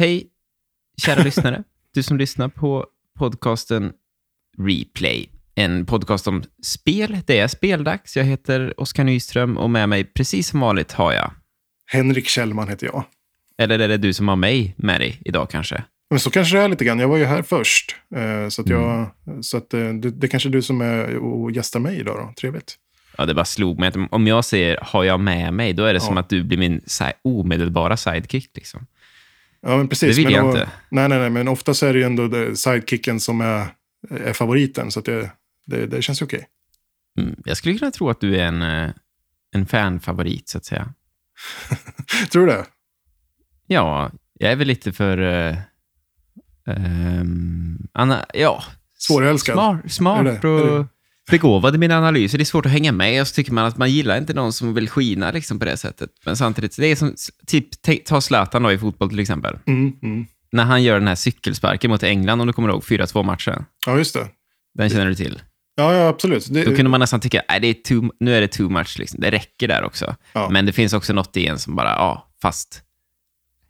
Hej, 0.00 0.26
kära 1.02 1.22
lyssnare. 1.22 1.62
Du 1.94 2.02
som 2.02 2.18
lyssnar 2.18 2.48
på 2.48 2.86
podcasten 3.18 3.92
Replay. 4.58 5.30
En 5.54 5.86
podcast 5.86 6.26
om 6.26 6.42
spel. 6.62 7.18
Det 7.26 7.38
är 7.38 7.48
speldags. 7.48 8.16
Jag 8.16 8.24
heter 8.24 8.80
Oskar 8.80 9.04
Nyström 9.04 9.58
och 9.58 9.70
med 9.70 9.88
mig, 9.88 10.04
precis 10.04 10.48
som 10.48 10.60
vanligt, 10.60 10.92
har 10.92 11.12
jag... 11.12 11.30
Henrik 11.86 12.28
Kjellman 12.28 12.68
heter 12.68 12.86
jag. 12.86 13.04
Eller 13.58 13.78
är 13.78 13.88
det 13.88 13.96
du 13.96 14.12
som 14.12 14.28
har 14.28 14.36
mig 14.36 14.74
med 14.78 15.00
dig 15.00 15.20
idag 15.24 15.50
kanske? 15.50 15.84
Men 16.10 16.20
så 16.20 16.30
kanske 16.30 16.56
det 16.56 16.62
är 16.62 16.68
lite 16.68 16.84
grann. 16.84 16.98
Jag 16.98 17.08
var 17.08 17.16
ju 17.16 17.24
här 17.24 17.42
först. 17.42 17.96
Eh, 18.16 18.48
så 18.48 18.62
att, 18.62 18.68
jag, 18.68 19.10
så 19.42 19.56
att 19.56 19.74
eh, 19.74 19.88
det, 19.88 20.10
det 20.10 20.28
kanske 20.28 20.48
är 20.48 20.50
du 20.50 20.62
som 20.62 20.80
är 20.80 21.16
och 21.16 21.50
gästar 21.52 21.80
mig 21.80 22.00
idag 22.00 22.16
då. 22.16 22.34
Trevligt. 22.40 22.76
Ja, 23.18 23.26
det 23.26 23.34
bara 23.34 23.44
slog 23.44 23.78
mig 23.78 23.92
om 24.10 24.26
jag 24.26 24.44
säger 24.44 24.78
har 24.82 25.04
jag 25.04 25.20
med 25.20 25.54
mig, 25.54 25.72
då 25.72 25.84
är 25.84 25.94
det 25.94 26.00
som 26.00 26.14
Ja. 26.14 26.20
att 26.20 26.28
du 26.28 26.44
blir 26.44 26.58
min 26.58 26.80
si- 26.86 27.12
omedelbara 27.24 27.96
sidekick. 27.96 28.50
Liksom. 28.54 28.86
Ja, 29.62 29.76
men 29.76 29.88
precis. 29.88 30.16
Det 30.16 30.22
vill 30.22 30.24
men 30.24 30.34
jag 30.34 30.44
då- 30.44 30.50
inte. 30.58 30.70
Nej, 30.88 31.08
nej, 31.08 31.18
nej. 31.18 31.30
Men 31.30 31.48
ofta 31.48 31.74
så 31.74 31.86
är 31.86 31.92
det 31.92 31.98
ju 31.98 32.04
ändå 32.04 32.54
sidekicken 32.56 33.20
som 33.20 33.40
är, 33.40 33.66
är 34.10 34.32
favoriten. 34.32 34.90
Så 34.90 35.00
det, 35.00 35.30
det, 35.66 35.86
det 35.86 36.02
känns 36.02 36.22
ju 36.22 36.24
okej. 36.24 36.46
Mm. 37.20 37.42
Jag 37.44 37.56
skulle 37.56 37.78
kunna 37.78 37.90
tro 37.90 38.10
att 38.10 38.20
du 38.20 38.36
är 38.36 38.44
en, 38.44 38.62
eh, 38.62 38.90
en 39.54 39.66
fanfavorit, 39.66 40.48
så 40.48 40.58
att 40.58 40.64
säga. 40.64 40.94
Tror 42.32 42.46
du 42.46 42.52
det? 42.52 42.64
Ja, 43.66 44.10
jag 44.34 44.52
är 44.52 44.56
väl 44.56 44.68
lite 44.68 44.92
för... 44.92 45.18
Uh, 45.18 45.56
um, 46.66 47.88
Anna, 47.92 48.26
ja, 48.34 48.64
Svårälskad. 48.98 49.54
smart, 49.54 49.92
smart 49.92 50.26
Är 50.26 50.40
det- 50.42 50.48
och? 50.48 50.86
Begåvad 51.30 51.74
i 51.74 51.78
mina 51.78 51.98
analyser. 51.98 52.38
Det 52.38 52.42
är 52.42 52.44
svårt 52.46 52.66
att 52.66 52.72
hänga 52.72 52.92
med 52.92 53.20
och 53.20 53.28
så 53.28 53.34
tycker 53.34 53.52
man 53.52 53.64
att 53.64 53.76
man 53.76 53.90
gillar 53.90 54.18
inte 54.18 54.34
någon 54.34 54.52
som 54.52 54.74
vill 54.74 54.88
skina 54.88 55.30
liksom, 55.30 55.58
på 55.58 55.64
det 55.64 55.76
sättet. 55.76 56.10
Men 56.24 56.36
samtidigt, 56.36 56.76
det 56.76 56.86
är 56.86 56.96
som, 56.96 57.14
typ, 57.46 57.82
ta- 57.82 57.92
ta 58.04 58.20
Zlatan 58.20 58.62
då 58.62 58.72
i 58.72 58.78
fotboll 58.78 59.08
till 59.08 59.18
exempel. 59.18 59.58
Mm, 59.66 59.92
mm. 60.02 60.26
När 60.52 60.64
han 60.64 60.82
gör 60.82 60.98
den 60.98 61.08
här 61.08 61.14
cykelsparken 61.14 61.90
mot 61.90 62.02
England, 62.02 62.40
om 62.40 62.46
du 62.46 62.52
kommer 62.52 62.68
ihåg, 62.68 62.82
4-2 62.82 63.22
matchen. 63.22 63.64
Ja, 63.86 63.98
just 63.98 64.14
det. 64.14 64.28
Den 64.74 64.90
känner 64.90 65.06
du 65.06 65.14
till? 65.14 65.42
Ja, 65.74 65.94
ja 65.94 66.08
absolut. 66.08 66.46
Det, 66.50 66.64
Då 66.64 66.74
kunde 66.76 66.88
man 66.90 67.00
nästan 67.00 67.20
tycka, 67.20 67.42
nej, 67.48 67.60
det 67.60 67.66
är 67.66 67.74
too, 67.74 68.10
nu 68.20 68.34
är 68.34 68.40
det 68.40 68.48
too 68.48 68.68
much, 68.68 68.98
liksom. 68.98 69.20
det 69.20 69.30
räcker 69.30 69.68
där 69.68 69.84
också. 69.84 70.16
Ja. 70.32 70.48
Men 70.50 70.66
det 70.66 70.72
finns 70.72 70.92
också 70.92 71.12
något 71.12 71.36
i 71.36 71.46
en 71.46 71.58
som 71.58 71.76
bara, 71.76 71.88
ja, 71.88 72.28
fast 72.42 72.82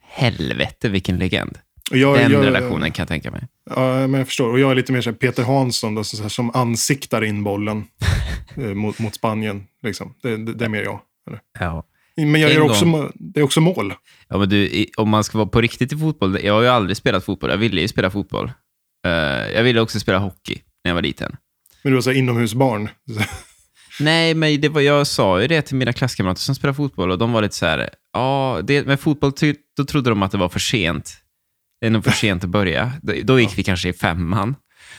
helvete 0.01 0.89
vilken 0.89 1.19
legend. 1.19 1.59
jag, 1.91 2.19
Den 2.19 2.33
jag, 2.33 2.47
relationen 2.47 2.93
kan 2.93 3.03
jag 3.03 3.09
tänka 3.09 3.31
mig. 3.31 3.43
Ja, 3.77 4.07
men 4.07 4.15
jag 4.15 4.27
förstår. 4.27 4.51
Och 4.51 4.61
jag 4.61 4.71
är 4.71 4.75
lite 4.75 4.93
mer 4.93 5.01
så 5.01 5.13
Peter 5.13 5.43
Hansson 5.43 5.95
då, 5.95 6.05
så 6.05 6.23
här, 6.23 6.29
som 6.29 6.51
ansiktar 6.55 7.25
in 7.25 7.45
bollen 7.45 7.85
eh, 8.57 8.63
mot, 8.75 8.99
mot 8.99 9.15
Spanien. 9.15 9.67
Liksom. 9.83 10.15
Det, 10.23 10.37
det, 10.37 10.55
det 10.55 10.65
är 10.65 10.69
mer 10.69 10.83
jag. 10.83 11.01
Eller? 11.29 11.41
Ja. 11.59 11.87
Men 12.17 12.41
jag 12.41 12.51
En 12.51 12.57
gör 12.57 12.63
också, 12.63 12.85
gång. 12.85 13.13
det 13.15 13.41
är 13.41 13.45
också 13.45 13.61
mål. 13.61 13.95
Ja, 14.29 14.39
men 14.39 14.49
du, 14.49 14.87
om 14.97 15.09
man 15.09 15.25
ska 15.25 15.39
vara 15.39 15.49
på 15.49 15.61
riktigt 15.61 15.93
i 15.93 15.97
fotboll, 15.97 16.39
jag 16.45 16.55
har 16.55 16.63
ju 16.63 16.69
aldrig 16.69 16.97
spelat 16.97 17.25
fotboll, 17.25 17.51
jag 17.51 17.57
ville 17.57 17.81
ju 17.81 17.89
spela 17.89 18.11
fotboll. 18.11 18.53
Eh, 19.07 19.13
jag 19.55 19.63
ville 19.63 19.81
också 19.81 20.01
spela 20.01 20.19
hockey 20.19 20.59
när 20.85 20.91
jag 20.91 20.95
var 20.95 21.03
liten. 21.03 21.37
Men 21.83 21.91
du 21.93 21.95
var 21.95 22.03
så 22.03 22.13
inomhusbarn. 22.13 22.89
Nej, 24.01 24.35
men 24.35 24.61
det 24.61 24.69
var, 24.69 24.81
jag 24.81 25.07
sa 25.07 25.41
ju 25.43 25.49
det 25.49 25.63
till 25.63 25.77
mina 25.77 25.93
klasskamrater 25.93 26.41
som 26.41 26.55
spelar 26.55 26.75
fotboll 26.75 27.11
och 27.11 27.19
de 27.19 27.33
var 27.33 27.43
lite 27.43 27.55
så 27.55 27.67
här, 27.67 27.91
ja, 28.13 28.61
det, 28.65 28.87
med 28.87 29.01
fotboll 29.01 29.33
då 29.77 29.85
trodde 29.85 30.11
de 30.11 30.23
att 30.23 30.33
det 30.33 30.39
var 30.39 30.49
för 30.49 30.61
sent. 30.61 31.17
Det 31.81 31.87
är 31.87 31.91
nog 31.91 32.05
för 32.05 32.11
sent 32.21 32.45
att 32.45 32.51
börja. 32.51 32.93
Då, 33.23 33.41
gick 33.41 33.59
vi 33.59 33.63
kanske 33.63 33.89
i 33.89 33.93
femman. 33.93 34.57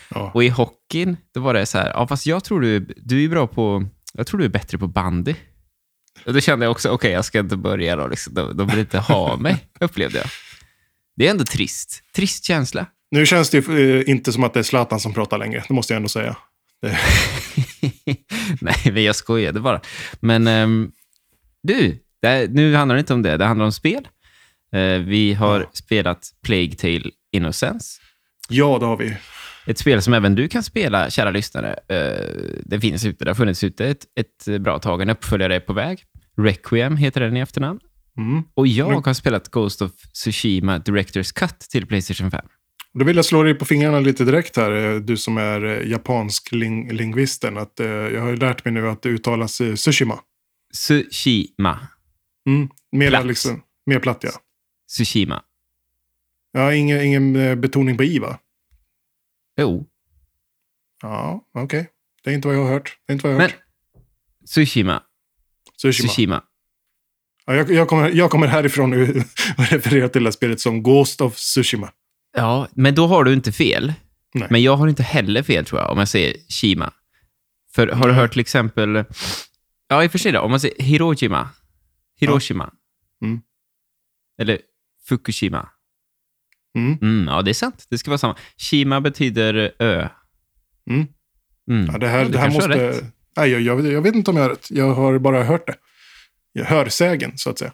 Ja. 0.08 0.30
Och 0.34 0.44
i 0.44 0.48
hockeyn, 0.48 1.16
då 1.34 1.40
var 1.40 1.54
det 1.54 1.66
så 1.66 1.78
här, 1.78 1.88
ja 1.88 2.06
fast 2.06 2.26
jag 2.26 2.44
tror 2.44 2.60
du, 2.60 2.80
du 2.96 3.24
är 3.24 3.28
bra 3.28 3.46
på, 3.46 3.84
jag 4.14 4.26
tror 4.26 4.38
du 4.38 4.44
är 4.44 4.48
bättre 4.48 4.78
på 4.78 4.86
bandy. 4.86 5.34
Och 6.26 6.32
då 6.32 6.40
kände 6.40 6.64
jag 6.64 6.70
också, 6.70 6.88
okej 6.88 7.12
jag 7.12 7.24
ska 7.24 7.38
inte 7.38 7.56
börja 7.56 7.96
då, 7.96 8.06
liksom. 8.06 8.34
de, 8.34 8.56
de 8.56 8.68
vill 8.68 8.78
inte 8.78 8.98
ha 8.98 9.36
mig, 9.36 9.66
upplevde 9.80 10.18
jag. 10.18 10.26
Det 11.16 11.26
är 11.26 11.30
ändå 11.30 11.44
trist, 11.44 12.02
trist 12.14 12.44
känsla. 12.44 12.86
Nu 13.10 13.26
känns 13.26 13.50
det 13.50 13.68
ju 13.68 14.00
eh, 14.00 14.10
inte 14.10 14.32
som 14.32 14.44
att 14.44 14.54
det 14.54 14.60
är 14.60 14.64
Zlatan 14.64 15.00
som 15.00 15.14
pratar 15.14 15.38
längre. 15.38 15.64
Det 15.68 15.74
måste 15.74 15.92
jag 15.92 15.96
ändå 15.96 16.08
säga. 16.08 16.36
Det, 16.82 16.98
Nej, 18.60 18.76
men 18.84 19.04
jag 19.04 19.16
skojade 19.16 19.60
bara. 19.60 19.80
Men 20.20 20.46
ehm, 20.46 20.92
du, 21.62 21.98
det, 22.22 22.50
nu 22.50 22.74
handlar 22.74 22.96
det 22.96 23.00
inte 23.00 23.14
om 23.14 23.22
det, 23.22 23.36
det 23.36 23.44
handlar 23.44 23.64
om 23.64 23.72
spel. 23.72 24.08
Eh, 24.72 24.98
vi 24.98 25.34
har 25.34 25.60
Ja. 25.60 25.70
spelat 25.72 26.30
Plague 26.46 26.72
Tale 26.72 27.10
Innocence. 27.32 28.00
ja, 28.48 28.78
det 28.78 28.86
har 28.86 28.96
vi. 28.96 29.16
Ett 29.66 29.78
spel 29.78 30.02
som 30.02 30.14
även 30.14 30.34
du 30.34 30.48
kan 30.48 30.62
spela, 30.62 31.10
kära 31.10 31.30
lyssnare. 31.30 31.78
Eh, 31.88 32.58
det 32.64 32.80
finns 32.80 33.04
ute, 33.04 33.24
det 33.24 33.30
har 33.30 33.34
funnits 33.34 33.64
ute 33.64 33.86
ett, 33.86 34.06
ett 34.20 34.60
bra 34.60 34.78
tag. 34.78 35.02
En 35.02 35.10
uppföljare 35.10 35.54
är 35.56 35.60
på 35.60 35.72
väg. 35.72 36.02
Requiem 36.36 36.96
heter 36.96 37.20
den 37.20 37.36
i 37.36 37.40
efternamn. 37.40 37.80
Mm. 38.18 38.42
Och 38.54 38.66
jag 38.66 39.06
har 39.06 39.14
spelat 39.14 39.48
Ghost 39.50 39.82
of 39.82 39.92
Tsushima 40.14 40.78
Director's 40.78 41.34
Cut 41.34 41.58
till 41.60 41.86
Playstation 41.86 42.30
5. 42.30 42.46
Då 42.98 43.04
vill 43.04 43.16
jag 43.16 43.24
slå 43.24 43.42
dig 43.42 43.54
på 43.54 43.64
fingrarna 43.64 44.00
lite 44.00 44.24
direkt 44.24 44.56
här, 44.56 44.72
eh, 44.94 45.00
du 45.00 45.16
som 45.16 45.38
är 45.38 45.60
japansk 45.86 46.52
ling 46.52 46.92
lingvisten. 46.92 47.58
Att, 47.58 47.80
eh, 47.80 47.86
jag 47.86 48.20
har 48.20 48.36
lärt 48.36 48.64
mig 48.64 48.74
nu 48.74 48.88
att 48.88 49.02
det 49.02 49.08
uttalas 49.08 49.60
Tsushima. 49.76 50.18
Tsushima. 50.74 51.78
Mm. 52.48 52.68
Mer, 52.92 53.08
Platt. 53.10 53.26
liksom, 53.26 53.62
mer 53.86 53.98
platt, 53.98 54.18
ja. 54.22 54.30
Tsushima. 54.92 55.42
ja 56.52 56.74
ingen, 56.74 57.02
ingen 57.02 57.36
eh, 57.36 57.54
betoning 57.54 57.96
på 57.96 58.04
i, 58.04 58.18
va? 58.18 58.38
Jo, 59.56 59.86
Ja, 61.02 61.44
okej. 61.54 61.88
Det 62.24 62.30
är 62.30 62.34
inte 62.34 62.48
vad 62.48 62.56
jag 62.56 62.62
har 62.62 62.70
hört. 62.70 62.98
Det 63.06 63.12
är 63.12 63.14
inte 63.14 63.26
vad 63.26 63.34
jag 63.34 63.40
har 63.40 63.42
men 63.42 63.50
hört. 63.50 63.60
Tsushima. 64.46 65.02
Tsushima. 65.78 66.08
Tsushima. 66.08 66.42
Ja, 67.46 67.54
jag, 67.54 67.70
jag, 67.70 67.88
kommer, 67.88 68.10
jag 68.10 68.30
kommer 68.30 68.46
härifrån 68.46 68.90
nu 68.90 69.02
och 69.58 69.64
refererar 69.70 70.08
till 70.08 70.22
det 70.22 70.26
här 70.26 70.32
spelet 70.32 70.60
som 70.60 70.82
Ghost 70.82 71.20
of 71.20 71.36
Tsushima. 71.36 71.92
Ja, 72.36 72.68
men 72.72 72.94
då 72.94 73.06
har 73.06 73.24
du 73.24 73.32
inte 73.32 73.52
fel. 73.52 73.92
Nej. 74.34 74.48
Men 74.50 74.62
jag 74.62 74.76
har 74.76 74.88
inte 74.88 75.02
heller 75.02 75.42
fel, 75.42 75.64
tror 75.64 75.80
jag, 75.80 75.90
om 75.90 75.98
jag 75.98 76.08
säger 76.08 76.36
Shima. 76.48 76.92
För 77.74 77.86
har 77.86 78.06
du 78.06 78.12
Nej. 78.12 78.20
hört 78.20 78.32
till 78.32 78.40
exempel... 78.40 79.04
Ja, 79.88 80.04
i 80.04 80.06
och 80.06 80.10
för 80.10 80.18
sig 80.18 80.32
då, 80.32 80.40
om 80.40 80.50
man 80.50 80.60
säger 80.60 80.82
Hiroshima. 80.82 81.48
Hiroshima. 82.20 82.72
Mm. 83.22 83.40
Eller 84.38 84.60
Fukushima. 85.08 85.68
Mm. 86.78 86.98
Mm, 87.02 87.28
ja, 87.28 87.42
det 87.42 87.50
är 87.50 87.54
sant. 87.54 87.86
Det 87.90 87.98
ska 87.98 88.10
vara 88.10 88.18
samma. 88.18 88.36
Shima 88.58 89.00
betyder 89.00 89.72
ö. 89.78 90.08
Mm. 90.90 91.06
Mm. 91.70 91.86
Ja, 91.92 91.98
det 91.98 92.08
här, 92.08 92.24
du 92.24 92.30
det 92.30 92.38
här 92.38 92.50
måste... 92.50 93.04
Nej, 93.36 93.50
jag, 93.50 93.60
jag, 93.60 93.86
jag 93.92 94.02
vet 94.02 94.14
inte 94.14 94.30
om 94.30 94.36
jag 94.36 94.44
har 94.44 94.50
rätt. 94.50 94.70
Jag 94.70 94.94
har 94.94 95.18
bara 95.18 95.44
hört 95.44 95.66
det. 95.66 95.74
Jag 96.52 96.64
hör 96.64 96.88
sägen, 96.88 97.38
så 97.38 97.50
att 97.50 97.58
säga. 97.58 97.72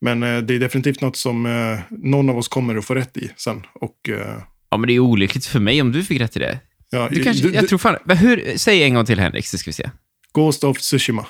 Men 0.00 0.22
eh, 0.22 0.38
det 0.38 0.54
är 0.54 0.58
definitivt 0.58 1.00
något 1.00 1.16
som 1.16 1.46
eh, 1.46 1.78
någon 1.90 2.30
av 2.30 2.38
oss 2.38 2.48
kommer 2.48 2.76
att 2.76 2.84
få 2.84 2.94
rätt 2.94 3.16
i 3.16 3.30
sen. 3.36 3.66
Och, 3.74 4.08
eh, 4.08 4.42
Ja, 4.70 4.76
men 4.76 4.86
det 4.88 4.92
är 4.94 4.98
olyckligt 4.98 5.46
för 5.46 5.60
mig 5.60 5.82
om 5.82 5.92
du 5.92 6.04
fick 6.04 6.20
rätt 6.20 6.36
i 6.36 6.38
det. 6.38 6.60
ja, 6.90 7.08
Du 7.10 7.24
kanske, 7.24 7.48
d- 7.48 7.54
jag 7.54 7.68
tror 7.68 7.78
fan... 7.78 7.96
Hur, 8.16 8.58
säg 8.58 8.82
en 8.82 8.94
gång 8.94 9.06
till, 9.06 9.20
Henrik, 9.20 9.46
så 9.46 9.58
ska 9.58 9.68
vi 9.68 9.72
se. 9.72 9.90
Ghost 10.32 10.64
of 10.64 10.78
Tsushima. 10.78 11.26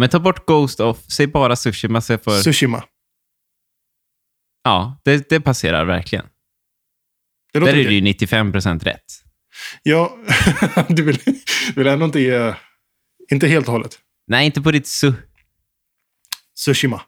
Men 0.00 0.08
ta 0.08 0.20
bort 0.20 0.46
Ghost 0.46 0.80
of, 0.80 1.02
säg 1.10 1.26
bara 1.26 1.56
Tsushima 1.56 2.00
så 2.00 2.12
jag 2.12 2.24
får... 2.24 2.42
Tsushima. 2.42 2.84
Ja, 4.62 5.00
det, 5.04 5.28
det 5.28 5.40
passerar 5.40 5.84
verkligen. 5.84 6.26
Det 7.52 7.58
Där 7.58 7.68
är 7.68 7.84
det 7.84 7.94
ju 7.94 8.00
95 8.00 8.52
procent 8.52 8.86
rätt. 8.86 9.04
Ja, 9.82 10.16
du 10.88 11.02
vill, 11.02 11.18
vill 11.76 11.86
ändå 11.86 12.04
inte 12.04 12.20
ge... 12.20 12.54
Inte 13.30 13.46
helt 13.46 13.66
och 13.66 13.72
hållet. 13.72 13.98
Nej, 14.26 14.46
inte 14.46 14.62
på 14.62 14.70
ditt 14.70 14.86
su... 14.86 15.12
Tsushima. 16.56 17.02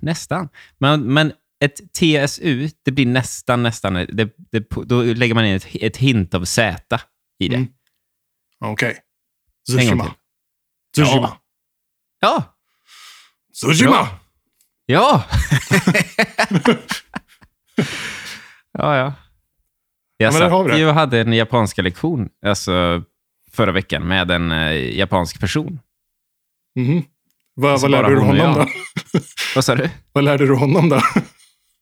Nästan. 0.00 0.48
Men, 0.78 1.12
men 1.12 1.32
ett 1.64 1.92
TSU, 1.92 2.68
det 2.84 2.90
blir 2.90 3.06
nästan, 3.06 3.62
nästan... 3.62 3.94
Det, 3.94 4.36
det, 4.52 4.68
då 4.84 5.02
lägger 5.02 5.34
man 5.34 5.46
in 5.46 5.54
ett, 5.54 5.66
ett 5.74 5.96
hint 5.96 6.34
av 6.34 6.44
Z 6.44 7.00
i 7.38 7.48
det. 7.48 7.56
Mm. 7.56 7.68
Okej. 8.64 8.98
Gång 9.68 9.78
Tsushima. 9.78 10.14
Tsushima. 10.94 11.28
Ja! 11.28 11.42
Tsushima! 13.54 13.90
Bra. 13.90 14.08
Ja! 14.86 15.24
ja, 18.72 18.96
ja. 18.96 19.12
Jag 20.16 20.32
vi 20.32 20.38
satt 20.38 20.78
ju 20.78 20.88
och 20.88 20.94
hade 20.94 21.20
en 21.20 21.32
japanska 21.32 21.82
lektion 21.82 22.28
alltså, 22.46 23.02
förra 23.52 23.72
veckan 23.72 24.08
med 24.08 24.30
en 24.30 24.52
eh, 24.52 24.96
japansk 24.98 25.40
person. 25.40 25.80
Mhm. 26.76 27.04
Vad, 27.54 27.80
Så 27.80 27.84
vad 27.84 27.90
lärde 27.90 28.14
du 28.14 28.20
honom 28.20 28.54
då? 28.54 28.66
Vad 29.54 29.64
sa 29.64 29.74
du? 29.74 29.90
Vad 30.12 30.24
lärde 30.24 30.46
du 30.46 30.54
honom 30.54 30.88
då? 30.88 31.00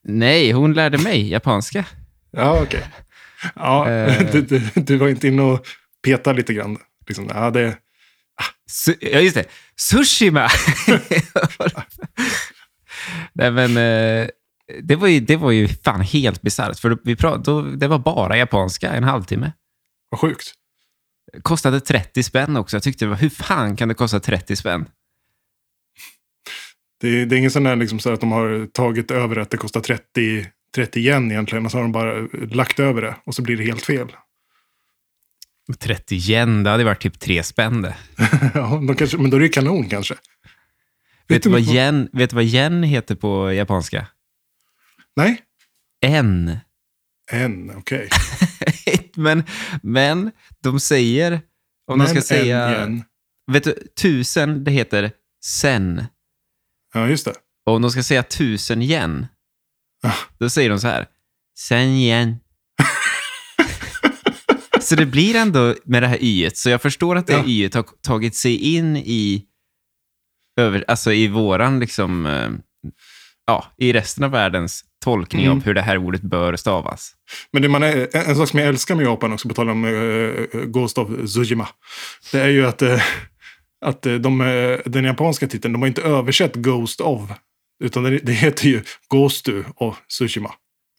Nej, 0.05 0.53
hon 0.53 0.73
lärde 0.73 0.99
mig 0.99 1.31
japanska. 1.31 1.85
Ja, 2.31 2.63
okej. 2.63 2.85
Ja, 3.55 3.89
Eh. 3.91 4.27
du, 4.33 4.43
du, 4.43 4.61
du 4.75 4.97
var 4.97 5.09
inte 5.09 5.29
inne 5.29 5.43
och 5.43 5.67
petade 6.03 6.37
lite 6.37 6.55
grann. 6.55 6.79
Liksom, 7.07 7.31
ja, 7.35 7.51
det, 7.51 7.77
ja, 9.01 9.21
just 9.21 9.35
det. 9.37 9.45
Sushima! 9.77 10.49
Nej, 13.33 13.51
men 13.51 13.77
eh, 13.77 14.29
det 14.83 14.97
var, 14.97 15.09
ju, 15.09 15.21
det 15.21 15.37
var 15.37 15.51
ju 15.51 15.69
fan 15.69 16.01
helt 16.01 16.43
bisarrt. 16.43 16.79
För 16.79 16.99
vi 17.05 17.15
pra- 17.15 17.43
då, 17.45 17.63
det 17.63 17.89
var 17.89 17.99
bara 17.99 18.37
japanska 18.37 18.93
en 18.93 19.05
halvtimme. 19.05 19.53
var 20.11 20.19
sjukt. 20.19 20.53
Kostade 21.43 21.81
30 21.81 22.23
spänn 22.23 22.57
också. 22.57 22.77
Jag 22.77 22.83
tyckte, 22.83 23.07
hur 23.07 23.29
fan 23.29 23.77
kan 23.77 23.89
det 23.89 23.95
kosta 23.95 24.21
30 24.21 24.57
spänn? 24.57 24.87
Det 27.01 27.09
är, 27.09 27.27
det 27.27 27.37
är 27.37 27.39
ingen 27.39 27.51
sån 27.51 27.65
där 27.65 27.77
liksom 27.77 27.99
så 27.99 28.13
att 28.13 28.21
de 28.21 28.33
har 28.33 28.67
tagit 28.67 29.11
över 29.11 29.37
att 29.37 29.51
det 29.51 29.57
kostar 29.57 29.81
30, 29.81 30.47
30 30.75 31.01
yen 31.01 31.31
egentligen. 31.31 31.65
Och 31.65 31.71
så 31.71 31.79
har 31.79 31.83
de 31.83 31.93
bara 31.93 32.29
lagt 32.51 32.81
över 32.81 33.03
det 33.03 33.17
och 33.27 33.35
så 33.35 33.43
blir 33.43 33.57
det 33.57 33.65
helt 33.65 33.83
fel. 33.83 34.09
30 35.79 36.15
yen, 36.31 36.63
det 36.63 36.71
hade 36.71 36.85
varit 36.85 37.03
typ 37.03 37.21
tre 37.21 37.43
spänn 37.43 37.83
det. 37.83 37.97
ja, 38.55 38.83
de 38.87 38.97
kanske, 38.97 39.19
men 39.19 39.31
då 39.31 39.37
är 39.37 39.41
det 39.41 39.49
kanon 39.49 39.89
kanske. 39.89 40.15
Vet 41.29 41.43
du 41.43 41.51
vad 41.51 41.61
yen, 41.61 42.09
vet 42.13 42.33
vad 42.33 42.45
yen 42.45 42.83
heter 42.83 43.15
på 43.15 43.53
japanska? 43.53 44.07
Nej, 45.17 45.41
En. 46.01 46.59
en, 47.33 47.77
okej. 47.77 48.09
men, 49.17 49.45
men 49.83 50.31
de 50.61 50.81
säger, 50.81 51.41
om 51.87 51.99
de 51.99 52.07
ska 52.07 52.15
Men 52.15 52.23
säga, 52.23 52.77
en 52.77 53.05
vet 53.53 53.65
du, 53.65 53.75
tusen, 54.01 54.65
det 54.65 54.71
heter 54.71 55.11
sen. 55.45 56.05
Ja, 56.95 57.09
just 57.09 57.25
det. 57.25 57.35
Och 57.67 57.75
om 57.75 57.83
de 57.83 57.91
ska 57.91 58.03
säga 58.03 58.23
tusen 58.23 58.83
yen, 58.83 59.27
Ah. 60.03 60.15
då 60.39 60.51
säger 60.51 60.71
de 60.71 60.81
så 60.81 60.89
här, 60.89 61.07
sen 61.59 61.89
yen. 61.89 62.37
Så 64.85 64.95
det 64.95 65.07
blir 65.07 65.37
ändå 65.37 65.75
med 65.85 66.03
det 66.03 66.07
här 66.07 66.19
y 66.21 66.51
så 66.55 66.71
jag 66.71 66.83
förstår 66.83 67.17
att 67.17 67.27
det 67.27 67.33
Ja. 67.33 67.45
y 67.47 67.71
har 67.75 67.85
tagit 68.03 68.35
sig 68.37 68.57
in 68.77 68.97
i, 68.97 69.45
över, 70.61 70.85
alltså 70.89 71.13
i 71.13 71.29
våran, 71.29 71.81
liksom, 71.81 72.27
eh, 72.27 72.51
ja, 73.47 73.65
i 73.79 73.93
resten 73.93 74.25
av 74.25 74.31
världens 74.31 74.85
tolkning 75.05 75.45
Mm. 75.45 75.57
av 75.59 75.65
hur 75.65 75.75
det 75.75 75.83
här 75.83 75.99
ordet 75.99 76.23
bör 76.23 76.57
stavas. 76.57 77.13
Men 77.53 77.63
det 77.63 77.69
man 77.69 77.83
är, 77.83 78.17
en 78.17 78.37
sak 78.37 78.49
som 78.49 78.59
jag 78.59 78.69
älskar 78.69 78.95
med 78.95 79.05
Japan 79.05 79.33
också, 79.33 79.49
på 79.49 79.55
tal 79.55 79.71
om 79.71 79.85
uh, 79.85 80.47
Ghost 80.65 80.99
of 80.99 81.09
Tsushima, 81.27 81.69
det 82.33 82.41
är 82.41 82.49
ju 82.49 82.67
att, 82.67 82.83
eh, 82.83 83.03
att 83.85 84.03
de, 84.03 84.39
den 84.87 85.05
japanska 85.05 85.47
titeln, 85.47 85.73
de 85.73 85.83
har 85.83 85.87
inte 85.89 86.03
översatt 86.03 86.55
Ghost 86.55 87.01
of, 87.01 87.31
utan 87.85 88.03
det, 88.03 88.19
det 88.19 88.33
heter 88.33 88.69
ju 88.69 88.83
Ghostu 89.11 89.65
of 89.77 89.97
Tsushima. 90.09 90.51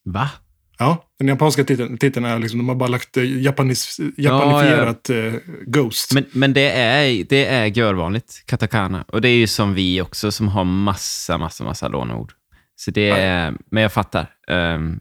Va? 0.05 0.29
Ja, 0.77 1.05
den 1.19 1.27
japanska 1.27 1.63
titeln, 1.63 1.97
titeln 1.97 2.25
är 2.25 2.39
liksom, 2.39 2.57
de 2.59 2.69
har 2.69 2.75
bara 2.75 2.89
lagt 2.89 3.17
eh, 3.17 3.41
japanis, 3.41 3.99
japanifierat 4.17 5.09
eh, 5.09 5.33
Ghost. 5.67 6.13
Men, 6.13 6.25
men 6.31 6.53
det 6.53 6.71
är, 6.71 7.23
det 7.29 7.45
är 7.45 7.65
görvanligt, 7.65 8.43
katakana. 8.45 9.05
Och 9.07 9.21
det 9.21 9.29
är 9.29 9.35
ju 9.37 9.47
som 9.47 9.73
vi 9.73 10.01
också, 10.01 10.31
som 10.31 10.47
har 10.47 10.63
massa, 10.63 11.37
massa, 11.37 11.63
massa 11.63 11.87
låneord. 11.87 12.31
Så 12.75 12.91
det 12.91 13.09
är, 13.09 13.53
men 13.71 13.83
jag 13.83 13.93
fattar. 13.93 14.27
Ehm, 14.47 14.99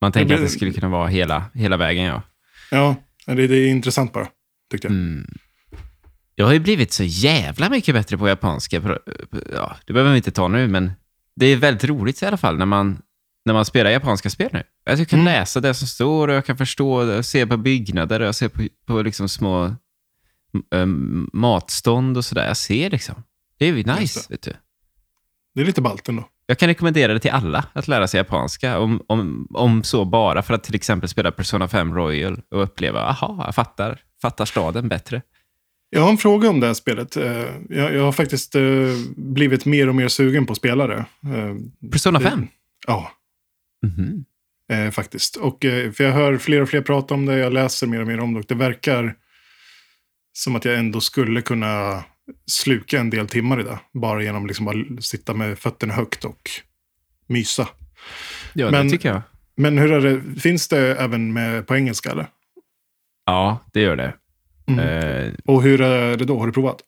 man 0.00 0.12
tänker 0.12 0.26
blir- 0.26 0.36
att 0.36 0.42
det 0.42 0.48
skulle 0.48 0.72
kunna 0.72 0.88
vara 0.88 1.06
hela, 1.06 1.44
hela 1.54 1.76
vägen, 1.76 2.04
ja. 2.04 2.22
Ja, 2.70 2.96
det, 3.26 3.46
det 3.46 3.56
är 3.56 3.68
intressant 3.68 4.12
bara, 4.12 4.26
tyckte 4.70 4.86
jag. 4.86 4.92
Mm. 4.94 5.26
Jag 6.34 6.46
har 6.46 6.52
ju 6.52 6.58
blivit 6.60 6.92
så 6.92 7.04
jävla 7.04 7.68
mycket 7.70 7.94
bättre 7.94 8.18
på 8.18 8.28
japanska. 8.28 8.82
Ja, 9.54 9.76
det 9.86 9.92
behöver 9.92 10.10
vi 10.10 10.16
inte 10.16 10.30
ta 10.30 10.48
nu, 10.48 10.68
men 10.68 10.92
det 11.36 11.46
är 11.46 11.56
väldigt 11.56 11.84
roligt 11.84 12.22
i 12.22 12.26
alla 12.26 12.36
fall 12.36 12.58
när 12.58 12.66
man, 12.66 12.98
när 13.48 13.54
man 13.54 13.64
spelar 13.64 13.90
japanska 13.90 14.30
spel 14.30 14.48
nu. 14.52 14.62
Alltså, 14.86 15.00
jag 15.00 15.08
kan 15.08 15.20
Mm. 15.20 15.32
läsa 15.32 15.60
det 15.60 15.74
som 15.74 15.86
står 15.88 16.28
och 16.28 16.34
jag 16.34 16.46
kan 16.46 16.56
förstå, 16.56 17.04
jag 17.12 17.24
ser 17.24 17.46
på 17.46 17.56
byggnader 17.56 18.20
och 18.20 18.26
jag 18.26 18.34
ser 18.34 18.48
på, 18.48 18.62
på 18.86 19.02
liksom 19.02 19.28
små 19.28 19.74
um, 20.74 21.30
matstånd 21.32 22.16
och 22.16 22.24
sådär. 22.24 22.46
Jag 22.46 22.56
ser 22.56 22.90
liksom. 22.90 23.14
Det 23.58 23.64
är 23.68 23.72
ju 23.72 23.74
nice, 23.84 24.20
det. 24.28 24.34
vet 24.34 24.42
du. 24.42 24.52
Det 25.54 25.60
är 25.60 25.64
lite 25.66 25.80
ballt 25.82 26.08
ändå. 26.08 26.28
Jag 26.46 26.58
kan 26.58 26.68
rekommendera 26.68 27.12
det 27.12 27.20
till 27.20 27.30
alla, 27.30 27.64
att 27.72 27.88
lära 27.88 28.08
sig 28.08 28.18
japanska. 28.18 28.78
Om, 28.78 29.02
om, 29.06 29.48
om 29.54 29.82
så 29.82 30.04
bara 30.04 30.42
för 30.42 30.54
att 30.54 30.62
till 30.64 30.74
exempel 30.74 31.08
spela 31.08 31.30
Persona 31.30 31.68
5 31.68 31.94
Royal 31.94 32.40
och 32.50 32.62
uppleva, 32.62 33.00
aha, 33.02 33.42
jag 33.44 33.54
fattar, 33.54 34.00
fattar 34.22 34.44
staden 34.44 34.88
bättre. 34.88 35.22
Jag 35.90 36.00
har 36.00 36.10
en 36.10 36.18
fråga 36.18 36.50
om 36.50 36.60
det 36.60 36.66
här 36.66 36.74
spelet. 36.74 37.16
Eh, 37.16 37.44
Jag, 37.68 37.94
jag 37.94 38.02
har 38.02 38.12
faktiskt 38.12 38.54
eh, 38.54 38.62
blivit 39.16 39.64
mer 39.64 39.88
och 39.88 39.94
mer 39.94 40.08
sugen 40.08 40.46
på 40.46 40.54
spelare. 40.54 41.04
Persona 41.92 42.18
Det- 42.18 42.30
5? 42.30 42.48
Ja, 42.86 43.12
Mhm. 43.86 44.24
eh, 44.72 44.90
faktiskt. 44.90 45.36
Och, 45.36 45.64
eh, 45.64 45.90
för 45.92 46.04
jag 46.04 46.12
hör 46.12 46.38
fler 46.38 46.60
och 46.62 46.68
fler 46.68 46.80
prata 46.82 47.14
om 47.14 47.26
det, 47.26 47.38
jag 47.38 47.52
läser 47.52 47.86
mer 47.86 48.00
och 48.00 48.06
mer 48.06 48.20
om 48.20 48.32
det 48.34 48.40
och 48.40 48.46
det 48.48 48.54
verkar 48.54 49.14
som 50.32 50.56
att 50.56 50.64
jag 50.64 50.78
ändå 50.78 51.00
skulle 51.00 51.42
kunna 51.42 52.04
sluka 52.46 53.00
en 53.00 53.10
del 53.10 53.28
timmar 53.28 53.60
i 53.60 53.62
det. 53.62 53.78
Bara 53.92 54.22
genom 54.22 54.46
liksom 54.46 54.64
bara 54.66 55.00
sitta 55.00 55.34
med 55.34 55.58
fötterna 55.58 55.94
högt 55.94 56.24
och 56.24 56.50
mysa. 57.26 57.68
Ja, 58.52 58.70
Men- 58.70 58.86
det 58.86 58.90
tycker 58.92 59.08
jag. 59.08 59.22
Men 59.56 59.78
hur 59.78 59.92
är 59.92 60.00
det, 60.00 60.40
finns 60.40 60.68
det 60.68 60.96
även 60.96 61.32
med, 61.32 61.66
på 61.66 61.76
engelska 61.76 62.10
eller? 62.10 62.26
Ja, 63.26 63.58
det 63.72 63.80
gör 63.80 63.96
det. 63.96 64.14
Mm. 64.66 64.78
Eh, 64.80 65.32
Och 65.44 65.62
hur 65.62 65.80
är 65.80 66.16
det 66.16 66.24
då? 66.24 66.38
Har 66.38 66.46
du 66.46 66.52
provat? 66.52 66.82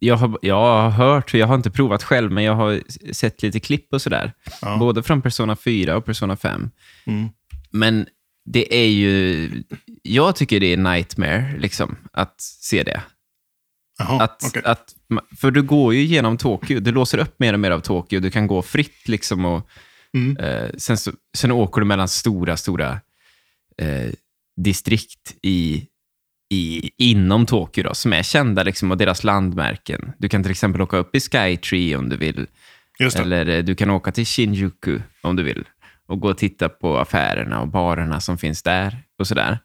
Jag, 0.00 0.16
har, 0.16 0.38
jag 0.42 0.54
har 0.56 0.90
hört, 0.90 1.34
jag 1.34 1.46
har 1.46 1.54
inte 1.54 1.70
provat 1.70 2.02
själv, 2.02 2.32
men 2.32 2.44
jag 2.44 2.54
har 2.54 2.80
sett 3.12 3.42
lite 3.42 3.60
klipp 3.60 3.92
och 3.92 4.02
sådär. 4.02 4.32
Ja. 4.62 4.76
Både 4.76 5.02
från 5.02 5.22
Persona 5.22 5.56
4 5.56 5.96
och 5.96 6.04
Persona 6.04 6.36
5. 6.36 6.70
Mm. 7.06 7.28
Men 7.70 8.06
det 8.44 8.74
är 8.84 8.88
ju... 8.88 9.50
Jag 10.02 10.36
tycker 10.36 10.60
det 10.60 10.72
är 10.72 10.76
nightmare, 10.76 11.54
liksom, 11.58 11.96
att 12.12 12.40
se 12.40 12.82
det. 12.82 13.02
Jaha, 13.98 14.22
Att, 14.22 14.42
okej. 14.46 14.62
att, 14.64 14.94
för 15.40 15.50
du 15.50 15.62
går 15.62 15.94
ju 15.94 16.02
genom 16.02 16.36
Tokyo, 16.36 16.80
du 16.80 16.92
låser 16.92 17.18
upp 17.18 17.40
mer 17.40 17.52
och 17.52 17.60
mer 17.60 17.70
av 17.70 17.80
Tokyo, 17.80 18.20
du 18.20 18.30
kan 18.30 18.46
gå 18.46 18.62
fritt 18.62 19.08
liksom 19.08 19.44
och 19.44 19.68
Mm. 20.14 20.36
eh, 20.36 20.70
sen, 20.76 20.96
så, 20.98 21.12
sen 21.36 21.50
åker 21.52 21.80
du 21.80 21.86
mellan 21.86 22.08
stora, 22.08 22.56
stora 22.56 23.00
eh, 23.78 24.10
distrikt 24.56 25.34
i, 25.42 25.86
i, 26.50 26.90
inom 26.96 27.46
Tokyo 27.46 27.84
då, 27.84 27.94
som 27.94 28.12
är 28.12 28.22
kända 28.22 28.62
liksom, 28.62 28.90
och 28.90 28.96
deras 28.96 29.24
landmärken. 29.24 30.12
Du 30.18 30.28
kan 30.28 30.42
till 30.42 30.52
exempel 30.52 30.82
åka 30.82 30.96
upp 30.96 31.16
i 31.16 31.20
Skytree 31.20 31.96
om 31.96 32.08
du 32.08 32.16
vill, 32.16 32.46
eller 33.14 33.48
eh, 33.48 33.64
du 33.64 33.74
kan 33.74 33.90
åka 33.90 34.12
till 34.12 34.26
Shinjuku 34.26 35.00
om 35.22 35.36
du 35.36 35.42
vill 35.42 35.64
och 36.06 36.20
gå 36.20 36.30
och 36.30 36.38
titta 36.38 36.68
på 36.68 36.98
affärerna 36.98 37.60
och 37.60 37.68
barerna 37.68 38.20
som 38.20 38.38
finns 38.38 38.62
där 38.62 39.02
och 39.18 39.26
sådär. 39.26 39.58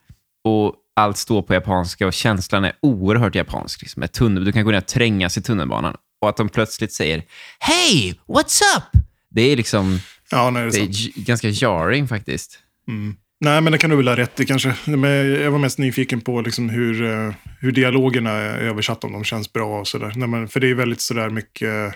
Och 0.44 0.76
allt 0.96 1.18
står 1.18 1.42
på 1.42 1.54
japanska 1.54 2.08
och 2.08 2.14
känslan 2.14 2.66
är 2.66 2.74
oerhört 2.82 3.36
japansk. 3.36 3.82
Liksom. 3.82 4.00
Med 4.00 4.12
tunnel, 4.12 4.46
du 4.46 4.52
kan 4.52 4.66
gå 4.66 4.72
ner 4.72 4.78
och 4.78 4.86
trängas 4.86 5.38
i 5.38 5.42
tunnelbanan 5.42 5.96
och 6.22 6.30
att 6.30 6.38
de 6.38 6.50
plötsligt 6.50 6.94
säger 6.94 7.24
“Hey, 7.60 8.14
what's 8.28 8.62
up?” 8.78 9.04
Det 9.30 9.42
är 9.42 9.58
liksom 9.58 10.00
Ja, 10.32 10.50
nej, 10.50 10.70
det 10.72 10.78
är 10.78 10.88
det 10.88 11.22
är 11.22 11.26
ganska 11.26 11.52
jarring 11.52 12.08
faktiskt. 12.08 12.60
Mm. 12.88 13.18
Nej, 13.46 13.62
men 13.62 13.72
det 13.72 13.78
kan 13.78 13.90
du 13.90 13.96
väl 13.96 14.08
ha 14.08 14.16
rätt 14.18 14.40
i 14.40 14.46
kanske. 14.46 14.76
Men 14.86 15.02
jag 15.42 15.52
var 15.52 15.60
mest 15.60 15.80
nyfiken 15.80 16.22
på 16.22 16.42
liksom 16.42 16.70
hur, 16.70 17.04
eh, 17.04 17.34
hur 17.60 17.72
dialogerna 17.72 18.30
är 18.32 18.58
översatta, 18.60 19.08
om 19.08 19.14
de 19.14 19.24
känns 19.24 19.54
bra 19.54 19.80
och 19.80 19.88
sådär. 19.88 20.14
Nej, 20.16 20.28
men 20.28 20.48
För 20.48 20.60
det 20.60 20.70
är 20.70 20.74
väldigt 20.76 21.02
sådär 21.02 21.30
mycket 21.30 21.70
eh, 21.70 21.92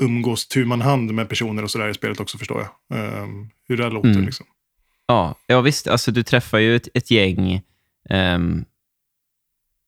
umgås 0.00 0.48
tu 0.48 0.64
man 0.64 0.80
hand 0.80 1.14
med 1.14 1.28
personer 1.28 1.62
och 1.62 1.70
sådär 1.70 1.88
i 1.88 1.94
spelet 1.94 2.20
också 2.20 2.38
förstår 2.38 2.66
jag. 2.88 2.98
Ehm, 2.98 3.50
hur 3.68 3.76
det 3.76 3.90
låter 3.90 4.08
Mm. 4.10 4.24
liksom. 4.24 4.46
Ja, 5.06 5.34
ja 5.46 5.60
visst. 5.60 5.86
Alltså, 5.88 6.10
du 6.12 6.22
träffar 6.22 6.58
ju 6.58 6.76
ett, 6.76 6.88
ett 6.94 7.10
gäng. 7.10 7.62
ehm, 8.10 8.64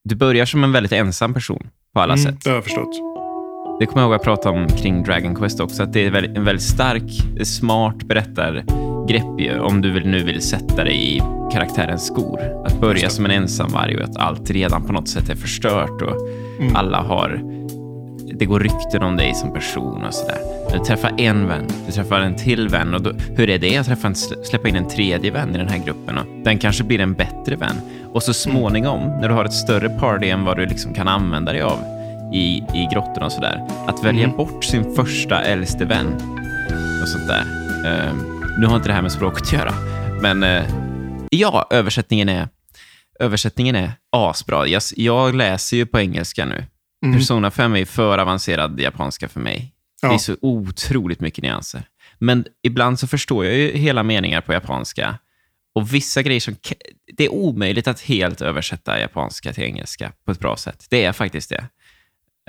du 0.03 0.15
börjar 0.15 0.45
som 0.45 0.63
en 0.63 0.71
väldigt 0.71 0.91
ensam 0.91 1.33
person 1.33 1.69
på 1.93 1.99
alla 2.01 2.13
Mm, 2.13 2.25
sätt. 2.25 2.43
det 2.43 2.49
har 2.49 2.55
jag 2.57 2.63
förstått. 2.63 2.95
Det 3.79 3.85
kommer 3.85 4.01
jag 4.01 4.07
ihåg 4.07 4.15
att 4.15 4.25
jag 4.25 4.35
pratade 4.35 4.59
om 4.59 4.67
kring 4.67 5.03
Dragon 5.03 5.35
Quest 5.35 5.59
också, 5.59 5.83
att 5.83 5.93
det 5.93 6.05
är 6.05 6.37
en 6.37 6.45
väldigt 6.45 6.65
stark, 6.65 7.21
smart 7.43 7.95
berättargrepp 7.95 9.39
ju, 9.39 9.59
om 9.59 9.81
du 9.81 10.03
nu 10.03 10.23
vill 10.23 10.41
sätta 10.41 10.83
dig 10.83 11.15
i 11.15 11.21
karaktärens 11.51 12.07
skor. 12.07 12.63
Att 12.65 12.81
börja 12.81 13.09
som 13.09 13.25
en 13.25 13.31
ensamvarg 13.31 13.97
och 13.97 14.03
att 14.03 14.17
allt 14.17 14.49
redan 14.49 14.83
på 14.83 14.93
något 14.93 15.07
sätt 15.09 15.29
är 15.29 15.35
förstört 15.35 16.01
och 16.01 16.15
Mm. 16.59 16.75
alla 16.75 17.01
har... 17.01 17.41
Det 18.33 18.45
går 18.45 18.59
rykten 18.59 19.03
om 19.03 19.17
dig 19.17 19.33
som 19.33 19.53
person 19.53 20.03
och 20.03 20.13
sådär. 20.13 20.37
Du 20.73 20.79
träffar 20.79 21.11
en 21.17 21.47
vän, 21.47 21.65
du 21.85 21.91
träffar 21.91 22.21
en 22.21 22.35
till 22.35 22.69
vän 22.69 22.93
och 22.93 23.01
då, 23.01 23.11
hur 23.35 23.49
är 23.49 23.57
det 23.57 23.77
att 23.77 23.85
träffa 23.85 24.07
en, 24.07 24.15
släppa 24.15 24.69
in 24.69 24.75
en 24.75 24.87
tredje 24.87 25.31
vän 25.31 25.55
i 25.55 25.57
den 25.57 25.67
här 25.67 25.85
gruppen? 25.85 26.17
Och 26.17 26.25
den 26.43 26.57
kanske 26.57 26.83
blir 26.83 26.99
en 26.99 27.13
bättre 27.13 27.55
vän. 27.55 27.75
Och 28.13 28.23
så 28.23 28.33
småningom, 28.33 28.99
när 29.21 29.29
du 29.29 29.35
har 29.35 29.45
ett 29.45 29.53
större 29.53 29.89
party 29.89 30.29
än 30.29 30.45
vad 30.45 30.57
du 30.57 30.65
liksom 30.65 30.93
kan 30.93 31.07
använda 31.07 31.51
dig 31.53 31.61
av 31.61 31.79
i, 32.33 32.63
i 32.73 32.87
grottorna 32.93 33.25
och 33.25 33.31
sådär, 33.31 33.67
att 33.87 34.03
välja 34.03 34.23
Mm. 34.25 34.37
bort 34.37 34.63
sin 34.63 34.95
första 34.95 35.41
äldste 35.41 35.85
vän 35.85 36.13
och 37.01 37.07
sånt 37.09 37.27
där. 37.27 37.45
Eh, 37.85 38.13
nu 38.59 38.65
har 38.67 38.75
inte 38.75 38.87
det 38.89 38.93
här 38.93 39.01
med 39.01 39.11
språket 39.11 39.41
att 39.41 39.53
göra, 39.53 39.73
men 40.21 40.43
eh, 40.43 40.63
ja, 41.31 41.67
översättningen 41.71 42.29
är, 42.29 42.47
översättningen 43.19 43.75
är 43.75 43.91
asbra. 44.11 44.67
Jag, 44.67 44.81
jag 44.95 45.35
läser 45.35 45.77
ju 45.77 45.85
på 45.85 45.99
engelska 45.99 46.45
nu. 46.45 46.65
Mm. 47.05 47.17
Persona 47.17 47.51
5 47.51 47.75
är 47.75 47.85
för 47.85 48.17
avancerad 48.17 48.79
japanska 48.79 49.27
för 49.27 49.39
mig. 49.39 49.73
Det 50.01 50.07
är 50.07 50.11
Ja. 50.11 50.19
så 50.19 50.35
otroligt 50.41 51.19
mycket 51.19 51.43
nyanser. 51.43 51.83
Men 52.19 52.45
ibland 52.63 52.99
så 52.99 53.07
förstår 53.07 53.45
jag 53.45 53.55
ju 53.55 53.71
hela 53.77 54.03
meningar 54.03 54.41
på 54.41 54.53
japanska. 54.53 55.17
Och 55.75 55.93
vissa 55.93 56.21
grejer 56.21 56.39
som... 56.39 56.55
Det 57.17 57.25
är 57.25 57.33
omöjligt 57.33 57.87
att 57.87 58.01
helt 58.01 58.41
översätta 58.41 58.99
japanska 58.99 59.53
till 59.53 59.63
engelska 59.63 60.11
på 60.25 60.31
ett 60.31 60.39
bra 60.39 60.57
sätt. 60.57 60.85
Det 60.89 61.03
är 61.05 61.11
faktiskt 61.11 61.49
det. 61.49 61.65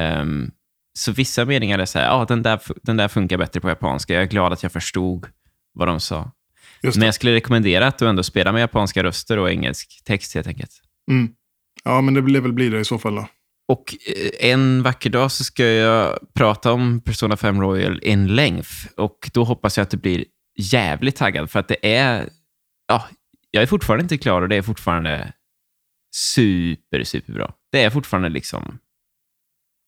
Ehm, 0.00 0.50
så 0.98 1.12
vissa 1.12 1.44
meningar 1.44 1.78
är 1.78 1.84
så 1.84 1.98
här, 1.98 2.06
ja, 2.06 2.24
den, 2.28 2.42
där, 2.42 2.60
den 2.82 2.96
där 2.96 3.08
funkar 3.08 3.38
bättre 3.38 3.60
på 3.60 3.68
japanska. 3.68 4.14
Jag 4.14 4.22
är 4.22 4.26
glad 4.26 4.52
att 4.52 4.62
jag 4.62 4.72
förstod 4.72 5.26
vad 5.72 5.88
de 5.88 6.00
sa. 6.00 6.30
Men 6.82 7.02
jag 7.02 7.14
skulle 7.14 7.34
rekommendera 7.34 7.86
att 7.86 7.98
du 7.98 8.08
ändå 8.08 8.22
spelar 8.22 8.52
med 8.52 8.60
japanska 8.60 9.02
röster 9.02 9.38
och 9.38 9.50
engelsk 9.50 10.04
text 10.04 10.34
helt 10.34 10.46
enkelt. 10.46 10.70
Mm. 11.10 11.32
Ja, 11.84 12.00
men 12.00 12.14
det 12.14 12.22
blir 12.22 12.40
väl 12.40 12.52
bli 12.52 12.68
det 12.68 12.80
i 12.80 12.84
så 12.84 12.98
fall 12.98 13.14
då. 13.14 13.28
Och 13.68 13.96
eh, 14.06 14.50
en 14.50 14.82
vacker 14.82 15.10
dag 15.10 15.32
så 15.32 15.44
ska 15.44 15.64
jag 15.64 16.18
prata 16.34 16.72
om 16.72 17.00
Persona 17.00 17.36
5 17.36 17.60
Royal 17.60 18.00
in 18.02 18.34
length. 18.34 18.70
Och 18.96 19.30
då 19.32 19.44
hoppas 19.44 19.76
jag 19.76 19.82
att 19.82 19.90
du 19.90 19.96
blir 19.96 20.24
jävligt 20.56 21.16
taggad, 21.16 21.50
för 21.50 21.60
att 21.60 21.68
det 21.68 21.94
är... 21.94 22.28
Ja, 22.88 23.08
jag 23.50 23.62
är 23.62 23.66
fortfarande 23.66 24.02
inte 24.02 24.18
klar 24.18 24.42
och 24.42 24.48
det 24.48 24.56
är 24.56 24.62
fortfarande 24.62 25.32
super, 26.14 27.04
superbra. 27.04 27.52
Det 27.72 27.82
är 27.82 27.90
fortfarande 27.90 28.28
liksom... 28.28 28.78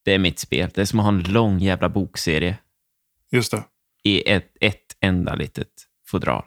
Det 0.04 0.12
är 0.12 0.18
mitt 0.18 0.38
spel. 0.38 0.70
Det 0.74 0.80
är 0.80 0.84
som 0.84 0.98
att 1.00 1.04
ha 1.04 1.12
en 1.12 1.22
lång 1.22 1.58
jävla 1.58 1.88
bokserie 1.88 2.58
Just 3.30 3.50
det. 3.50 3.64
i 4.04 4.30
ett, 4.30 4.56
ett 4.60 4.96
enda 5.00 5.34
litet 5.34 5.68
fodral. 6.06 6.44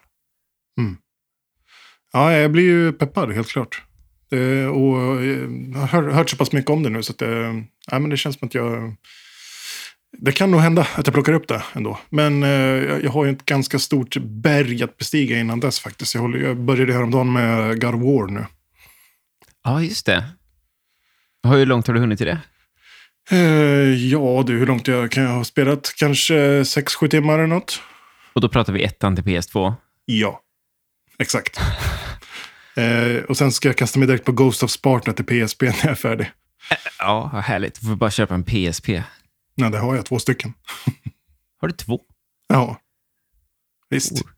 Ja, 2.16 2.34
jag 2.34 2.52
blir 2.52 2.64
ju 2.64 2.94
peppad, 2.94 3.32
helt 3.32 3.48
klart. 3.48 3.82
Det, 4.30 4.68
och 4.68 5.26
jag 5.26 5.80
har 5.80 5.88
hör, 5.88 6.10
hört 6.10 6.30
så 6.30 6.38
pass 6.38 6.52
mycket 6.52 6.72
om 6.72 6.84
det 6.84 6.90
nu 6.90 7.04
så 7.04 7.12
att 7.12 7.18
det, 7.18 7.64
ja, 7.92 8.00
men 8.00 8.10
det 8.10 8.18
känns 8.18 8.40
som 8.40 8.48
att 8.48 8.54
jag... 8.54 8.96
Det 10.18 10.32
kan 10.32 10.52
nog 10.52 10.62
hända 10.62 10.88
att 10.96 11.08
jag 11.08 11.14
plockar 11.14 11.34
upp 11.34 11.48
det 11.48 11.64
ändå. 11.74 12.00
Men 12.10 12.44
eh, 12.44 12.50
jag, 12.50 13.04
jag 13.04 13.12
har 13.12 13.26
ju 13.26 13.32
ett 13.32 13.46
ganska 13.46 13.80
stort 13.80 14.18
berg 14.18 14.84
att 14.84 14.98
bestiga 14.98 15.40
innan 15.40 15.60
dess 15.60 15.80
faktiskt. 15.80 16.16
Jag, 16.16 16.22
håller, 16.22 16.40
jag 16.40 16.58
började 16.58 16.94
häromdagen 16.94 17.34
med 17.34 17.82
God 17.82 17.96
of 17.96 18.02
War 18.02 18.28
nu. 18.28 18.46
Ja, 19.64 19.82
just 19.82 20.06
det. 20.06 20.26
Hur 21.48 21.66
långt 21.66 21.88
har 21.88 21.94
du 21.94 22.00
hunnit 22.00 22.22
i 22.22 22.26
det? 22.26 22.40
Eh, 23.32 23.38
ja 24.12 24.44
du, 24.48 24.58
hur 24.58 24.65
långt 24.65 24.88
jag 24.88 25.12
kan 25.12 25.24
jag 25.24 25.32
ha 25.32 25.44
spelat? 25.44 25.94
Kanske 25.96 26.63
6-7 26.63 27.08
timmar 27.08 27.34
eller 27.34 27.48
något? 27.48 27.82
Och 28.34 28.41
då 28.41 28.50
pratar 28.50 28.74
vi 28.74 28.84
ettan 28.84 29.15
till 29.15 29.24
PS2. 29.24 29.74
Ja, 30.05 30.41
exakt. 31.20 31.60
eh, 32.75 33.24
och 33.29 33.38
sen 33.38 33.51
ska 33.51 33.70
jag 33.70 33.77
kasta 33.77 34.00
mig 34.00 34.08
direkt 34.08 34.25
på 34.25 34.32
Ghost 34.32 34.63
of 34.63 34.72
Sparta 34.72 35.13
till 35.13 35.25
PSP 35.25 35.62
när 35.62 35.75
jag 35.84 35.91
är 35.91 35.96
färdig. 35.96 36.32
Ja, 37.00 37.29
vad 37.34 37.44
härligt. 37.44 37.82
Du 37.82 37.88
får 37.88 37.96
bara 37.96 38.12
köpa 38.12 38.34
en 38.34 38.44
PSP. 38.44 39.03
Nej, 39.55 39.72
det 39.72 39.77
har 39.77 39.96
jag 39.96 40.05
två 40.05 40.20
stycken. 40.20 40.53
Har 41.62 41.67
du 41.67 41.74
två? 41.74 42.01
Ja, 42.48 42.79
visst. 43.89 44.12
Oh. 44.12 44.29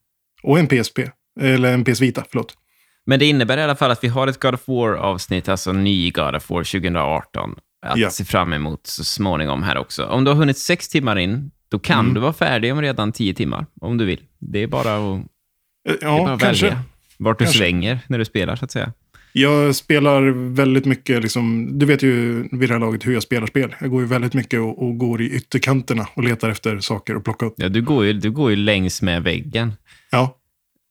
Och 0.44 0.60
en 0.60 0.68
PSP. 0.68 1.00
Eller 1.40 1.74
en 1.74 1.84
PS 1.84 2.02
Vita, 2.02 2.26
förlåt. 2.30 2.58
Men 3.06 3.20
det 3.20 3.26
innebär 3.26 3.58
i 3.58 3.64
alla 3.64 3.76
fall 3.76 3.92
att 3.92 4.04
vi 4.04 4.08
har 4.08 4.28
ett 4.28 4.40
God 4.40 4.54
of 4.54 4.68
War-avsnitt, 4.68 5.50
alltså 5.50 5.72
ny 5.72 6.12
God 6.12 6.36
of 6.36 6.50
War 6.50 6.64
2018, 6.64 7.56
att 7.86 7.98
Ja. 7.98 8.10
se 8.10 8.26
fram 8.26 8.54
emot 8.54 8.88
så 8.88 9.04
småningom 9.04 9.64
här 9.64 9.78
också. 9.78 10.06
Om 10.06 10.24
du 10.24 10.32
har 10.32 10.36
hunnit 10.36 10.58
sex 10.58 10.90
timmar 10.90 11.16
in, 11.18 11.52
då 11.70 11.80
kan 11.80 12.00
Mm. 12.00 12.14
du 12.14 12.20
vara 12.20 12.34
färdig 12.34 12.74
om 12.74 12.82
redan 12.82 13.12
tio 13.12 13.34
timmar, 13.34 13.66
om 13.82 13.98
du 13.98 14.06
vill. 14.06 14.22
Det 14.40 14.60
är 14.64 14.68
bara 14.68 14.96
att, 14.98 15.20
Eh, 15.90 15.94
det 16.00 16.06
är 16.06 16.10
bara 16.10 16.18
Ja, 16.28 16.34
att 16.34 16.40
kanske. 16.42 16.66
välja 16.66 16.82
vart 17.18 17.40
du 17.40 17.46
Kanske. 17.46 17.60
svänger 17.60 18.00
när 18.08 18.18
du 18.20 18.26
spelar, 18.26 18.56
så 18.56 18.66
att 18.66 18.72
säga. 18.72 18.94
Jag 19.34 19.76
spelar 19.76 20.22
väldigt 20.54 20.86
mycket, 20.86 21.22
liksom, 21.22 21.70
du 21.80 21.86
vet 21.86 22.04
ju 22.04 22.42
vid 22.52 22.70
det 22.70 22.74
här 22.74 22.80
laget 22.80 23.06
hur 23.08 23.14
jag 23.14 23.24
spelar 23.24 23.48
spel. 23.48 23.76
Jag 23.82 23.90
går 23.92 24.02
ju 24.02 24.08
väldigt 24.08 24.34
mycket 24.34 24.60
och, 24.60 24.84
och 24.88 24.98
går 24.98 25.22
i 25.22 25.30
ytterkanterna 25.30 26.08
och 26.16 26.24
letar 26.24 26.50
efter 26.50 26.80
saker 26.80 27.16
att 27.16 27.24
plocka 27.24 27.46
upp. 27.46 27.54
Ja, 27.58 27.70
du, 27.70 27.82
går 27.82 28.06
ju, 28.06 28.14
du 28.14 28.32
går 28.32 28.50
ju 28.50 28.56
längs 28.56 29.02
med 29.02 29.24
väggen. 29.24 29.74
Ja, 30.12 30.38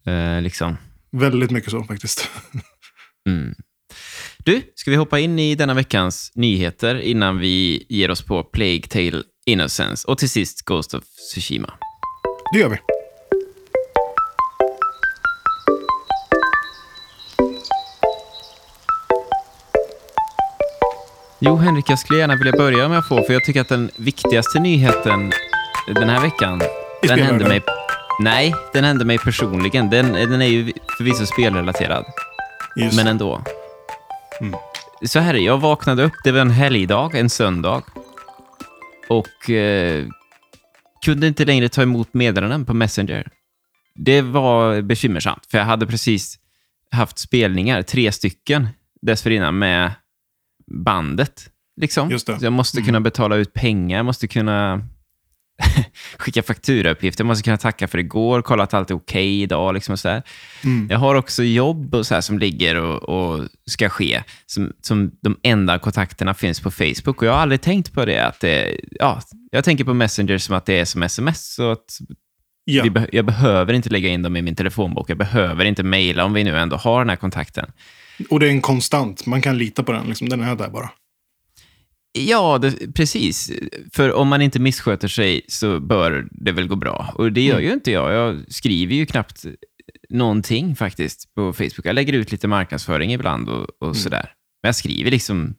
Eh, 0.06 0.42
liksom. 0.42 0.76
väldigt 1.12 1.50
mycket 1.50 1.70
så 1.70 1.84
faktiskt. 1.84 2.30
Mm. 3.28 3.54
Du, 4.46 4.62
ska 4.74 4.90
vi 4.90 4.96
hoppa 4.96 5.18
in 5.18 5.38
i 5.38 5.54
denna 5.54 5.74
veckans 5.74 6.32
nyheter 6.34 7.00
innan 7.00 7.38
vi 7.38 7.86
ger 7.88 8.10
oss 8.10 8.22
på 8.22 8.42
Plague 8.42 8.82
Tale 8.82 9.22
Innocence 9.46 10.08
och 10.08 10.18
till 10.18 10.30
sist 10.30 10.62
Ghost 10.64 10.94
of 10.94 11.04
Tsushima? 11.04 11.74
Det 12.52 12.58
gör 12.58 12.68
vi. 12.68 12.76
Jo, 21.40 21.56
Henrik, 21.56 21.84
jag 21.88 21.98
skulle 21.98 22.18
gärna 22.18 22.36
vilja 22.36 22.52
börja 22.52 22.88
med 22.88 22.98
att 22.98 23.08
få, 23.08 23.22
för 23.22 23.32
jag 23.32 23.44
tycker 23.44 23.60
att 23.60 23.68
den 23.68 23.90
viktigaste 23.96 24.58
nyheten 24.58 25.32
den 25.86 26.08
här 26.08 26.20
veckan, 26.22 26.62
I 27.02 27.06
den 27.06 27.18
hände 27.18 27.48
mig... 27.48 27.62
Nej, 28.20 28.54
den 28.72 28.84
hände 28.84 29.04
mig 29.04 29.18
personligen. 29.18 29.90
Den, 29.90 30.12
den 30.12 30.42
är 30.42 30.46
ju 30.46 30.72
förvisso 30.98 31.26
spelrelaterad, 31.26 32.04
Just. 32.76 32.96
men 32.96 33.06
ändå. 33.06 33.42
Mm. 34.40 34.54
Så 35.02 35.18
här 35.18 35.34
är 35.34 35.38
jag 35.38 35.58
vaknade 35.58 36.02
upp, 36.04 36.12
det 36.24 36.32
var 36.32 36.40
en 36.40 36.50
helgdag, 36.50 37.14
en 37.14 37.30
söndag, 37.30 37.82
och 39.08 39.50
eh, 39.50 40.06
kunde 41.04 41.26
inte 41.26 41.44
längre 41.44 41.68
ta 41.68 41.82
emot 41.82 42.14
meddelanden 42.14 42.64
på 42.64 42.74
Messenger. 42.74 43.28
Det 43.94 44.22
var 44.22 44.80
bekymmersamt, 44.82 45.46
för 45.46 45.58
jag 45.58 45.64
hade 45.64 45.86
precis 45.86 46.38
haft 46.90 47.18
spelningar, 47.18 47.82
tre 47.82 48.12
stycken, 48.12 48.68
dessförinnan 49.02 49.58
med 49.58 49.92
bandet. 50.66 51.50
Liksom. 51.80 52.18
Jag 52.40 52.52
måste 52.52 52.78
Mm. 52.78 52.86
kunna 52.86 53.00
betala 53.00 53.36
ut 53.36 53.52
pengar, 53.52 53.96
jag 53.96 54.06
måste 54.06 54.28
kunna 54.28 54.86
skicka 56.18 56.42
fakturauppgifter, 56.42 57.24
jag 57.24 57.26
måste 57.26 57.42
kunna 57.44 57.56
tacka 57.56 57.88
för 57.88 57.98
igår, 57.98 58.42
kolla 58.42 58.62
att 58.62 58.74
allt 58.74 58.90
är 58.90 58.94
okej 58.94 59.42
idag. 59.42 59.74
Liksom 59.74 59.92
och 59.92 59.98
så. 60.00 60.22
Mm. 60.64 60.88
Jag 60.90 60.98
har 60.98 61.14
också 61.14 61.42
jobb 61.42 61.94
och 61.94 62.06
så 62.06 62.14
här 62.14 62.20
som 62.20 62.38
ligger 62.38 62.76
och, 62.80 63.02
och 63.02 63.48
ska 63.66 63.88
ske, 63.88 64.22
som, 64.46 64.72
som 64.80 65.10
de 65.22 65.36
enda 65.42 65.78
kontakterna 65.78 66.34
finns 66.34 66.60
på 66.60 66.70
Facebook. 66.70 67.22
Och 67.22 67.28
jag 67.28 67.32
har 67.32 67.40
aldrig 67.40 67.60
tänkt 67.60 67.92
på 67.92 68.04
det. 68.04 68.26
Att 68.26 68.40
det 68.40 68.80
ja, 68.90 69.20
jag 69.50 69.64
tänker 69.64 69.84
på 69.84 69.94
Messenger 69.94 70.38
som 70.38 70.54
att 70.54 70.66
det 70.66 70.78
är 70.78 70.84
som 70.84 71.02
sms. 71.02 71.54
Så 71.54 71.70
att 71.72 71.98
Ja. 72.68 72.90
be- 72.90 73.08
jag 73.12 73.24
behöver 73.26 73.72
inte 73.74 73.88
lägga 73.90 74.08
in 74.08 74.22
dem 74.22 74.36
i 74.36 74.42
min 74.42 74.56
telefonbok. 74.56 75.10
Jag 75.10 75.18
behöver 75.18 75.64
inte 75.64 75.82
mejla 75.82 76.24
om 76.24 76.32
vi 76.32 76.44
nu 76.44 76.58
ändå 76.58 76.76
har 76.76 76.98
den 77.00 77.08
här 77.08 77.16
kontakten. 77.16 77.70
Och 78.30 78.40
det 78.40 78.46
är 78.46 78.50
en 78.50 78.60
konstant. 78.60 79.26
Man 79.26 79.42
kan 79.42 79.58
lita 79.58 79.82
på 79.82 79.92
den. 79.92 80.06
Liksom. 80.06 80.28
Den 80.28 80.40
är 80.40 80.56
där 80.56 80.68
bara. 80.68 80.90
Ja, 82.16 82.58
det, 82.58 82.94
precis. 82.94 83.52
För 83.92 84.12
om 84.12 84.28
man 84.28 84.42
inte 84.42 84.58
missköter 84.58 85.08
sig 85.08 85.40
så 85.48 85.80
bör 85.80 86.28
det 86.30 86.52
väl 86.52 86.68
gå 86.68 86.76
bra. 86.76 87.12
Och 87.14 87.32
det 87.32 87.40
gör 87.40 87.60
ju 87.60 87.72
inte 87.72 87.90
jag. 87.90 88.12
Jag 88.12 88.44
skriver 88.48 88.94
ju 88.94 89.06
knappt 89.06 89.44
någonting 90.08 90.76
faktiskt 90.76 91.34
på 91.34 91.52
Facebook. 91.52 91.80
Jag 91.84 91.94
lägger 91.94 92.12
ut 92.12 92.32
lite 92.32 92.48
marknadsföring 92.48 93.12
ibland 93.12 93.48
och, 93.48 93.82
och 93.82 93.96
sådär. 93.96 94.32
Men 94.62 94.68
jag 94.68 94.76
skriver 94.76 95.10
liksom... 95.10 95.54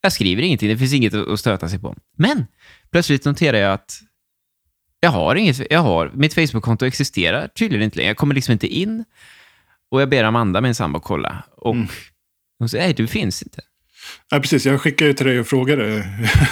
Jag 0.00 0.12
skriver 0.12 0.42
ingenting. 0.42 0.68
Det 0.68 0.78
finns 0.78 0.92
inget 0.92 1.14
att 1.14 1.28
att 1.28 1.40
stöta 1.40 1.68
sig 1.68 1.78
på. 1.78 1.96
Men 2.16 2.46
plötsligt 2.90 3.24
noterar 3.24 3.58
jag 3.58 3.72
att 3.72 4.00
jag 5.00 5.10
har 5.10 5.34
inget. 5.34 5.70
Jag 5.70 5.80
har, 5.80 6.10
mitt 6.14 6.34
Facebook-konto 6.34 6.86
existerar 6.86 7.48
tydligen 7.48 7.84
inte 7.84 7.96
längre. 7.96 8.08
Jag 8.10 8.16
kommer 8.16 8.34
liksom 8.34 8.52
inte 8.52 8.66
in. 8.66 9.04
Och 9.90 10.02
jag 10.02 10.08
ber 10.08 10.24
Amanda, 10.24 10.60
min 10.60 10.74
sambo, 10.74 11.00
kolla. 11.00 11.42
Och 11.56 11.74
Mm. 11.74 11.88
hon 12.58 12.68
säger, 12.68 12.84
nej, 12.84 12.94
du 12.94 13.06
finns 13.06 13.42
inte. 13.42 13.60
Ja, 14.30 14.40
precis. 14.40 14.66
Jag 14.66 14.80
skickade 14.80 15.10
ju 15.10 15.14
till 15.14 15.26
dig 15.26 15.40
och 15.40 15.46
frågade 15.46 16.08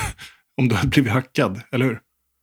om 0.56 0.68
du 0.68 0.74
hade 0.74 0.88
blivit 0.88 1.12
hackad, 1.12 1.60
eller 1.72 1.84
hur? 1.84 2.00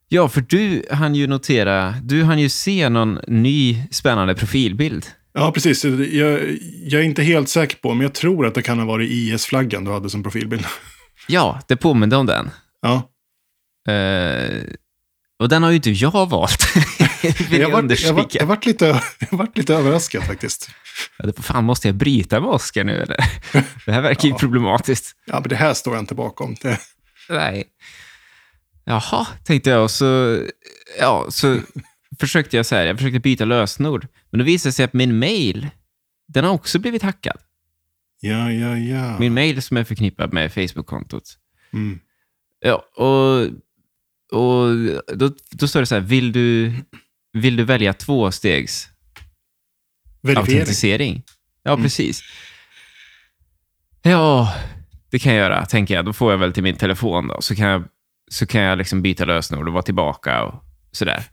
Ja, 0.07 0.29
för 0.29 0.41
du 0.41 0.83
hann 0.91 1.15
ju 1.15 1.27
notera, 1.27 1.95
du 2.03 2.23
hann 2.23 2.39
ju 2.39 2.49
se 2.49 2.89
någon 2.89 3.19
ny 3.27 3.83
spännande 3.91 4.35
profilbild. 4.35 5.05
Ja, 5.33 5.51
precis. 5.51 5.85
Jag, 5.85 6.39
jag 6.83 7.01
är 7.01 7.05
inte 7.05 7.23
helt 7.23 7.49
säker 7.49 7.77
på, 7.77 7.93
men 7.93 8.01
jag 8.01 8.13
tror 8.13 8.45
att 8.47 8.55
det 8.55 8.61
kan 8.61 8.79
ha 8.79 8.85
varit 8.85 9.11
IS-flaggan 9.11 9.83
du 9.85 9.91
hade 9.91 10.09
som 10.09 10.23
profilbild. 10.23 10.65
Ja, 11.27 11.59
det 11.67 11.75
påminde 11.75 12.15
om 12.15 12.25
den. 12.25 12.49
Ja. 12.81 13.09
Eh, 13.93 14.63
och 15.39 15.49
den 15.49 15.63
har 15.63 15.69
ju 15.69 15.75
inte 15.75 15.91
jag 15.91 16.29
valt. 16.29 16.65
Jag 17.49 17.59
jag 17.59 17.73
understryka. 17.73 18.07
jag 18.09 18.15
vart- 18.15 18.35
jag 18.35 18.45
vart 18.45 18.65
lite, 18.65 18.85
jag 19.31 19.37
vart 19.37 19.57
lite 19.57 19.73
överraskad 19.75 20.23
faktiskt. 20.23 20.69
Ja, 21.17 21.25
det- 21.25 21.41
Fan, 21.43 21.63
måste 21.63 21.87
jag 21.87 21.95
bryta 21.95 22.39
med 22.39 22.49
Oscar 22.49 22.83
nu 22.83 23.01
eller? 23.01 23.17
Det 23.85 23.91
här 23.91 24.01
verkar 24.01 24.23
ju 24.23 24.29
Ja. 24.29 24.37
problematiskt. 24.37 25.15
Ja, 25.25 25.39
men 25.39 25.49
det 25.49 25.55
här 25.55 25.73
står 25.73 25.93
jag 25.93 26.01
inte 26.01 26.15
bakom. 26.15 26.55
Det, 26.61 26.79
Nej. 27.29 27.63
Jaha, 28.85 29.27
tänkte 29.43 29.69
jag. 29.69 29.83
Och 29.83 29.91
så, 29.91 30.39
ja, 30.99 31.25
så 31.29 31.59
försökte 32.19 32.57
jag 32.57 32.65
så 32.65 32.75
här, 32.75 32.85
jag 32.85 32.97
försökte 32.97 33.19
byta 33.19 33.45
lösenord. 33.45 34.07
Men 34.31 34.39
då 34.39 34.45
visade 34.45 34.69
det 34.69 34.73
sig 34.73 34.85
att 34.85 34.93
min 34.93 35.19
mail, 35.19 35.69
den 36.27 36.43
har 36.45 36.51
också 36.51 36.79
blivit 36.79 37.01
hackad. 37.03 37.37
ja, 38.19 38.51
ja, 38.51 38.77
ja. 38.77 39.19
Min 39.19 39.33
mail 39.33 39.61
som 39.61 39.77
är 39.77 39.83
förknippad 39.83 40.33
med 40.33 40.53
Facebook-kontot. 40.53 41.23
Mm. 41.73 41.99
Ja, 42.59 42.75
och, 43.03 43.47
och 44.33 44.67
då, 45.17 45.31
då 45.51 45.67
står 45.67 45.79
det 45.79 45.85
så 45.85 45.95
här, 45.95 46.01
vill 46.01 46.31
du, 46.31 46.73
vill 47.33 47.55
du 47.55 47.63
välja 47.63 47.93
tvåstegs 47.93 48.89
autentisering? 50.37 51.23
Ja, 51.63 51.71
Mm. 51.71 51.83
precis. 51.83 52.21
Ja, 54.01 54.53
det 55.11 55.19
kan 55.19 55.33
jag 55.33 55.41
göra, 55.43 55.65
tänker 55.65 55.93
jag. 55.95 56.05
Då 56.05 56.13
får 56.13 56.31
jag 56.31 56.37
väl 56.37 56.53
till 56.53 56.63
min 56.63 56.75
telefon 56.75 57.27
då, 57.27 57.41
så 57.41 57.55
kan 57.55 57.67
jag, 57.67 57.83
så 58.31 58.45
kan 58.45 58.61
jag 58.61 58.77
liksom 58.77 59.01
byta 59.01 59.25
lösenord 59.25 59.67
och 59.67 59.73
vara 59.73 59.83
tillbaka 59.83 60.43
och 60.43 60.63
sådär. 60.91 61.23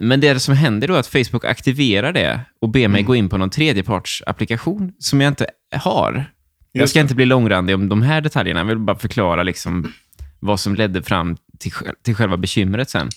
Men 0.00 0.20
det 0.20 0.40
som 0.40 0.54
händer 0.56 0.88
då 0.88 0.94
är 0.94 0.98
att 1.00 1.06
Facebook 1.06 1.44
aktiverar 1.44 2.12
det 2.12 2.40
och 2.60 2.68
ber 2.68 2.88
mig 2.88 3.00
Mm. 3.00 3.04
gå 3.06 3.16
in 3.16 3.28
på 3.28 3.36
någon 3.38 3.50
tredjepartsapplikation 3.50 4.92
som 4.98 5.20
jag 5.20 5.30
inte 5.30 5.46
har. 5.76 6.24
Jag 6.72 6.88
ska 6.88 6.98
det. 6.98 7.02
inte 7.02 7.14
bli 7.14 7.24
långrandig 7.26 7.74
om 7.74 7.88
de 7.88 8.02
här 8.02 8.20
detaljerna. 8.20 8.60
Jag 8.60 8.64
vill 8.64 8.78
bara 8.78 8.98
förklara 8.98 9.42
liksom 9.42 9.92
vad 10.46 10.60
som 10.60 10.74
ledde 10.74 11.02
fram 11.02 11.36
till, 11.58 11.72
till 12.04 12.14
själva 12.14 12.36
bekymret 12.36 12.90
sen. 12.90 13.08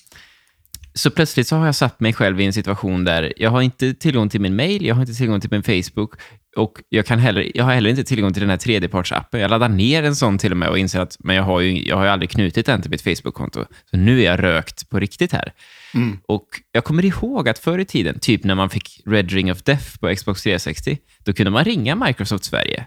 så 0.94 1.12
plötsligt 1.12 1.48
så 1.48 1.56
har 1.56 1.66
jag 1.66 1.76
satt 1.76 2.00
mig 2.00 2.14
själv 2.14 2.42
i 2.42 2.46
en 2.46 2.54
situation 2.54 3.06
där 3.06 3.34
jag 3.38 3.50
har 3.50 3.62
inte 3.62 3.94
tillgång 3.94 4.30
till 4.30 4.42
min 4.42 4.56
mail, 4.56 4.86
jag 4.86 4.96
har 4.96 5.02
inte 5.02 5.14
tillgång 5.14 5.42
till 5.42 5.52
min 5.52 5.64
Facebook 5.64 6.14
och 6.56 6.82
jag, 6.90 7.06
kan 7.06 7.20
heller, 7.20 7.52
jag 7.56 7.64
har 7.64 7.74
heller 7.74 7.90
inte 7.90 8.04
tillgång 8.04 8.34
till 8.34 8.42
den 8.42 8.50
här 8.50 8.58
tredjepartsappen. 8.58 9.42
Jag 9.42 9.52
laddar 9.52 9.70
ner 9.70 10.04
en 10.04 10.16
sån 10.16 10.38
till 10.38 10.52
och 10.52 10.58
med 10.58 10.70
och 10.70 10.78
inser 10.78 11.00
att 11.00 11.16
men 11.20 11.36
jag, 11.36 11.44
har 11.44 11.60
ju, 11.60 11.88
jag 11.88 11.96
har 11.96 12.04
ju 12.04 12.10
aldrig 12.10 12.30
knutit 12.30 12.66
den 12.66 12.82
till 12.82 12.92
mitt 12.92 13.02
Facebook-konto. 13.02 13.66
Så 13.92 13.98
nu 13.98 14.20
är 14.20 14.26
jag 14.26 14.44
rökt 14.44 14.90
på 14.90 15.00
riktigt 15.00 15.32
här. 15.32 15.54
Mm. 15.94 16.18
Och 16.28 16.48
jag 16.72 16.84
kommer 16.84 17.06
ihåg 17.06 17.50
att 17.50 17.60
förr 17.60 17.80
i 17.80 17.86
tiden, 17.86 18.20
typ 18.20 18.44
när 18.44 18.56
man 18.56 18.70
fick 18.70 19.02
Red 19.06 19.32
Ring 19.32 19.52
of 19.52 19.64
Death 19.64 19.98
på 20.00 20.16
Xbox 20.16 20.44
360, 20.44 20.98
då 21.24 21.34
kunde 21.34 21.52
man 21.52 21.64
ringa 21.66 21.96
Microsoft 21.96 22.44
Sverige. 22.46 22.86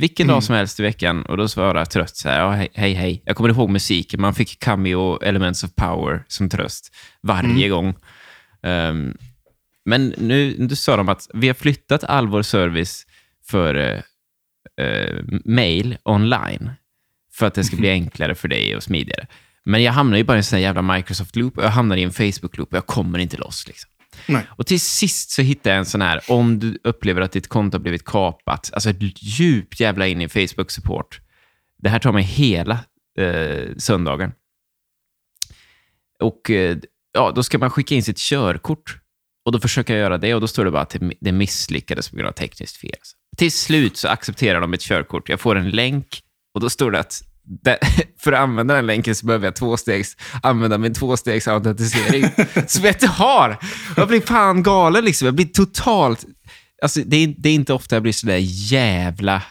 Vilken 0.00 0.26
Mm. 0.26 0.34
dag 0.34 0.42
som 0.44 0.54
helst 0.54 0.80
i 0.80 0.82
veckan 0.82 1.22
och 1.22 1.36
då 1.36 1.48
svarade 1.48 1.78
jag 1.80 1.90
trött 1.90 2.16
så 2.16 2.28
här, 2.28 2.38
ja, 2.40 2.50
hej, 2.74 2.92
hej. 2.94 3.22
Jag 3.26 3.36
kommer 3.36 3.48
ihåg 3.50 3.70
musiken, 3.70 4.20
man 4.20 4.34
fick 4.34 4.58
Cameo 4.60 5.22
Elements 5.22 5.64
of 5.64 5.70
Power 5.74 6.24
som 6.28 6.48
tröst 6.48 6.94
varje 7.22 7.50
Mm. 7.66 7.70
gång. 7.70 7.94
Ehm, 8.62 9.16
men 9.84 10.14
nu, 10.18 10.54
nu 10.58 10.76
sa 10.76 10.96
de 10.96 11.08
att 11.08 11.28
vi 11.34 11.46
har 11.46 11.54
flyttat 11.54 12.04
all 12.04 12.28
vår 12.28 12.42
service 12.42 13.06
för 13.50 13.74
eh, 13.74 14.00
eh, 14.86 15.22
mail 15.44 15.96
online 16.04 16.70
för 17.32 17.46
att 17.46 17.54
det 17.54 17.64
ska 17.64 17.76
bli 17.76 17.88
Mhm. 17.88 18.02
enklare 18.04 18.34
för 18.34 18.48
dig 18.48 18.76
och 18.76 18.82
smidigare. 18.82 19.26
Men 19.64 19.82
jag 19.82 19.92
hamnar 19.92 20.16
ju 20.18 20.24
bara 20.24 20.36
i 20.36 20.38
en 20.38 20.44
sån 20.44 20.60
jävla 20.60 20.82
Microsoft-loop 20.82 21.58
och 21.58 21.64
jag 21.64 21.68
hamnar 21.70 21.96
i 21.96 22.02
en 22.02 22.12
Facebook-loop 22.12 22.68
och 22.72 22.76
jag 22.76 22.86
kommer 22.86 23.18
inte 23.18 23.36
loss. 23.36 23.66
Liksom. 23.66 23.90
Nej. 24.26 24.46
Och 24.50 24.66
till 24.66 24.80
sist 24.80 25.30
så 25.30 25.42
hittade 25.42 25.68
jag 25.70 25.78
en 25.78 25.86
sån 25.86 26.02
här, 26.02 26.20
om 26.28 26.58
du 26.58 26.78
upplever 26.84 27.20
att 27.20 27.32
ditt 27.32 27.48
konto 27.48 27.74
har 27.78 27.82
blivit 27.82 28.04
kapat, 28.04 28.70
alltså 28.72 28.90
djupt 29.20 29.80
jävla 29.80 30.06
in 30.06 30.20
i 30.20 30.28
Facebook-support. 30.28 31.20
Det 31.78 31.88
här 31.88 31.98
tar 31.98 32.12
mig 32.12 32.22
hela 32.22 32.78
eh, 33.18 33.76
söndagen. 33.78 34.32
Och 36.22 36.50
eh, 36.50 36.76
ja, 37.12 37.32
då 37.34 37.42
ska 37.42 37.58
man 37.58 37.70
skicka 37.70 37.94
in 37.94 38.02
sitt 38.02 38.18
körkort. 38.18 38.96
Och 39.44 39.52
då 39.52 39.60
försöker 39.60 39.94
jag 39.94 40.00
göra 40.00 40.18
det 40.18 40.34
och 40.34 40.40
då 40.40 40.48
står 40.48 40.64
det 40.64 40.70
bara 40.70 40.82
att 40.82 40.96
det- 41.20 41.32
misslyckades 41.32 42.08
på 42.08 42.16
grund 42.16 42.28
av 42.28 42.32
tekniskt 42.32 42.76
fel. 42.76 42.96
Till 43.36 43.52
slut 43.52 43.96
så 43.96 44.08
accepterar 44.08 44.60
de 44.60 44.70
mitt 44.70 44.80
körkort. 44.80 45.28
Jag 45.28 45.40
får 45.40 45.56
en 45.56 45.70
länk 45.70 46.20
och 46.54 46.60
då 46.60 46.70
står 46.70 46.90
det 46.90 46.98
att 47.00 47.22
det, 47.50 47.78
för 48.18 48.32
att 48.32 48.40
använda 48.40 48.74
den 48.74 48.86
länken 48.86 49.14
så 49.14 49.26
behöver 49.26 49.46
jag 49.46 49.56
tvåstegs, 49.56 50.16
använda 50.42 50.78
min 50.78 50.94
tvåstegsautentisering 50.94 52.24
som 52.66 52.84
jag 52.84 52.94
inte 52.94 53.06
har. 53.06 53.56
Jag 53.96 54.08
blir 54.08 54.20
fan 54.20 54.62
galen 54.62 55.04
liksom. 55.04 55.26
Jag 55.26 55.34
blir 55.34 55.46
totalt... 55.46 56.24
Alltså, 56.82 57.00
det, 57.06 57.16
är, 57.16 57.34
det 57.38 57.48
är 57.48 57.54
inte 57.54 57.72
ofta 57.72 57.96
jag 57.96 58.02
blir 58.02 58.12
sådär 58.12 58.38
jävla... 58.72 59.42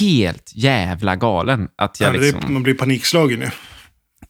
Helt 0.00 0.52
jävla 0.54 1.16
galen. 1.16 1.68
Att 1.76 2.00
jag 2.00 2.08
Ja, 2.08 2.12
det 2.12 2.18
liksom... 2.18 2.44
är, 2.44 2.48
man 2.48 2.62
blir 2.62 2.74
panikslagen 2.74 3.40
ju. 3.40 3.50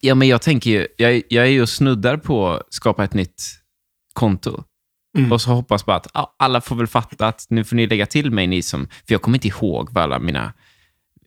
Ja, 0.01 0.15
men 0.15 0.29
jag 0.29 0.43
tänker 0.43 0.71
ju, 0.71 0.87
jag, 0.97 1.23
jag 1.29 1.45
är 1.45 1.51
ju 1.51 1.67
snuddar 1.67 2.17
på 2.17 2.49
att 2.49 2.75
skapa 2.75 3.05
ett 3.05 3.15
nytt 3.15 3.43
konto. 4.13 4.65
Mm. 5.19 5.33
Och 5.33 5.41
så 5.41 5.51
hoppas 5.51 5.87
bara 5.87 5.97
att 5.97 6.07
ja, 6.15 6.37
alla 6.39 6.61
får 6.61 6.77
väl 6.77 6.87
fatta 6.87 7.27
att 7.29 7.47
nu 7.49 7.65
får 7.65 7.77
ni 7.77 7.87
lägga 7.87 8.07
till 8.07 8.31
mig, 8.31 8.47
ni 8.47 8.63
som... 8.63 8.89
För 8.89 9.15
jag 9.15 9.23
kommer 9.23 9.37
inte 9.37 9.49
ihåg 9.49 9.89
vad 9.93 10.05
alla 10.05 10.19
mina... 10.19 10.53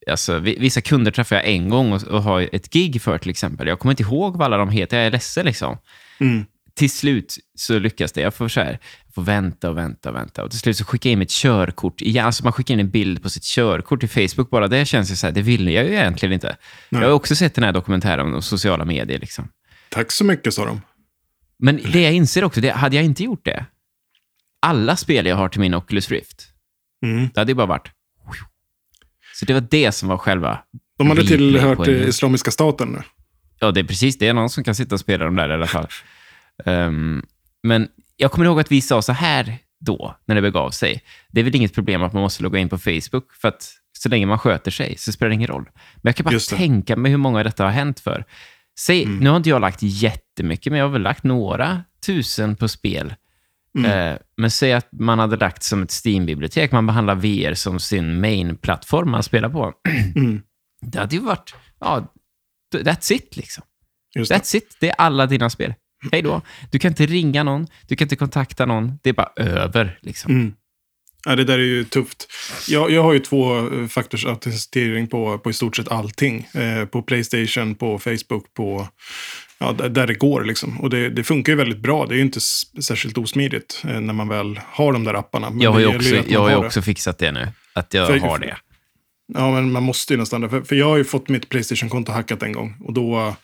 Alltså, 0.09 0.39
vi- 0.39 0.57
vissa 0.59 0.81
kunder 0.81 1.11
träffar 1.11 1.35
jag 1.35 1.45
en 1.47 1.69
gång 1.69 1.93
och, 1.93 2.03
och 2.03 2.23
har 2.23 2.49
ett 2.55 2.69
gig 2.69 3.01
för 3.01 3.17
till 3.17 3.29
exempel. 3.29 3.67
Jag 3.67 3.79
kommer 3.79 3.91
inte 3.91 4.03
ihåg 4.03 4.37
vad 4.37 4.45
alla 4.45 4.57
de 4.57 4.69
heter, 4.69 4.97
jag 4.97 5.05
är 5.07 5.11
ledsen 5.11 5.45
liksom. 5.45 5.77
Mm. 6.19 6.45
Till 6.75 6.89
slut 6.91 7.37
så 7.55 7.79
lyckas 7.79 8.11
det. 8.11 8.21
Jag 8.21 8.33
får, 8.33 8.47
så 8.47 8.59
här, 8.59 8.79
jag 9.05 9.13
får 9.13 9.21
vänta 9.21 9.69
och 9.69 9.77
vänta 9.77 10.09
och 10.09 10.15
vänta. 10.15 10.43
Och 10.43 10.49
till 10.51 10.59
slut 10.59 10.77
så 10.77 10.85
skickar 10.85 11.09
jag 11.09 11.11
in 11.13 11.19
mitt 11.19 11.29
körkort 11.31 12.01
igen. 12.01 12.25
Alltså 12.25 12.43
man 12.43 12.53
skickar 12.53 12.73
in 12.73 12.79
en 12.79 12.89
bild 12.89 13.23
på 13.23 13.29
sitt 13.29 13.43
körkort 13.43 13.99
till 13.99 14.09
Facebook. 14.09 14.49
Bara 14.49 14.67
det 14.67 14.85
känns 14.85 15.11
ju 15.11 15.15
så 15.15 15.27
här, 15.27 15.33
det 15.33 15.41
vill 15.41 15.67
jag 15.69 15.85
ju 15.85 15.91
egentligen 15.93 16.33
inte. 16.33 16.57
Nej. 16.89 17.01
Jag 17.01 17.09
har 17.09 17.15
också 17.15 17.35
sett 17.35 17.55
den 17.55 17.63
här 17.63 17.71
dokumentären 17.71 18.33
om 18.33 18.41
sociala 18.41 18.85
medier. 18.85 19.19
Liksom. 19.19 19.49
Tack 19.89 20.11
så 20.11 20.23
mycket, 20.25 20.53
sa 20.53 20.65
de. 20.65 20.81
Men 21.59 21.79
det 21.91 22.01
jag 22.01 22.13
inser 22.13 22.43
också, 22.43 22.61
det, 22.61 22.69
hade 22.71 22.95
jag 22.95 23.05
inte 23.05 23.23
gjort 23.23 23.45
det, 23.45 23.65
alla 24.61 24.95
spel 24.95 25.25
jag 25.25 25.35
har 25.35 25.49
till 25.49 25.61
min 25.61 25.73
Oculus 25.73 26.09
Rift, 26.11 26.45
Mm. 27.05 27.29
det 27.33 27.39
hade 27.41 27.51
ju 27.51 27.55
bara 27.55 27.67
varit... 27.67 27.91
Så 29.39 29.45
det 29.45 29.53
var 29.53 29.67
det 29.69 29.91
som 29.91 30.09
var 30.09 30.17
själva... 30.17 30.59
De 30.97 31.09
hade 31.09 31.23
tillhört 31.23 31.87
Islamiska 31.87 32.51
staten 32.51 32.87
nu. 32.89 33.01
Ja, 33.59 33.71
det 33.71 33.79
är 33.79 33.83
precis 33.83 34.17
det. 34.17 34.27
är 34.27 34.33
någon 34.33 34.49
som 34.49 34.63
kan 34.63 34.75
sitta 34.75 34.95
och 34.95 34.99
spela 34.99 35.25
dem 35.25 35.35
där 35.35 35.49
i 35.49 35.53
alla 35.53 35.67
fall. 35.67 35.87
Ehm, 36.65 37.23
men 37.63 37.87
jag 38.17 38.31
kommer 38.31 38.45
ihåg 38.45 38.59
att 38.59 38.71
vi 38.71 38.81
sa 38.81 39.01
så 39.01 39.11
här 39.11 39.57
då, 39.79 40.15
när 40.25 40.35
det 40.35 40.41
begav 40.41 40.69
sig. 40.71 41.03
Det 41.31 41.39
är 41.39 41.43
väl 41.43 41.55
inget 41.55 41.73
problem 41.73 42.03
att 42.03 42.13
man 42.13 42.21
måste 42.21 42.43
logga 42.43 42.59
in 42.59 42.69
på 42.69 42.77
Facebook, 42.77 43.33
för 43.41 43.47
att 43.47 43.73
så 43.97 44.09
länge 44.09 44.25
man 44.25 44.39
sköter 44.39 44.71
sig 44.71 44.97
så 44.97 45.11
spelar 45.11 45.29
det 45.29 45.35
ingen 45.35 45.47
roll. 45.47 45.69
Men 45.73 46.01
jag 46.09 46.15
kan 46.15 46.23
bara 46.23 46.39
tänka 46.39 46.95
mig 46.95 47.11
hur 47.11 47.17
många 47.17 47.43
detta 47.43 47.63
har 47.63 47.71
hänt 47.71 47.99
för. 47.99 48.25
Säg, 48.79 49.03
Mm. 49.03 49.17
Nu 49.17 49.29
har 49.29 49.37
inte 49.37 49.49
jag 49.49 49.61
lagt 49.61 49.79
jättemycket, 49.81 50.71
men 50.71 50.79
jag 50.79 50.85
har 50.85 50.91
väl 50.93 51.01
lagt 51.01 51.23
några 51.23 51.83
tusen 52.05 52.55
på 52.55 52.67
spel. 52.67 53.13
Mm. 53.77 53.91
Eh, 53.91 54.17
men 54.37 54.51
säg 54.51 54.73
att 54.73 54.87
man 54.91 55.19
hade 55.19 55.37
lagt 55.37 55.63
som 55.63 55.83
ett 55.83 55.91
Steam-bibliotek, 56.05 56.71
man 56.71 56.87
behandlar 56.87 57.15
VR 57.15 57.53
som 57.53 57.79
sin 57.79 58.21
main-plattform 58.21 59.11
man 59.11 59.23
spelar 59.23 59.49
på. 59.49 59.73
Mm. 60.15 60.41
Det 60.81 60.99
hade 60.99 61.15
ju 61.15 61.21
varit, 61.21 61.55
ja, 61.79 62.13
that's 62.75 63.13
it 63.13 63.37
liksom. 63.37 63.63
Just 64.15 64.31
det. 64.31 64.37
That's 64.37 64.55
it. 64.55 64.77
Det 64.79 64.89
är 64.89 64.95
alla 64.97 65.25
dina 65.25 65.49
spel. 65.49 65.73
Hej 66.11 66.21
då. 66.21 66.41
Du 66.71 66.79
kan 66.79 66.91
inte 66.91 67.05
ringa 67.05 67.43
någon, 67.43 67.67
du 67.87 67.95
kan 67.95 68.05
inte 68.05 68.15
kontakta 68.15 68.65
någon. 68.65 68.99
Det 69.03 69.09
är 69.09 69.13
bara 69.13 69.31
över. 69.35 69.99
Liksom. 70.01 70.31
Mm. 70.31 70.53
Ja, 71.25 71.35
det 71.35 71.43
där 71.43 71.59
är 71.59 71.63
ju 71.63 71.83
tufft. 71.83 72.27
Jag, 72.67 72.91
jag 72.91 73.03
har 73.03 73.13
ju 73.13 73.19
två 73.19 73.57
eh, 73.57 73.87
faktors 73.87 74.25
autentisering 74.25 75.07
på, 75.07 75.39
på 75.39 75.49
i 75.49 75.53
stort 75.53 75.75
sett 75.75 75.87
allting. 75.87 76.47
Eh, 76.53 76.85
på 76.85 77.01
Playstation, 77.01 77.75
på 77.75 77.99
Facebook, 77.99 78.53
på... 78.53 78.87
Ja, 79.59 79.71
där, 79.71 80.07
det 80.07 80.13
går 80.13 80.43
liksom. 80.43 80.79
Och 80.81 80.89
det, 80.89 81.09
det 81.09 81.23
funkar 81.23 81.51
ju 81.53 81.57
väldigt 81.57 81.79
bra. 81.79 82.05
Det 82.05 82.13
är 82.13 82.17
ju 82.17 82.21
inte 82.21 82.39
särskilt 82.81 83.17
osmidigt 83.17 83.81
eh, 83.87 83.99
när 83.99 84.13
man 84.13 84.27
väl 84.27 84.59
har 84.65 84.93
de 84.93 85.03
där 85.03 85.13
apparna. 85.13 85.49
Men 85.49 85.61
Jag 85.61 85.71
har 85.71 85.79
ju 85.79 85.95
också, 85.95 86.15
jag 86.27 86.39
har 86.39 86.49
det. 86.49 86.57
också 86.57 86.81
fixat 86.81 87.17
det 87.17 87.31
nu. 87.31 87.47
Att 87.73 87.93
jag 87.93 88.07
För- 88.07 88.19
har 88.19 88.39
det. 88.39 88.57
Ja, 89.33 89.51
men 89.51 89.71
man 89.71 89.83
måste 89.83 90.13
ju 90.13 90.19
nästan 90.19 90.41
det. 90.41 90.49
För, 90.49 90.61
för 90.61 90.75
jag 90.75 90.85
har 90.89 90.97
ju 90.97 91.03
fått 91.03 91.29
mitt 91.29 91.49
Playstation-konto 91.49 92.11
hackat 92.11 92.43
en 92.43 92.53
gång. 92.53 92.75
Och 92.85 92.93
då... 92.93 93.35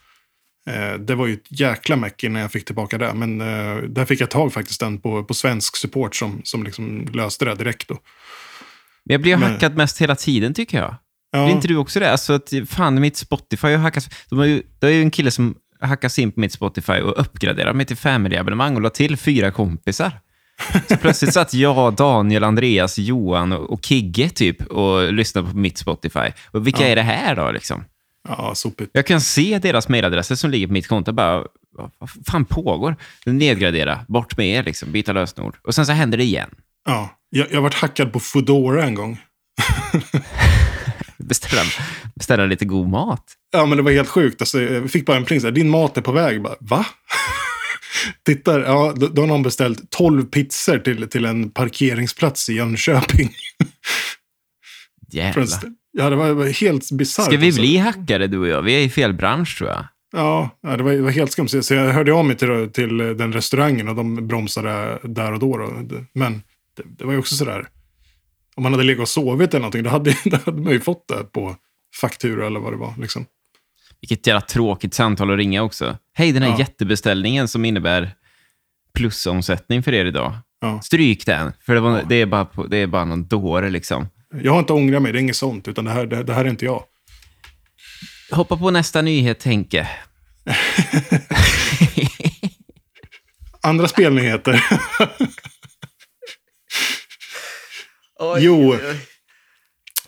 Eh, 0.69 0.93
det 0.99 1.15
var 1.15 1.27
ju 1.27 1.33
ett 1.33 1.59
jäkla 1.59 1.95
meck 1.95 2.23
innan 2.23 2.41
jag 2.41 2.51
fick 2.51 2.65
tillbaka 2.65 2.97
det. 2.97 3.13
Men 3.13 3.41
eh, 3.41 3.77
där 3.77 4.05
fick 4.05 4.21
jag 4.21 4.29
tag 4.29 4.53
faktiskt 4.53 4.79
den 4.79 4.97
på, 5.01 5.23
på 5.23 5.33
svensk 5.33 5.75
support 5.75 6.15
som, 6.15 6.41
som 6.43 6.63
liksom 6.63 7.07
löste 7.13 7.45
det 7.45 7.55
direkt 7.55 7.87
då. 7.87 7.93
Men 9.05 9.13
jag 9.13 9.21
blir 9.21 9.31
ju 9.31 9.37
Men- 9.37 9.51
hackad 9.51 9.75
mest 9.77 10.01
hela 10.01 10.15
tiden, 10.15 10.53
tycker 10.53 10.77
jag. 10.77 10.95
Ja, 11.31 11.45
Blir 11.45 11.55
inte 11.55 11.67
du 11.67 11.75
också 11.77 11.99
det? 11.99 12.11
Alltså, 12.11 12.33
att, 12.33 12.53
fan, 12.67 13.01
mitt 13.01 13.17
Spotify 13.17 13.67
har 13.67 13.77
hackats. 13.77 14.09
De 14.29 14.39
har 14.39 14.45
ju, 14.45 14.63
det 14.79 14.87
är 14.87 14.91
ju 14.91 15.01
en 15.01 15.11
kille 15.11 15.31
som 15.31 15.55
hackas 15.85 16.19
in 16.19 16.31
på 16.31 16.39
mitt 16.39 16.51
Spotify 16.53 16.93
och 16.93 17.19
uppgraderar 17.21 17.73
mig 17.73 17.85
till 17.85 17.97
family-abonnemang 17.97 18.75
och 18.75 18.81
la 18.81 18.89
till 18.89 19.17
fyra 19.17 19.51
kompisar. 19.51 20.11
Så 20.89 20.97
plötsligt 20.97 21.33
satt 21.33 21.53
jag, 21.53 21.93
Daniel, 21.93 22.43
Andreas, 22.43 22.97
Johan 22.97 23.51
och, 23.51 23.85
Kigge 23.85 24.29
typ 24.29 24.61
och 24.67 25.13
lyssnade 25.13 25.51
på 25.51 25.57
mitt 25.57 25.77
Spotify. 25.77 26.31
Och 26.51 26.67
vilka 26.67 26.81
Ja. 26.83 26.87
är 26.87 26.95
det 26.95 27.01
här 27.01 27.35
då? 27.35 27.51
Liksom? 27.51 27.85
ja, 28.27 28.55
sopigt. 28.55 28.89
Jag 28.93 29.05
kan 29.05 29.21
se 29.21 29.59
deras 29.59 29.89
mejladresser 29.89 30.35
som 30.35 30.49
ligger 30.51 30.67
på 30.67 30.73
mitt 30.73 30.87
konto. 30.87 31.11
Bara, 31.11 31.43
vad 31.99 32.09
fan 32.27 32.45
pågår? 32.45 32.95
Nedgradera, 33.25 33.99
bort 34.07 34.37
med 34.37 34.47
er, 34.47 34.63
liksom, 34.63 34.91
byta 34.91 35.13
lösenord. 35.13 35.57
Och 35.63 35.75
sen 35.75 35.85
så 35.85 35.91
händer 35.91 36.17
det 36.17 36.23
igen. 36.23 36.49
Ja, 36.85 37.09
jag, 37.29 37.47
jag 37.49 37.55
har 37.55 37.61
varit 37.61 37.73
hackad 37.73 38.13
på 38.13 38.19
Foodora 38.19 38.83
en 38.83 38.95
gång. 38.95 39.19
Beställa, 41.29 41.61
beställa 42.15 42.45
lite 42.45 42.65
god 42.65 42.89
mat. 42.89 43.23
Ja, 43.51 43.65
men 43.65 43.77
det 43.77 43.83
var 43.83 43.91
helt 43.91 44.09
sjukt. 44.09 44.41
Alltså, 44.41 44.61
jag 44.61 44.91
fick 44.91 45.05
bara 45.05 45.17
en 45.17 45.25
pling 45.25 45.41
så 45.41 45.47
här, 45.47 45.51
din 45.51 45.69
mat 45.69 45.97
är 45.97 46.01
på 46.01 46.11
väg. 46.11 46.41
Bara, 46.41 46.55
Va? 46.59 46.85
Tittar, 48.25 48.59
ja, 48.59 48.93
då, 48.95 49.07
då 49.07 49.21
har 49.21 49.27
någon 49.27 49.43
beställt 49.43 49.89
12 49.89 50.25
pizzor 50.25 50.79
till, 50.79 51.09
till 51.09 51.25
en 51.25 51.49
parkeringsplats 51.49 52.49
i 52.49 52.53
Jönköping. 52.53 53.29
Jävlar. 55.11 55.47
ja, 55.91 56.09
det 56.09 56.15
var, 56.15 56.27
det 56.27 56.33
var 56.33 56.45
helt 56.45 56.91
bisarrt. 56.91 57.25
Ska 57.25 57.37
vi 57.37 57.45
alltså. 57.45 57.61
bli 57.61 57.77
hackare 57.77 58.27
du 58.27 58.37
och 58.37 58.47
jag? 58.47 58.61
Vi 58.61 58.73
är 58.73 58.79
i 58.79 58.89
fel 58.89 59.13
bransch 59.13 59.57
tror 59.57 59.69
jag. 59.69 59.85
Ja, 60.15 60.49
det, 60.61 60.83
var, 60.83 60.91
det 60.91 61.01
var 61.01 61.11
helt 61.11 61.31
skumt. 61.31 61.47
Så 61.47 61.73
jag 61.73 61.93
hörde 61.93 62.13
av 62.13 62.25
mig 62.25 62.37
till, 62.37 62.69
till 62.73 62.97
den 62.97 63.33
restaurangen 63.33 63.89
och 63.89 63.95
de 63.95 64.27
bromsade 64.27 64.99
där 65.03 65.31
och 65.31 65.39
då. 65.39 65.57
då. 65.57 66.05
Men 66.13 66.43
det, 66.77 66.83
det 66.97 67.05
var 67.05 67.13
ju 67.13 67.19
också 67.19 67.35
sådär. 67.35 67.67
Om 68.57 68.63
man 68.63 68.73
hade 68.73 68.83
legat 68.83 69.01
och 69.01 69.09
sovit 69.09 69.49
eller 69.53 69.59
någonting, 69.59 69.83
då 69.83 69.89
hade, 69.89 70.17
då 70.25 70.37
hade 70.45 70.61
man 70.61 70.73
ju 70.73 70.79
fått 70.79 71.07
det 71.07 71.23
på 71.23 71.55
faktura 72.01 72.47
eller 72.47 72.59
vad 72.59 72.73
det 72.73 72.77
var. 72.77 72.93
Liksom. 72.97 73.25
Vilket 74.01 74.27
jävla 74.27 74.41
tråkigt 74.41 74.93
samtal 74.93 75.31
att 75.31 75.37
ringa 75.37 75.63
också. 75.63 75.97
Hej, 76.13 76.31
den 76.31 76.43
här 76.43 76.49
Ja. 76.49 76.59
jättebeställningen 76.59 77.47
som 77.47 77.65
innebär 77.65 78.11
plusomsättning 78.93 79.83
för 79.83 79.93
er 79.93 80.05
idag. 80.05 80.33
Ja. 80.61 80.81
Stryk 80.81 81.25
den, 81.25 81.53
för 81.65 81.73
det, 81.75 81.79
var, 81.81 81.97
Ja. 81.97 82.03
det, 82.09 82.15
är, 82.15 82.25
bara 82.25 82.47
det 82.69 82.77
är 82.77 82.87
bara 82.87 83.05
någon 83.05 83.27
dåre 83.27 83.69
liksom. 83.69 84.07
Jag 84.41 84.51
har 84.51 84.59
inte 84.59 84.73
ångrat 84.73 85.01
mig, 85.01 85.11
det 85.11 85.19
är 85.19 85.21
inget 85.21 85.35
sånt. 85.35 85.67
Utan 85.67 85.85
det 85.85 85.91
här, 85.91 86.05
det, 86.05 86.23
det 86.23 86.33
här 86.33 86.45
är 86.45 86.49
inte 86.49 86.65
jag. 86.65 86.83
Hoppa 88.31 88.57
på 88.57 88.71
nästa 88.71 89.01
nyhet, 89.01 89.43
Henke. 89.43 89.89
Andra 93.61 93.87
spelnyheter. 93.87 94.63
jo, 98.39 98.75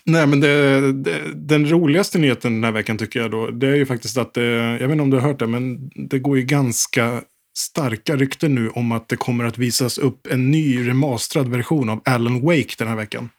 Nej, 0.04 0.28
men 0.28 0.40
det, 0.40 0.82
det, 0.94 1.22
den 1.36 1.70
roligaste 1.70 2.18
nyheten 2.20 2.54
den 2.54 2.64
här 2.64 2.72
veckan 2.72 2.98
tycker 2.98 3.20
jag 3.20 3.32
då, 3.32 3.52
det 3.52 3.68
är 3.68 3.76
ju 3.76 3.86
faktiskt 3.86 4.18
att, 4.18 4.34
det, 4.34 4.44
jag 4.52 4.80
vet 4.88 4.92
inte 4.92 5.02
om 5.02 5.10
du 5.10 5.18
har 5.20 5.28
hört 5.28 5.40
det, 5.40 5.48
men 5.48 5.90
det 6.10 6.20
går 6.20 6.38
ju 6.38 6.44
ganska 6.44 7.22
starka 7.58 8.16
rykten 8.16 8.56
nu 8.56 8.70
om 8.70 8.92
att 8.92 9.10
det 9.10 9.16
kommer 9.16 9.44
att 9.46 9.58
visas 9.58 9.98
upp 9.98 10.28
en 10.28 10.52
ny 10.52 10.88
remasterad 10.88 11.48
version 11.48 11.90
av 11.90 12.02
Alan 12.06 12.42
Wake 12.42 12.74
den 12.78 12.88
här 12.88 12.96
veckan. 12.96 13.30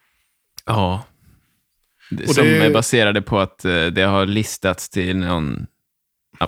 Ja. 0.67 1.05
Och 2.29 2.35
Som 2.35 2.45
det- 2.45 2.67
är 2.67 2.73
baserade 2.73 3.23
på 3.23 3.39
att 3.39 3.65
eh, 3.65 3.87
det 3.87 4.03
har 4.03 4.27
listats 4.27 4.89
till 4.91 5.17
någon 5.17 5.67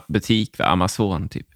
butik, 0.09 0.59
va? 0.59 0.65
Amazon 0.65 1.29
typ. 1.29 1.47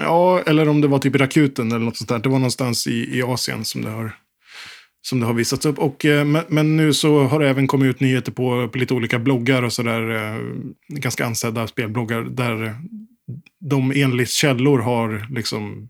Ja, 0.00 0.42
eller 0.46 0.68
om 0.68 0.80
det 0.80 0.88
var 0.88 0.98
typ 0.98 1.16
Rakuten 1.16 1.72
eller 1.72 1.84
något 1.84 1.96
sånt 1.96 2.08
där. 2.08 2.18
Det 2.18 2.28
var 2.28 2.38
någonstans 2.38 2.86
i, 2.86 3.18
i 3.18 3.22
Asien 3.22 3.64
som 3.64 3.82
det 3.82 3.90
har, 3.90 4.12
som 5.02 5.20
det 5.20 5.26
har 5.26 5.34
visats 5.34 5.66
upp. 5.66 5.78
Och, 5.78 6.04
eh, 6.04 6.24
men, 6.48 6.76
nu 6.76 6.94
så 6.94 7.22
har 7.22 7.40
det 7.40 7.48
även 7.48 7.66
kommit 7.66 7.90
ut 7.90 8.00
nyheter 8.00 8.32
på, 8.32 8.68
på 8.68 8.78
lite 8.78 8.94
olika 8.94 9.18
bloggar 9.18 9.62
och 9.62 9.72
sådär. 9.72 10.10
Eh, 10.10 10.40
ganska 10.88 11.26
ansedda 11.26 11.66
spelbloggar 11.66 12.22
där 12.22 12.76
de 13.60 13.92
enligt 13.96 14.30
källor 14.30 14.78
har 14.78 15.26
liksom 15.30 15.88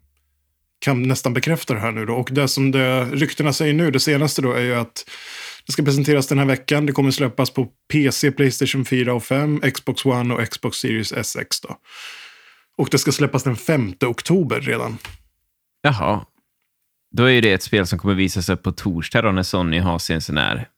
kan 0.79 1.03
nästan 1.03 1.35
bekräfta 1.35 1.75
det 1.75 1.81
här 1.81 1.93
nu 1.93 2.07
då. 2.07 2.15
Och 2.15 2.29
det 2.33 2.49
som 2.49 2.71
det, 2.71 3.05
ryktena 3.05 3.53
säger 3.53 3.75
nu, 3.75 3.91
det 3.91 4.01
senaste 4.01 4.43
då, 4.43 4.53
är 4.53 4.63
ju 4.63 4.75
att 4.75 5.11
det 5.67 5.73
ska 5.73 5.83
presenteras 5.83 6.27
den 6.27 6.39
här 6.39 6.47
veckan. 6.47 6.87
Det 6.87 6.93
kommer 6.93 7.11
släppas 7.11 7.51
på 7.51 7.69
PC, 7.93 8.31
Playstation 8.31 8.85
4 8.85 9.15
och 9.15 9.25
5, 9.25 9.61
Xbox 9.75 10.05
One 10.05 10.35
och 10.35 10.51
Xbox 10.51 10.77
Series 10.77 11.13
SX 11.13 11.61
då. 11.61 11.77
Och 12.77 12.89
det 12.91 12.99
ska 12.99 13.13
släppas 13.13 13.43
den 13.43 13.57
5 13.57 13.95
oktober 14.01 14.61
redan. 14.61 14.99
Jaha. 15.83 16.27
Då 17.13 17.25
är 17.25 17.31
ju 17.31 17.41
det 17.41 17.53
ett 17.53 17.63
spel 17.63 17.87
som 17.87 17.99
kommer 17.99 18.15
visas 18.15 18.49
upp 18.49 18.63
på 18.63 18.73
torsdag 18.73 19.23
då 19.23 19.33
när 19.33 19.43
Sony 19.43 19.79
har 19.79 19.99
sin 19.99 20.21
sån 20.21 20.37
här, 20.37 20.69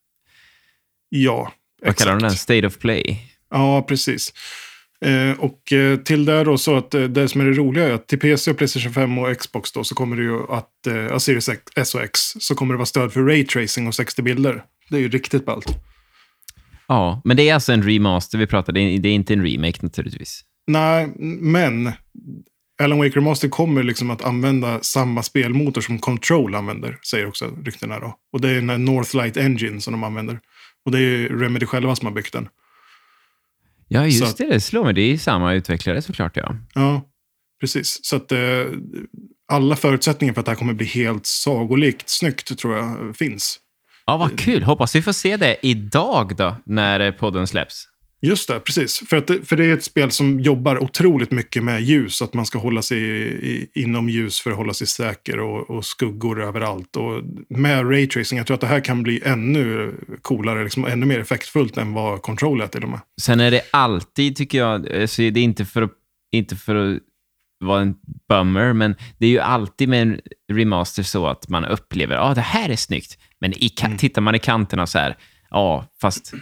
Ja, 1.09 1.53
vad 1.83 1.97
kallar 1.97 2.13
de 2.13 2.19
den? 2.19 2.27
exakt. 2.27 2.43
State 2.43 2.67
of 2.67 2.79
Play. 2.79 3.31
Ja, 3.51 3.83
precis. 3.89 4.33
Eh, 5.05 5.39
och 5.41 5.73
eh, 5.73 5.97
till 5.99 6.25
det 6.25 6.45
då 6.45 6.59
så 6.59 6.77
att 6.77 6.95
eh, 6.95 7.03
det 7.03 7.29
som 7.29 7.41
är 7.41 7.45
det 7.45 7.53
roliga 7.53 7.89
är 7.89 7.93
att 7.93 8.09
till 8.09 8.19
PC 8.19 8.51
och 8.51 8.57
Playstation 8.59 8.93
5 8.93 9.19
och 9.19 9.39
Xbox 9.39 9.73
då 9.73 9.85
så 9.85 9.95
kommer 9.95 10.17
det 10.17 10.23
ju 10.23 10.53
att, 10.53 10.87
eh, 10.87 11.19
Series 11.19 11.51
S 11.77 11.95
och 11.95 12.03
X, 12.03 12.21
så 12.39 12.55
kommer 12.55 12.75
det 12.75 12.79
vara 12.79 12.87
stöd 12.87 13.13
för 13.13 13.23
raytracing 13.23 13.87
och 13.89 13.95
60 13.95 14.23
bilder. 14.23 14.65
Det 14.91 14.97
är 14.97 15.01
ju 15.01 15.09
riktigt 15.09 15.47
ballt. 15.47 15.67
Ja, 16.89 17.21
men 17.25 17.37
det 17.37 17.49
är 17.49 17.55
alltså 17.55 17.73
en 17.73 17.83
remaster 17.83 18.39
vi 18.39 18.47
pratar, 18.47 18.73
det 18.73 18.81
är, 18.81 18.99
det 18.99 19.09
är 19.09 19.15
inte 19.15 19.33
en 19.35 19.43
remake 19.47 19.79
naturligtvis. 19.83 20.45
Nej, 20.67 21.13
men 21.41 21.93
Alan 22.83 22.99
Wake 22.99 23.17
Remaster 23.17 23.49
kommer 23.49 23.83
liksom 23.83 24.11
att 24.11 24.25
använda 24.25 24.83
samma 24.83 25.23
spelmotor 25.23 25.81
som 25.81 25.99
Control 25.99 26.55
använder, 26.55 26.99
säger 27.11 27.27
också 27.27 27.51
ryktena 27.65 27.99
då. 28.01 28.15
Och 28.33 28.41
det 28.41 28.51
är 28.51 28.61
den 28.61 28.85
Northlight 28.85 29.37
Engine 29.37 29.81
som 29.81 29.93
de 29.93 30.05
använder. 30.05 30.41
Och 30.85 30.93
det 30.93 30.99
är 31.01 31.29
Remedy 31.29 31.67
själva 31.67 31.97
som 31.97 32.07
har 32.07 32.13
byggt 32.15 32.33
den. 32.33 32.49
Ja, 33.89 34.07
just 34.07 34.23
att- 34.25 34.37
det, 34.37 34.47
det 34.47 34.61
slår 34.61 34.85
mig. 34.85 34.95
Det 34.95 35.01
är 35.13 35.19
samma 35.19 35.53
utvecklare 35.55 36.03
såklart, 36.03 36.37
ja. 36.37 36.57
Ja, 36.75 37.03
precis. 37.61 37.99
Så 38.05 38.17
att 38.17 38.33
eh, 38.33 38.39
alla 39.49 39.77
förutsättningar 39.77 40.35
för 40.35 40.41
att 40.41 40.47
det 40.47 40.51
här 40.53 40.57
kommer 40.59 40.73
bli 40.75 40.87
helt 40.87 41.27
sagolikt 41.27 42.09
snyggt 42.09 42.59
tror 42.59 42.77
jag 42.77 43.17
finns. 43.17 43.61
Ja, 44.07 44.17
vad 44.17 44.39
kul. 44.39 44.63
Hoppas 44.63 44.95
vi 44.97 45.03
får 45.03 45.13
se 45.13 45.37
det 45.37 45.57
idag 45.63 46.37
då, 46.37 46.57
när 46.67 47.13
podden 47.13 47.47
släpps. 47.47 47.89
Just 48.23 48.49
det, 48.49 48.61
precis. 48.61 49.03
För, 49.09 49.17
att, 49.17 49.27
det- 49.27 49.49
för 49.49 49.57
det 49.57 49.65
är 49.65 49.73
ett 49.75 49.85
spel 49.85 50.11
som 50.11 50.41
jobbar 50.41 50.83
otroligt 50.83 51.31
mycket 51.31 51.65
med 51.65 51.83
ljus. 51.83 52.23
Att 52.23 52.35
man 52.35 52.47
ska 52.47 52.59
hålla 52.59 52.83
sig 52.83 52.99
i, 52.99 53.69
inom 53.75 54.09
ljus 54.09 54.41
för 54.41 54.51
att 54.51 54.57
hålla 54.57 54.75
sig 54.75 54.87
säker 54.87 55.41
och, 55.41 55.71
och 55.71 55.85
skuggor 55.85 56.43
överallt. 56.43 56.97
Och 56.97 57.23
med 57.49 57.91
raytracing, 57.91 58.39
jag 58.39 58.47
tror 58.47 58.55
att 58.55 58.61
det 58.61 58.67
här 58.67 58.81
kan 58.81 59.03
bli 59.03 59.23
ännu 59.25 59.95
coolare, 60.23 60.65
liksom, 60.65 60.85
ännu 60.85 61.07
mer 61.07 61.21
effektfullt 61.21 61.77
än 61.77 61.93
vad 61.93 62.23
Control 62.23 62.61
är 62.61 62.67
till 62.67 62.83
och 62.83 62.89
med. 62.89 63.01
Sen 63.21 63.41
är 63.41 63.51
det 63.51 63.63
alltid, 63.71 64.37
tycker 64.37 64.59
jag, 64.59 64.97
eh, 65.01 65.07
så 65.07 65.23
det 65.23 65.27
är 65.41 65.45
inte 65.45 65.65
för 65.65 65.83
att, 65.83 65.93
inte 66.33 66.57
för 66.57 66.75
att 66.75 66.99
vara 67.65 67.81
en 67.83 67.95
bummer, 68.29 68.73
men 68.73 68.95
det 69.19 69.27
är 69.27 69.31
ju 69.31 69.39
alltid 69.41 69.89
med 69.89 70.03
en 70.03 70.21
remaster 70.53 71.03
så 71.03 71.27
att 71.27 71.49
man 71.49 71.65
upplever, 71.65 72.15
ja, 72.15 72.23
ah, 72.23 72.35
det 72.35 72.41
här 72.41 72.69
är 72.69 72.77
snyggt. 72.77 73.19
Men 73.41 73.53
i, 73.53 73.69
ka- 73.81 73.99
tittar 73.99 74.23
man 74.23 74.35
i 74.35 74.39
kanterna 74.39 74.87
så 74.87 74.99
här, 74.99 75.17
ja, 75.51 75.87
fast 76.01 76.33
då, 76.33 76.39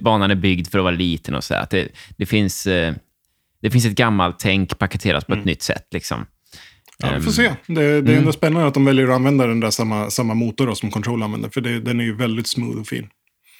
banan 0.00 0.30
är 0.30 0.34
byggd 0.34 0.68
för 0.68 0.78
att 0.78 0.84
vara 0.84 0.94
liten 0.94 1.34
och 1.34 1.44
så 1.44 1.54
att 1.54 1.70
det, 1.70 1.88
det 2.16 2.26
finns... 2.26 2.66
Eh, 2.66 2.94
det 3.60 3.70
finns 3.70 3.86
ett 3.86 3.94
gammalt 3.94 4.38
tänk 4.38 4.78
paketerat 4.78 5.26
på 5.26 5.34
ett 5.34 5.44
nytt 5.44 5.62
sätt. 5.62 5.86
Liksom. 5.90 6.26
Ja, 6.98 7.08
vi 7.16 7.20
får 7.20 7.30
Ehm, 7.30 7.32
se. 7.32 7.54
Det, 7.66 8.00
det 8.00 8.14
är 8.14 8.18
ändå 8.18 8.32
spännande 8.32 8.68
att 8.68 8.74
de 8.74 8.84
väljer 8.84 9.08
att 9.08 9.14
använda 9.14 9.46
den 9.46 9.60
där 9.60 9.70
samma, 9.70 10.10
samma 10.10 10.34
motor 10.34 10.66
då, 10.66 10.74
som 10.74 10.90
Control 10.90 11.22
använder. 11.22 11.48
För 11.48 11.60
det, 11.60 11.80
den 11.80 12.00
är 12.00 12.04
ju 12.04 12.16
väldigt 12.16 12.46
smooth 12.46 12.80
och 12.80 12.86
fin. 12.86 13.08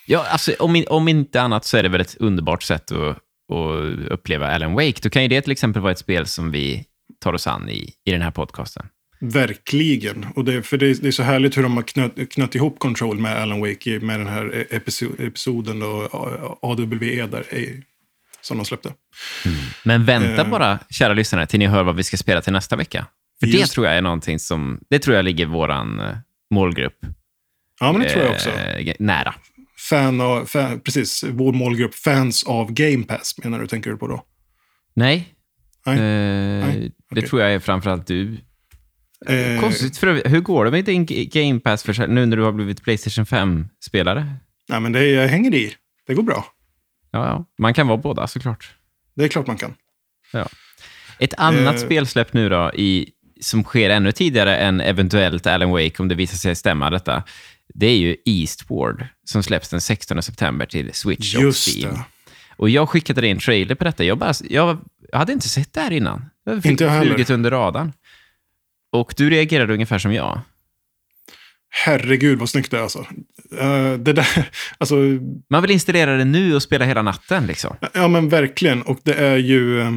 Ja, 0.07 0.27
alltså, 0.29 0.53
om, 0.59 0.85
om 0.89 1.09
inte 1.09 1.43
annat 1.43 1.65
så 1.65 1.77
är 1.77 1.83
det 1.83 1.89
väl 1.89 2.01
ett 2.01 2.17
underbart 2.21 2.63
sätt 2.63 2.93
att, 2.93 3.17
att 3.57 4.11
uppleva 4.11 4.55
Alan 4.55 4.73
Wake. 4.73 5.01
Då 5.03 5.11
kan 5.11 5.23
ju 5.23 5.29
det 5.29 5.41
till 5.43 5.53
exempel 5.53 5.83
vara 5.83 5.93
ett 5.93 5.99
spel 5.99 6.27
som 6.27 6.51
vi 6.51 6.85
tar 7.21 7.33
oss 7.33 7.47
an 7.47 7.69
i, 7.69 7.93
i 8.05 8.11
den 8.11 8.23
här 8.23 8.31
podcasten. 8.31 8.87
Verkligen. 9.23 10.27
Och 10.35 10.45
det, 10.45 10.63
för 10.63 10.79
det, 10.79 10.87
är- 10.91 10.95
det 11.03 11.09
är 11.09 11.13
så 11.13 11.23
härligt 11.23 11.57
hur 11.59 11.63
de 11.63 11.77
har 11.77 11.83
knöt, 11.83 12.31
knöt 12.33 12.55
ihop 12.55 12.79
Control 12.79 13.19
med 13.19 13.37
Alan 13.43 13.61
Wake 13.61 13.99
med 14.01 14.21
den 14.21 14.27
här 14.29 14.67
episo- 14.71 15.27
episoden 15.27 15.83
och 15.83 16.15
AWE 16.63 17.27
där 17.27 17.45
som 18.41 18.57
de 18.57 18.65
släppte. 18.67 18.93
Men 19.85 20.05
vänta 20.05 20.43
Eh. 20.43 20.49
bara, 20.51 20.79
kära 20.91 21.13
lyssnare, 21.15 21.47
till 21.47 21.59
ni 21.59 21.67
hör 21.67 21.83
vad 21.83 21.97
vi 21.97 22.03
ska 22.03 22.17
spela 22.17 22.41
till 22.43 22.53
nästa 22.53 22.77
vecka. 22.77 23.07
För 23.41 23.47
det 23.47 23.53
Just- 23.53 23.73
tror 23.73 23.87
jag 23.87 23.97
är 23.97 24.03
någonting 24.03 24.39
som, 24.39 24.81
det 24.91 24.99
tror 24.99 25.17
jag 25.17 25.25
ligger 25.25 25.47
våran 25.47 26.01
eh, 26.01 26.17
målgrupp 26.51 26.99
Ja, 27.81 27.93
men 27.93 28.01
det 28.03 28.09
tror 28.11 28.25
jag 28.25 28.33
också. 28.35 28.51
eh, 28.51 28.95
nära. 28.99 29.35
Fan 29.89 30.21
av, 30.21 30.45
fan, 30.47 30.81
precis, 30.81 31.25
vår 31.31 31.53
målgrupp, 31.53 31.95
fans 31.95 32.45
av 32.45 32.73
Game 32.73 33.05
Pass 33.05 33.35
menar 33.45 33.61
du, 33.61 33.67
tänker 33.67 33.91
du 33.91 33.97
på 33.97 34.07
då? 34.09 34.23
Nej, 34.95 35.29
Nej. 35.87 35.95
eh, 35.99 36.67
Nej, 36.67 36.81
det 37.11 37.19
okej. 37.21 37.29
tror 37.29 37.43
jag 37.43 37.55
är 37.55 37.59
framförallt 37.59 38.07
du. 38.07 38.39
Eh, 39.27 39.61
Konstigt, 39.61 39.97
för 39.99 40.29
hur 40.29 40.41
går 40.41 40.65
det 40.65 40.71
med 40.71 40.85
din 40.85 41.07
Game 41.09 41.61
Pass 41.61 41.83
för, 41.83 42.07
nu 42.07 42.27
när 42.27 42.37
du 42.37 42.43
har 42.43 42.53
blivit 42.53 42.83
Playstation 42.83 43.25
5-spelare? 43.25 44.35
nej, 44.69 44.81
men 44.81 44.93
det, 44.93 45.07
jag 45.07 45.29
hänger 45.29 45.55
i. 45.55 45.75
Det 46.07 46.15
går 46.15 46.23
bra. 46.23 46.47
Ja, 47.11 47.27
ja, 47.27 47.45
man 47.59 47.75
kan 47.75 47.87
vara 47.89 47.99
båda 47.99 48.27
såklart. 48.27 48.71
Det 49.15 49.25
är 49.25 49.29
klart 49.29 49.47
man 49.47 49.57
kan. 49.57 49.75
Ett 51.19 51.35
annat 51.37 51.75
Eh. 51.75 51.81
spelsläpp 51.81 52.33
nu 52.33 52.49
då, 52.49 52.71
i, 52.75 53.09
som 53.41 53.65
sker 53.65 53.91
ännu 53.91 54.13
tidigare 54.13 54.57
än 54.57 54.81
eventuellt 54.81 55.47
Alan 55.47 55.71
Wake, 55.71 55.93
om 55.99 56.09
det 56.09 56.15
visar 56.15 56.37
sig 56.37 56.55
stämma 56.55 56.91
detta, 56.91 57.23
det 57.75 57.87
är 57.87 57.97
ju 57.97 58.17
Eastward, 58.25 59.07
som 59.25 59.43
släpps 59.43 59.69
den 59.69 59.81
16 59.81 60.23
september 60.23 60.67
till 60.67 60.91
Switch 60.95 61.35
och 61.35 61.41
Steam. 61.69 61.95
det. 61.95 62.05
Och 62.57 62.71
jag 62.71 62.89
skickade 62.89 63.21
dig 63.21 63.31
en 63.31 63.39
trailer 63.39 63.75
på 63.75 63.85
detta. 63.85 64.05
Jag, 64.05 64.19
bara, 64.19 64.33
jag, 64.51 64.79
jag 65.13 65.19
hade 65.19 65.33
inte 65.33 65.49
sett 65.49 65.73
det 65.73 65.81
här 65.81 65.91
innan. 65.91 66.25
Jag 66.45 66.63
fick 66.63 66.71
Inte 66.73 67.01
flugit 67.03 67.31
under 67.31 67.51
radarn. 67.51 67.93
Och 68.93 69.15
du 69.17 69.31
reagerade 69.31 69.75
ungefär 69.75 69.99
som 69.99 70.13
jag. 70.15 70.41
Herregud 71.75 72.39
vad 72.39 72.49
snyggt 72.49 72.71
det 72.71 72.79
är 72.79 72.83
alltså. 72.83 73.07
Eh, 73.59 73.93
det 73.93 74.13
där, 74.13 74.51
alltså, 74.79 74.95
Man 75.51 75.63
vill 75.63 75.71
installera 75.71 76.17
det 76.17 76.25
nu 76.25 76.55
och 76.55 76.63
spela 76.63 76.85
hela 76.85 77.03
natten. 77.03 77.47
Liksom. 77.47 77.77
ja 77.95 78.09
men 78.09 78.29
verkligen. 78.29 78.83
Och 78.83 78.99
det 79.03 79.15
är 79.15 79.37
ju 79.37 79.81
eh, 79.81 79.93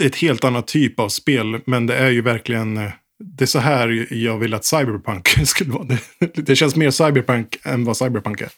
ett 0.00 0.16
helt 0.16 0.44
annat 0.44 0.66
typ 0.66 1.00
av 1.00 1.08
spel. 1.08 1.60
Men 1.66 1.86
det 1.86 1.96
är 1.96 2.10
ju 2.10 2.22
verkligen, 2.22 2.76
eh, 2.76 2.92
det 3.24 3.44
är 3.44 3.46
så 3.46 3.58
här 3.58 4.06
jag 4.10 4.38
vill 4.38 4.54
att 4.54 4.64
Cyberpunk 4.64 5.28
skulle 5.46 5.72
vara. 5.72 5.84
Det, 5.84 6.00
det 6.36 6.56
känns 6.56 6.76
mer 6.76 6.90
Cyberpunk 6.90 7.56
än 7.62 7.84
vad 7.84 7.96
Cyberpunk 7.96 8.40
är. 8.40 8.48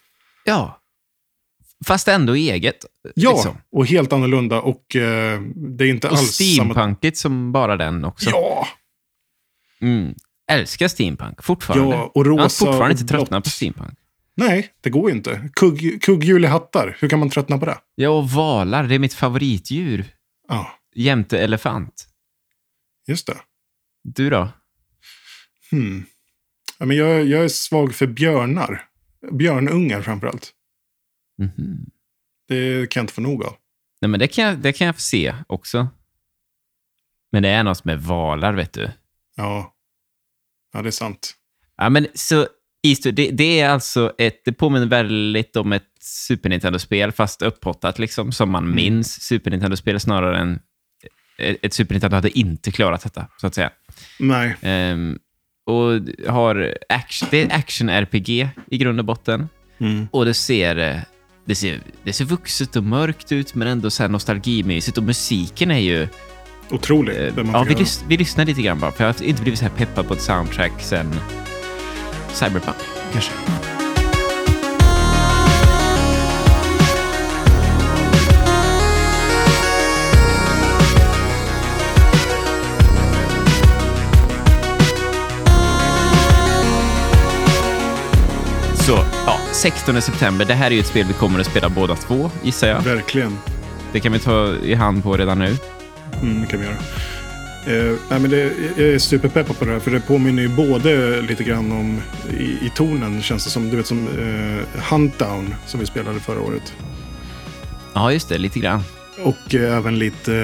Ja. 0.43 0.81
Fast 1.87 2.07
ändå 2.07 2.33
eget. 2.35 2.85
Ja, 3.15 3.31
liksom. 3.31 3.57
och 3.71 3.85
helt 3.85 4.13
annorlunda. 4.13 4.61
Och 4.61 4.95
eh, 4.95 5.41
det 5.55 5.85
är 5.85 5.89
inte 5.89 6.07
Och 6.07 6.13
alls 6.17 6.35
samma... 6.35 6.53
steampunkigt 6.53 7.17
som 7.17 7.51
bara 7.51 7.77
den 7.77 8.05
också. 8.05 8.29
Ja, 8.29 8.67
Mm. 9.81 10.15
Älskar 10.51 10.87
steampunk 10.87 11.43
fortfarande. 11.43 11.95
ja, 11.95 12.11
och 12.15 12.25
jag 12.27 12.31
har 12.31 12.43
rosa 12.43 12.65
fortfarande 12.65 12.91
inte 12.91 13.05
tröttnat 13.13 13.43
på 13.43 13.49
steampunk. 13.49 13.99
Nej, 14.35 14.73
det 14.81 14.89
går 14.89 15.09
ju 15.09 15.15
inte. 15.17 15.49
Kugg, 15.53 16.01
kugghjul 16.03 16.43
i 16.45 16.47
hattar, 16.47 16.97
hur 16.99 17.09
kan 17.09 17.19
man 17.19 17.29
tröttna 17.29 17.57
på 17.57 17.65
det? 17.65 17.77
Ja, 17.95 18.09
och 18.09 18.29
valar, 18.29 18.83
det 18.83 18.95
är 18.95 18.99
mitt 18.99 19.13
favoritdjur. 19.13 20.05
Ja, 20.47 20.71
Jämte 20.95 21.39
elefant. 21.39 22.07
just 23.07 23.27
det. 23.27 23.37
Du 24.03 24.29
då? 24.29 24.49
Hmm. 25.71 26.05
Ja, 26.79 26.85
men 26.85 26.97
jag, 26.97 27.25
jag 27.25 27.43
är 27.43 27.47
svag 27.49 27.95
för 27.95 28.07
björnar. 28.07 28.85
Björnungar 29.31 30.01
framförallt. 30.01 30.51
Mhm. 31.37 31.85
Det 32.47 32.89
kan 32.91 32.99
jag 32.99 33.03
inte 33.03 33.13
få 33.13 33.21
nog 33.21 33.43
av. 33.43 33.55
Nej, 34.01 34.09
men 34.09 34.19
det 34.19 34.27
kan, 34.27 34.45
jag, 34.45 34.57
det 34.57 34.73
kan 34.73 34.87
jag 34.87 34.99
se 34.99 35.35
också. 35.47 35.87
Men 37.31 37.43
det 37.43 37.49
är 37.49 37.63
något 37.63 37.85
med 37.85 38.01
valar, 38.03 38.53
vet 38.53 38.73
du. 38.73 38.91
Ja, 39.37 39.73
ja 40.73 40.81
det 40.81 40.89
är 40.89 40.91
sant. 40.91 41.33
Ja, 41.77 41.89
men 41.89 42.07
så 42.13 42.47
Easter, 42.87 43.11
det, 43.11 43.31
det 43.31 43.59
är 43.59 43.69
alltså 43.69 44.13
ett, 44.17 44.41
det 44.45 44.53
påminner 44.53 44.87
väldigt 44.87 45.55
om 45.55 45.73
ett 45.73 45.83
Super 46.01 46.49
Nintendo-spel, 46.49 47.11
fast 47.11 47.41
upphottat 47.41 47.99
liksom, 47.99 48.31
som 48.31 48.49
man 48.49 48.75
minns 48.75 49.21
Super 49.21 49.51
Nintendo-spel 49.51 49.99
snarare 49.99 50.37
än 50.37 50.59
ett 51.37 51.57
ett 51.65 51.73
Super 51.73 51.93
Nintendo 51.93 52.15
hade 52.15 52.39
inte 52.39 52.71
klarat 52.71 53.03
detta, 53.03 53.27
så 53.41 53.47
att 53.47 53.55
säga. 53.55 53.69
Nej, 54.19 54.55
Ehm, 54.61 55.19
och 55.65 55.91
har 56.31 56.77
action, 56.89 57.27
det 57.31 57.41
är 57.41 57.55
action-RPG 57.55 58.49
i 58.71 58.77
grund 58.77 58.99
och 58.99 59.05
botten. 59.05 59.49
mm. 59.77 60.07
Och 60.11 60.25
det 60.25 60.33
ser, 60.33 60.77
eh, 60.77 60.97
det 61.45 61.55
ser, 61.55 61.79
det 62.03 62.13
ser 62.13 62.25
vuxet 62.25 62.75
och 62.75 62.83
mörkt 62.83 63.31
ut, 63.31 63.55
men 63.55 63.67
ändå 63.67 63.89
så 63.89 64.03
här 64.03 64.09
nostalgimysigt. 64.09 64.97
Och 64.97 65.03
musiken 65.03 65.71
är 65.71 65.79
ju... 65.79 66.07
Otroligt. 66.71 67.17
Eh, 67.17 67.45
ja, 67.53 67.63
vi, 67.67 67.75
lys 67.75 68.03
vi 68.07 68.17
lyssnar 68.17 68.45
lite 68.45 68.61
grann 68.61 68.79
bara, 68.79 68.91
för 68.91 69.03
jag 69.03 69.13
har 69.13 69.23
inte 69.23 69.41
blivit 69.41 69.59
så 69.59 69.65
här 69.65 69.71
peppad 69.71 70.07
på 70.07 70.13
ett 70.13 70.21
soundtrack 70.21 70.71
sen 70.79 71.19
Cyberpunk, 72.33 72.77
kanske. 73.13 73.31
Så, 88.87 88.99
ja, 89.25 89.39
16 89.53 90.01
september. 90.01 90.45
Det 90.45 90.53
här 90.53 90.67
är 90.67 90.71
ju 90.71 90.79
ett 90.79 90.87
spel 90.87 91.05
vi 91.07 91.13
kommer 91.13 91.39
att 91.39 91.45
spela 91.45 91.69
båda 91.69 91.95
två, 91.95 92.31
gissar 92.43 92.67
jag. 92.67 92.81
Verkligen. 92.81 93.37
Det 93.91 93.99
kan 93.99 94.11
vi 94.11 94.19
ta 94.19 94.55
i 94.63 94.73
hand 94.73 95.03
på 95.03 95.17
redan 95.17 95.39
nu. 95.39 95.57
Mm, 96.21 96.41
det 96.41 96.47
kan 96.47 96.59
vi 96.59 96.65
göra. 96.65 96.77
Eh, 97.67 97.95
nej, 98.09 98.19
men 98.19 98.29
det, 98.31 98.51
jag 98.77 98.87
är 98.87 98.99
superpeppad 98.99 99.59
på 99.59 99.65
det 99.65 99.71
här, 99.71 99.79
för 99.79 99.91
det 99.91 99.99
påminner 99.99 100.41
ju 100.41 100.49
både 100.49 101.21
lite 101.21 101.43
grann 101.43 101.71
om, 101.71 102.01
i, 102.39 102.43
i 102.43 102.71
tonen 102.75 103.21
känns 103.21 103.43
det 103.43 103.49
som, 103.49 103.69
du 103.69 103.77
vet 103.77 103.87
som 103.87 104.07
eh, 104.07 104.81
Huntdown 104.91 105.55
som 105.65 105.79
vi 105.79 105.85
spelade 105.85 106.19
förra 106.19 106.41
året. 106.41 106.73
Ja, 107.93 108.11
just 108.11 108.29
det, 108.29 108.37
lite 108.37 108.59
grann. 108.59 108.83
Och 109.23 109.55
eh, 109.55 109.77
även 109.77 109.99
lite 109.99 110.35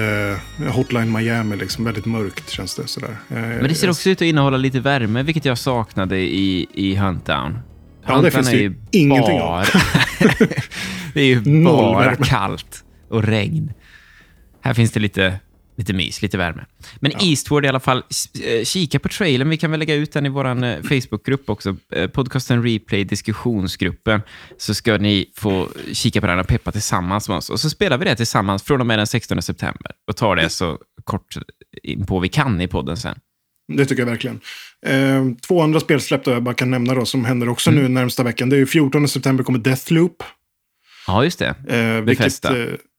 eh, 0.58 0.72
Hotline 0.74 1.12
Miami, 1.12 1.56
liksom 1.56 1.84
väldigt 1.84 2.06
mörkt 2.06 2.50
känns 2.50 2.74
det 2.74 2.86
sådär. 2.86 3.16
Eh, 3.30 3.36
Men 3.36 3.68
det 3.68 3.74
ser 3.74 3.90
också 3.90 4.10
ut 4.10 4.18
att 4.18 4.22
innehålla 4.22 4.56
lite 4.56 4.80
värme, 4.80 5.22
vilket 5.22 5.44
jag 5.44 5.58
saknade 5.58 6.18
i, 6.18 6.66
i 6.74 6.94
Huntdown. 6.96 7.58
Ja, 8.06 8.20
det 8.20 8.30
finns 8.30 8.50
det 8.50 8.56
ju 8.56 8.74
ingenting 8.90 9.40
av. 9.40 9.48
bara... 9.48 9.64
det 11.14 11.20
är 11.20 11.26
ju 11.26 11.64
bara 11.64 12.16
kallt 12.16 12.84
och 13.08 13.22
regn. 13.24 13.72
Här 14.60 14.74
finns 14.74 14.92
det 14.92 15.00
lite, 15.00 15.34
lite 15.76 15.92
mys, 15.92 16.22
lite 16.22 16.38
värme. 16.38 16.64
Men 17.00 17.12
Eastward 17.20 17.64
i 17.64 17.68
alla 17.68 17.80
fall, 17.80 18.02
eh, 18.44 18.64
kika 18.64 18.98
på 18.98 19.08
trailern. 19.08 19.48
Vi 19.48 19.56
kan 19.56 19.70
väl 19.70 19.80
lägga 19.80 19.94
ut 19.94 20.12
den 20.12 20.26
i 20.26 20.28
vår 20.28 20.64
eh, 20.64 20.82
Facebookgrupp 20.82 21.50
också. 21.50 21.76
Eh, 21.92 22.06
Podcasten 22.10 22.62
Replay, 22.62 23.04
diskussionsgruppen. 23.04 24.20
Så 24.58 24.74
ska 24.74 24.98
ni 24.98 25.30
få 25.36 25.68
kika 25.92 26.20
på 26.20 26.26
den 26.26 26.38
och 26.38 26.46
peppa 26.48 26.72
tillsammans 26.72 27.28
med 27.28 27.36
oss. 27.38 27.50
Och 27.50 27.60
så 27.60 27.70
spelar 27.70 27.98
vi 27.98 28.04
det 28.04 28.16
tillsammans 28.16 28.62
från 28.62 28.80
och 28.80 28.86
med 28.86 28.98
den 28.98 29.06
16 29.06 29.42
september. 29.42 29.90
Och 30.08 30.16
tar 30.16 30.36
det 30.36 30.48
så 30.48 30.78
kort 31.04 31.34
in 31.82 32.06
på 32.06 32.20
vi 32.20 32.28
kan 32.28 32.60
i 32.60 32.68
podden 32.68 32.96
sen. 32.96 33.18
Det 33.72 33.86
tycker 33.86 34.02
jag 34.02 34.10
verkligen. 34.10 34.40
Eh, 34.86 35.24
två 35.48 35.62
andra 35.62 35.80
spelsläpp 35.80 36.26
jag 36.26 36.42
bara 36.42 36.54
kan 36.54 36.70
nämna 36.70 36.94
då, 36.94 37.04
som 37.06 37.24
händer 37.24 37.48
också 37.48 37.70
Mm. 37.70 37.82
nu 37.82 37.88
närmsta 37.88 38.22
veckan. 38.22 38.48
Det 38.48 38.56
är 38.56 38.58
ju 38.58 38.66
14 38.66 39.08
september 39.08 39.44
kommer 39.44 39.58
Deathloop. 39.58 40.22
Ja, 41.06 41.24
just 41.24 41.38
det. 41.38 41.54
Eh, 41.68 42.00
vilket, 42.04 42.44
eh, 42.44 42.52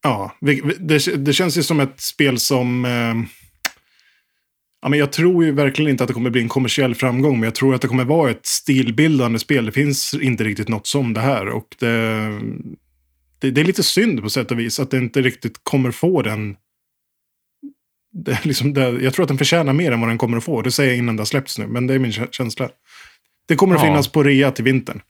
ja, 0.05 0.35
det, 0.79 1.25
det 1.25 1.33
känns 1.33 1.57
ju 1.57 1.63
som 1.63 1.79
ett 1.79 2.01
spel 2.01 2.39
som... 2.39 2.85
Eh, 2.85 3.15
ja, 4.81 4.89
men 4.89 4.99
jag 4.99 5.11
tror 5.11 5.45
ju 5.45 5.51
verkligen 5.51 5.91
inte 5.91 6.03
att 6.03 6.07
det 6.07 6.13
kommer 6.13 6.29
bli 6.29 6.41
en 6.41 6.49
kommersiell 6.49 6.95
framgång, 6.95 7.33
men 7.39 7.43
jag 7.43 7.55
tror 7.55 7.75
att 7.75 7.81
det 7.81 7.87
kommer 7.87 8.05
vara 8.05 8.31
ett 8.31 8.45
stilbildande 8.45 9.39
spel. 9.39 9.65
Det 9.65 9.71
finns 9.71 10.13
inte 10.13 10.43
riktigt 10.43 10.67
något 10.69 10.87
som 10.87 11.13
det 11.13 11.21
här. 11.21 11.47
Och 11.47 11.75
det, 11.79 11.89
det, 13.39 13.51
det 13.51 13.61
är 13.61 13.65
lite 13.65 13.83
synd 13.83 14.21
på 14.21 14.29
sätt 14.29 14.51
och 14.51 14.59
vis 14.59 14.79
att 14.79 14.91
det 14.91 14.97
inte 14.97 15.21
riktigt 15.21 15.59
kommer 15.63 15.91
få 15.91 16.21
den... 16.21 16.55
Det, 18.25 18.45
liksom 18.45 18.73
det, 18.73 18.81
jag 18.81 19.13
tror 19.13 19.23
att 19.23 19.27
den 19.27 19.37
förtjänar 19.37 19.73
mer 19.73 19.91
än 19.91 19.99
vad 19.99 20.09
den 20.09 20.17
kommer 20.17 20.37
att 20.37 20.43
få. 20.43 20.61
Det 20.61 20.71
säger 20.71 20.89
jag 20.91 20.97
innan 20.97 21.15
det 21.15 21.21
har 21.21 21.25
släppts 21.25 21.59
nu, 21.59 21.67
men 21.67 21.87
det 21.87 21.93
är 21.93 21.99
min 21.99 22.11
kä- 22.11 22.31
känsla. 22.31 22.69
Det 23.47 23.55
kommer 23.55 23.75
att 23.75 23.81
Ja. 23.81 23.87
finnas 23.87 24.07
på 24.07 24.23
rea 24.23 24.51
till 24.51 24.63
vintern. 24.63 25.01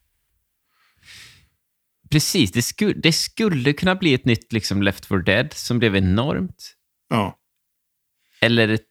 Precis, 2.15 2.51
det 2.51 2.61
skulle, 2.61 2.93
det 2.93 3.11
skulle 3.11 3.73
kunna 3.73 3.95
bli 3.95 4.13
ett 4.13 4.25
nytt 4.25 4.53
liksom 4.53 4.83
Left 4.83 5.05
4 5.05 5.19
Dead 5.19 5.53
som 5.53 5.79
blev 5.79 5.95
enormt. 5.95 6.73
Ja. 7.09 7.37
Eller 8.41 8.67
ett 8.67 8.81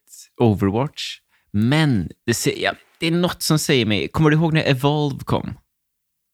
Overwatch. 0.40 1.18
Men 1.50 2.08
det, 2.26 2.34
ser, 2.34 2.62
ja, 2.62 2.72
det 2.98 3.06
är 3.06 3.10
något 3.10 3.42
som 3.42 3.58
säger 3.58 3.86
mig... 3.86 4.08
Kommer 4.08 4.30
du 4.30 4.36
ihåg 4.36 4.52
när 4.52 4.62
Evolve 4.62 5.24
kom? 5.24 5.54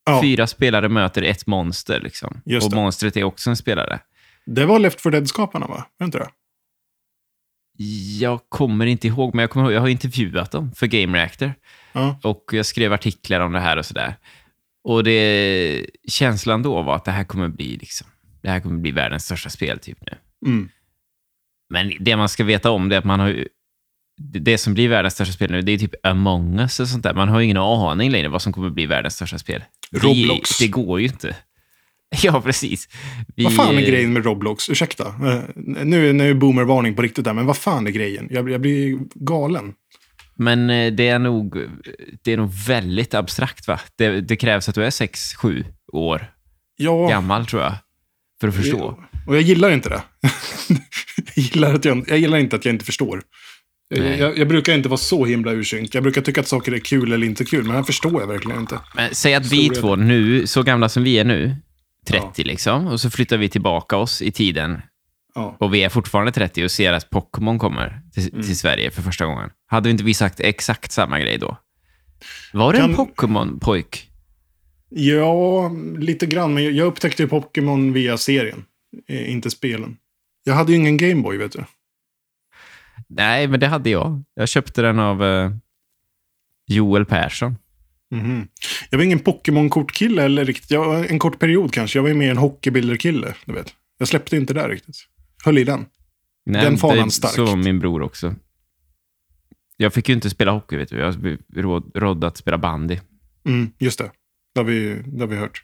ja. 0.05 0.21
Fyra 0.21 0.47
spelare 0.47 0.89
möter 0.89 1.21
ett 1.21 1.47
monster. 1.47 1.99
Liksom. 2.01 2.41
Just 2.45 2.65
och 2.65 2.69
det. 2.71 2.75
monstret 2.75 3.17
är 3.17 3.23
också 3.23 3.49
en 3.49 3.57
spelare. 3.57 3.99
Det 4.45 4.65
var 4.65 4.79
Left 4.79 5.01
4 5.01 5.11
Dead-skaparna, 5.11 5.67
va? 5.67 5.85
Var 5.97 6.05
inte 6.05 6.17
det? 6.17 6.29
Jag 8.19 8.39
kommer 8.49 8.85
inte 8.85 9.07
ihåg, 9.07 9.35
men 9.35 9.43
jag, 9.43 9.49
kommer 9.49 9.65
ihåg, 9.65 9.73
jag 9.73 9.81
har 9.81 9.87
intervjuat 9.87 10.51
dem 10.51 10.71
för 10.75 10.87
Game 10.87 11.17
Reactor. 11.17 11.53
Ja. 11.93 12.19
Och 12.23 12.43
jag 12.51 12.65
skrev 12.65 12.93
artiklar 12.93 13.39
om 13.39 13.51
det 13.51 13.59
här 13.59 13.77
och 13.77 13.85
sådär. 13.85 14.15
Och 14.83 15.03
det, 15.03 15.85
känslan 16.07 16.63
då 16.63 16.81
var 16.81 16.95
att 16.95 17.05
det 17.05 17.11
här 17.11 17.23
kommer 17.23 17.47
bli 17.47 17.77
liksom, 17.77 18.07
det 18.41 18.49
här 18.49 18.59
kommer 18.59 18.77
bli 18.79 18.91
världens 18.91 19.25
största 19.25 19.49
spel 19.49 19.79
typ 19.79 19.97
nu. 20.11 20.17
Mm. 20.51 20.69
Men 21.69 21.91
det 21.99 22.15
man 22.15 22.29
ska 22.29 22.43
veta 22.43 22.71
om 22.71 22.89
det 22.89 22.95
är 22.95 22.99
att 22.99 23.05
man 23.05 23.19
har 23.19 23.45
det- 24.17 24.39
det 24.39 24.57
som 24.57 24.73
blir 24.73 24.89
världens 24.89 25.13
största 25.13 25.33
spel 25.33 25.51
nu, 25.51 25.61
det 25.61 25.71
är 25.71 25.77
typ 25.77 26.05
Among 26.05 26.59
us 26.59 26.79
och 26.79 26.87
sånt 26.87 27.03
där. 27.03 27.13
Man 27.13 27.29
har 27.29 27.39
ju 27.39 27.45
ingen 27.45 27.57
aning 27.57 28.11
längre 28.11 28.27
vad 28.27 28.41
som 28.41 28.53
kommer 28.53 28.69
bli 28.69 28.85
världens 28.85 29.15
största 29.15 29.37
spel. 29.37 29.63
Det- 29.91 29.97
Roblox. 29.99 30.57
Det, 30.59 30.67
går 30.67 30.99
ju 30.99 31.05
inte. 31.07 31.35
Ja, 32.23 32.41
precis. 32.41 32.89
Vi, 33.35 33.43
Vad 33.43 33.55
fan 33.55 33.77
är 33.77 33.81
grejen 33.81 34.13
med 34.13 34.25
Roblox? 34.25 34.69
Ursäkta. 34.69 35.07
Eh, 35.07 35.39
Nu, 35.55 36.13
nu 36.13 36.29
är 36.29 36.33
boomervarning 36.33 36.95
på 36.95 37.01
riktigt 37.01 37.25
där, 37.25 37.33
men 37.33 37.45
vad 37.45 37.57
fan 37.57 37.87
är 37.87 37.91
grejen? 37.91 38.27
Jag, 38.31 38.49
jag 38.49 38.61
blir 38.61 38.99
galen. 39.15 39.73
Men 40.41 40.69
eh, 40.69 40.93
det 40.93 41.07
är 41.07 41.19
nog, 41.19 41.57
det 42.21 42.33
är 42.33 42.37
nog 42.37 42.53
väldigt 42.67 43.13
abstrakt, 43.13 43.67
va? 43.67 43.79
Det, 43.95 44.21
det 44.21 44.35
krävs 44.35 44.69
att 44.69 44.75
du 44.75 44.85
är 44.85 44.89
sex 44.89 45.33
sju 45.35 45.63
år 45.93 46.31
Ja, 46.77 47.07
gammal, 47.07 47.45
tror 47.45 47.61
jag, 47.61 47.73
för 48.41 48.47
att 48.47 48.55
förstå. 48.55 49.03
och 49.27 49.35
jag 49.35 49.41
gillar 49.41 49.71
inte 49.71 49.89
det. 49.89 50.01
jag, 51.35 51.45
gillar 51.45 51.73
att 51.73 51.85
jag, 51.85 52.05
jag 52.07 52.19
gillar 52.19 52.37
inte 52.37 52.55
att 52.55 52.65
jag 52.65 52.75
inte 52.75 52.85
förstår. 52.85 53.21
Nej. 53.95 54.19
Jag, 54.19 54.37
jag 54.37 54.47
brukar 54.47 54.73
inte 54.73 54.89
vara 54.89 54.97
så 54.97 55.25
himla 55.25 55.51
ursynk. 55.51 55.95
Jag 55.95 56.03
brukar 56.03 56.21
tycka 56.21 56.41
att 56.41 56.47
saker 56.47 56.71
är 56.71 56.79
kul 56.79 57.11
eller 57.11 57.27
inte 57.27 57.45
kul, 57.45 57.63
men 57.63 57.75
här 57.75 57.83
förstår 57.83 58.21
jag 58.21 58.27
verkligen 58.27 58.59
inte. 58.59 58.79
Men 58.95 59.15
säg 59.15 59.33
att 59.33 59.51
vi 59.51 59.69
två 59.69 59.95
nu, 59.95 60.47
så 60.47 60.63
gamla 60.63 60.89
som 60.89 61.03
vi 61.03 61.19
är 61.19 61.25
nu, 61.25 61.55
30 62.07 62.43
liksom, 62.43 62.87
och 62.87 63.01
så 63.01 63.09
flyttar 63.09 63.37
vi 63.37 63.49
tillbaka 63.49 63.97
oss 63.97 64.21
i 64.21 64.31
tiden 64.31 64.81
Ja. 65.35 65.57
och 65.59 65.73
vi 65.73 65.83
är 65.83 65.89
fortfarande 65.89 66.31
30 66.31 66.63
och 66.63 66.71
ser 66.71 66.93
att 66.93 67.09
Pokémon 67.09 67.59
kommer 67.59 68.01
till, 68.13 68.29
Mm. 68.33 68.45
till 68.45 68.57
Sverige 68.57 68.91
för 68.91 69.01
första 69.01 69.25
gången. 69.25 69.49
Hade 69.67 69.89
inte 69.89 70.03
vi 70.03 70.13
sagt 70.13 70.39
exakt 70.39 70.91
samma 70.91 71.19
grej 71.19 71.37
då? 71.37 71.57
Var 72.53 72.73
det 72.73 72.79
en 72.79 72.85
Kan- 72.85 72.95
Pokémon-pojk? 72.95 74.07
ja, 74.89 75.69
lite 75.97 76.25
grann, 76.25 76.53
men 76.53 76.75
jag- 76.75 76.87
upptäckte 76.87 77.27
Pokémon 77.27 77.93
via 77.93 78.17
serien, 78.17 78.65
eh, 79.07 79.31
inte 79.31 79.49
spelen. 79.49 79.97
Jag 80.43 80.53
hade 80.53 80.71
ju 80.71 80.77
ingen 80.77 80.97
Gameboy, 80.97 81.37
vet 81.37 81.51
du. 81.51 81.63
Nej, 83.07 83.47
men 83.47 83.59
det 83.59 83.67
hade 83.67 83.89
jag. 83.89 84.23
Jag 84.33 84.49
köpte 84.49 84.81
den 84.81 84.99
av 84.99 85.23
eh, 85.23 85.51
Joel 86.67 87.05
Persson. 87.05 87.55
Mhm. 88.11 88.47
Jag 88.89 88.97
var 88.97 89.05
ingen 89.05 89.19
Pokémon-kortkille 89.19 90.23
eller 90.23 90.45
riktigt. 90.45 90.71
Jag 90.71 91.11
en 91.11 91.19
kort 91.19 91.39
period 91.39 91.73
kanske. 91.73 91.97
Jag 91.99 92.03
var 92.03 92.09
ju 92.09 92.15
mer 92.15 92.31
en 92.31 92.37
hockeybilder-kille, 92.37 93.33
du 93.45 93.53
vet. 93.53 93.73
Jag 93.97 94.07
släppte 94.07 94.37
inte 94.37 94.53
där 94.53 94.69
riktigt. 94.69 94.95
Höll 95.45 95.57
i 95.57 95.63
den. 95.63 95.85
Nej, 96.45 96.65
Den 96.65 96.77
fanan 96.77 97.05
det- 97.05 97.11
starkt. 97.11 97.35
Så 97.35 97.45
var 97.45 97.55
min 97.55 97.79
bror 97.79 98.01
också. 98.01 98.35
Jag 99.77 99.93
fick 99.93 100.09
ju 100.09 100.15
inte 100.15 100.29
spela 100.29 100.51
hockey, 100.51 100.77
vet 100.77 100.89
du. 100.89 100.97
Jag 100.97 101.37
råd, 101.55 101.91
rådde 101.95 102.27
att 102.27 102.37
spela 102.37 102.57
bandy. 102.57 102.99
Mm, 103.45 103.71
just 103.79 103.97
det. 103.99 104.11
Det 104.53 104.59
har 104.59 104.65
vi, 104.65 105.01
det 105.05 105.19
har 105.19 105.27
vi 105.27 105.35
hört 105.35 105.63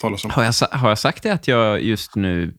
talas 0.00 0.24
om. 0.24 0.30
Har 0.30 0.44
jag, 0.44 0.52
har 0.70 0.88
jag 0.88 0.98
sagt 0.98 1.22
det 1.22 1.30
att 1.32 1.48
jag 1.48 1.82
just 1.82 2.16
nu 2.16 2.54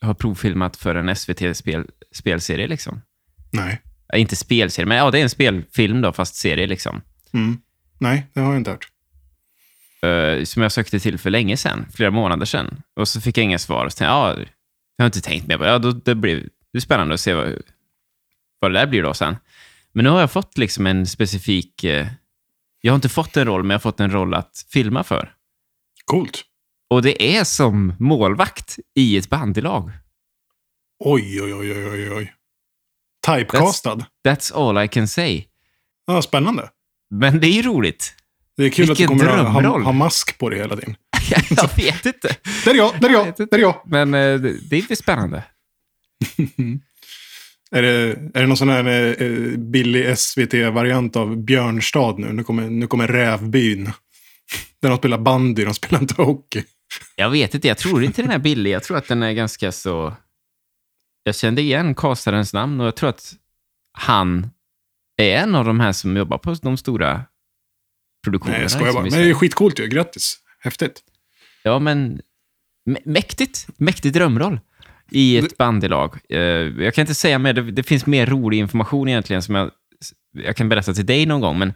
har 0.00 0.14
provfilmat 0.14 0.76
för 0.76 0.94
en 0.94 1.16
SVT-spelserie? 1.16 2.66
Liksom? 2.68 3.00
Nej. 3.52 3.80
Inte 4.14 4.36
spelserie, 4.36 4.86
men 4.86 4.96
ja, 4.98 5.10
det 5.10 5.18
är 5.18 5.22
en 5.22 5.30
spelfilm 5.30 6.00
då, 6.00 6.12
fast 6.12 6.34
serie. 6.34 6.66
Liksom. 6.66 7.00
Mm. 7.32 7.58
Nej, 7.98 8.26
det 8.32 8.40
har 8.40 8.48
jag 8.52 8.56
inte 8.60 8.70
hört. 8.70 8.88
Eh, 10.02 10.44
som 10.44 10.62
jag 10.62 10.72
sökte 10.72 11.00
till 11.00 11.18
för 11.18 11.30
länge 11.30 11.56
sedan, 11.56 11.86
flera 11.94 12.10
månader 12.10 12.46
sedan. 12.46 12.82
Och 12.96 13.08
så 13.08 13.20
fick 13.20 13.38
jag 13.38 13.44
inga 13.44 13.58
svar. 13.58 13.84
Och 13.86 13.92
så 13.92 13.96
tänkte 13.98 14.12
jag, 14.14 14.38
ja, 14.40 14.44
jag 14.96 15.04
har 15.04 15.06
inte 15.06 15.20
tänkt 15.20 15.46
mer 15.46 15.56
på 15.56 15.62
det. 15.64 15.70
Ja, 15.70 15.78
då, 15.78 15.92
det 15.92 16.14
blir 16.14 16.48
det 16.72 16.78
är 16.78 16.80
spännande 16.80 17.14
att 17.14 17.20
se 17.20 17.34
vad, 17.34 17.62
vad 18.60 18.72
det 18.72 18.78
där 18.78 18.86
blir 18.86 19.02
då 19.02 19.14
sen. 19.14 19.36
Men 19.92 20.04
nu 20.04 20.10
har 20.10 20.20
jag 20.20 20.30
fått 20.30 20.58
liksom 20.58 20.86
en 20.86 21.06
specifik... 21.06 21.84
eh, 21.84 22.06
jag 22.80 22.92
har 22.92 22.96
inte 22.96 23.08
fått 23.08 23.36
en 23.36 23.44
roll, 23.44 23.62
men 23.62 23.70
jag 23.70 23.74
har 23.74 23.80
fått 23.80 24.00
en 24.00 24.10
roll 24.10 24.34
att 24.34 24.66
filma 24.70 25.04
för. 25.04 25.34
Coolt. 26.04 26.44
Och 26.90 27.02
det 27.02 27.36
är 27.36 27.44
som 27.44 27.94
målvakt 27.98 28.78
i 28.94 29.16
ett 29.16 29.28
bandylag. 29.28 29.90
Oj, 31.04 31.42
oj, 31.42 31.54
oj, 31.54 31.88
oj, 31.88 32.12
oj. 32.12 32.34
Typecastad. 33.26 34.06
That's 34.26 34.54
all 34.54 34.84
I 34.84 34.88
can 34.88 35.08
say. 35.08 35.44
Ja, 36.06 36.22
spännande. 36.22 36.70
Men 37.10 37.40
det 37.40 37.46
är 37.46 37.52
ju 37.52 37.62
roligt. 37.62 38.14
Det 38.56 38.64
är 38.64 38.70
kul 38.70 38.90
att 38.90 38.96
du 38.96 39.06
Vilken 39.06 39.18
kommer 39.18 39.38
att 39.38 39.64
ha, 39.64 39.82
ha 39.82 39.92
mask 39.92 40.38
på 40.38 40.50
dig 40.50 40.58
hela 40.58 40.76
tiden. 40.76 40.96
Jag 41.30 41.76
vet 41.76 42.06
inte. 42.06 42.36
Där 42.64 42.74
är 42.74 42.76
jag, 42.76 43.00
där 43.00 43.08
är 43.08 43.12
jag, 43.12 43.34
där 43.36 43.58
är 43.58 43.62
jag. 43.62 43.82
Men 43.86 44.14
eh, 44.14 44.20
det 44.20 44.38
det 44.38 44.76
är 44.76 44.80
lite 44.80 44.96
spännande. 44.96 45.42
Är 47.70 47.82
det, 47.82 48.10
är 48.34 48.40
det 48.40 48.46
någon 48.46 48.56
sån 48.56 48.68
här 48.68 49.22
eh, 49.22 49.58
billig 49.58 50.18
SVT-variant 50.18 51.16
av 51.16 51.36
Björnstad 51.36 52.18
nu? 52.18 52.32
Nu 52.32 52.44
kommer, 52.44 52.70
nu 52.70 52.86
kommer 52.86 53.08
Rävbyn. 53.08 53.84
Där 54.82 54.88
de 54.88 54.98
spelar 54.98 55.18
bandy, 55.18 55.64
de 55.64 55.74
spelar 55.74 56.00
inte 56.00 56.22
hockey. 56.22 56.64
Jag 57.16 57.30
vet 57.30 57.54
inte, 57.54 57.68
jag 57.68 57.78
tror 57.78 58.04
inte 58.04 58.22
den 58.22 58.30
är 58.30 58.38
billig. 58.38 58.70
Jag 58.70 58.82
tror 58.82 58.96
att 58.96 59.08
den 59.08 59.22
är 59.22 59.32
ganska 59.32 59.72
så... 59.72 60.16
Jag 61.22 61.36
kände 61.36 61.62
igen 61.62 61.94
castarens 61.94 62.52
namn 62.52 62.80
och 62.80 62.86
jag 62.86 62.96
tror 62.96 63.08
att 63.08 63.34
han 63.92 64.50
är 65.16 65.36
en 65.36 65.54
av 65.54 65.64
de 65.64 65.80
här 65.80 65.92
som 65.92 66.16
jobbar 66.16 66.38
på 66.38 66.54
de 66.54 66.76
stora 66.76 67.24
produktionerna. 68.24 68.58
Nej, 68.58 68.62
jag 68.64 68.70
skojar 68.70 68.92
bara. 68.92 69.02
Men 69.02 69.12
det 69.12 69.30
är 69.30 69.34
skitcoolt 69.34 69.80
ju. 69.80 69.86
Grattis. 69.86 70.38
Häftigt. 70.58 71.02
Ja, 71.66 71.78
men 71.78 72.20
mä- 72.90 73.00
mäktigt. 73.04 73.66
Mäktig 73.76 74.12
drömroll 74.12 74.60
i 75.10 75.36
ett 75.38 75.56
bandylag. 75.56 76.18
Eh, 76.28 76.38
jag 76.84 76.94
kan 76.94 77.02
inte 77.02 77.14
säga 77.14 77.38
mer. 77.38 77.52
Det, 77.52 77.82
finns 77.82 78.06
mer 78.06 78.26
rolig 78.26 78.58
information 78.58 79.08
egentligen 79.08 79.42
som 79.42 79.54
jag, 79.54 79.70
jag 80.32 80.56
kan 80.56 80.68
berätta 80.68 80.94
till 80.94 81.06
dig 81.06 81.26
någon 81.26 81.40
gång, 81.40 81.58
men 81.58 81.68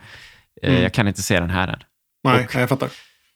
eh, 0.63 0.71
Mm. 0.71 0.83
jag 0.83 0.93
kan 0.95 1.09
inte 1.09 1.23
säga 1.23 1.41
den 1.41 1.51
här 1.51 1.69
än. 1.69 1.79
Nej, 2.25 2.35
Och- 2.45 2.55
nej, 2.55 2.61
jag 2.63 2.69
fattar. 2.69 2.89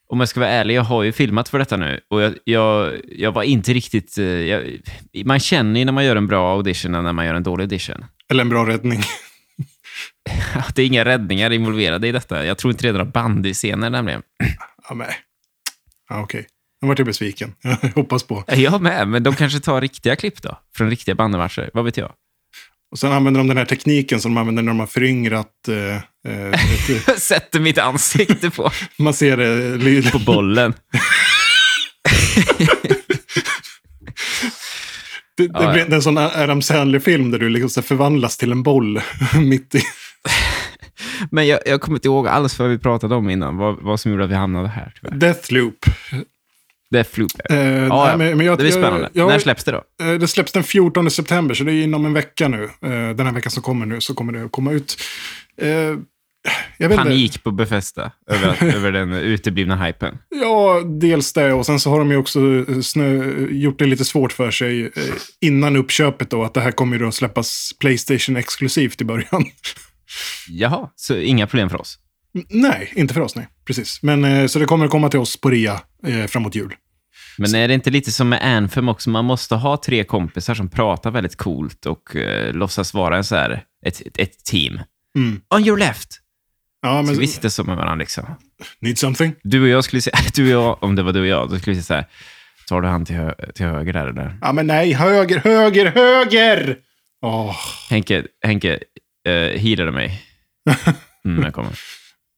Om 0.09 0.21
jag 0.21 0.29
ska 0.29 0.41
vara 0.41 0.51
ärlig, 0.51 0.75
jag 0.75 0.83
har 0.83 1.03
ju 1.03 1.13
filmat 1.13 1.49
för 1.49 1.59
detta 1.59 1.77
nu 1.77 2.01
och 2.11 2.23
jag, 2.23 2.35
jag, 2.45 2.93
jag 3.09 3.33
var 3.33 3.43
inte 3.43 3.73
riktigt... 3.73 4.19
eh, 4.19 4.25
Jag, 4.25 4.79
man 5.25 5.41
känner 5.41 5.81
ju 5.81 5.85
när 5.85 5.93
man 5.93 6.05
gör 6.05 6.17
en 6.17 6.27
bra 6.27 6.53
audition 6.57 6.95
och 6.95 7.05
när 7.05 7.13
man 7.13 7.27
gör 7.27 7.35
en 7.35 7.43
dålig 7.43 7.63
audition. 7.65 8.05
Eller 8.31 8.41
en 8.41 8.49
bra 8.49 8.67
räddning. 8.69 9.01
Det 10.75 10.83
är 10.83 10.87
inga 10.87 11.05
räddningar 11.05 11.51
involverade 11.51 12.09
i 12.09 12.13
detta. 12.13 12.45
Jag 12.47 12.59
tror 12.59 12.71
inte 12.71 12.83
det 12.85 12.89
är 12.89 12.93
några 12.93 13.05
bandyscener 13.05 13.91
nämligen. 13.91 14.23
Ja, 14.89 14.95
men. 14.95 15.07
Ja, 16.11 16.23
okej. 16.23 16.47
Nu 16.83 16.89
vart 16.89 16.99
jag 16.99 17.07
besviken. 17.07 17.55
Jag 17.63 17.91
hoppas 17.95 18.23
på. 18.23 18.45
Jag 18.47 18.83
med, 18.83 19.09
men 19.09 19.23
de 19.23 19.35
kanske 19.35 19.61
tar 19.61 19.81
riktiga 19.81 20.17
klipp 20.17 20.43
då. 20.43 20.59
Från 20.77 20.91
riktiga 20.91 21.15
bandymatcher. 21.15 21.71
Vad 21.75 21.85
vet 21.85 21.97
jag? 21.97 22.13
Och 22.93 22.99
sen 22.99 23.13
använder 23.13 23.39
de 23.41 23.49
den 23.49 23.57
här 23.57 23.65
tekniken 23.65 24.21
som 24.21 24.35
de 24.35 24.41
använder 24.41 24.63
när 24.63 24.71
de 24.71 24.81
har 24.81 24.87
föryngrat... 24.87 25.69
Eh, 25.69 25.97
eh, 26.33 27.17
sätter 27.19 27.61
mitt 27.61 27.79
ansikte 27.79 28.51
på, 28.51 28.71
man 28.99 29.15
ser 29.15 29.37
det... 29.37 29.77
li- 29.77 30.11
på 30.11 30.19
bollen. 30.19 30.75
Det, 35.37 35.47
det, 35.47 35.51
Ja, 35.55 35.63
ja. 35.65 35.73
blir 35.73 35.93
en 35.95 36.03
sån 36.03 36.19
Adam 36.19 36.63
Sandler-film 36.63 37.31
där 37.31 37.39
du 37.39 37.49
liksom 37.49 37.83
förvandlas 37.83 38.37
till 38.37 38.53
en 38.53 38.63
boll 38.63 39.01
mitt 39.41 39.75
i... 39.75 39.83
Men 41.31 41.47
jag, 41.47 41.61
jag 41.67 41.81
kommer 41.81 41.99
inte 41.99 42.09
ihåg 42.09 42.29
alls 42.29 42.59
vad 42.59 42.69
vi 42.69 42.79
pratade 42.79 43.15
om 43.15 43.31
innan. 43.31 43.57
Vad, 43.57 43.83
vad 43.83 44.01
som 44.01 44.11
gjorde 44.11 44.25
att 44.25 44.31
vi 44.31 44.35
hamnade 44.35 44.69
här. 44.69 44.93
Tyvärr. 45.01 45.17
Deathloop. 45.17 45.75
Är 46.95 47.03
Floop. 47.05 47.31
Eh, 47.51 47.57
Ja, 47.57 47.71
nej, 47.73 47.89
ja. 47.89 48.17
men- 48.17 48.37
men 48.37 48.47
jag- 48.47 48.59
det 48.59 48.63
blir 48.63 48.73
spännande. 48.73 49.11
jag- 49.13 49.29
När 49.29 49.39
släpps 49.39 49.65
det 49.65 49.73
då? 49.73 49.83
Eh, 50.05 50.13
Det 50.19 50.29
släpps 50.29 50.53
den 50.53 50.63
14 50.63 51.11
september, 51.11 51.55
så 51.55 51.65
det 51.65 51.73
är 51.73 51.83
inom 51.83 52.07
en 52.07 52.13
vecka 52.13 52.49
nu. 52.49 52.65
Eh, 52.65 52.91
Den 53.17 53.27
här 53.27 53.33
veckan 53.33 53.51
som 53.51 53.63
kommer 53.63 53.87
nu 53.87 54.01
så 54.01 54.15
kommer 54.15 54.33
det 54.33 54.45
att 54.45 54.53
komma 54.53 54.73
ut. 54.73 54.97
Eh. 55.61 56.89
Panik 56.97 57.43
på 57.45 57.51
Befästa 57.51 58.11
över, 58.31 58.65
över 58.77 58.93
den 58.93 59.13
uteblivna 59.13 59.85
hypen. 59.85 60.19
Ja, 60.43 60.83
dels 61.01 61.33
det. 61.33 61.53
Och 61.53 61.67
sen 61.67 61.81
så 61.81 61.91
har 61.91 61.99
de 61.99 62.11
ju 62.11 62.17
också 62.17 62.41
eh, 62.41 62.81
snö, 62.81 63.35
gjort 63.51 63.79
det 63.79 63.87
lite 63.87 64.05
svårt 64.05 64.33
för 64.33 64.51
sig 64.51 64.83
eh, 64.85 64.91
innan 65.41 65.77
uppköpet 65.77 66.31
då. 66.31 66.45
Att 66.45 66.55
det 66.55 66.61
här 66.61 66.71
kommer 66.73 66.97
ju 66.99 67.05
då 67.05 67.11
släppas 67.13 67.71
Playstation 67.81 68.37
exklusivt 68.37 69.01
i 69.01 69.05
början. 69.05 69.45
Jaha, 70.49 70.89
så 70.97 71.17
inga 71.17 71.47
problem 71.47 71.71
för 71.71 71.81
oss. 71.81 71.99
Nej, 72.49 72.93
inte 72.97 73.15
för 73.15 73.21
oss, 73.21 73.37
nej. 73.37 73.49
Precis. 73.67 74.03
Men 74.03 74.25
eh, 74.25 74.47
så 74.47 74.59
det 74.59 74.65
kommer 74.65 74.85
att 74.85 74.91
komma 74.91 75.09
till 75.09 75.21
oss 75.21 75.41
på 75.41 75.51
rea 75.51 75.81
eh, 76.07 76.27
framåt 76.27 76.55
jul. 76.55 76.75
Men 77.39 77.55
är 77.55 77.69
det 77.69 77.75
inte 77.75 77.91
lite 77.91 78.13
som 78.13 78.29
med 78.29 78.57
Anthem 78.57 78.89
också? 78.89 79.11
Man 79.11 79.25
måste 79.25 79.55
ha 79.55 79.77
tre 79.77 80.05
kompisar 80.05 80.55
som 80.55 80.69
pratar 80.69 81.11
väldigt 81.11 81.37
coolt 81.37 81.87
och 81.87 82.17
eh, 82.17 82.55
låtsas 82.55 82.95
vara 82.95 83.17
en 83.17 83.25
så 83.25 83.37
här, 83.37 83.65
ett, 83.87 84.01
ett, 84.01 84.19
ett 84.19 84.45
team. 84.45 84.81
Mm. 85.17 85.41
On 85.55 85.67
your 85.67 85.79
left! 85.79 86.21
Ja, 86.83 87.03
men 87.03 87.15
Så 87.15 87.21
vi 87.21 87.27
sitter 87.27 87.49
så 87.49 87.65
med 87.65 87.77
varandra 87.77 87.95
liksom. 87.95 88.25
need 88.81 88.99
something? 88.99 89.35
Du 89.43 89.63
och 89.63 89.69
jag 89.69 89.85
skulle 89.85 90.03
säga, 90.03 90.17
du 90.35 90.57
och 90.57 90.63
jag, 90.63 90.83
om 90.83 90.95
det 90.95 91.03
var 91.03 91.13
du 91.13 91.21
och 91.21 91.27
jag, 91.27 91.51
då 91.51 91.59
skulle 91.59 91.77
vi 91.77 91.83
säga 91.83 91.87
så 91.87 91.95
här, 91.95 92.07
tar 92.69 92.81
du 92.81 92.89
han 92.89 93.05
till, 93.05 93.17
hö, 93.17 93.35
till 93.55 93.67
höger 93.67 93.93
där 93.93 94.07
eller? 94.07 94.39
Ja, 94.41 94.53
men 94.53 94.67
nej, 94.67 94.93
höger, 94.93 95.39
höger, 95.39 95.87
höger! 95.87 96.77
Åh, 97.23 97.57
Henke, 97.91 98.25
Henke, 98.43 98.79
uh, 99.29 99.59
healade 99.59 99.93
mig. 99.93 100.23
Mm, 101.27 101.43
jag 101.45 101.55
kommer. 101.55 101.79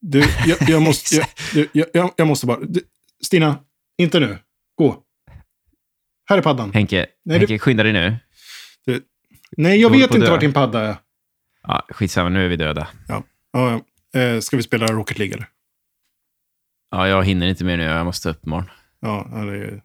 du, 0.00 0.24
jag, 0.46 0.58
jag 0.68 0.82
måste, 0.82 1.16
jag, 1.16 1.26
du, 1.54 1.68
jag, 1.72 2.10
jag, 2.16 2.26
måste 2.26 2.46
bara... 2.46 2.58
Du, 2.60 2.80
Stina, 3.24 3.58
inte 3.98 4.20
nu. 4.20 4.38
Gå. 4.76 5.02
Här 6.28 6.38
är 6.38 6.42
paddan. 6.42 6.72
Henke, 6.72 7.06
Nej, 7.24 7.38
Henke 7.38 7.58
skynda 7.58 7.82
dig 7.82 7.92
nu. 7.92 8.16
Nej, 9.56 9.80
jag 9.80 9.92
Du 9.92 9.98
vet 9.98 10.10
inte 10.14 10.26
dö. 10.26 10.30
vart 10.30 10.40
din 10.40 10.52
padda 10.52 10.80
är. 10.80 10.96
Ja, 11.62 11.86
skitsamma, 11.90 12.28
nu 12.28 12.44
är 12.44 12.48
vi 12.48 12.56
döda. 12.56 12.88
Ja, 13.08 13.22
ja. 13.52 13.80
Eh, 14.20 14.40
ska 14.40 14.56
vi 14.56 14.62
spela 14.62 14.86
Rocket 14.86 15.18
League 15.18 15.34
eller? 15.34 15.48
Ja, 16.90 17.08
jag 17.08 17.24
hinner 17.24 17.46
inte 17.46 17.64
mer 17.64 17.76
nu, 17.76 17.82
jag 17.82 18.04
måste 18.06 18.28
upp 18.30 18.46
imorgon. 18.46 18.70
Ja, 19.00 19.28
ja, 19.32 19.36
det 19.38 19.56
är... 19.56 19.82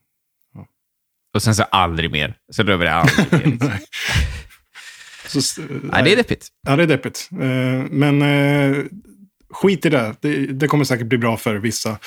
Och 1.34 1.44
sen 1.44 1.56
så 1.56 1.64
aldrig 1.64 2.12
mer. 2.12 2.38
Så 2.52 2.64
rör 2.64 2.78
vi 2.78 2.86
det 2.86 2.94
aldrig 2.94 3.32
mer. 3.32 3.58
nej. 3.68 3.86
Så, 5.32 5.62
Nej, 5.84 6.04
det 6.04 6.12
är 6.12 6.16
deppigt. 6.16 6.48
Ja, 6.68 6.76
det 6.76 6.84
är 6.84 6.88
deppigt. 6.88 7.30
Eh, 7.32 7.86
men 7.92 8.22
eh, 8.22 8.78
skit 9.54 9.86
i 9.86 9.90
det. 9.90 10.16
det. 10.22 10.46
Det 10.46 10.68
kommer 10.68 10.84
säkert 10.84 11.08
bli 11.08 11.18
bra 11.18 11.38
för 11.38 11.56
vissa. 11.56 11.98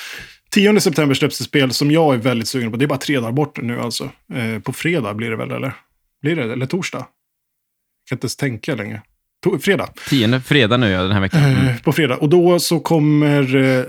10 0.51 0.79
september 0.79 1.15
släpps 1.15 1.41
ett 1.41 1.47
spel 1.47 1.71
som 1.71 1.91
jag 1.91 2.13
är 2.13 2.17
väldigt 2.17 2.47
sugen 2.47 2.71
på. 2.71 2.77
Det 2.77 2.85
är 2.85 2.87
bara 2.87 2.99
tre 2.99 3.19
dagar 3.19 3.31
bort 3.31 3.61
nu 3.61 3.79
alltså. 3.79 4.09
Eh, 4.33 4.59
på 4.59 4.73
fredag 4.73 5.13
blir 5.13 5.29
det 5.29 5.35
väl, 5.35 5.51
eller? 5.51 5.73
Blir 6.21 6.35
det? 6.35 6.53
Eller 6.53 6.65
torsdag? 6.65 6.97
Jag 6.97 8.09
kan 8.09 8.15
inte 8.15 8.25
ens 8.25 8.35
tänka 8.35 8.75
längre. 8.75 9.01
To- 9.45 9.59
fredag. 9.59 9.89
Tionde 10.09 10.41
fredag 10.41 10.77
nu, 10.77 10.89
ja, 10.89 11.01
den 11.03 11.11
här 11.11 11.21
veckan. 11.21 11.43
Mm. 11.43 11.77
På 11.79 11.93
fredag. 11.93 12.17
Och 12.17 12.29
då 12.29 12.59
så 12.59 12.79
kommer 12.79 13.43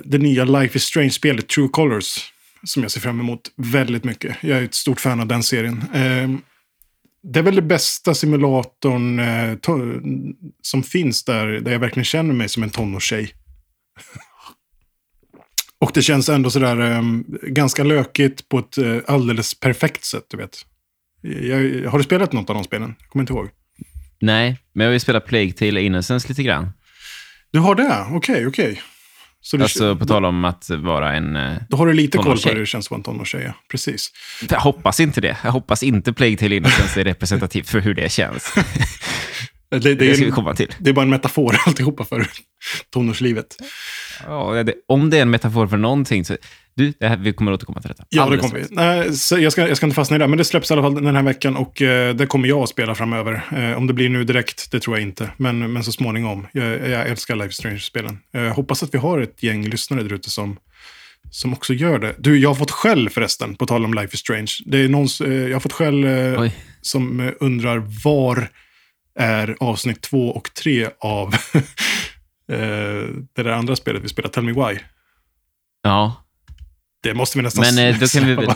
det 0.05 0.18
nya 0.18 0.44
Life 0.44 0.77
is 0.77 0.85
Strange-spelet 0.85 1.49
True 1.49 1.68
Colors. 1.68 2.33
Som 2.64 2.83
jag 2.83 2.90
ser 2.92 3.01
fram 3.01 3.20
emot 3.20 3.40
väldigt 3.57 4.05
mycket. 4.05 4.37
Jag 4.40 4.59
är 4.59 4.62
ett 4.62 4.75
stort 4.75 5.01
fan 5.01 5.20
av 5.20 5.27
den 5.27 5.42
serien. 5.42 5.85
Det 7.32 7.38
är 7.38 7.42
väl 7.42 7.54
det 7.54 7.62
bästa 7.62 8.14
simulatorn 8.14 9.18
eh, 9.18 9.58
som 10.62 10.82
finns 10.82 11.24
där, 11.24 11.46
där 11.46 11.72
jag 11.72 11.78
verkligen 11.78 12.04
känner 12.04 12.34
mig 12.34 12.48
som 12.48 12.62
en 12.62 12.70
tonårstjej. 12.70 13.34
Och 15.78 15.90
det 15.94 16.02
känns 16.02 16.28
ändå 16.28 16.50
sådär 16.50 16.90
eh, 16.90 17.02
ganska 17.42 17.84
lökigt 17.84 18.48
på 18.48 18.58
ett 18.58 18.78
eh, 18.78 18.96
alldeles 19.06 19.60
perfekt 19.60 20.04
sätt, 20.04 20.24
du 20.28 20.36
vet. 20.36 20.58
Jag, 21.20 21.90
har 21.90 21.98
du 21.98 22.04
spelat 22.04 22.32
något 22.32 22.50
av 22.50 22.56
de 22.56 22.64
spelen? 22.64 22.94
Jag 22.98 23.08
kommer 23.08 23.22
inte 23.22 23.32
ihåg. 23.32 23.48
Nej, 24.20 24.58
men 24.72 24.84
jag 24.84 24.92
vill 24.92 25.00
spela 25.00 25.20
Plague 25.20 25.52
Tale 25.52 25.80
Innocence 25.80 26.28
lite 26.28 26.42
grann. 26.42 26.70
Du 27.50 27.58
har 27.58 27.74
det? 27.74 28.06
Okej, 28.10 28.46
okej. 28.46 28.82
Så 29.46 29.56
du, 29.56 29.62
Alltså 29.62 29.96
på 29.96 30.06
tal 30.06 30.24
om 30.24 30.44
att 30.44 30.70
vara 30.70 31.12
en... 31.14 31.37
eh, 31.37 31.52
Då 31.68 31.76
har 31.76 31.87
du 31.87 31.92
lite 31.92 32.18
koll 32.18 32.38
på 32.42 32.48
hur 32.48 32.61
det 32.61 32.66
känns 32.66 32.87
att 32.87 32.90
vara 32.90 32.98
en 32.98 33.02
tonårstjej, 33.02 33.42
ja. 33.46 33.52
Precis. 33.70 34.11
Jag 34.50 34.61
hoppas 34.61 35.00
inte 35.00 35.20
det. 35.20 35.37
Jag 35.44 35.52
hoppas 35.52 35.82
inte 35.82 36.12
Plague 36.12 36.37
Tale 36.37 36.56
Innocence 36.56 37.00
är 37.00 37.04
representativt 37.04 37.68
för 37.68 37.80
hur 37.80 37.94
det 37.94 38.12
känns. 38.12 38.54
Det, 39.78 39.94
det, 39.94 39.94
Det 39.94 40.14
ska 40.14 40.24
vi 40.24 40.30
komma 40.30 40.54
till. 40.54 40.74
det 40.78 40.90
är 40.90 40.94
bara 40.94 41.02
en 41.02 41.10
metafor 41.10 41.56
alltihopa 41.66 42.04
för 42.04 42.26
tonårslivet. 42.92 43.56
Ja, 44.26 44.62
det, 44.62 44.74
om 44.88 45.10
det 45.10 45.18
är 45.18 45.22
en 45.22 45.30
metafor 45.30 45.66
för 45.66 45.76
någonting 45.76 46.24
så... 46.24 46.36
Du, 46.74 46.92
det 47.00 47.08
här, 47.08 47.16
vi 47.16 47.32
kommer 47.32 47.52
återkomma 47.52 47.80
till 47.80 47.88
detta. 47.88 48.04
Ja, 48.08 48.26
det 48.26 48.38
kommer 48.38 48.54
vi. 48.54 48.64
Nej, 48.70 49.14
så 49.14 49.38
jag, 49.38 49.52
ska, 49.52 49.68
jag 49.68 49.76
ska 49.76 49.86
inte 49.86 49.94
fastna 49.94 50.16
i 50.16 50.18
det, 50.18 50.26
men 50.26 50.38
det 50.38 50.44
släpps 50.44 50.70
i 50.70 50.74
alla 50.74 50.82
fall 50.82 50.94
den 50.94 51.16
här 51.16 51.22
veckan 51.22 51.56
och 51.56 51.82
eh, 51.82 52.14
det 52.14 52.26
kommer 52.26 52.48
jag 52.48 52.58
att 52.62 52.68
spela 52.68 52.94
framöver. 52.94 53.42
Eh, 53.56 53.76
om 53.76 53.86
det 53.86 53.92
blir 53.92 54.08
nu 54.08 54.24
direkt, 54.24 54.70
det 54.70 54.80
tror 54.80 54.96
jag 54.96 55.02
inte, 55.02 55.30
men, 55.36 55.72
men 55.72 55.84
så 55.84 55.92
småningom. 55.92 56.46
Jag, 56.52 56.66
jag 56.88 57.08
älskar 57.08 57.36
Life 57.36 57.48
is 57.48 57.56
Strange-spelen. 57.56 58.18
Jag 58.30 58.54
hoppas 58.54 58.82
att 58.82 58.94
vi 58.94 58.98
har 58.98 59.18
ett 59.18 59.42
gäng 59.42 59.68
lyssnare 59.68 60.02
där 60.02 60.12
ute 60.12 60.30
som, 60.30 60.56
som 61.30 61.52
också 61.52 61.74
gör 61.74 61.98
det. 61.98 62.14
Du, 62.18 62.38
jag 62.38 62.50
har 62.50 62.54
fått 62.54 62.70
skäll 62.70 63.10
förresten, 63.10 63.54
på 63.54 63.66
tal 63.66 63.84
om 63.84 63.94
Life 63.94 64.14
is 64.14 64.20
Strange. 64.20 64.52
Det 64.64 64.78
är 64.78 64.88
någon, 64.88 65.08
eh, 65.24 65.32
jag 65.32 65.54
har 65.54 65.60
fått 65.60 65.72
skäll 65.72 66.04
eh, 66.04 66.40
Oj. 66.40 66.54
som 66.80 67.20
eh, 67.20 67.32
undrar 67.40 67.82
var 68.04 68.48
är 69.16 69.57
avsnitt 69.61 70.02
två 70.02 70.29
och 70.29 70.55
tre 70.55 70.88
av 71.00 71.35
eh, 72.52 72.59
det 73.35 73.42
där 73.42 73.50
andra 73.50 73.76
spelet 73.76 74.05
vi 74.05 74.09
spelar, 74.09 74.29
Tell 74.29 74.44
Me 74.44 74.52
Why. 74.52 74.79
Ja. 75.83 76.24
Det 77.02 77.14
måste 77.14 77.38
vi 77.38 77.42
nästan 77.42 77.64
Men 77.74 77.88
eh, 77.88 78.00
då 78.00 78.07
kan 78.07 78.26
vi. 78.26 78.48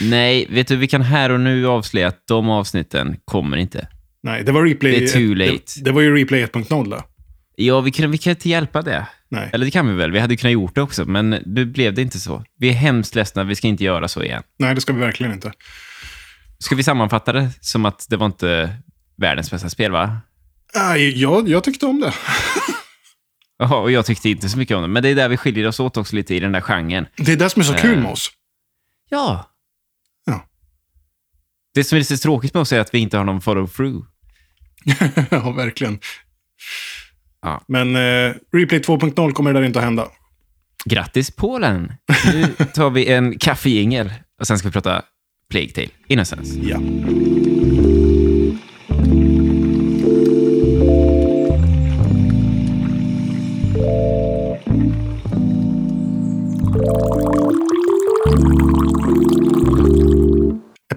Nej, 0.00 0.46
vet 0.50 0.68
du, 0.68 0.76
vi 0.76 0.86
kan 0.86 1.02
här 1.02 1.30
och 1.30 1.40
nu 1.40 1.66
avslöja 1.66 2.08
att 2.08 2.26
de 2.26 2.50
avsnitten 2.50 3.16
kommer 3.24 3.56
inte. 3.56 3.88
Nej, 4.22 4.44
det 4.44 4.52
var 4.52 4.64
replay... 4.64 4.92
Det 4.92 5.04
är 5.04 5.08
too 5.08 5.34
late. 5.34 5.52
Det, 5.52 5.84
det 5.84 5.92
var 5.92 6.00
ju 6.00 6.16
replay 6.16 6.44
1.0 6.44 6.90
då. 6.90 7.02
Ja, 7.56 7.80
vi 7.80 7.90
kan, 7.90 8.10
vi 8.10 8.18
kan 8.18 8.30
inte 8.30 8.48
hjälpa 8.48 8.82
det. 8.82 9.06
Nej. 9.28 9.50
Eller 9.52 9.64
det 9.64 9.70
kan 9.70 9.88
vi 9.88 9.94
väl, 9.94 10.10
vi 10.10 10.18
hade 10.18 10.36
kunnat 10.36 10.52
gjort 10.52 10.74
det 10.74 10.82
också, 10.82 11.04
men 11.04 11.30
nu 11.30 11.66
blev 11.66 11.94
det 11.94 12.02
inte 12.02 12.18
så. 12.18 12.44
Vi 12.58 12.68
är 12.68 12.72
hemskt 12.72 13.14
ledsna, 13.14 13.44
vi 13.44 13.54
ska 13.54 13.68
inte 13.68 13.84
göra 13.84 14.08
så 14.08 14.22
igen. 14.22 14.42
Nej, 14.58 14.74
det 14.74 14.80
ska 14.80 14.92
vi 14.92 15.00
verkligen 15.00 15.32
inte. 15.32 15.52
Ska 16.58 16.74
vi 16.74 16.82
sammanfatta 16.82 17.32
det 17.32 17.50
som 17.60 17.84
att 17.84 18.06
det 18.08 18.16
var 18.16 18.26
inte 18.26 18.76
världens 19.20 19.50
bästa 19.50 19.70
spel, 19.70 19.92
va? 19.92 20.20
Nej, 20.74 21.20
jag, 21.20 21.48
jag 21.48 21.64
tyckte 21.64 21.86
om 21.86 22.00
det. 22.00 22.14
Jaha, 23.58 23.76
och 23.76 23.90
jag 23.90 24.06
tyckte 24.06 24.30
inte 24.30 24.48
så 24.48 24.58
mycket 24.58 24.76
om 24.76 24.82
det, 24.82 24.88
men 24.88 25.02
det 25.02 25.08
är 25.08 25.14
där 25.14 25.28
vi 25.28 25.36
skiljer 25.36 25.66
oss 25.68 25.80
åt 25.80 25.96
också 25.96 26.16
lite 26.16 26.34
i 26.34 26.40
den 26.40 26.52
där 26.52 26.60
genren. 26.60 27.06
Det 27.16 27.32
är 27.32 27.36
det 27.36 27.50
som 27.50 27.60
är 27.60 27.66
så 27.66 27.74
kul 27.74 27.96
Eh. 27.98 28.02
med 28.02 28.12
oss. 28.12 28.30
Ja. 29.08 29.50
Ja. 30.26 30.44
Det 31.74 31.84
som 31.84 31.96
är 31.96 32.00
lite 32.00 32.16
tråkigt 32.16 32.54
med 32.54 32.60
oss 32.60 32.72
är 32.72 32.80
att 32.80 32.94
vi 32.94 32.98
inte 32.98 33.16
har 33.16 33.24
någon 33.24 33.40
follow-through. 33.40 34.04
ja, 35.30 35.50
verkligen. 35.52 35.98
Ja. 37.42 37.64
Men 37.68 37.96
eh, 37.96 38.34
replay 38.52 38.80
2.0 38.80 39.32
kommer 39.32 39.52
det 39.52 39.60
där 39.60 39.66
inte 39.66 39.78
att 39.78 39.84
hända. 39.84 40.08
Grattis 40.84 41.30
Polen! 41.30 41.92
Nu 42.32 42.46
tar 42.74 42.90
vi 42.90 43.06
en 43.06 43.38
kaffejingel 43.38 44.12
och 44.40 44.46
sen 44.46 44.58
ska 44.58 44.68
vi 44.68 44.72
prata 44.72 45.02
Plague 45.50 45.70
Tale 45.70 45.88
Innocence. 46.08 46.58
Ja. 46.62 46.78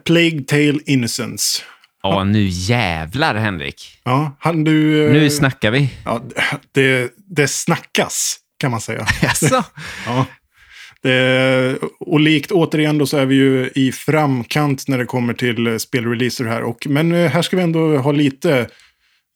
Plague 0.05 0.41
Tale 0.47 0.79
Innocence. 0.85 1.63
Ja, 2.03 2.23
nu 2.23 2.45
jävlar 2.49 3.35
Henrik. 3.35 3.99
Ja, 4.03 4.37
han 4.39 4.63
du... 4.63 5.05
eh, 5.05 5.11
Nu 5.13 5.29
snackar 5.29 5.71
vi. 5.71 5.89
Ja, 6.05 6.21
det, 6.71 7.11
det 7.35 7.47
snackas, 7.47 8.37
kan 8.59 8.71
man 8.71 8.81
säga. 8.81 9.05
Jaså? 9.21 9.63
Ja. 10.05 10.25
Det, 11.03 11.77
och 11.99 12.19
likt 12.19 12.51
återigen 12.51 12.97
då 12.97 13.05
så 13.05 13.17
är 13.17 13.25
vi 13.25 13.35
ju 13.35 13.69
i 13.75 13.91
framkant 13.91 14.87
när 14.87 14.97
det 14.97 15.05
kommer 15.05 15.33
till 15.33 15.67
eh, 15.67 15.77
spelreleaser 15.77 16.45
här. 16.45 16.63
Och, 16.63 16.87
men 16.89 17.11
eh, 17.11 17.31
här 17.31 17.41
ska 17.41 17.57
vi 17.57 17.63
ändå 17.63 17.97
ha 17.97 18.11
lite, 18.11 18.67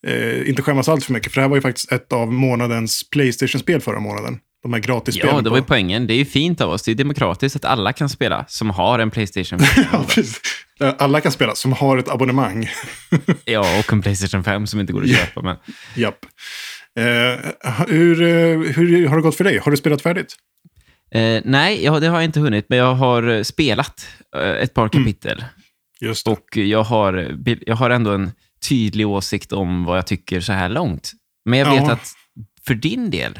eh, 0.07 0.49
inte 0.49 0.61
skämmas 0.61 0.89
allt 0.89 1.05
för 1.05 1.13
mycket, 1.13 1.31
för 1.31 1.35
det 1.35 1.43
här 1.43 1.49
var 1.49 1.57
ju 1.57 1.61
faktiskt 1.61 1.91
ett 1.91 2.13
av 2.13 2.33
månadens 2.33 3.09
Playstation-spel 3.09 3.81
förra 3.81 3.99
månaden. 3.99 4.39
De 4.67 4.73
här 4.73 4.79
gratisspelen. 4.81 5.35
Ja, 5.35 5.41
det 5.41 5.49
var 5.49 5.57
ju 5.57 5.63
poängen. 5.63 6.07
Det 6.07 6.13
är 6.13 6.17
ju 6.17 6.25
fint 6.25 6.61
av 6.61 6.69
oss. 6.69 6.83
Det 6.83 6.91
är 6.91 6.95
demokratiskt 6.95 7.55
att 7.55 7.65
alla 7.65 7.93
kan 7.93 8.09
spela 8.09 8.45
som 8.47 8.69
har 8.69 8.99
en 8.99 9.11
Playstation 9.11 9.59
5. 9.59 9.83
Ja. 10.79 10.87
Eh, 10.87 10.93
Alla 10.97 11.21
kan 11.21 11.31
spela 11.31 11.55
som 11.55 11.73
har 11.73 11.97
ett 11.97 12.09
abonnemang. 12.09 12.69
ja, 13.45 13.79
och 13.79 13.93
en 13.93 14.01
Playstation 14.01 14.43
5 14.43 14.67
som 14.67 14.79
inte 14.79 14.93
går 14.93 15.03
att 15.03 15.09
köpa. 15.17 15.41
Men... 15.41 15.57
Japp. 15.95 16.17
Eh, 16.99 17.05
hur, 17.87 18.21
eh, 18.21 18.59
hur 18.75 19.07
har 19.07 19.15
det 19.15 19.21
gått 19.21 19.35
för 19.35 19.43
dig? 19.43 19.57
Har 19.57 19.71
du 19.71 19.77
spelat 19.77 20.01
färdigt? 20.01 20.35
Eh, 21.11 21.41
nej, 21.45 21.83
ja, 21.83 21.99
det 21.99 22.07
har 22.07 22.15
jag 22.15 22.23
inte 22.25 22.39
hunnit, 22.39 22.65
men 22.69 22.77
jag 22.77 22.95
har 22.95 23.23
eh, 23.29 23.43
spelat 23.43 24.07
ett 24.61 24.73
par 24.73 24.89
kapitel. 24.89 25.43
Just 26.01 26.25
det. 26.25 26.31
Och 26.31 26.57
jag 26.57 26.83
har, 26.83 27.37
jag 27.65 27.75
har 27.75 27.89
ändå 27.89 28.11
en 28.11 28.31
tydlig 28.69 29.07
åsikt 29.07 29.51
om 29.53 29.85
vad 29.85 29.97
jag 29.97 30.07
tycker 30.07 30.41
så 30.41 30.53
här 30.53 30.69
långt. 30.69 31.11
Men 31.45 31.59
jag 31.59 31.71
vet 31.71 31.83
Ja. 31.87 31.91
att 31.91 32.13
för 32.67 32.75
din 32.75 33.09
del, 33.09 33.39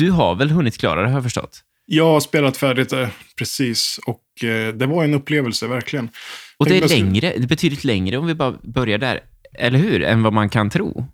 du 0.00 0.10
har 0.10 0.34
väl 0.34 0.50
hunnit 0.50 0.78
klara 0.78 1.02
det, 1.02 1.08
har 1.08 1.14
jag 1.14 1.22
förstått? 1.22 1.60
Jag 1.86 2.04
har 2.04 2.20
spelat 2.20 2.56
färdigt 2.56 2.88
det, 2.88 3.10
precis. 3.38 4.00
Och 4.06 4.44
eh, 4.44 4.74
det 4.74 4.86
var 4.86 5.04
en 5.04 5.14
upplevelse, 5.14 5.66
verkligen. 5.66 6.08
Och 6.56 6.66
det 6.66 6.78
är 6.78 6.88
längre, 6.88 7.32
det 7.36 7.42
är 7.44 7.48
betydligt 7.48 7.84
längre 7.84 8.16
om 8.16 8.26
vi 8.26 8.34
bara 8.34 8.58
börjar 8.62 8.98
där, 8.98 9.20
eller 9.58 9.78
hur? 9.78 10.02
Än 10.02 10.22
vad 10.22 10.32
man 10.32 10.48
kan 10.48 10.70
tro. 10.70 11.06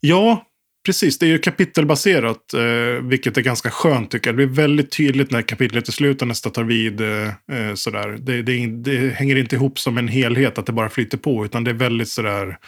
Ja, 0.00 0.44
precis. 0.86 1.18
Det 1.18 1.26
är 1.26 1.28
ju 1.28 1.38
kapitelbaserat, 1.38 2.54
eh, 2.54 3.08
vilket 3.08 3.36
är 3.36 3.42
ganska 3.42 3.70
skönt 3.70 4.10
tycker 4.10 4.28
jag. 4.28 4.34
Det 4.38 4.46
blir 4.46 4.56
väldigt 4.56 4.92
tydligt 4.92 5.30
när 5.30 5.42
kapitlet 5.42 5.88
är 5.88 5.92
slut 5.92 6.22
och 6.22 6.28
nästa 6.28 6.50
tar 6.50 6.64
vid. 6.64 7.00
Eh, 7.00 7.74
sådär. 7.74 8.16
Det, 8.20 8.42
det, 8.42 8.66
det 8.66 9.14
hänger 9.14 9.36
inte 9.36 9.56
ihop 9.56 9.78
som 9.78 9.98
en 9.98 10.08
helhet, 10.08 10.58
att 10.58 10.66
det 10.66 10.72
bara 10.72 10.88
flyter 10.88 11.18
på, 11.18 11.44
utan 11.44 11.64
det 11.64 11.70
är 11.70 11.74
väldigt 11.74 12.08
sådär 12.08 12.58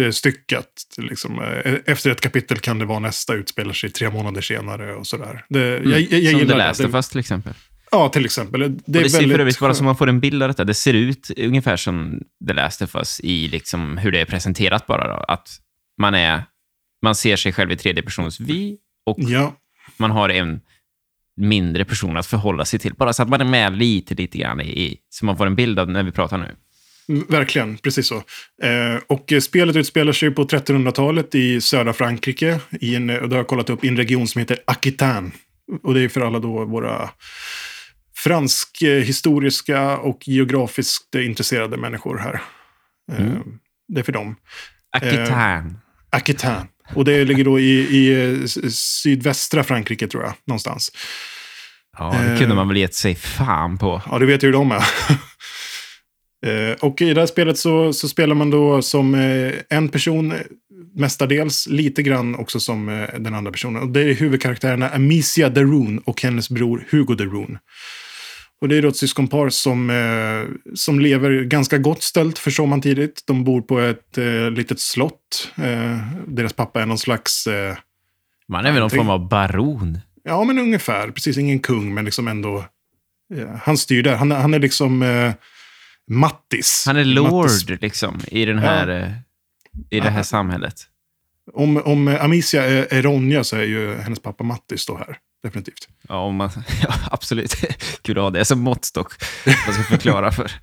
uppstyckat. 0.00 0.66
Liksom. 0.96 1.42
Eh, 1.42 1.74
Efter 1.86 2.10
ett 2.10 2.20
kapitel 2.20 2.58
kan 2.58 2.78
det 2.78 2.84
vara 2.84 2.98
nästa 2.98 3.34
utspelar 3.34 3.72
sig 3.72 3.90
tre 3.90 4.10
månader 4.10 4.40
senare 4.40 4.94
och 4.94 5.06
sådär. 5.06 5.44
Det, 5.48 5.60
jag, 5.60 6.00
jag, 6.00 6.20
jag 6.20 6.34
Mm. 6.34 6.74
som 6.74 6.82
det. 6.82 6.88
Of 6.88 6.94
Us 6.94 7.08
till 7.08 7.20
exempel. 7.20 7.52
Ja, 7.90 8.08
till 8.08 8.24
exempel. 8.24 8.60
Det, 8.60 8.66
Och 8.66 8.72
det 8.86 8.98
är 8.98 9.02
det 9.02 9.10
ser 9.10 9.26
väldigt 9.26 9.58
bara 9.58 9.74
så 9.74 9.84
man 9.84 9.96
får 9.96 10.08
en 10.08 10.20
bild 10.20 10.42
av 10.42 10.48
detta, 10.48 10.64
det 10.64 10.74
ser 10.74 10.94
ut 10.94 11.30
ungefär 11.36 11.76
som 11.76 12.20
The 12.48 12.52
Last 12.52 12.82
of 12.82 12.94
Us 12.96 13.20
i 13.20 13.48
liksom 13.48 13.98
hur 13.98 14.12
det 14.12 14.20
är 14.20 14.24
presenterat 14.24 14.86
bara. 14.86 15.08
Då. 15.16 15.24
Att 15.28 15.48
man, 16.00 16.14
är, 16.14 16.42
man 17.02 17.14
ser 17.14 17.36
sig 17.36 17.52
själv 17.52 17.72
i 17.72 17.76
tredje 17.76 18.02
persons 18.02 18.40
vi 18.40 18.76
och 19.06 19.16
Ja, 19.20 19.56
man 19.96 20.10
har 20.10 20.28
en 20.28 20.60
mindre 21.36 21.84
person 21.84 22.16
att 22.16 22.26
förhålla 22.26 22.64
sig 22.64 22.78
till. 22.78 22.94
Bara 22.94 23.12
så 23.12 23.22
att 23.22 23.28
man 23.28 23.40
är 23.40 23.44
med 23.44 23.76
lite, 23.76 24.14
lite 24.14 24.38
grann 24.38 24.60
i, 24.60 24.64
i 24.82 24.96
så 25.08 25.26
man 25.26 25.36
får 25.36 25.46
en 25.46 25.54
bild 25.56 25.78
av 25.78 25.90
när 25.90 26.02
vi 26.02 26.12
pratar 26.12 26.38
nu. 26.38 26.56
Mm, 27.08 27.26
Verkligen, 27.28 27.78
precis 27.78 28.06
så. 28.06 28.16
Eh, 28.62 29.00
och 29.06 29.32
eh, 29.32 29.40
spelet 29.40 29.76
utspelar 29.76 30.12
sig 30.12 30.30
på 30.30 30.44
1300-talet 30.44 31.34
i 31.34 31.60
södra 31.60 31.92
Frankrike. 31.92 32.60
I 32.80 32.94
en, 32.94 33.10
och 33.10 33.28
det 33.28 33.34
har 33.34 33.40
jag 33.40 33.46
kollat 33.46 33.70
upp 33.70 33.84
i 33.84 33.88
en 33.88 33.96
region 33.96 34.26
som 34.28 34.38
heter 34.38 34.58
Aquitaine. 34.66 35.32
Och 35.82 35.94
det 35.94 36.00
är 36.00 36.08
för 36.08 36.20
alla 36.20 36.38
då 36.38 36.64
våra 36.64 37.10
fransk 38.16 38.82
eh, 38.82 39.02
historiska 39.02 39.96
och 39.96 40.28
geografiskt 40.28 41.14
eh, 41.14 41.26
intresserade 41.26 41.76
människor 41.76 42.18
här. 42.18 42.40
Eh, 43.12 43.26
Mm. 43.26 43.42
Det 43.88 44.00
är 44.00 44.04
för 44.04 44.12
dem. 44.12 44.36
Aquitaine. 44.96 45.78
Aquitaine. 46.10 46.66
Och 46.94 47.04
det 47.04 47.24
ligger 47.24 47.44
då 47.44 47.60
i, 47.60 47.70
i 47.80 48.30
eh, 48.32 48.46
sydvästra 48.70 49.64
Frankrike 49.64 50.06
tror 50.08 50.22
jag, 50.22 50.34
någonstans. 50.46 50.90
ja, 51.98 52.16
det 52.22 52.32
eh, 52.32 52.38
kunde 52.38 52.54
man 52.54 52.68
väl 52.68 52.76
gett 52.76 52.94
sig 52.94 53.14
fan 53.14 53.78
på. 53.78 54.02
Ja, 54.10 54.18
du 54.18 54.26
vet 54.26 54.42
hur 54.42 54.52
de 54.52 54.72
är. 54.72 54.84
Eh, 56.44 56.76
och 56.80 57.02
i 57.02 57.14
det 57.14 57.20
här 57.20 57.26
spelet 57.26 57.58
så, 57.58 57.92
så 57.92 58.08
spelar 58.08 58.34
man 58.34 58.50
då 58.50 58.82
som 58.82 59.14
eh, 59.14 59.52
en 59.70 59.88
person, 59.88 60.32
eh, 60.32 60.38
mestadels, 60.96 61.66
lite 61.66 62.02
grann 62.02 62.34
också 62.34 62.60
som 62.60 63.06
den 63.18 63.34
andra 63.34 63.52
personen. 63.52 63.82
Och 63.82 63.88
det 63.88 64.00
är 64.00 64.14
huvudkaraktärerna 64.14 64.88
Amicia 64.90 65.48
Daroon 65.48 65.98
och 65.98 66.22
hennes 66.22 66.50
bror 66.50 66.84
Hugo 66.90 67.14
Daroon. 67.14 67.58
Och 68.60 68.68
det 68.68 68.76
är 68.76 68.82
då 68.82 68.88
ett 68.88 68.96
syskonpar 68.96 69.48
som, 69.48 69.90
eh, 69.90 70.54
som 70.74 71.00
lever 71.00 71.42
ganska 71.44 71.78
gott 71.78 72.02
ställt, 72.02 72.38
förstår 72.38 72.66
man 72.66 72.80
tidigt. 72.80 73.22
De 73.26 73.44
bor 73.44 73.60
på 73.60 73.80
ett 73.80 74.18
eh, 74.18 74.50
litet 74.50 74.80
slott. 74.80 75.52
Eh, 75.56 75.98
deras 76.26 76.52
pappa 76.52 76.82
är 76.82 76.86
någon 76.86 76.98
slags... 76.98 77.48
Man 78.48 78.66
är 78.66 78.72
väl 78.72 78.80
någon 78.80 78.90
form 78.90 79.10
av 79.10 79.28
baron. 79.28 79.98
Ja, 80.24 80.44
men 80.44 80.58
ungefär. 80.58 81.10
Precis, 81.10 81.38
ingen 81.38 81.58
kung, 81.58 81.94
men 81.94 82.04
liksom 82.04 82.28
ändå... 82.28 82.64
Han 83.62 83.78
styr 83.78 84.02
där. 84.02 84.16
Han, 84.16 84.32
är- 84.32 84.36
han 84.40 84.54
är 84.54 84.58
liksom 84.58 85.02
Mattis. 86.10 86.84
Han 86.86 86.96
är 86.96 87.04
Mattis. 87.22 87.68
lord 87.68 87.80
liksom, 87.82 88.20
i, 88.26 88.44
den 88.44 88.58
här, 88.58 88.88
eh, 88.88 89.10
i 89.90 90.00
det 90.00 90.10
här 90.10 90.18
Ja. 90.18 90.24
samhället. 90.24 90.74
Om, 91.52 91.76
om 91.76 92.08
Amicia 92.20 92.64
är, 92.64 92.86
är 92.90 93.02
Ronja 93.02 93.44
så 93.44 93.56
är 93.56 93.62
ju 93.62 93.96
hennes 93.96 94.20
pappa 94.20 94.44
Mattis 94.44 94.86
då 94.86 94.96
här. 94.96 95.16
Definitivt. 95.42 95.88
Ja, 96.08 96.16
om 96.20 96.36
man, 96.36 96.50
ja 96.82 96.94
absolut. 97.10 97.54
Kul 98.02 98.18
att 98.18 98.22
ha 98.22 98.30
det 98.30 98.44
som 98.44 98.60
måttstock. 98.60 99.12
Man 99.66 99.74
ska 99.74 99.82
förklara 99.82 100.32
för. 100.32 100.50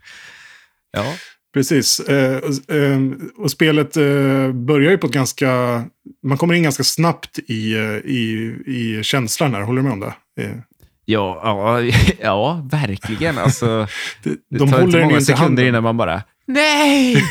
Ja, 0.93 1.13
Precis. 1.53 1.99
Eh, 1.99 2.37
och, 2.37 2.75
eh, 2.75 2.99
och 3.37 3.51
spelet 3.51 3.97
eh, 3.97 4.51
börjar 4.51 4.91
ju 4.91 4.97
på 4.97 5.07
ett 5.07 5.13
ganska... 5.13 5.83
Man 6.23 6.37
kommer 6.37 6.53
in 6.53 6.63
ganska 6.63 6.83
snabbt 6.83 7.39
i, 7.47 7.73
eh, 7.73 7.81
i, 7.97 8.55
i 8.65 9.03
känslan 9.03 9.53
här. 9.53 9.61
Håller 9.61 9.81
du 9.81 9.83
med 9.83 9.93
om 9.93 9.99
det? 9.99 10.13
Ja, 11.11 11.41
ja, 11.43 11.81
ja 12.21 12.67
verkligen. 12.71 13.37
Alltså, 13.37 13.87
de 14.23 14.29
det 14.49 14.57
de 14.57 14.71
tar 14.71 14.81
inte 14.81 15.01
många 15.01 15.21
sekunder 15.21 15.63
innan 15.63 15.83
man 15.83 15.97
bara 15.97 16.23
nej! 16.45 17.23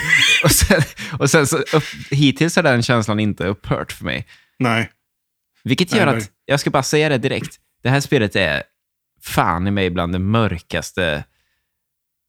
och 0.44 0.50
sen, 0.50 0.82
och 1.18 1.30
sen 1.30 1.46
så, 1.46 1.56
upp, 1.56 1.84
hittills 2.10 2.56
har 2.56 2.62
den 2.62 2.82
känslan 2.82 3.20
inte 3.20 3.44
upphört 3.44 3.92
för 3.92 4.04
mig. 4.04 4.26
Nej. 4.58 4.90
Vilket 5.64 5.90
Nej, 5.90 6.00
gör 6.00 6.06
nej. 6.06 6.16
att, 6.16 6.30
jag 6.44 6.60
ska 6.60 6.70
bara 6.70 6.82
säga 6.82 7.08
det 7.08 7.18
direkt, 7.18 7.56
det 7.82 7.88
här 7.88 8.00
spelet 8.00 8.36
är 8.36 8.62
fan 9.22 9.66
i 9.66 9.70
mig 9.70 9.90
bland 9.90 10.12
det 10.12 10.18
mörkaste 10.18 11.24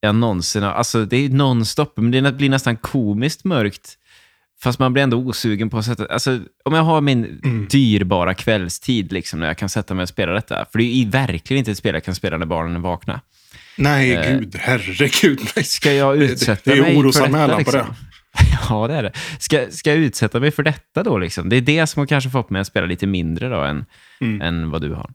jag 0.02 0.16
någonsin 0.16 0.64
har... 0.64 0.72
Alltså 0.72 1.06
det 1.06 1.18
är 1.18 1.30
nonstop, 1.30 1.94
men 1.98 2.12
det 2.12 2.32
blir 2.32 2.50
nästan 2.50 2.78
komiskt 2.78 3.44
mörkt. 3.44 3.98
Fast 4.64 4.80
man 4.80 4.94
blir 4.94 5.04
ändå 5.04 5.18
osugen 5.18 5.70
på 5.70 5.78
att 5.78 5.86
sätta... 5.86 6.06
Alltså, 6.06 6.40
om 6.66 6.74
jag 6.74 6.84
har 6.84 7.02
min 7.02 7.26
Mm. 7.44 7.68
dyrbara 7.68 8.34
kvällstid 8.34 9.12
liksom, 9.12 9.40
när 9.40 9.48
jag 9.48 9.58
kan 9.58 9.70
sätta 9.70 9.94
mig 9.94 10.04
och 10.04 10.10
spela 10.10 10.32
detta. 10.32 10.66
För 10.72 10.80
det 10.80 10.84
är 10.86 10.96
ju 11.04 11.10
verkligen 11.10 11.60
inte 11.60 11.72
ett 11.72 11.78
spel 11.78 11.94
jag 11.94 12.04
kan 12.04 12.16
spela 12.16 12.38
när 12.38 12.46
barnen 12.46 12.76
är 12.76 12.80
vakna. 12.80 13.22
Nej, 13.76 14.12
Eh, 14.14 14.38
gud. 14.40 14.56
Herregud. 14.60 15.40
Nej. 15.56 15.66
Ska 15.66 15.94
jag 15.94 16.20
Det- 16.20 16.26
utsätta 16.26 16.72
det 16.72 16.78
är 16.78 16.82
mig 16.82 16.94
för 16.94 17.02
orosanmälan 17.02 17.58
detta? 17.64 17.72
på 17.72 17.78
Liksom? 17.78 17.96
Ja, 18.70 18.88
det 18.88 18.94
är 18.94 19.04
det. 19.04 19.12
Ska, 19.40 19.66
ska 19.72 19.90
jag 19.90 20.00
utsätta 20.00 20.40
mig 20.40 20.52
för 20.52 20.64
detta 20.64 21.04
då? 21.04 21.18
Liksom? 21.18 21.50
Det 21.50 21.56
är 21.56 21.62
det 21.62 21.88
som 21.88 22.00
har 22.00 22.08
kanske 22.08 22.30
fått 22.30 22.50
mig 22.50 22.62
att 22.62 22.68
spela 22.68 22.86
lite 22.86 23.08
mindre 23.08 23.50
då 23.50 23.62
än, 23.64 23.86
Mm. 24.22 24.42
än 24.42 24.70
vad 24.70 24.82
du 24.82 24.94
har. 24.94 25.10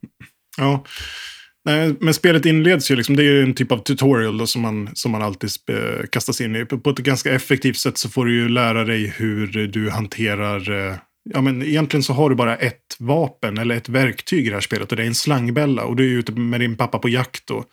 Ja. 0.58 0.84
Nej, 1.66 1.94
men 2.00 2.14
spelet 2.14 2.46
inleds 2.46 2.90
ju, 2.90 2.96
liksom, 2.96 3.16
det 3.16 3.22
är 3.22 3.32
ju 3.32 3.42
en 3.42 3.54
typ 3.54 3.72
av 3.72 3.78
tutorial 3.78 4.38
då, 4.38 4.46
som, 4.46 4.62
man, 4.62 4.90
som 4.94 5.12
man 5.12 5.22
alltid 5.22 5.50
sp- 5.50 6.06
kastas 6.06 6.40
in 6.40 6.56
i. 6.56 6.64
På, 6.64 6.90
ett 6.90 6.98
ganska 6.98 7.32
effektivt 7.32 7.76
sätt 7.76 7.98
så 7.98 8.08
får 8.08 8.24
du 8.26 8.34
ju 8.34 8.48
lära 8.48 8.84
dig 8.84 9.14
hur 9.16 9.66
du 9.66 9.90
hanterar... 9.90 10.88
eh, 10.90 10.94
Ja, 11.34 11.40
men 11.40 11.62
egentligen 11.62 12.02
så 12.02 12.12
har 12.12 12.30
du 12.30 12.36
bara 12.36 12.56
ett 12.56 12.96
vapen 12.98 13.58
eller 13.58 13.76
ett 13.76 13.88
verktyg 13.88 14.46
i 14.46 14.48
det 14.48 14.54
här 14.56 14.60
spelet 14.60 14.90
och 14.90 14.96
det 14.96 15.02
är 15.02 15.06
en 15.06 15.14
slangbälla. 15.14 15.84
Och 15.84 15.96
du 15.96 16.12
är 16.14 16.18
ute 16.18 16.32
med 16.32 16.60
din 16.60 16.76
pappa 16.76 16.98
på 16.98 17.08
jakt 17.08 17.46
då. 17.46 17.64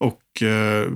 Och 0.00 0.42
eh, 0.42 0.88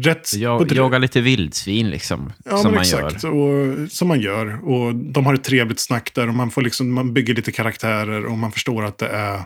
rätt... 0.00 0.34
Jag, 0.34 0.72
jagar 0.72 0.98
lite 0.98 1.20
vildsvin 1.20 1.90
liksom, 1.90 2.32
Ja, 2.44 2.56
som 2.58 2.72
man 2.72 2.80
exakt. 2.80 3.24
gör. 3.24 3.30
Och, 3.32 3.90
som 3.92 4.08
man 4.08 4.20
gör. 4.20 4.68
Och 4.68 4.94
de 4.94 5.26
har 5.26 5.34
ett 5.34 5.44
trevligt 5.44 5.80
snack 5.80 6.14
där 6.14 6.28
och 6.28 6.34
man, 6.34 6.50
får 6.50 6.62
liksom, 6.62 6.92
man 6.92 7.14
bygger 7.14 7.34
lite 7.34 7.52
karaktärer 7.52 8.26
och 8.26 8.38
man 8.38 8.52
förstår 8.52 8.84
att 8.84 8.98
det 8.98 9.08
är, 9.08 9.40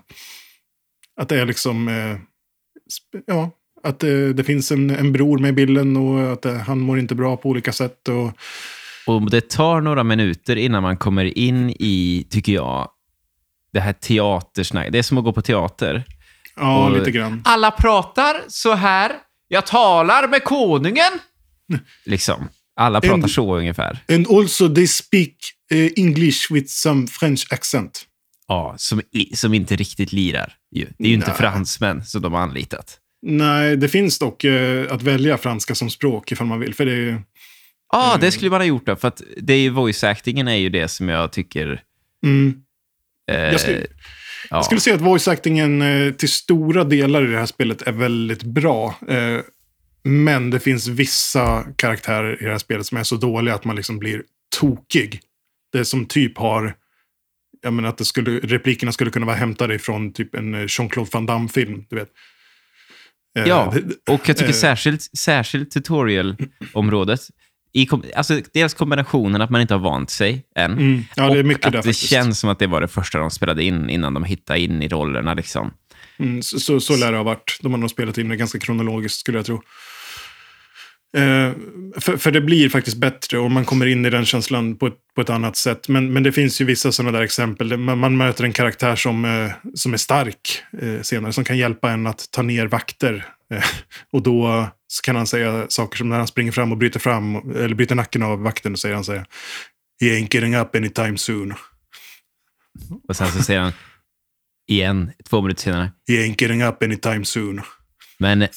att 1.21 1.29
det 1.29 1.41
är 1.41 1.47
liksom, 1.47 1.89
eh, 1.89 2.17
ja, 3.27 3.51
att 3.83 3.99
det, 4.01 4.33
det 4.33 4.45
finns 4.45 4.73
en, 4.73 4.91
en 4.91 5.13
bror 5.13 5.39
med 5.39 5.49
i 5.49 5.53
bilden 5.53 5.97
och 5.97 6.33
att 6.33 6.43
det, 6.43 6.59
han 6.59 6.79
mår 6.81 6.99
inte 6.99 7.15
bra 7.15 7.37
på 7.37 7.49
olika 7.49 7.73
sätt. 7.73 8.09
Och, 8.09 8.33
Och 9.07 9.31
det 9.31 9.49
tar 9.49 9.81
några 9.81 10.05
minuter 10.05 10.57
innan 10.57 10.83
man 10.83 10.97
kommer 10.97 11.39
in 11.39 11.71
i, 11.71 12.27
tycker 12.31 12.53
jag, 12.53 12.89
det 13.73 13.81
här 13.81 13.93
teatersnacket. 13.93 14.93
Det 14.93 14.99
är 14.99 15.03
som 15.03 15.19
att 15.19 15.25
gå 15.25 15.33
på 15.33 15.43
teater. 15.43 16.05
Ja, 16.57 16.87
Och- 16.87 16.99
lite 16.99 17.11
grann. 17.11 17.43
Alla 17.45 17.71
pratar 17.71 18.37
så 18.49 18.75
här. 18.75 19.13
Jag 19.49 19.67
talar 19.67 20.29
med 20.29 20.45
konungen. 20.45 21.13
Liksom. 22.07 22.49
Alla 22.77 23.01
pratar 23.01 23.17
En- 23.23 23.29
så 23.29 23.57
ungefär. 23.57 23.99
And 24.13 24.27
also 24.31 24.75
they 24.75 24.87
speak 24.87 25.35
eh, 25.71 25.91
English 25.97 26.53
with 26.53 26.67
some 26.69 27.07
French 27.07 27.47
accent. 27.51 28.07
Ja, 28.51 28.75
som, 28.79 29.01
som 29.35 29.55
inte 29.55 29.77
riktigt 29.77 30.13
lirar. 30.13 30.53
Ju. 30.75 30.87
Det 30.99 31.05
är 31.05 31.09
ju 31.09 31.15
inte 31.15 31.27
Nej. 31.29 31.37
fransmän 31.37 32.05
som 32.05 32.23
de 32.23 32.33
har 32.33 32.41
anlitat. 32.41 32.99
Nej, 33.23 33.77
det 33.77 33.89
finns 33.89 34.19
dock 34.19 34.45
eh, 34.45 34.93
att 34.93 35.03
välja 35.03 35.39
franska 35.39 35.75
som 35.75 35.91
språk 35.91 36.33
ifall 36.33 36.47
man 36.47 36.61
vill. 36.61 36.75
För 36.75 36.87
det 36.87 36.93
är... 36.93 37.23
Ja, 37.93 38.09
Mm. 38.11 38.21
det 38.21 38.31
skulle 38.31 38.51
man 38.51 38.61
ha 38.61 38.67
gjort 38.67 38.87
då. 38.87 38.97
För 38.97 39.09
att 39.09 39.23
det 39.37 39.53
är 39.53 39.59
ju 39.59 39.71
voice-actingen 39.71 40.49
är 40.51 40.55
ju 40.57 40.69
det 40.69 40.89
som 40.89 41.09
jag 41.09 41.33
tycker... 41.33 41.83
Mm. 42.25 42.55
Eh, 43.31 43.37
Jag 43.41 43.61
skulle- 43.61 43.79
ja. 44.51 44.57
Jag 44.57 44.65
skulle 44.65 44.81
säga 44.81 44.97
att 44.97 45.03
voice-actingen 45.03 45.83
eh, 46.07 46.13
till 46.13 46.29
stora 46.29 46.85
delar 46.85 47.29
i 47.29 47.31
det 47.33 47.39
här 47.39 47.47
spelet 47.47 47.83
är 47.83 47.93
väldigt 47.93 48.43
bra. 48.43 48.95
Eh, 49.09 49.39
men 50.05 50.51
det 50.51 50.61
finns 50.61 50.87
vissa 50.87 51.65
karaktärer 51.77 52.43
i 52.43 52.45
det 52.45 52.51
här 52.51 52.59
spelet 52.59 52.87
som 52.87 52.99
är 52.99 53.05
så 53.05 53.17
dåliga 53.17 53.55
att 53.55 53.65
man 53.65 53.77
liksom 53.77 53.99
blir 53.99 54.23
tokig. 54.61 55.21
Det 55.73 55.85
som 55.85 56.07
typ 56.07 56.39
har... 56.39 56.75
Jag 57.63 57.73
menar 57.73 57.89
att 57.89 57.99
det 57.99 58.05
skulle, 58.05 58.31
replikerna 58.39 58.93
skulle 58.93 59.11
kunna 59.11 59.27
vara 59.27 59.37
hämtade 59.37 59.75
ifrån 59.75 60.13
typ 60.13 60.35
en 60.35 60.55
eh, 60.55 60.61
Jean-Claude 60.69 61.11
Van 61.13 61.27
Damme-film. 61.27 61.85
Du 61.91 61.97
vet. 61.97 62.09
Eh, 63.39 63.45
Ja, 63.49 63.75
och 64.11 64.29
jag 64.29 64.37
tycker 64.37 64.45
eh, 64.45 64.53
särskilt, 64.53 65.19
särskilt 65.19 65.71
tutorial-området. 65.71 67.21
I 67.73 67.89
alltså, 68.17 68.41
dels 68.55 68.75
kombinationen 68.75 69.41
att 69.43 69.51
man 69.51 69.61
inte 69.61 69.75
har 69.75 69.81
vant 69.81 70.11
sig 70.11 70.47
än. 70.57 70.73
Mm, 70.73 71.05
ja, 71.17 71.29
det 71.31 71.39
är 71.39 71.41
och 71.41 71.47
mycket 71.47 71.67
att 71.67 71.73
där 71.73 71.79
det 71.79 71.89
faktiskt. 71.89 72.11
känns 72.11 72.39
som 72.39 72.51
att 72.51 72.59
det 72.59 72.67
var 72.67 72.81
det 72.81 72.89
första 72.89 73.19
de 73.19 73.31
spelade 73.31 73.63
in 73.65 73.91
innan 73.91 74.15
de 74.15 74.25
hittade 74.25 74.61
in 74.61 74.83
i 74.83 74.89
rollerna. 74.89 75.35
Liksom. 75.35 75.71
Mm, 76.19 76.43
så, 76.43 76.61
så, 76.61 76.81
så 76.81 76.97
lär 76.97 77.11
det 77.13 77.17
ha 77.19 77.25
varit. 77.25 77.59
De 77.63 77.73
har 77.73 77.79
nog 77.79 77.91
spelat 77.91 78.19
in 78.19 78.29
det 78.29 78.37
ganska 78.37 78.59
kronologiskt 78.59 79.21
skulle 79.21 79.39
jag 79.39 79.47
tro. 79.47 79.63
Eh, 81.17 81.53
för, 82.01 82.17
för 82.17 82.31
det 82.31 82.41
blir 82.41 82.69
faktiskt 82.69 82.97
bättre 82.97 83.39
och 83.39 83.51
man 83.51 83.65
kommer 83.65 83.87
in 83.87 84.07
i 84.07 84.11
den 84.11 84.25
känslan 84.25 84.77
på 84.77 84.87
ett, 84.87 84.99
på 85.15 85.21
ett 85.21 85.31
annat 85.31 85.57
sätt. 85.57 85.89
Men, 85.89 86.13
men 86.13 86.23
det 86.23 86.33
finns 86.33 86.61
ju 86.61 86.65
vissa 86.65 86.93
sådana 86.93 87.19
där 87.19 87.25
exempel. 87.25 87.77
Man, 87.77 87.99
man 87.99 88.17
möter 88.17 88.45
en 88.45 88.53
karaktär 88.53 88.97
som, 88.97 89.25
eh, 89.25 89.53
som 89.75 89.93
är 89.93 89.97
stark 89.97 90.63
eh, 90.83 91.01
senare, 91.03 91.33
som 91.33 91.45
kan 91.45 91.59
hjälpa 91.59 91.91
en 91.91 92.07
att 92.07 92.31
ta 92.31 92.43
ner 92.43 92.67
vakter. 92.67 93.27
Och 94.13 94.23
då 94.23 94.69
kan 95.03 95.17
han 95.17 95.27
säga 95.27 95.67
saker 95.69 95.97
som 95.97 96.09
när 96.09 96.19
han 96.19 96.27
springer 96.27 96.53
fram 96.53 96.73
och 96.73 96.79
bryter 96.79 97.01
fram, 97.01 97.37
eller 97.57 97.75
bryter 97.75 97.95
nacken 97.95 98.23
av 98.23 98.43
vakten, 98.43 98.73
och 98.73 98.79
säger 98.79 98.95
han 98.95 99.05
så 99.05 99.13
här, 99.13 99.25
He 100.01 100.07
ain't 100.07 100.35
getting 100.35 100.57
up 100.57 100.75
anytime 100.77 101.19
soon. 101.19 101.55
Och 103.09 103.17
sen 103.17 103.29
så 103.33 103.43
säger 103.43 103.61
han 103.61 103.73
igen, 104.69 105.11
två 105.31 105.41
minuter 105.43 105.63
senare. 105.63 105.93
He 106.09 106.15
ain't 106.15 106.43
getting 106.43 106.63
up 106.63 106.83
anytime 106.83 107.25
soon. 107.25 107.61
Men 108.19 108.43
eh, 108.43 108.49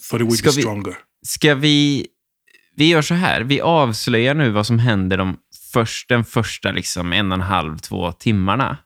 for 0.00 0.18
the 0.18 0.24
weak 0.24 0.36
ska 0.36 0.48
is 0.48 0.56
vi- 0.56 0.62
stronger. 0.62 0.94
Ska 1.26 1.54
vi... 1.54 2.06
Vi 2.76 2.88
gör 2.88 3.02
så 3.02 3.14
här, 3.14 3.40
vi 3.40 3.60
avslöjar 3.60 4.34
nu 4.34 4.50
vad 4.50 4.66
som 4.66 4.78
händer 4.78 5.16
de 5.16 5.36
först, 5.72 6.08
den 6.08 6.24
första 6.24 6.72
liksom 6.72 7.12
en 7.12 7.32
och 7.32 7.38
en 7.38 7.42
halv, 7.42 7.78
två 7.78 8.12
timmarna. 8.12 8.76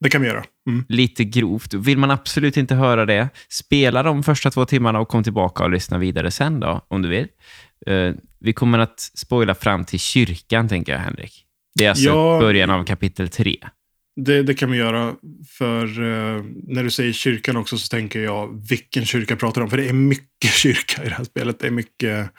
Det 0.00 0.10
kan 0.10 0.22
vi 0.22 0.28
göra. 0.28 0.44
Mm. 0.68 0.84
lite 0.88 1.24
grovt. 1.24 1.74
Vill 1.74 1.98
man 1.98 2.10
absolut 2.10 2.56
inte 2.56 2.74
höra 2.74 3.06
det, 3.06 3.28
spela 3.48 4.02
de 4.02 4.22
första 4.22 4.50
två 4.50 4.64
timmarna 4.64 5.00
och 5.00 5.08
kom 5.08 5.24
tillbaka 5.24 5.64
och 5.64 5.70
lyssna 5.70 5.98
vidare 5.98 6.30
sen 6.30 6.60
då, 6.60 6.86
om 6.88 7.02
du 7.02 7.08
vill. 7.08 7.26
Eh, 7.86 8.12
vi 8.40 8.52
kommer 8.52 8.78
att 8.78 9.00
spoila 9.00 9.54
fram 9.54 9.84
till 9.84 10.00
kyrkan, 10.00 10.68
tänker 10.68 10.92
jag, 10.92 10.98
Henrik. 11.00 11.44
Det 11.74 11.84
är 11.84 11.90
alltså 11.90 12.08
Ja. 12.08 12.38
början 12.40 12.70
av 12.70 12.84
kapitel 12.84 13.28
tre. 13.28 13.56
Det, 14.16 14.42
det 14.42 14.54
kan 14.54 14.70
vi 14.70 14.78
göra. 14.78 15.14
För 15.58 15.84
eh, 15.84 16.44
när 16.68 16.84
du 16.84 16.90
säger 16.90 17.12
kyrkan 17.12 17.56
också 17.56 17.78
så 17.78 17.88
tänker 17.88 18.20
jag 18.20 18.66
vilken 18.68 19.04
kyrka 19.06 19.36
pratar 19.36 19.60
du 19.60 19.64
om? 19.64 19.70
För 19.70 19.76
det 19.76 19.88
är 19.88 19.92
mycket 19.92 20.50
kyrka 20.52 21.04
i 21.04 21.08
det 21.08 21.14
här 21.14 21.24
spelet. 21.24 21.58
Det 21.60 21.66
är 21.66 21.70
mycket... 21.70 22.30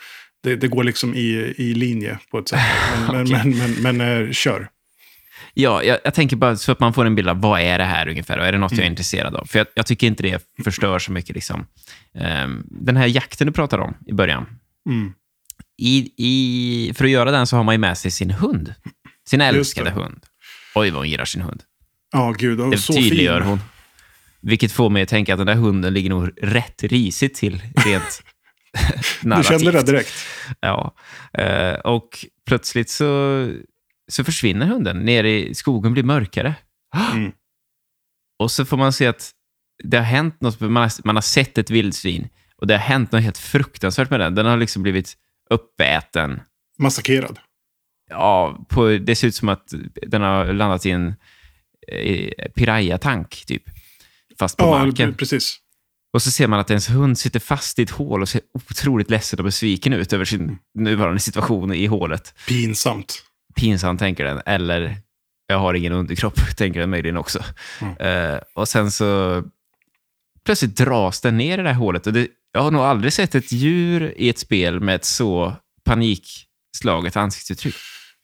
Det, 0.44 0.56
det 0.56 0.68
går 0.68 0.84
liksom 0.84 1.16
i, 1.16 1.54
i 1.58 1.74
linje 1.74 2.20
på 2.32 2.40
ett 2.40 2.48
sätt. 2.48 2.60
Men, 3.12 3.16
men, 3.16 3.22
Okej. 3.24 3.54
men, 3.54 3.74
men, 3.82 3.98
men, 3.98 4.26
eh, 4.28 4.32
kör. 4.32 4.70
Ja, 5.54 5.84
jag, 5.84 6.00
jag 6.04 6.14
tänker 6.14 6.36
bara 6.36 6.56
så 6.56 6.72
att 6.72 6.80
man 6.80 6.94
får 6.94 7.06
en 7.06 7.16
bild 7.16 7.30
av 7.30 7.42
vad 7.42 7.62
är 7.62 7.78
det 7.78 7.84
här 7.84 8.08
ungefär 8.08 8.38
och 8.40 8.46
är 8.46 8.52
det 8.52 8.58
något 8.58 8.72
jag 8.72 8.80
är 8.80 8.84
Mm. 8.84 8.92
intresserad 8.92 9.36
av? 9.36 9.46
För 9.46 9.60
jag, 9.60 9.68
jag 9.74 9.86
tycker 9.86 10.08
inte 10.08 10.24
det 10.24 10.44
förstör 10.64 11.00
så 11.00 11.12
mycket. 11.12 11.36
Liksom. 11.36 11.66
Ehm, 12.16 12.64
den 12.70 12.98
här 12.98 13.08
jakten 13.08 13.48
du 13.48 13.54
pratade 13.54 13.84
om 13.84 13.94
i 14.08 14.14
början, 14.14 14.46
Mm. 14.90 15.14
i, 15.82 16.12
i, 16.18 16.94
för 16.96 17.06
att 17.06 17.12
göra 17.12 17.32
den 17.32 17.48
så 17.48 17.56
har 17.58 17.64
man 17.64 17.74
ju 17.76 17.80
med 17.80 17.98
sig 17.98 18.12
sin 18.12 18.32
hund. 18.32 18.74
Sin 19.28 19.42
älskade 19.42 19.90
hund. 19.90 20.26
Oj, 20.76 20.90
vad 20.90 21.00
hon 21.00 21.10
gillar 21.10 21.26
sin 21.26 21.42
hund. 21.42 21.64
Ja, 22.12 22.32
gud. 22.38 22.62
Och 22.62 22.72
Det 22.72 22.78
så 22.78 22.94
tydliggör 22.94 23.40
fin. 23.40 23.50
hon. 23.50 23.60
Vilket 24.42 24.72
får 24.72 24.90
mig 24.90 25.04
att 25.04 25.10
tänka 25.10 25.34
att 25.34 25.38
den 25.40 25.48
där 25.48 25.56
hunden 25.56 25.94
ligger 25.94 26.10
nog 26.10 26.30
rätt 26.42 26.84
risigt 26.84 27.36
till 27.36 27.62
rent 27.86 28.24
Du 29.22 29.30
narrativt. 29.30 29.48
kände 29.62 29.72
det 29.72 29.84
direkt. 29.92 30.14
Ja. 30.60 30.96
Eh, 31.34 31.74
och 31.74 32.26
plötsligt 32.48 32.90
så, 32.90 33.48
så 34.12 34.24
försvinner 34.24 34.66
hunden. 34.66 35.00
Nere 35.06 35.32
i 35.32 35.56
skogen 35.56 35.94
blir 35.94 36.04
mörkare. 36.04 36.56
Mm. 37.14 37.32
Och 38.40 38.52
så 38.52 38.66
får 38.66 38.78
man 38.78 38.94
se 38.94 39.08
att 39.08 39.32
det 39.84 39.98
har 39.98 40.04
hänt 40.04 40.42
något. 40.42 40.60
Man 40.60 40.76
har, 40.76 41.06
man 41.06 41.16
har 41.16 41.22
sett 41.22 41.58
ett 41.58 41.70
vildsvin 41.70 42.28
och 42.58 42.68
det 42.68 42.74
har 42.74 42.80
hänt 42.82 43.12
något 43.12 43.22
helt 43.24 43.38
fruktansvärt 43.38 44.10
med 44.10 44.20
den. 44.20 44.36
Den 44.36 44.46
har 44.46 44.58
liksom 44.58 44.84
blivit 44.84 45.14
uppäten. 45.50 46.42
Massakrerad. 46.80 47.40
Ja, 48.10 48.66
på, 48.70 48.88
det 48.88 49.16
ser 49.16 49.28
ut 49.28 49.36
som 49.36 49.50
att 49.50 49.74
den 50.08 50.22
har 50.22 50.46
landat 50.54 50.86
i 50.86 50.90
en 50.92 51.14
eh, 51.88 52.32
piraya-tank, 52.56 53.44
typ. 53.48 53.64
Fast 54.40 54.58
på 54.58 54.66
Ja, 54.66 54.86
marken. 54.86 55.14
precis. 55.14 55.60
Och 56.14 56.22
så 56.22 56.32
ser 56.32 56.48
man 56.48 56.60
att 56.60 56.70
ens 56.70 56.90
hund 56.90 57.18
sitter 57.18 57.40
fast 57.40 57.80
i 57.80 57.84
ett 57.84 57.90
hål 57.90 58.22
och 58.22 58.30
ser 58.30 58.42
otroligt 58.54 59.10
ledsen 59.10 59.40
och 59.40 59.46
besviken 59.46 59.94
ut 59.94 60.14
över 60.14 60.26
sin 60.26 60.58
nuvarande 60.74 61.20
situation 61.20 61.74
i 61.74 61.86
hålet. 61.86 62.34
Pinsamt. 62.48 63.24
Pinsam, 63.56 63.98
tänker 63.98 64.26
den. 64.26 64.42
Eller, 64.46 64.98
jag 65.48 65.60
har 65.60 65.74
ingen 65.74 65.94
underkropp, 65.94 66.36
tänker 66.58 66.80
den 66.80 66.90
möjligen 66.90 67.18
också. 67.18 67.44
Mm. 67.82 67.98
Eh, 68.34 68.40
och 68.54 68.68
sen 68.68 68.92
så 68.92 69.44
plötsligt 70.46 70.78
dras 70.78 71.22
den 71.22 71.38
ner 71.38 71.60
i 71.60 71.62
det 71.62 71.70
här 71.70 71.76
hålet. 71.80 72.08
Och 72.08 72.14
det, 72.14 72.28
jag 72.52 72.62
har 72.62 72.72
nog 72.72 72.82
aldrig 72.82 73.14
sett 73.14 73.36
ett 73.36 73.52
djur 73.52 74.14
i 74.18 74.30
ett 74.30 74.40
spel 74.40 74.80
med 74.80 74.96
ett 74.96 75.06
så 75.06 75.56
panikslaget 76.74 77.18
ansiktsuttryck. 77.18 77.76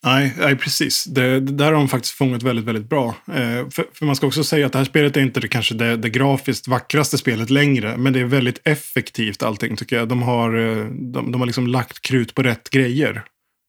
Nej, 0.03 0.33
nej 0.37 0.55
precis. 0.55 1.03
Det, 1.03 1.39
det 1.39 1.53
där 1.53 1.65
har 1.65 1.73
de 1.73 1.87
faktiskt 1.87 2.13
fångat 2.13 2.43
väldigt, 2.43 2.65
väldigt 2.65 2.89
bra. 2.89 3.15
Eh, 3.27 3.69
för, 3.69 3.85
för 3.93 4.05
man 4.05 4.15
ska 4.15 4.27
också 4.27 4.43
säga 4.43 4.65
att 4.65 4.71
det 4.71 4.77
här 4.77 4.85
spelet 4.85 5.17
är 5.17 5.21
inte 5.21 5.39
det, 5.39 5.47
kanske 5.47 5.75
det, 5.75 5.97
det 5.97 6.09
grafiskt 6.09 6.67
vackraste 6.67 7.17
spelet 7.17 7.49
längre, 7.49 7.97
men 7.97 8.13
det 8.13 8.19
är 8.19 8.25
väldigt 8.25 8.61
effektivt 8.63 9.43
allting 9.43 9.75
tycker 9.75 9.95
jag. 9.95 10.07
De 10.07 10.21
har, 10.21 10.57
eh, 10.57 10.85
de, 10.85 11.31
de 11.31 11.41
har 11.41 11.45
liksom 11.45 11.67
lagt 11.67 12.01
krut 12.01 12.35
på 12.35 12.43
rätt 12.43 12.69
grejer. 12.69 13.23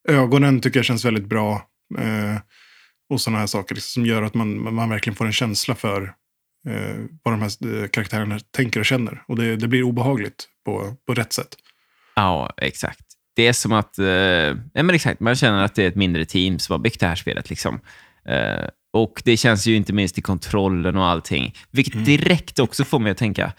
Ögonen 0.08 0.60
tycker 0.60 0.78
jag 0.78 0.86
känns 0.86 1.04
väldigt 1.04 1.26
bra. 1.26 1.62
Eh, 1.98 2.36
och 3.10 3.20
sådana 3.20 3.38
här 3.38 3.46
saker 3.46 3.74
liksom, 3.74 3.90
som 3.90 4.06
gör 4.06 4.22
att 4.22 4.34
man, 4.34 4.74
man 4.74 4.88
verkligen 4.88 5.16
får 5.16 5.26
en 5.26 5.32
känsla 5.32 5.74
för 5.74 6.02
eh, 6.68 6.96
vad 7.22 7.34
de 7.34 7.42
här 7.42 7.82
eh, 7.82 7.88
karaktärerna 7.88 8.38
tänker 8.56 8.80
och 8.80 8.86
känner. 8.86 9.22
Och 9.28 9.36
det, 9.36 9.56
det 9.56 9.68
blir 9.68 9.82
obehagligt 9.82 10.48
på, 10.64 10.96
på 11.06 11.14
rätt 11.14 11.32
sätt. 11.32 11.56
Ja, 12.14 12.52
exakt. 12.56 13.09
Det 13.40 13.46
är 13.46 13.52
som 13.52 13.72
att... 13.72 13.98
Eh, 13.98 14.04
nej, 14.04 14.82
men 14.84 14.90
exakt, 14.90 15.20
man 15.20 15.36
känner 15.36 15.64
att 15.64 15.74
det 15.74 15.84
är 15.84 15.88
ett 15.88 15.94
mindre 15.96 16.24
team 16.24 16.58
som 16.58 16.72
har 16.72 16.78
byggt 16.78 17.00
det 17.00 17.06
här 17.06 17.14
spelet. 17.14 17.50
Liksom. 17.50 17.80
Eh, 18.28 18.68
och 18.92 19.22
det 19.24 19.36
känns 19.36 19.66
ju 19.66 19.76
inte 19.76 19.92
minst 19.92 20.18
i 20.18 20.22
kontrollen 20.22 20.96
och 20.96 21.06
allting. 21.06 21.54
Vilket 21.70 22.04
direkt 22.04 22.58
också 22.58 22.84
får 22.84 22.98
mig 22.98 23.12
att 23.12 23.18
tänka, 23.18 23.52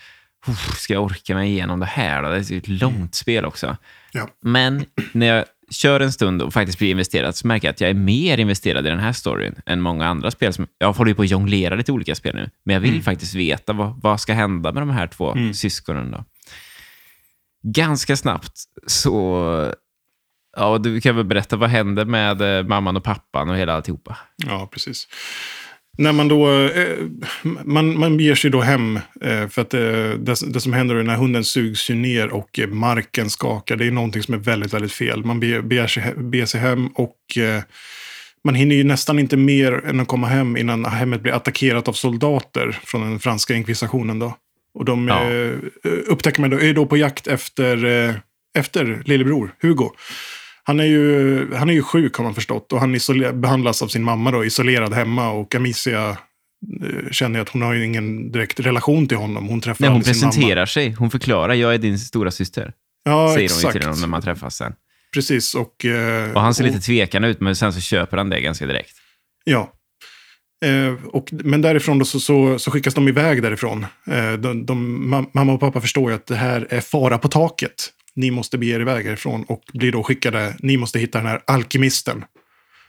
"Uff, 0.48 0.78
ska 0.80 0.94
jag 0.94 1.04
orka 1.04 1.36
mig 1.36 1.50
igenom 1.52 1.80
det 1.80 1.86
här? 1.86 2.24
Då? 2.24 2.30
Det 2.30 2.36
är 2.36 2.52
ju 2.52 2.58
ett 2.58 2.68
långt 2.68 3.16
spel 3.16 3.46
också. 3.46 3.78
Ja. 4.12 4.28
Men 4.42 4.86
när 5.12 5.26
jag 5.26 5.46
kör 5.72 6.00
en 6.00 6.12
stund 6.12 6.42
och 6.42 6.54
faktiskt 6.54 6.78
blir 6.80 6.92
investerad 6.92 7.36
så 7.36 7.48
märker 7.48 7.68
jag 7.68 7.74
att 7.74 7.82
jag 7.82 7.90
är 7.90 7.94
mer 7.94 8.38
investerad 8.38 8.86
i 8.86 8.90
den 8.90 9.00
här 9.00 9.14
storyn 9.14 9.56
än 9.66 9.82
många 9.82 10.08
andra 10.08 10.32
spel. 10.32 10.54
Som, 10.54 10.68
jag 10.78 10.94
håller 10.94 11.10
ju 11.12 11.16
på 11.16 11.22
att 11.22 11.30
jonglera 11.30 11.76
lite 11.76 11.92
olika 11.92 12.16
spel 12.16 12.36
nu, 12.36 12.50
men 12.64 12.74
jag 12.74 12.82
vill 12.82 13.04
faktiskt 13.04 13.34
veta 13.36 13.74
vad, 13.74 14.02
vad 14.02 14.20
ska 14.22 14.34
hända 14.34 14.72
med 14.72 14.82
de 14.82 14.90
här 14.90 15.08
två 15.08 15.32
Mm. 15.32 15.54
syskonen. 15.54 16.12
Då. 16.12 16.26
Ganska 17.64 18.18
snabbt 18.18 18.54
så... 18.88 19.74
Ja, 20.58 20.78
du 20.78 21.02
kan 21.02 21.16
väl 21.16 21.26
berätta 21.26 21.56
vad 21.56 21.70
hände 21.70 22.06
med 22.06 22.58
eh, 22.60 22.68
mamman 22.68 22.98
och 22.98 23.04
pappan 23.04 23.50
och 23.50 23.58
hela 23.58 23.74
alltihopa? 23.74 24.18
Ja, 24.36 24.70
precis. 24.72 25.08
När 25.98 26.12
man 26.12 26.28
då, 26.28 26.52
eh, 26.52 26.98
man, 27.44 28.00
man 28.00 28.18
beger 28.18 28.36
sig 28.36 28.52
då 28.52 28.62
hem 28.62 29.00
eh, 29.22 29.48
för 29.48 29.62
att 29.62 29.70
det, 29.70 30.18
det 30.54 30.62
som 30.62 30.74
händer 30.74 30.96
är 30.96 31.04
när 31.04 31.16
hunden 31.16 31.44
sugs 31.44 31.90
ju 31.90 31.96
ner 31.96 32.30
och 32.30 32.60
marken 32.68 33.30
skakar. 33.30 33.76
Det 33.76 33.86
är 33.86 33.92
någonting 33.92 34.24
som 34.24 34.34
är 34.34 34.38
väldigt, 34.38 34.74
väldigt 34.74 34.92
fel. 34.92 35.26
Man 35.26 35.40
beger, 35.40 35.62
beger, 35.62 35.88
sig, 35.88 36.14
beger 36.16 36.46
sig 36.46 36.62
hem 36.62 36.88
och 36.88 37.18
man 38.44 38.56
hinner 38.56 38.76
ju 38.76 38.84
nästan 38.84 39.20
inte 39.20 39.38
mer 39.38 39.86
än 39.86 40.00
att 40.00 40.08
komma 40.08 40.28
hem 40.28 40.58
innan 40.58 40.86
hemmet 40.86 41.22
blir 41.22 41.34
attackerat 41.34 41.88
av 41.88 41.94
soldater 41.94 42.80
från 42.84 43.02
den 43.02 43.20
franska 43.20 43.54
inkvisitionen 43.54 44.20
då. 44.20 44.36
Och 44.74 44.86
de 44.86 45.08
Ja. 45.08 45.32
eh, 45.32 45.58
upptäcker 46.08 46.42
man 46.42 46.50
då, 46.50 46.62
är 46.62 46.74
då 46.74 46.86
på 46.86 46.98
jakt 46.98 47.28
efter, 47.28 47.86
eh, 47.86 48.16
efter 48.58 49.02
lillebror, 49.06 49.56
Hugo. 49.62 49.90
Han 50.64 50.80
är, 50.80 50.84
ju, 50.86 51.54
han 51.56 51.70
är 51.70 51.74
ju 51.74 51.84
sjuk 51.84 52.16
har 52.16 52.24
man 52.24 52.36
förstått 52.36 52.74
och 52.74 52.80
han 52.80 52.96
isoler, 52.96 53.34
behandlas 53.34 53.82
av 53.82 53.88
sin 53.88 54.04
mamma 54.04 54.32
då, 54.32 54.46
isolerad 54.46 54.94
hemma 54.94 55.30
och 55.32 55.56
Amicia 55.56 56.10
eh, 56.10 57.12
känner 57.12 57.40
att 57.40 57.50
hon 57.50 57.62
har 57.62 57.74
ju 57.74 57.86
ingen 57.86 58.32
direkt 58.32 58.60
relation 58.60 59.08
till 59.08 59.18
honom. 59.18 59.48
Hon 59.48 59.62
träffar 59.62 59.86
Nej, 59.86 59.92
hon 59.94 60.04
sin 60.04 60.20
mamma. 60.22 60.32
presenterar 60.32 60.66
sig. 60.66 60.92
Hon 60.92 61.12
förklarar, 61.12 61.54
jag 61.54 61.74
är 61.74 61.78
din 61.78 62.00
stora 62.00 62.32
syster. 62.32 62.74
Ja, 63.04 63.28
säger 63.36 63.50
hon 63.50 63.58
exakt. 63.58 63.72
till 63.74 63.84
honom 63.84 64.00
när 64.02 64.08
man 64.08 64.22
träffas 64.22 64.56
sen. 64.56 64.74
Precis, 65.14 65.56
och... 65.56 65.86
eh, 65.86 66.32
Och 66.32 66.42
han 66.42 66.54
ser 66.54 66.64
och- 66.64 66.68
lite 66.68 66.80
tvekande 66.82 67.28
ut, 67.28 67.40
men 67.42 67.56
sen 67.56 67.74
så 67.74 67.80
köper 67.82 68.18
han 68.18 68.30
det 68.30 68.42
ganska 68.42 68.66
direkt. 68.66 68.94
Ja. 69.44 69.74
Eh, 70.66 71.06
och, 71.06 71.30
men 71.32 71.62
därifrån 71.62 72.00
då 72.00 72.06
så, 72.06 72.20
så, 72.20 72.60
så 72.60 72.72
skickas 72.72 72.94
de 72.94 73.08
iväg 73.08 73.42
därifrån. 73.42 73.86
Eh, 74.08 74.34
de, 74.34 74.66
de, 74.66 75.06
ma- 75.14 75.30
mamma 75.34 75.54
och 75.54 75.60
pappa 75.60 75.82
förstår 75.82 76.10
ju 76.10 76.16
att 76.16 76.26
det 76.28 76.36
här 76.36 76.68
är 76.70 76.82
fara 76.82 77.18
på 77.18 77.28
taket. 77.28 77.74
Ni 78.16 78.32
måste 78.32 78.58
bege 78.58 78.76
er 78.76 78.80
iväg 78.80 79.06
härifrån 79.06 79.44
och 79.48 79.64
blir 79.74 79.92
då 79.92 80.04
skickade, 80.04 80.56
ni 80.60 80.78
måste 80.78 81.00
hitta 81.00 81.18
den 81.18 81.28
här 81.28 81.42
alkemisten. 81.48 82.26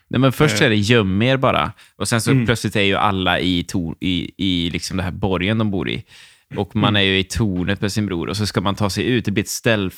Nej, 0.07 0.19
men 0.19 0.31
först 0.31 0.61
Eh. 0.61 0.65
är 0.65 0.69
det 0.69 0.75
göm 0.75 1.21
er 1.21 1.37
bara. 1.37 1.71
Och 1.95 2.07
sen 2.07 2.21
så 2.21 2.31
Mm. 2.31 2.45
plötsligt 2.45 2.75
är 2.75 2.81
ju 2.81 2.95
alla 2.95 3.39
i, 3.39 3.63
tor- 3.63 3.95
i, 3.99 4.31
i 4.37 4.69
liksom 4.69 4.97
det 4.97 5.03
här 5.03 5.11
borgen 5.11 5.57
de 5.57 5.71
bor 5.71 5.89
i. 5.89 6.03
Och 6.55 6.75
man 6.75 6.89
Mm. 6.89 6.95
är 6.95 7.01
ju 7.05 7.19
i 7.19 7.23
tornet 7.23 7.81
med 7.81 7.91
sin 7.91 8.05
bror 8.05 8.29
och 8.29 8.37
så 8.37 8.45
ska 8.45 8.61
man 8.61 8.75
ta 8.75 8.89
sig 8.89 9.05
ut. 9.05 9.25
Det 9.25 9.31
blir 9.31 9.43
ett 9.43 9.49
stealth. 9.49 9.97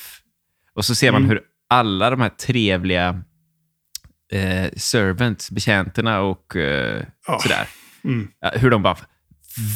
Och 0.74 0.84
så 0.84 0.94
ser 0.94 1.12
man 1.12 1.22
Mm. 1.22 1.30
hur 1.30 1.40
alla 1.70 2.10
de 2.10 2.20
här 2.20 2.28
trevliga 2.28 3.22
eh, 4.32 4.70
servants, 4.76 5.50
betjänterna 5.50 6.20
och 6.20 6.56
eh, 6.56 7.04
Ja. 7.26 7.38
sådär, 7.42 7.68
Mm. 8.04 8.28
ja, 8.40 8.50
hur 8.54 8.70
de 8.70 8.82
bara 8.82 8.96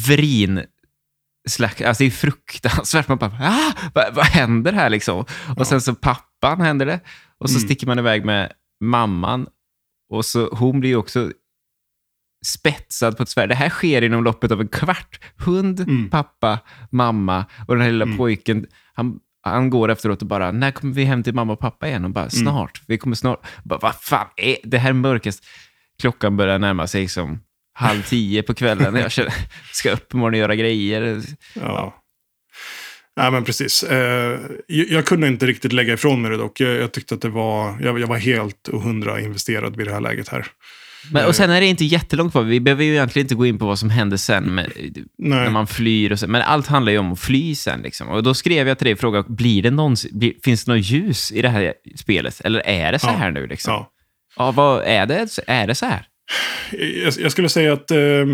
vrin 0.07 0.63
slack, 1.49 1.81
alltså 1.81 2.03
det 2.03 2.07
är 2.07 2.11
fruktansvärt. 2.11 3.07
Man 3.07 3.17
bara, 3.17 3.37
ah, 3.41 3.73
vad, 3.93 4.15
vad 4.15 4.25
händer 4.25 4.73
här 4.73 4.89
liksom? 4.89 5.25
Och 5.57 5.67
sen 5.67 5.81
så 5.81 5.95
pappan 5.95 6.61
händer 6.61 6.85
det. 6.85 6.99
Och 7.37 7.49
så 7.49 7.57
Mm. 7.57 7.67
sticker 7.67 7.87
man 7.87 7.99
iväg 7.99 8.25
med 8.25 8.51
mamman. 8.83 9.47
Och 10.09 10.25
så 10.25 10.49
hon 10.55 10.79
blir 10.79 10.89
ju 10.89 10.95
också 10.95 11.31
spetsad 12.45 13.17
på 13.17 13.23
ett 13.23 13.29
svärd. 13.29 13.49
Det 13.49 13.55
här 13.55 13.69
sker 13.69 14.01
inom 14.01 14.23
loppet 14.23 14.51
av 14.51 14.61
en 14.61 14.67
kvart. 14.67 15.19
Hund, 15.37 15.79
Mm. 15.79 16.09
pappa, 16.09 16.59
mamma 16.91 17.45
och 17.67 17.75
den 17.75 17.83
här 17.83 17.91
lilla 17.91 18.05
Mm. 18.05 18.17
pojken. 18.17 18.65
Han, 18.93 19.19
han 19.41 19.69
går 19.69 19.91
efteråt 19.91 20.21
och 20.21 20.27
bara, 20.27 20.51
när 20.51 20.71
kommer 20.71 20.93
vi 20.93 21.03
hem 21.03 21.23
till 21.23 21.33
mamma 21.33 21.53
och 21.53 21.59
pappa 21.59 21.87
igen? 21.87 22.05
Och 22.05 22.11
bara, 22.11 22.29
snart. 22.29 22.81
Vi 22.87 22.97
kommer 22.97 23.15
snart. 23.15 23.45
Bara, 23.63 23.79
vad 23.79 23.95
fan 23.95 24.27
är 24.37 24.57
det 24.63 24.77
här 24.77 24.93
mörkast? 24.93 25.45
Klockan 26.01 26.37
börjar 26.37 26.59
närma 26.59 26.87
sig 26.87 27.07
som 27.07 27.39
halv 27.73 28.01
tio 28.01 28.43
på 28.43 28.53
kvällen. 28.53 28.95
Jag 28.95 29.11
känner, 29.11 29.33
ska 29.73 29.91
upp 29.91 30.13
imorgon 30.13 30.33
och 30.33 30.39
göra 30.39 30.55
grejer. 30.55 31.21
Ja. 31.53 31.97
Nej, 33.15 33.31
men 33.31 33.43
precis. 33.43 33.83
Eh, 33.83 34.39
jag, 34.67 35.05
kunde 35.05 35.27
inte 35.27 35.45
riktigt 35.45 35.73
lägga 35.73 35.93
ifrån 35.93 36.21
mig 36.21 36.31
det 36.31 36.37
dock. 36.37 36.59
Jag, 36.59 36.91
tyckte 36.91 37.15
att 37.15 37.21
det 37.21 37.29
var, 37.29 37.77
jag, 37.81 37.99
jag 37.99 38.07
var 38.07 38.17
helt 38.17 38.67
och 38.67 38.81
hundra 38.81 39.21
investerad 39.21 39.75
vid 39.75 39.87
det 39.87 39.93
här 39.93 40.01
läget 40.01 40.27
här. 40.27 40.47
Men, 41.11 41.25
och 41.27 41.35
sen 41.35 41.49
är 41.49 41.61
det 41.61 41.67
inte 41.67 41.85
jättelångt 41.85 42.31
kvar. 42.31 42.41
Vi 42.41 42.59
behöver 42.59 42.83
ju 42.83 42.91
egentligen 42.93 43.25
inte 43.25 43.35
gå 43.35 43.45
in 43.45 43.59
på 43.59 43.65
vad 43.65 43.79
som 43.79 43.89
händer 43.89 44.17
sen 44.17 44.55
med, 44.55 44.71
när 45.17 45.49
man 45.49 45.67
flyr. 45.67 46.11
Och 46.11 46.19
så. 46.19 46.27
Men 46.27 46.41
allt 46.41 46.67
handlar 46.67 46.91
ju 46.91 46.97
om 46.97 47.13
att 47.13 47.19
fly 47.19 47.55
sen. 47.55 47.81
Liksom. 47.81 48.07
Och 48.09 48.23
då 48.23 48.33
skrev 48.33 48.67
jag 48.67 48.77
till 48.77 48.85
dig 48.85 48.93
och 48.93 48.99
frågade, 48.99 49.25
blir 49.29 49.61
det 49.63 49.71
någon, 49.71 49.95
blir, 50.11 50.33
finns 50.43 50.65
det 50.65 50.71
något 50.71 50.85
ljus 50.85 51.31
i 51.31 51.41
det 51.41 51.49
här 51.49 51.73
spelet? 51.95 52.41
Eller 52.43 52.59
är 52.67 52.91
det 52.91 52.99
så 52.99 53.07
Ja. 53.07 53.11
här 53.17 53.31
nu? 53.31 53.47
Liksom? 53.47 53.73
Ja. 53.73 53.91
Ja. 54.37 54.51
vad 54.51 54.83
är 54.83 55.05
det? 55.05 55.27
Är 55.47 55.67
det 55.67 55.75
så 55.75 55.85
här? 55.85 56.05
Jag, 57.19 57.31
skulle 57.31 57.49
säga 57.49 57.73
att, 57.73 57.91
eh, 57.91 58.25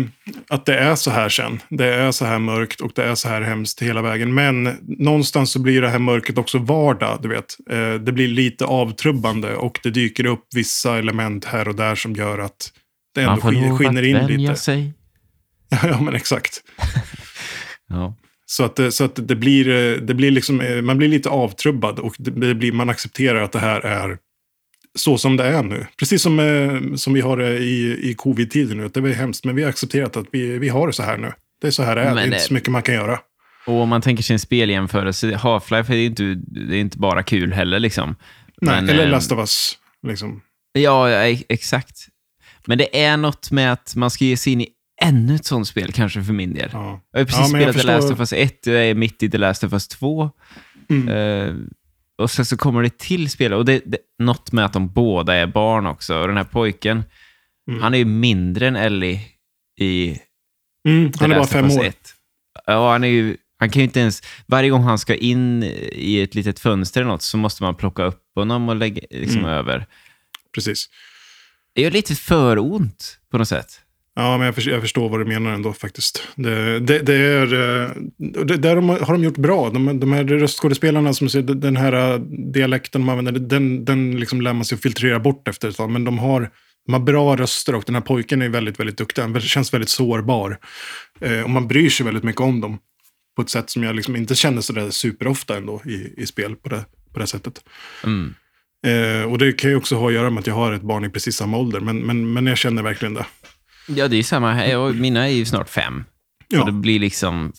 att 0.48 0.66
det 0.66 0.78
är 0.78 0.94
så 0.94 1.10
här 1.10 1.28
sen. 1.28 1.60
Det 1.68 1.94
är 1.94 2.12
så 2.12 2.24
här 2.24 2.38
mörkt 2.38 2.80
och 2.80 2.92
det 2.94 3.04
är 3.04 3.14
så 3.14 3.28
här 3.28 3.40
hemskt 3.40 3.82
hela 3.82 4.02
vägen. 4.02 4.34
Men 4.34 4.76
någonstans 4.82 5.50
så 5.50 5.58
blir 5.58 5.80
det 5.82 5.88
här 5.88 5.98
mörkret 5.98 6.38
också 6.38 6.58
vardag, 6.58 7.18
du 7.22 7.28
vet. 7.28 7.56
Eh, 7.70 7.94
det 7.94 8.12
blir 8.12 8.28
lite 8.28 8.64
avtrubbande 8.64 9.54
och 9.54 9.80
det 9.82 9.90
dyker 9.90 10.26
upp 10.26 10.44
vissa 10.54 10.98
element 10.98 11.44
här 11.44 11.68
och 11.68 11.74
där 11.74 11.94
som 11.94 12.12
gör 12.12 12.38
att 12.38 12.72
det 13.14 13.20
ändå 13.20 13.44
Man 13.44 13.54
lov 13.54 13.78
skiner 13.78 14.02
in 14.02 14.26
lite. 14.26 14.56
sig. 14.56 14.92
ja, 15.82 16.00
men 16.00 16.14
exakt. 16.14 16.62
Ja. 17.90 18.14
Så 18.46 18.64
att, 18.64 18.94
så 18.94 19.04
att 19.04 19.28
det 19.28 19.36
blir, 19.36 19.68
eh, 19.68 20.00
det 20.00 20.14
blir 20.14 20.30
liksom, 20.30 20.60
eh, 20.60 20.82
man 20.82 20.98
blir 20.98 21.08
lite 21.08 21.28
avtrubbad 21.28 21.98
och 21.98 22.14
det 22.18 22.54
blir, 22.54 22.72
man 22.72 22.90
accepterar 22.90 23.42
att 23.42 23.52
det 23.52 23.58
här 23.58 23.80
är 23.80 24.18
så 24.98 25.18
som 25.18 25.36
det 25.36 25.44
är 25.44 25.62
nu. 25.62 25.86
Precis 25.98 26.22
som, 26.22 26.38
eh, 26.40 26.94
som 26.96 27.12
vi 27.14 27.20
har 27.20 27.36
det 27.36 27.58
i, 27.58 28.10
i 28.10 28.14
covid-tiden 28.14 28.76
nu. 28.76 28.88
Det 28.88 29.00
är 29.00 29.14
hemskt, 29.14 29.44
men 29.44 29.56
vi 29.56 29.62
har 29.62 29.70
accepterat 29.70 30.16
att 30.16 30.26
vi, 30.32 30.58
vi 30.58 30.68
har 30.68 30.86
det 30.86 30.92
så 30.92 31.02
här 31.02 31.16
nu. 31.18 31.32
Det 31.60 31.66
är 31.66 31.70
så 31.70 31.82
här 31.82 31.96
det 31.96 32.02
är. 32.02 32.04
Men 32.04 32.14
det 32.16 32.22
är 32.22 32.26
inte 32.26 32.38
så 32.38 32.54
mycket 32.54 32.68
man 32.72 32.82
kan 32.82 32.94
göra. 32.94 33.18
Och 33.66 33.74
om 33.80 33.88
man 33.88 34.02
tänker 34.02 34.22
sig 34.22 34.34
en 34.34 34.40
speljämförelse, 34.40 35.26
Half-Life 35.36 35.92
är 35.92 35.96
inte, 35.96 36.22
det 36.68 36.76
är 36.76 36.80
inte 36.80 36.98
bara 36.98 37.22
kul 37.22 37.52
heller. 37.52 37.78
Liksom. 37.80 38.16
Nej, 38.60 38.74
Men, 38.82 38.88
eller 38.88 39.04
eh, 39.04 39.10
Last 39.10 39.32
of 39.32 39.38
Us. 39.38 39.78
Liksom. 40.06 40.40
Ja, 40.72 41.10
e- 41.10 41.42
exakt. 41.48 41.96
Men 42.66 42.78
det 42.78 43.02
är 43.02 43.16
något 43.16 43.50
med 43.50 43.72
att 43.72 43.94
man 43.96 44.10
ska 44.10 44.24
ge 44.24 44.36
sig 44.36 44.52
in 44.52 44.60
i 44.60 44.68
ännu 45.02 45.34
ett 45.34 45.44
sånt 45.44 45.68
spel, 45.68 45.92
kanske 45.92 46.22
för 46.22 46.32
min 46.32 46.54
del. 46.54 46.68
Ja. 46.72 47.00
Jag 47.12 47.20
har 47.20 47.24
precis 47.24 47.40
Ja, 47.40 47.46
spelat 47.46 47.76
The 47.76 47.82
Last 47.82 48.00
förstår- 48.08 48.12
of 48.14 48.20
Us 48.20 48.32
1, 48.32 48.66
jag 48.66 48.86
är 48.86 48.94
mitt 48.94 49.22
i 49.22 49.30
The 49.30 49.38
Last 49.38 49.64
of 49.64 49.72
Us 49.72 49.88
2. 49.88 50.30
Mm. 50.90 51.08
Eh, 51.08 51.54
och 52.18 52.30
sen 52.30 52.44
så 52.44 52.56
kommer 52.56 52.82
det 52.82 52.98
till 52.98 53.30
spel, 53.30 53.52
och 53.52 53.64
det, 53.64 53.82
det 53.86 53.98
något 54.18 54.52
med 54.52 54.64
att 54.64 54.72
de 54.72 54.88
båda 54.88 55.34
är 55.34 55.46
barn 55.46 55.86
också. 55.86 56.18
Och 56.18 56.28
den 56.28 56.36
här 56.36 56.44
pojken, 56.44 57.04
Mm. 57.70 57.82
han 57.82 57.94
är 57.94 57.98
ju 57.98 58.04
mindre 58.04 58.66
än 58.68 58.76
Ellie 58.76 59.20
i 59.80 60.18
Mm, 60.88 61.12
han 61.20 61.32
är 61.32 61.36
bara 61.36 61.46
fem 61.46 61.64
år. 61.70 61.84
1. 61.84 61.96
Ja, 62.66 62.92
han 62.92 63.04
är 63.04 63.08
ju... 63.08 63.36
Han 63.58 63.70
kan 63.70 63.80
ju 63.80 63.84
inte 63.84 64.00
ens... 64.00 64.22
Varje 64.46 64.70
gång 64.70 64.82
han 64.82 64.98
ska 64.98 65.14
in 65.14 65.62
i 65.92 66.20
ett 66.22 66.34
litet 66.34 66.58
fönster 66.60 67.00
eller 67.00 67.10
något 67.10 67.22
så 67.22 67.36
måste 67.36 67.62
man 67.62 67.74
plocka 67.74 68.04
upp 68.04 68.22
honom 68.34 68.68
och 68.68 68.76
lägga 68.76 69.02
liksom 69.10 69.38
Mm. 69.38 69.50
över. 69.50 69.86
Precis. 70.54 70.88
Det 71.74 71.82
gör 71.82 71.90
lite 71.90 72.14
för 72.14 72.58
ont 72.58 73.18
på 73.30 73.38
något 73.38 73.48
sätt. 73.48 73.80
Ja, 74.18 74.38
men 74.38 74.46
jag 74.46 74.54
förstår, 74.54 74.72
jag 74.72 74.82
förstår 74.82 75.08
vad 75.08 75.20
du 75.20 75.24
menar 75.24 75.50
ändå 75.50 75.72
faktiskt. 75.72 76.28
Det, 76.34 76.80
det, 76.80 76.98
det 76.98 77.14
är, 77.14 77.54
eh, 77.54 77.90
det, 78.44 78.56
där 78.56 78.76
har 78.76 79.12
de 79.12 79.24
gjort 79.24 79.36
bra. 79.36 79.70
De, 79.70 80.00
de 80.00 80.12
här 80.12 80.24
röstskådespelarna, 80.24 81.14
som 81.14 81.28
säger, 81.28 81.54
den 81.54 81.76
här 81.76 81.92
eh, 81.92 82.18
dialekten 82.52 83.00
de 83.00 83.08
använder, 83.08 83.32
den, 83.32 83.84
den 83.84 84.20
liksom 84.20 84.40
lär 84.40 84.52
man 84.52 84.64
sig 84.64 84.76
att 84.76 84.82
filtrera 84.82 85.20
bort 85.20 85.48
efter 85.48 85.68
ett 85.68 85.76
tag. 85.76 85.90
Men 85.90 86.04
de 86.04 86.18
har, 86.18 86.50
de 86.86 86.92
har 86.92 87.00
bra 87.00 87.36
röster 87.36 87.74
och 87.74 87.82
den 87.86 87.94
här 87.94 88.02
pojken 88.02 88.42
är 88.42 88.48
väldigt, 88.48 88.80
väldigt 88.80 88.98
duktig. 88.98 89.22
Han 89.22 89.40
känns 89.40 89.74
väldigt 89.74 89.88
sårbar. 89.88 90.58
Eh, 91.20 91.42
och 91.42 91.50
man 91.50 91.68
bryr 91.68 91.90
sig 91.90 92.06
väldigt 92.06 92.24
mycket 92.24 92.40
om 92.40 92.60
dem. 92.60 92.78
På 93.36 93.42
ett 93.42 93.50
sätt 93.50 93.70
som 93.70 93.82
jag 93.82 93.96
liksom 93.96 94.16
inte 94.16 94.34
känner 94.34 94.60
sådär 94.60 94.90
superofta 94.90 95.56
ändå 95.56 95.82
i, 95.84 96.22
i 96.22 96.26
spel 96.26 96.56
på 96.56 96.68
det, 96.68 96.84
på 97.12 97.20
det 97.20 97.26
sättet. 97.26 97.60
Mm. 98.04 98.34
Och 99.30 99.38
det 99.38 99.52
kan 99.52 99.70
ju 99.70 99.76
också 99.76 99.96
ha 99.96 100.08
att 100.08 100.14
göra 100.14 100.30
med 100.30 100.40
att 100.40 100.46
jag 100.46 100.54
har 100.54 100.72
ett 100.72 100.82
barn 100.82 101.04
i 101.04 101.08
precis 101.08 101.36
samma 101.36 101.56
ålder. 101.56 101.80
Men, 101.80 101.98
men, 101.98 102.32
men 102.32 102.46
jag 102.46 102.58
känner 102.58 102.82
verkligen 102.82 103.14
det. 103.14 103.26
Ja, 103.88 104.08
det 104.08 104.16
är 104.16 104.22
samma 104.22 104.52
här. 104.52 104.66
Jag- 104.66 104.94
Mina 104.96 105.24
är 105.28 105.32
ju 105.32 105.44
snart 105.44 105.68
fem. 105.70 106.04
Ja. 106.48 106.60
Och 106.60 106.66
det 106.66 106.72
blir 106.72 106.98
liksom... 106.98 107.52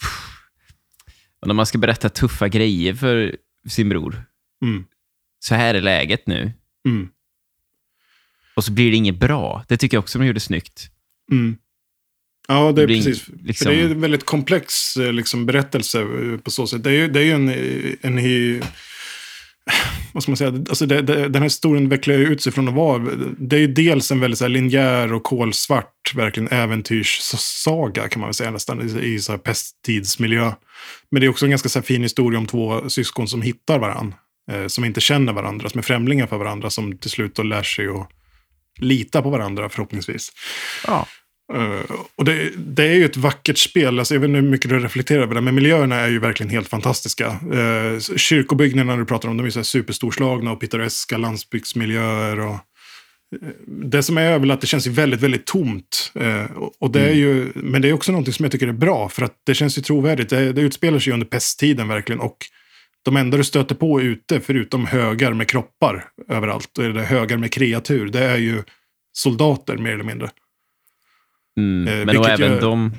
Och 1.41 1.47
när 1.47 1.53
man 1.55 1.65
ska 1.65 1.77
berätta 1.77 2.09
tuffa 2.09 2.47
grejer 2.47 2.93
för 2.93 3.35
sin 3.69 3.89
bror. 3.89 4.23
Mm. 4.65 4.85
Så 5.39 5.55
här 5.55 5.75
är 5.75 5.81
läget 5.81 6.27
nu. 6.27 6.53
Mm. 6.87 7.09
Och 8.55 8.63
så 8.63 8.71
blir 8.71 8.91
det 8.91 8.97
inget 8.97 9.19
bra. 9.19 9.65
Det 9.67 9.77
tycker 9.77 9.97
jag 9.97 10.01
också 10.01 10.19
de 10.19 10.25
gjorde 10.27 10.39
snyggt. 10.39 10.89
Mm. 11.31 11.57
Ja, 12.47 12.71
det 12.71 12.81
är 12.81 12.85
blir 12.87 13.03
precis. 13.03 13.27
liksom- 13.27 13.65
För 13.65 13.71
det 13.71 13.81
är 13.81 13.85
ju 13.85 13.91
en 13.91 14.01
väldigt 14.01 14.25
komplex 14.25 14.97
eh, 14.97 15.13
liksom, 15.13 15.45
berättelse 15.45 16.01
eh, 16.01 16.37
på 16.37 16.51
så 16.51 16.67
sätt. 16.67 16.83
Det 16.83 16.89
är 16.89 16.93
ju, 16.93 17.07
det 17.07 17.19
är 17.19 17.23
ju 17.23 17.31
en... 17.31 17.49
eh, 17.49 17.93
en 18.01 18.19
hy- 18.19 18.63
vad 20.13 20.23
ska 20.23 20.31
man 20.31 20.37
säga? 20.37 20.49
Alltså 20.49 20.85
det, 20.85 21.01
det, 21.01 21.15
den 21.15 21.35
här 21.35 21.43
historien 21.43 21.89
vecklar 21.89 22.15
ju 22.15 22.27
ut 22.27 22.41
sig 22.41 22.51
från 22.51 22.67
att 22.67 22.73
vara... 22.73 22.99
Det 23.37 23.55
är 23.55 23.59
ju 23.59 23.67
dels 23.67 24.11
en 24.11 24.19
väldigt 24.19 24.37
så 24.37 24.43
här, 24.43 24.49
linjär 24.49 25.13
och 25.13 25.23
kolsvart, 25.23 26.13
verkligen 26.15 26.49
äventyrssaga 26.49 28.09
kan 28.09 28.19
man 28.19 28.27
väl 28.27 28.33
säga 28.33 28.51
nästan, 28.51 28.99
i, 28.99 29.05
i 29.05 29.19
så 29.19 29.31
här 29.31 29.39
pesttidsmiljö. 29.39 30.51
Men 31.11 31.21
det 31.21 31.27
är 31.27 31.29
också 31.29 31.45
en 31.45 31.49
ganska 31.49 31.69
så 31.69 31.79
här, 31.79 31.83
fin 31.83 32.03
historia 32.03 32.39
om 32.39 32.47
två 32.47 32.89
syskon 32.89 33.27
som 33.27 33.41
hittar 33.41 33.79
varandra. 33.79 34.17
Eh, 34.51 34.67
som 34.67 34.85
inte 34.85 35.01
känner 35.01 35.33
varandra, 35.33 35.69
som 35.69 35.79
är 35.79 35.83
främlingar 35.83 36.27
för 36.27 36.37
varandra, 36.37 36.69
som 36.69 36.97
till 36.97 37.11
slut 37.11 37.35
då 37.35 37.43
lär 37.43 37.63
sig 37.63 37.87
att 37.87 38.09
lita 38.79 39.21
på 39.21 39.29
varandra 39.29 39.69
förhoppningsvis. 39.69 40.31
Ja. 40.87 41.07
Eh, 41.53 41.95
och 42.15 42.25
det, 42.25 42.51
det 42.57 42.83
är 42.83 42.93
ju 42.93 43.05
ett 43.05 43.17
vackert 43.17 43.57
spel. 43.57 43.99
Alltså, 43.99 44.13
jag 44.13 44.21
vet 44.21 44.27
inte 44.27 44.39
hur 44.39 44.49
mycket 44.49 44.69
du 44.69 44.79
reflekterar 44.79 45.21
över 45.21 45.35
det, 45.35 45.41
men 45.41 45.55
miljöerna 45.55 45.95
är 45.95 46.09
ju 46.09 46.19
verkligen 46.19 46.49
helt 46.49 46.67
fantastiska. 46.67 47.39
Uh, 47.53 47.99
kyrkobyggnaderna 47.99 48.97
du 48.97 49.05
pratar 49.05 49.29
om, 49.29 49.37
de 49.37 49.45
är 49.45 49.49
så 49.49 49.63
superstorslagna 49.63 50.51
och 50.51 50.59
pittoreska 50.59 51.17
landsbygdsmiljöer. 51.17 52.39
Och, 52.39 52.53
eh, 52.53 52.59
det 53.67 54.03
som 54.03 54.17
är 54.17 54.39
väl 54.39 54.51
att 54.51 54.61
det 54.61 54.67
känns 54.67 54.87
ju 54.87 54.91
väldigt, 54.91 55.21
väldigt 55.21 55.45
tomt. 55.45 56.11
Och, 56.55 56.73
och 56.79 56.91
det 56.91 57.01
är 57.01 57.13
ju, 57.13 57.51
men 57.55 57.81
det 57.81 57.89
är 57.89 57.93
också 57.93 58.11
någonting 58.11 58.33
som 58.33 58.43
jag 58.43 58.51
tycker 58.51 58.67
är 58.67 58.71
bra, 58.71 59.09
för 59.09 59.23
att 59.23 59.33
det 59.45 59.53
känns 59.53 59.77
ju 59.77 59.81
trovärdigt. 59.81 60.29
Det, 60.29 60.53
det 60.53 60.61
utspelar 60.61 60.99
sig 60.99 61.09
ju 61.09 61.13
under 61.13 61.27
pesttiden 61.27 61.87
verkligen. 61.87 62.19
Och 62.19 62.37
de 63.05 63.17
enda 63.17 63.37
du 63.37 63.43
stöter 63.43 63.75
på 63.75 64.01
ute, 64.01 64.39
förutom 64.39 64.85
högar 64.85 65.33
med 65.33 65.47
kroppar 65.47 66.05
överallt, 66.27 66.69
det 66.75 67.01
högar 67.01 67.37
med 67.37 67.51
kreatur, 67.51 68.09
det 68.09 68.23
är 68.23 68.37
ju 68.37 68.63
soldater 69.13 69.77
mer 69.77 69.91
eller 69.91 70.03
mindre. 70.03 70.29
Mm, 71.59 71.99
Eh, 71.99 72.05
men 72.05 72.17
och 72.17 72.29
även 72.29 72.51
gör- 72.51 72.61
de... 72.61 72.93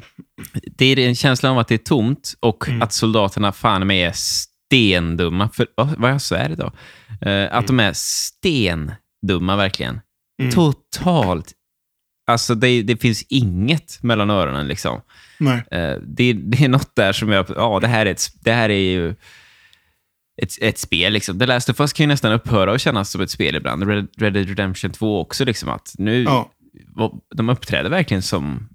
Det 0.76 0.84
är 0.86 0.98
en 0.98 1.14
känsla 1.14 1.50
av 1.50 1.58
att 1.58 1.68
det 1.68 1.74
är 1.74 1.78
tomt 1.78 2.34
och 2.40 2.68
Mm. 2.68 2.82
att 2.82 2.92
soldaterna 2.92 3.52
fan 3.52 3.86
med 3.86 4.08
är 4.08 4.12
stendumma. 4.14 5.48
För, 5.52 5.66
vad, 5.98 6.10
jag 6.12 6.22
svär 6.22 6.50
idag. 6.52 6.72
Eh, 7.20 7.56
att 7.56 7.66
de 7.66 7.80
är 7.80 7.92
stendumma 7.94 9.56
verkligen. 9.56 10.00
Mm. 10.42 10.52
Totalt 10.52 11.52
Alltså 12.30 12.54
det, 12.54 12.82
det 12.82 12.96
finns 12.96 13.22
inget 13.28 14.02
mellan 14.02 14.30
öronen. 14.30 14.68
liksom. 14.68 15.00
Eh, 15.70 15.94
det, 16.06 16.32
det 16.32 16.64
är 16.64 16.68
något 16.68 16.96
där 16.96 17.12
som 17.12 17.28
jag... 17.32 17.46
Ja, 17.56 17.78
det 17.80 17.86
här 17.88 18.06
är, 18.06 18.10
ett, 18.10 18.26
det 18.40 18.52
här 18.52 18.68
är 18.68 18.90
ju 18.92 19.10
ett, 20.42 20.52
ett 20.60 20.78
spel. 20.78 21.12
Liksom. 21.12 21.38
The 21.38 21.46
Last 21.46 21.68
of 21.68 21.80
Us 21.80 21.92
kan 21.92 22.04
ju 22.04 22.08
nästan 22.08 22.32
upphöra 22.32 22.72
och 22.72 22.80
kännas 22.80 23.10
som 23.10 23.20
ett 23.20 23.30
spel 23.30 23.56
ibland. 23.56 23.88
Red, 23.88 24.08
Red 24.18 24.32
Dead 24.32 24.48
Redemption 24.48 24.90
2 24.90 25.20
också. 25.20 25.44
Liksom, 25.44 25.68
att 25.68 25.94
nu, 25.98 26.22
Ja. 26.22 26.50
De 27.34 27.48
uppträder 27.48 27.90
verkligen 27.90 28.22
som, 28.22 28.68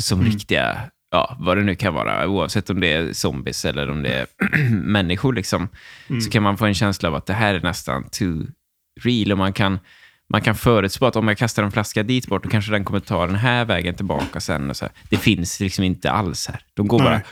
som 0.00 0.20
Mm. 0.20 0.32
riktiga, 0.32 0.80
ja, 1.10 1.36
vad 1.40 1.56
det 1.56 1.62
nu 1.64 1.74
kan 1.74 1.94
vara, 1.94 2.28
oavsett 2.28 2.70
om 2.70 2.80
det 2.80 2.92
är 2.92 3.12
zombies 3.12 3.64
eller 3.64 3.90
om 3.90 4.02
det 4.02 4.14
är 4.14 4.26
människor. 4.70 5.32
Liksom, 5.32 5.68
Mm. 6.08 6.20
Så 6.20 6.30
kan 6.30 6.42
man 6.42 6.58
få 6.58 6.66
en 6.66 6.74
känsla 6.74 7.08
av 7.08 7.14
att 7.14 7.26
det 7.26 7.32
här 7.34 7.54
är 7.54 7.60
nästan 7.60 8.08
too 8.10 8.46
real. 9.00 9.32
Och 9.32 9.38
man 9.38 9.52
kan, 9.52 9.78
man 10.32 10.40
kan 10.42 10.54
förutspå 10.54 11.06
att 11.06 11.16
om 11.16 11.28
jag 11.28 11.38
kastar 11.38 11.62
en 11.62 11.72
flaska 11.72 12.02
dit 12.02 12.26
bort, 12.26 12.42
då 12.42 12.48
kanske 12.48 12.72
den 12.72 12.84
kommer 12.84 13.00
ta 13.00 13.26
den 13.26 13.36
här 13.36 13.64
vägen 13.64 13.94
tillbaka 13.94 14.40
sen. 14.40 14.70
Och 14.70 14.76
så 14.76 14.84
här. 14.84 14.92
Det 15.10 15.16
finns 15.16 15.60
liksom 15.60 15.84
inte 15.84 16.10
alls 16.10 16.46
här. 16.48 16.60
De 16.74 16.88
går 16.88 16.98
Nej. 16.98 17.06
bara 17.08 17.22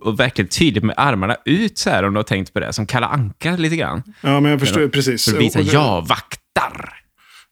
och 0.00 0.20
verkligen 0.20 0.48
tydligt 0.48 0.84
med 0.84 0.94
armarna 0.98 1.36
ut 1.44 1.78
så 1.78 1.90
här 1.90 2.02
om 2.02 2.12
du 2.14 2.18
har 2.18 2.24
tänkt 2.24 2.52
på 2.52 2.60
det. 2.60 2.72
Som 2.72 2.86
Kalle 2.86 3.06
Anka 3.06 3.56
lite 3.56 3.76
grann. 3.76 4.02
Ja, 4.20 4.40
men 4.40 4.50
jag 4.50 4.60
förstår 4.60 4.88
precis. 4.88 5.24
För 5.24 5.32
att 5.36 5.42
visa, 5.42 5.60
jag 5.60 6.08
vaktar. 6.08 7.01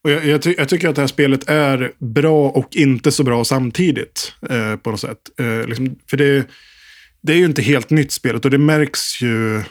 Och 0.04 0.10
jag, 0.10 0.26
jag, 0.26 0.42
ty 0.42 0.54
jag 0.58 0.68
tycker 0.68 0.88
att 0.88 0.94
det 0.94 1.02
här 1.02 1.06
spelet 1.06 1.50
är 1.50 1.92
bra 1.98 2.48
och 2.48 2.76
inte 2.76 3.12
så 3.12 3.24
bra 3.24 3.44
samtidigt. 3.44 4.32
Eh, 4.50 4.76
på 4.76 4.90
något 4.90 5.00
sätt. 5.00 5.18
Eh, 5.38 5.66
liksom, 5.66 5.98
för 6.10 6.16
det, 6.16 6.46
det 7.22 7.32
är 7.32 7.36
ju 7.36 7.44
inte 7.44 7.62
helt 7.62 7.90
nytt 7.90 8.12
spelet 8.12 8.44
och 8.44 8.50
det 8.50 8.58
märks 8.58 9.22
ju 9.22 9.62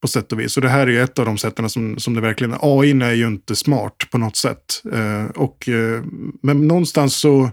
på 0.00 0.08
sätt 0.08 0.32
och 0.32 0.40
vis. 0.40 0.56
Och 0.56 0.62
det 0.62 0.68
här 0.68 0.86
är 0.86 0.90
ju 0.90 1.00
ett 1.00 1.18
av 1.18 1.26
de 1.26 1.38
sätten 1.38 1.70
som, 1.70 1.98
som 1.98 2.14
det 2.14 2.20
verkligen 2.20 2.52
är. 2.52 2.58
AI 2.62 2.90
är 2.90 3.12
ju 3.12 3.26
inte 3.26 3.56
smart 3.56 4.08
på 4.10 4.18
något 4.18 4.36
sätt. 4.36 4.82
Eh, 4.92 5.24
och, 5.24 5.68
eh, 5.68 6.02
men 6.42 6.68
någonstans 6.68 7.16
så, 7.16 7.50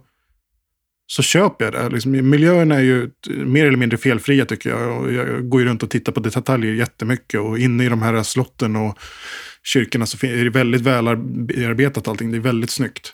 så 1.08 1.22
köper 1.22 1.66
jag 1.66 1.74
det. 1.74 1.90
Liksom, 1.90 2.30
miljöerna 2.30 2.76
är 2.76 2.82
ju 2.82 3.10
mer 3.28 3.66
eller 3.66 3.78
mindre 3.78 3.98
felfria 3.98 4.46
tycker 4.46 4.70
jag. 4.70 5.02
Och 5.02 5.14
jag 5.14 5.50
går 5.50 5.62
ju 5.62 5.68
runt 5.68 5.84
och 5.84 5.90
tittar 5.90 6.12
på 6.12 6.20
detaljer 6.20 6.74
jättemycket. 6.74 7.40
Och 7.40 7.60
inne 7.60 7.86
i 7.86 7.90
de 7.90 8.02
här 8.02 8.24
slotten 8.24 8.76
och 8.76 9.00
kyrkorna 9.66 10.06
så 10.06 10.26
är 10.28 10.44
det 10.44 10.50
väldigt 10.50 10.82
välarbetat 10.82 12.08
allting. 12.08 12.32
Det 12.32 12.38
är 12.38 12.40
väldigt 12.40 12.70
snyggt. 12.70 13.14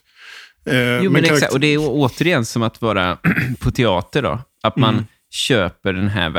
Eh, 0.69 0.75
Jo, 1.03 1.11
men, 1.11 1.23
karakt- 1.23 1.33
exakt. 1.33 1.53
Och 1.53 1.59
det 1.59 1.67
är 1.67 1.77
återigen 1.81 2.45
som 2.45 2.63
att 2.63 2.81
vara 2.81 3.17
på 3.59 3.71
teater 3.71 4.21
då. 4.21 4.41
Att 4.63 4.75
man 4.77 4.93
Mm. 4.93 5.05
köper 5.33 5.93
den 5.93 6.07
här... 6.07 6.29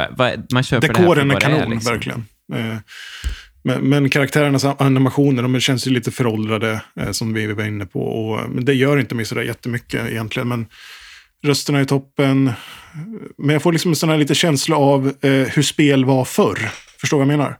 Man 0.53 0.63
köper 0.63 0.89
det 0.89 0.95
här 0.99 1.01
Dekoren 1.05 1.31
är 1.31 1.41
kanon, 1.41 1.71
liksom. 1.71 1.93
verkligen. 1.93 2.25
Eh, 2.55 2.77
Men, 3.65 3.81
men 3.89 4.11
karaktärernas 4.11 4.65
animationer, 4.65 5.43
de 5.43 5.61
känns 5.61 5.87
ju 5.87 5.91
lite 5.91 6.11
föråldrade, 6.11 6.81
eh, 7.01 7.11
som 7.11 7.33
vi 7.35 7.47
var 7.53 7.65
inne 7.65 7.87
på. 7.87 8.01
Och, 8.03 8.51
men 8.51 8.65
det 8.65 8.75
gör 8.75 8.99
inte 8.99 9.15
mig 9.15 9.25
sådär 9.25 9.43
jättemycket 9.43 10.11
egentligen. 10.11 10.49
Men 10.49 10.67
rösterna 11.45 11.79
är 11.81 11.85
toppen. 11.85 12.53
Men 13.39 13.51
jag 13.53 13.63
får 13.63 13.73
liksom 13.73 13.91
en 13.91 13.97
sån 13.97 14.09
här 14.09 14.17
lite 14.19 14.35
känsla 14.35 14.77
av 14.77 15.07
eh, 15.21 15.31
hur 15.31 15.63
spel 15.63 16.05
var 16.05 16.25
förr. 16.25 16.59
Förstår 17.01 17.17
vad 17.19 17.23
jag 17.27 17.39
menar? 17.39 17.57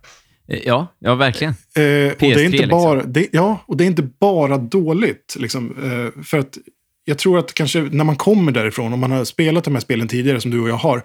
Eh, 0.49 0.61
Ja, 0.65 0.95
ja 0.99 1.15
verkligen. 1.15 1.53
Eh, 1.53 1.83
och 1.83 1.83
det 1.83 1.87
är 1.87 2.15
PS3 2.15 2.45
inte 2.45 2.57
liksom. 2.57 2.69
bara, 2.69 3.03
det, 3.03 3.29
ja, 3.33 3.65
och 3.67 3.77
det 3.77 3.85
är 3.85 3.87
inte 3.87 4.03
bara 4.03 4.59
dåligt. 4.59 5.37
Liksom, 5.39 5.77
eh, 5.83 6.23
för 6.23 6.39
att 6.39 6.59
jag 7.05 7.19
tror 7.19 7.39
att 7.39 7.55
kanske 7.55 7.81
när 7.81 8.05
man 8.05 8.17
kommer 8.17 8.53
därifrån, 8.53 8.93
om 8.93 9.01
man 9.01 9.11
har 9.11 9.25
spelat 9.25 9.65
de 9.65 9.75
här 9.75 9.81
spelen 9.81 10.09
tidigare 10.09 10.41
som 10.41 10.51
du 10.51 10.61
och 10.61 10.69
jag 10.69 10.77
har, 10.77 11.03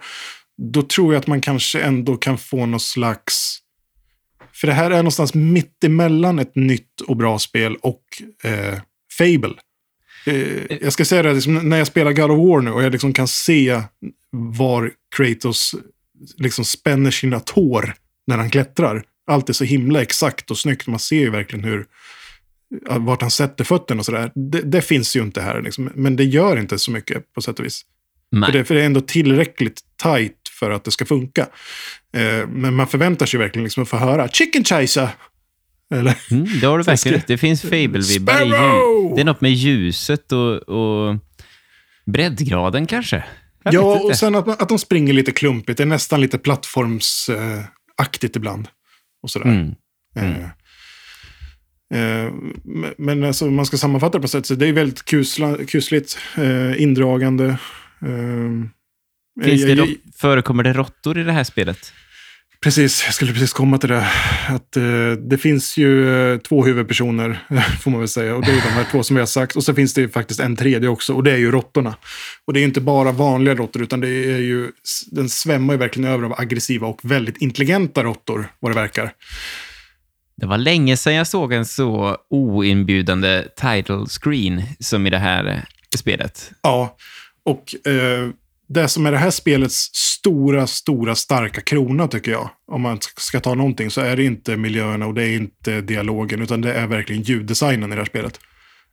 då 0.57 0.81
tror 0.81 1.13
jag 1.13 1.19
att 1.19 1.27
man 1.27 1.41
kanske 1.41 1.81
ändå 1.81 2.17
kan 2.17 2.37
få 2.37 2.65
någon 2.65 2.79
slags... 2.79 3.59
För 4.53 4.67
det 4.67 4.73
här 4.73 4.91
är 4.91 4.97
någonstans 4.97 5.33
mitt 5.33 5.83
emellan 5.83 6.39
ett 6.39 6.55
nytt 6.55 7.01
och 7.01 7.17
bra 7.17 7.39
spel 7.39 7.75
och 7.81 8.03
eh, 8.43 8.79
Fable. 9.17 9.53
Eh, 10.25 10.77
jag 10.81 10.93
ska 10.93 11.05
säga 11.05 11.23
det, 11.23 11.33
liksom, 11.33 11.69
när 11.69 11.77
jag 11.77 11.87
spelar 11.87 12.13
God 12.13 12.31
of 12.31 12.37
War 12.37 12.61
nu 12.61 12.71
och 12.71 12.83
jag 12.83 12.91
liksom 12.91 13.13
kan 13.13 13.27
se 13.27 13.81
var 14.31 14.91
Kratos 15.15 15.75
liksom 16.37 16.65
spänner 16.65 17.11
sina 17.11 17.39
tår 17.39 17.93
när 18.27 18.37
han 18.37 18.49
klättrar. 18.49 19.03
Allt 19.27 19.49
är 19.49 19.53
så 19.53 19.63
himla 19.63 20.01
exakt 20.01 20.51
och 20.51 20.57
snyggt. 20.57 20.87
Man 20.87 20.99
ser 20.99 21.19
ju 21.19 21.29
verkligen 21.29 21.65
hur, 21.65 21.85
vart 22.89 23.21
han 23.21 23.31
sätter 23.31 23.63
fötterna 23.63 23.99
och 23.99 24.05
sådär. 24.05 24.31
Det, 24.35 24.61
det 24.61 24.81
finns 24.81 25.15
ju 25.15 25.21
inte 25.21 25.41
här, 25.41 25.61
liksom. 25.61 25.91
men 25.95 26.15
det 26.15 26.23
gör 26.23 26.59
inte 26.59 26.79
så 26.79 26.91
mycket 26.91 27.33
på 27.33 27.41
sätt 27.41 27.59
och 27.59 27.65
vis. 27.65 27.85
För 28.45 28.51
det, 28.51 28.65
för 28.65 28.75
det 28.75 28.81
är 28.81 28.85
ändå 28.85 29.01
tillräckligt 29.01 29.81
tight 30.03 30.49
för 30.59 30.71
att 30.71 30.83
det 30.83 30.91
ska 30.91 31.05
funka. 31.05 31.47
Eh, 32.13 32.47
men 32.47 32.73
man 32.73 32.87
förväntar 32.87 33.25
sig 33.25 33.39
verkligen 33.39 33.63
liksom 33.63 33.83
att 33.83 33.89
få 33.89 33.97
höra 33.97 34.27
chicken 34.27 34.63
chaser. 34.63 35.09
Eller? 35.93 36.17
Mm, 36.31 36.59
det 36.61 36.67
har 36.67 36.77
du 36.77 36.83
verkligen 36.87 37.17
rätt. 37.17 37.27
Det 37.27 37.37
finns 37.37 37.63
Fable-vibbar 37.63 38.41
i. 38.41 38.49
Det 39.15 39.21
är 39.21 39.25
något 39.25 39.41
med 39.41 39.53
ljuset 39.53 40.31
och, 40.31 40.53
och 40.53 41.15
breddgraden 42.05 42.85
kanske. 42.85 43.23
Jag 43.63 43.73
ja, 43.73 43.99
och 43.99 44.15
sen 44.15 44.35
att, 44.35 44.61
att 44.61 44.69
de 44.69 44.79
springer 44.79 45.13
lite 45.13 45.31
klumpigt. 45.31 45.77
Det 45.77 45.83
är 45.83 45.85
nästan 45.85 46.21
lite 46.21 46.37
plattformsaktigt 46.37 48.35
ibland. 48.35 48.67
Och 49.27 49.31
sådär. 49.31 49.45
Mm. 49.45 49.75
Eh, 50.15 50.43
eh, 52.25 52.33
men- 52.97 53.23
alltså, 53.23 53.45
man 53.45 53.65
ska 53.65 53.77
sammanfatta 53.77 54.17
det 54.17 54.21
på 54.21 54.27
sätt 54.27 54.45
så 54.45 54.55
det 54.55 54.67
är 54.67 54.73
väldigt 54.73 55.05
kusla, 55.05 55.57
kusligt, 55.67 56.17
eh, 56.37 56.81
indragande. 56.81 57.45
Eh, 57.45 57.57
jag- 58.09 58.69
det 59.45 59.55
jag- 59.55 59.79
rot- 59.79 59.97
förekommer 60.15 60.63
det 60.63 60.73
råttor 60.73 61.17
i 61.17 61.23
det 61.23 61.31
här 61.31 61.43
spelet? 61.43 61.93
Precis, 62.61 63.03
jag 63.05 63.13
skulle 63.13 63.33
precis 63.33 63.53
komma 63.53 63.77
till 63.77 63.89
det. 63.89 64.07
Att, 64.47 64.77
eh, 64.77 65.11
det 65.29 65.37
finns 65.37 65.77
ju 65.77 66.19
eh, 66.33 66.39
två 66.39 66.65
huvudpersoner, 66.65 67.39
får 67.81 67.91
man 67.91 67.99
väl 67.99 68.09
säga. 68.09 68.35
Och 68.35 68.41
det 68.45 68.51
är 68.51 68.55
de 68.55 68.69
här 68.69 68.87
två 68.91 69.03
som 69.03 69.15
vi 69.15 69.19
har 69.19 69.27
sagt. 69.27 69.55
Och 69.55 69.63
så 69.63 69.73
finns 69.73 69.93
det 69.93 70.01
ju 70.01 70.09
faktiskt 70.09 70.39
en 70.39 70.55
tredje 70.55 70.89
också, 70.89 71.13
och 71.13 71.23
det 71.23 71.31
är 71.31 71.37
ju 71.37 71.51
råttorna. 71.51 71.95
Och 72.45 72.53
det 72.53 72.59
är 72.59 72.61
ju 72.61 72.67
inte 72.67 72.81
bara 72.81 73.11
vanliga 73.11 73.55
råttor, 73.55 73.81
utan 73.83 73.99
det 73.99 74.09
är 74.09 74.37
ju, 74.37 74.71
den 75.11 75.29
svämmar 75.29 75.73
ju 75.73 75.77
verkligen 75.77 76.11
över 76.11 76.25
av 76.25 76.33
aggressiva 76.37 76.87
och 76.87 76.99
väldigt 77.03 77.37
intelligenta 77.37 78.03
råttor, 78.03 78.47
vad 78.59 78.71
det 78.71 78.75
verkar. 78.75 79.11
Det 80.37 80.45
var 80.45 80.57
länge 80.57 80.97
sedan 80.97 81.13
jag 81.13 81.27
såg 81.27 81.53
en 81.53 81.65
så 81.65 82.17
oinbjudande 82.29 83.43
title 83.55 84.05
screen 84.21 84.63
som 84.79 85.07
i 85.07 85.09
det 85.09 85.17
här 85.17 85.45
eh, 85.45 85.59
spelet. 85.97 86.51
Ja, 86.61 86.97
och 87.45 87.87
eh, 87.91 88.29
det 88.69 88.87
som 88.87 89.05
är 89.05 89.11
det 89.11 89.17
här 89.17 89.31
spelets 89.31 89.89
stora, 89.93 90.67
stora, 90.67 91.15
starka 91.15 91.61
krona 91.61 92.07
tycker 92.07 92.31
jag, 92.31 92.49
om 92.71 92.81
man 92.81 92.99
ska 93.17 93.39
ta 93.39 93.53
någonting, 93.53 93.91
så 93.91 94.01
är 94.01 94.15
det 94.15 94.23
inte 94.23 94.57
miljöerna 94.57 95.07
och 95.07 95.13
det 95.13 95.23
är 95.23 95.35
inte 95.35 95.81
dialogen, 95.81 96.41
utan 96.41 96.61
det 96.61 96.73
är 96.73 96.87
verkligen 96.87 97.21
ljuddesignen 97.21 97.91
i 97.91 97.95
det 97.95 98.01
här 98.01 98.05
spelet. 98.05 98.39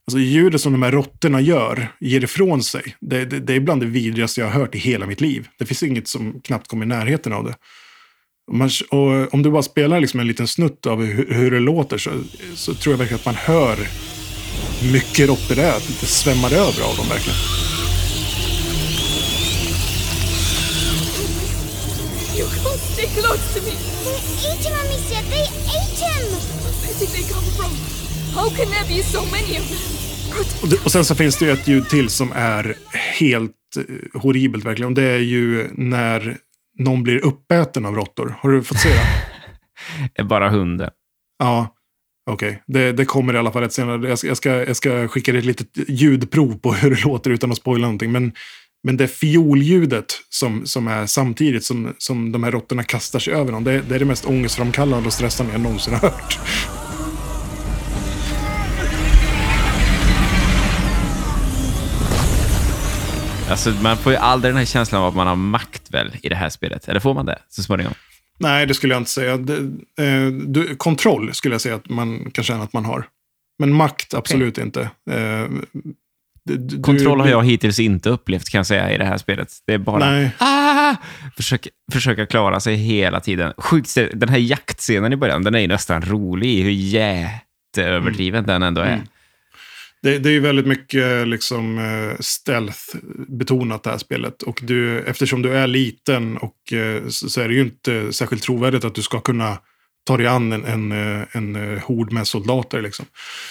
Alltså 0.07 0.19
ljudet 0.19 0.61
som 0.61 0.73
de 0.73 0.83
här 0.83 0.93
råttorna 0.93 1.41
gör, 1.41 1.89
ger 2.01 2.25
ifrån 2.25 2.63
sig, 2.63 2.97
det, 3.01 3.25
det, 3.25 3.41
det 3.41 3.55
är 3.55 3.61
bland 3.61 3.83
det 3.83 3.87
vidrigaste 3.87 4.41
jag 4.41 4.49
har 4.49 4.61
hört 4.61 4.75
i 4.75 4.79
hela 4.79 5.07
mitt 5.07 5.21
liv. 5.21 5.49
Det 5.59 5.67
finns 5.67 5.83
inget 5.83 6.09
som 6.09 6.41
knappt 6.45 6.69
kommer 6.69 6.85
i 6.85 6.89
närheten 6.89 7.33
av 7.33 7.45
det. 7.45 7.55
Och 8.47 8.55
man, 8.55 8.71
och 8.91 9.35
om 9.35 9.43
du 9.43 9.51
bara 9.51 9.63
spelar 9.63 10.01
liksom 10.01 10.21
en 10.21 10.27
liten 10.27 10.49
snutt 10.49 10.87
av 10.87 11.05
hur, 11.05 11.35
hur 11.35 11.51
det 11.51 11.61
låter 11.61 11.99
så, 11.99 12.11
så 12.55 12.75
tror 12.75 12.93
jag 12.93 12.99
verkligen 12.99 13.21
att 13.21 13.27
man 13.27 13.35
hör 13.35 13.77
mycket 14.93 15.29
råttor 15.29 15.55
det 15.55 15.63
är. 15.63 15.77
Att 15.77 16.01
det 16.01 16.07
svämmar 16.07 16.53
över 16.53 16.83
av 16.91 16.97
dem 16.97 17.09
verkligen. 17.09 17.74
You 22.37 22.47
can't 22.49 22.81
stay 22.81 23.07
close 23.07 23.55
to 23.55 23.61
me. 23.67 23.75
They 24.05 24.19
ate 24.51 24.65
him, 24.69 24.75
Amicia. 24.83 25.21
They 25.31 25.47
ate 25.79 26.01
him. 26.07 26.25
Where 26.83 26.99
did 26.99 27.09
they 27.09 27.23
come 27.35 27.49
from? 27.57 27.71
How 28.35 28.49
can 28.57 28.69
there 28.71 28.85
be 28.89 29.03
so 29.03 29.21
many 29.23 29.59
of 29.59 29.69
them? 29.69 30.85
Och, 30.85 30.93
sen 30.93 31.05
så 31.05 31.15
finns 31.15 31.39
det 31.39 31.45
ju 31.45 31.53
ett 31.53 31.69
ljud 31.69 31.89
till 31.89 32.09
som 32.09 32.33
är 32.35 32.75
helt 33.19 33.53
eh, 33.77 34.21
horribelt 34.21 34.65
verkligen. 34.65 34.89
Och 34.93 34.95
det 34.95 35.03
är 35.03 35.19
ju 35.19 35.69
när 35.73 36.37
någon 36.79 37.03
blir 37.03 37.25
uppäten 37.25 37.87
av 37.87 37.95
råttor. 37.95 38.35
Har 38.41 38.51
du 38.51 38.63
fått 38.63 38.79
se 38.79 38.89
det? 38.89 40.21
är 40.21 40.25
bara 40.29 40.49
hunden. 40.51 40.91
ja, 41.39 41.75
okej. 42.31 42.63
Det, 42.67 42.93
det 42.93 43.05
kommer 43.05 43.35
i 43.35 43.39
alla 43.39 43.53
fall 43.53 43.63
ett 43.63 43.73
senare. 43.73 44.09
Jag 44.09 44.19
ska, 44.19 44.29
jag, 44.29 44.37
ska, 44.37 44.51
jag 44.51 44.77
ska 44.77 45.09
skicka 45.09 45.33
dig 45.33 45.39
ett 45.39 45.45
litet 45.45 45.89
ljudprov 45.89 46.59
på 46.59 46.73
hur 46.73 46.91
det 46.91 47.05
låter 47.05 47.31
utan 47.31 47.51
att 47.51 47.59
spoila 47.59 47.87
någonting. 47.87 48.13
Men, 48.13 48.33
men 48.87 48.97
det 48.97 49.09
fiolljudet 49.09 50.07
som, 50.29 50.67
som 50.67 50.89
är 50.89 51.07
samtidigt 51.07 51.65
som, 51.65 51.95
som 51.99 52.33
de 52.33 52.45
här 52.45 52.51
råttorna 52.51 52.83
kastar 52.83 53.19
sig 53.19 53.35
över 53.35 53.53
någon. 53.53 53.65
Det, 53.65 53.81
det 53.81 53.95
är 53.95 53.99
det 53.99 54.05
mest 54.05 54.27
ångestframkallande 54.27 55.07
och 55.07 55.13
stressande 55.13 55.53
jag 55.53 55.61
någonsin 55.61 55.95
har 55.95 56.01
hört. 56.01 56.39
Alltså, 63.51 63.71
man 63.83 63.97
får 63.97 64.13
ju 64.13 64.19
aldrig 64.19 64.53
den 64.53 64.59
här 64.59 64.65
känslan 64.65 65.03
av 65.03 65.09
att 65.09 65.15
man 65.15 65.27
har 65.27 65.37
makt 65.37 65.91
väl 65.91 66.17
i 66.23 66.29
det 66.29 66.37
här 66.37 66.51
spelet. 66.51 66.89
Eller 66.89 67.01
får 67.01 67.15
man 67.15 67.27
det 67.27 67.39
så 67.49 67.63
småningom? 67.63 67.95
Nej, 68.39 68.67
det 68.67 68.75
skulle 68.75 68.95
jag 68.95 69.01
inte 69.01 69.11
säga. 69.11 69.37
Det, 69.37 69.57
eh, 70.05 70.27
du, 70.27 70.77
kontroll 70.77 71.35
skulle 71.35 71.55
jag 71.55 71.61
säga 71.61 71.75
att 71.75 71.89
man 71.89 72.31
kan 72.31 72.45
känna 72.45 72.63
att 72.63 72.73
man 72.73 72.85
har. 72.85 73.07
Men 73.59 73.73
makt, 73.73 74.15
absolut 74.15 74.59
inte. 74.59 74.91
Eh, 75.11 75.47
du- 76.45 76.83
Kontroll 76.83 77.21
har 77.21 77.29
jag 77.29 77.45
hittills 77.45 77.79
inte 77.79 78.11
upplevt 78.11 78.49
kan 78.49 78.59
jag 78.59 78.67
säga 78.67 78.93
i 78.93 78.99
det 78.99 79.05
här 79.05 79.19
spelet. 79.19 79.49
Det 79.67 79.75
är 79.75 79.79
bara 79.79 80.11
Nej. 80.11 80.31
ah! 80.39 80.97
försöka, 81.37 81.71
försöka 81.93 82.27
klara 82.27 82.61
sig 82.61 82.75
hela 82.75 83.21
tiden. 83.21 83.53
Sjukt, 83.59 83.95
den 84.13 84.29
här 84.29 84.39
jaktscenen 84.39 85.13
i 85.13 85.17
början, 85.17 85.45
den 85.45 85.55
är 85.55 85.59
ju 85.59 85.67
nästan 85.67 86.03
rolig 86.03 86.49
i 86.49 86.63
hur 86.63 86.71
jätteöverdriven 86.71 88.45
den 88.47 88.63
ändå 88.63 88.81
är. 88.81 88.93
Mm. 88.93 89.07
Det, 90.03 90.19
det 90.19 90.29
är 90.29 90.33
ju 90.33 90.41
väldigt 90.41 90.67
mycket 90.67 91.29
liksom 91.29 91.79
eh, 91.79 92.17
stealth-betonat 92.21 93.83
det 93.83 93.91
här 93.91 93.99
spelet. 93.99 94.43
Och 94.43 94.61
du, 94.63 95.01
eftersom 95.01 95.43
du 95.43 95.57
är 95.57 95.67
liten 95.67 96.37
och 96.37 96.73
eh, 96.73 97.09
så 97.09 97.29
så 97.29 97.41
är 97.41 97.49
det 97.49 97.55
ju 97.55 97.61
inte 97.61 98.13
särskilt 98.13 98.43
trovärdigt 98.43 98.85
att 98.85 98.95
du 98.95 99.03
ska 99.03 99.21
kunna 99.21 99.59
ta 100.05 100.17
dig 100.17 100.27
an 100.27 100.53
en, 100.53 100.65
en, 100.65 100.93
eh, 100.93 101.27
en 101.33 101.57
eh, 101.57 101.83
hord 101.83 102.13
med 102.13 102.27
soldater. 102.27 102.83
Liksom. 102.83 103.07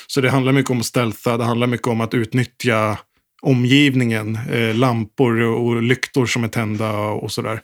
Så 0.08 0.22
det 0.22 0.30
handlar 0.30 0.52
mycket 0.52 0.72
om 0.72 0.80
att 0.80 0.86
stealtha, 0.86 1.38
det 1.38 1.44
handlar 1.44 1.68
mycket 1.68 1.88
om 1.88 2.02
att 2.02 2.14
utnyttja 2.14 2.98
omgivningen, 3.42 4.40
eh, 4.52 4.76
lampor 4.76 5.40
och 5.42 5.82
lyktor 5.84 6.26
som 6.26 6.44
är 6.44 6.48
tända 6.48 6.92
och 6.98 7.32
sådär. 7.32 7.62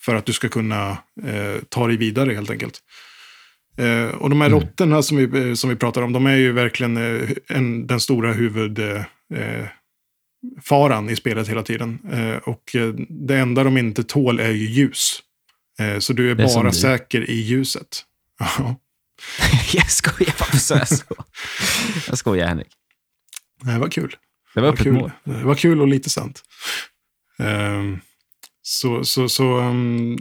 För 0.00 0.14
att 0.14 0.26
du 0.26 0.32
ska 0.32 0.48
kunna 0.48 0.90
eh, 1.26 1.62
ta 1.68 1.86
dig 1.86 1.96
vidare 1.96 2.32
helt 2.34 2.50
enkelt. 2.50 2.78
Eh, 3.78 4.14
och 4.14 4.30
de 4.30 4.40
här 4.40 4.48
Mm. 4.48 4.60
råttorna 4.60 5.02
som 5.02 5.16
vi, 5.16 5.48
eh, 5.48 5.54
som 5.54 5.70
vi 5.70 5.76
pratar 5.76 6.02
om, 6.02 6.12
de 6.12 6.26
är 6.26 6.36
ju 6.36 6.52
verkligen 6.52 6.96
en, 7.48 7.86
den 7.86 8.00
stora 8.00 8.32
huvudfaran 8.32 9.04
faran 10.62 11.10
i 11.10 11.16
spelet 11.16 11.48
hela 11.48 11.62
tiden. 11.62 11.98
Och 12.44 12.76
det 13.08 13.36
enda 13.36 13.64
de 13.64 13.78
inte 13.78 14.04
tål 14.04 14.40
är 14.40 14.50
ju 14.50 14.66
ljus. 14.66 15.22
Så 15.98 16.12
du 16.12 16.30
är, 16.30 16.40
är 16.40 16.54
bara 16.54 16.72
säker 16.72 17.30
i 17.30 17.34
ljuset. 17.34 18.04
Ja. 18.38 18.76
jag 19.72 19.90
skojar, 19.90 20.34
varför 20.38 20.56
sa 20.56 20.76
jag 20.76 20.88
så? 20.88 21.04
Jag 22.08 22.18
skojar, 22.18 22.46
Henrik. 22.46 22.72
Det 23.62 23.78
var 23.78 23.88
kul. 23.88 24.16
Det 24.54 24.60
var 24.60 24.66
Det 24.66 24.70
var 24.70 24.84
kul. 24.84 24.92
mål. 24.92 25.10
Det 25.24 25.44
var 25.44 25.54
kul 25.54 25.80
och 25.80 25.88
lite 25.88 26.10
sant. 26.10 26.42
Ehm, 27.38 28.00
så 28.62 29.04
så, 29.04 29.28
så 29.28 29.58
um, 29.58 30.18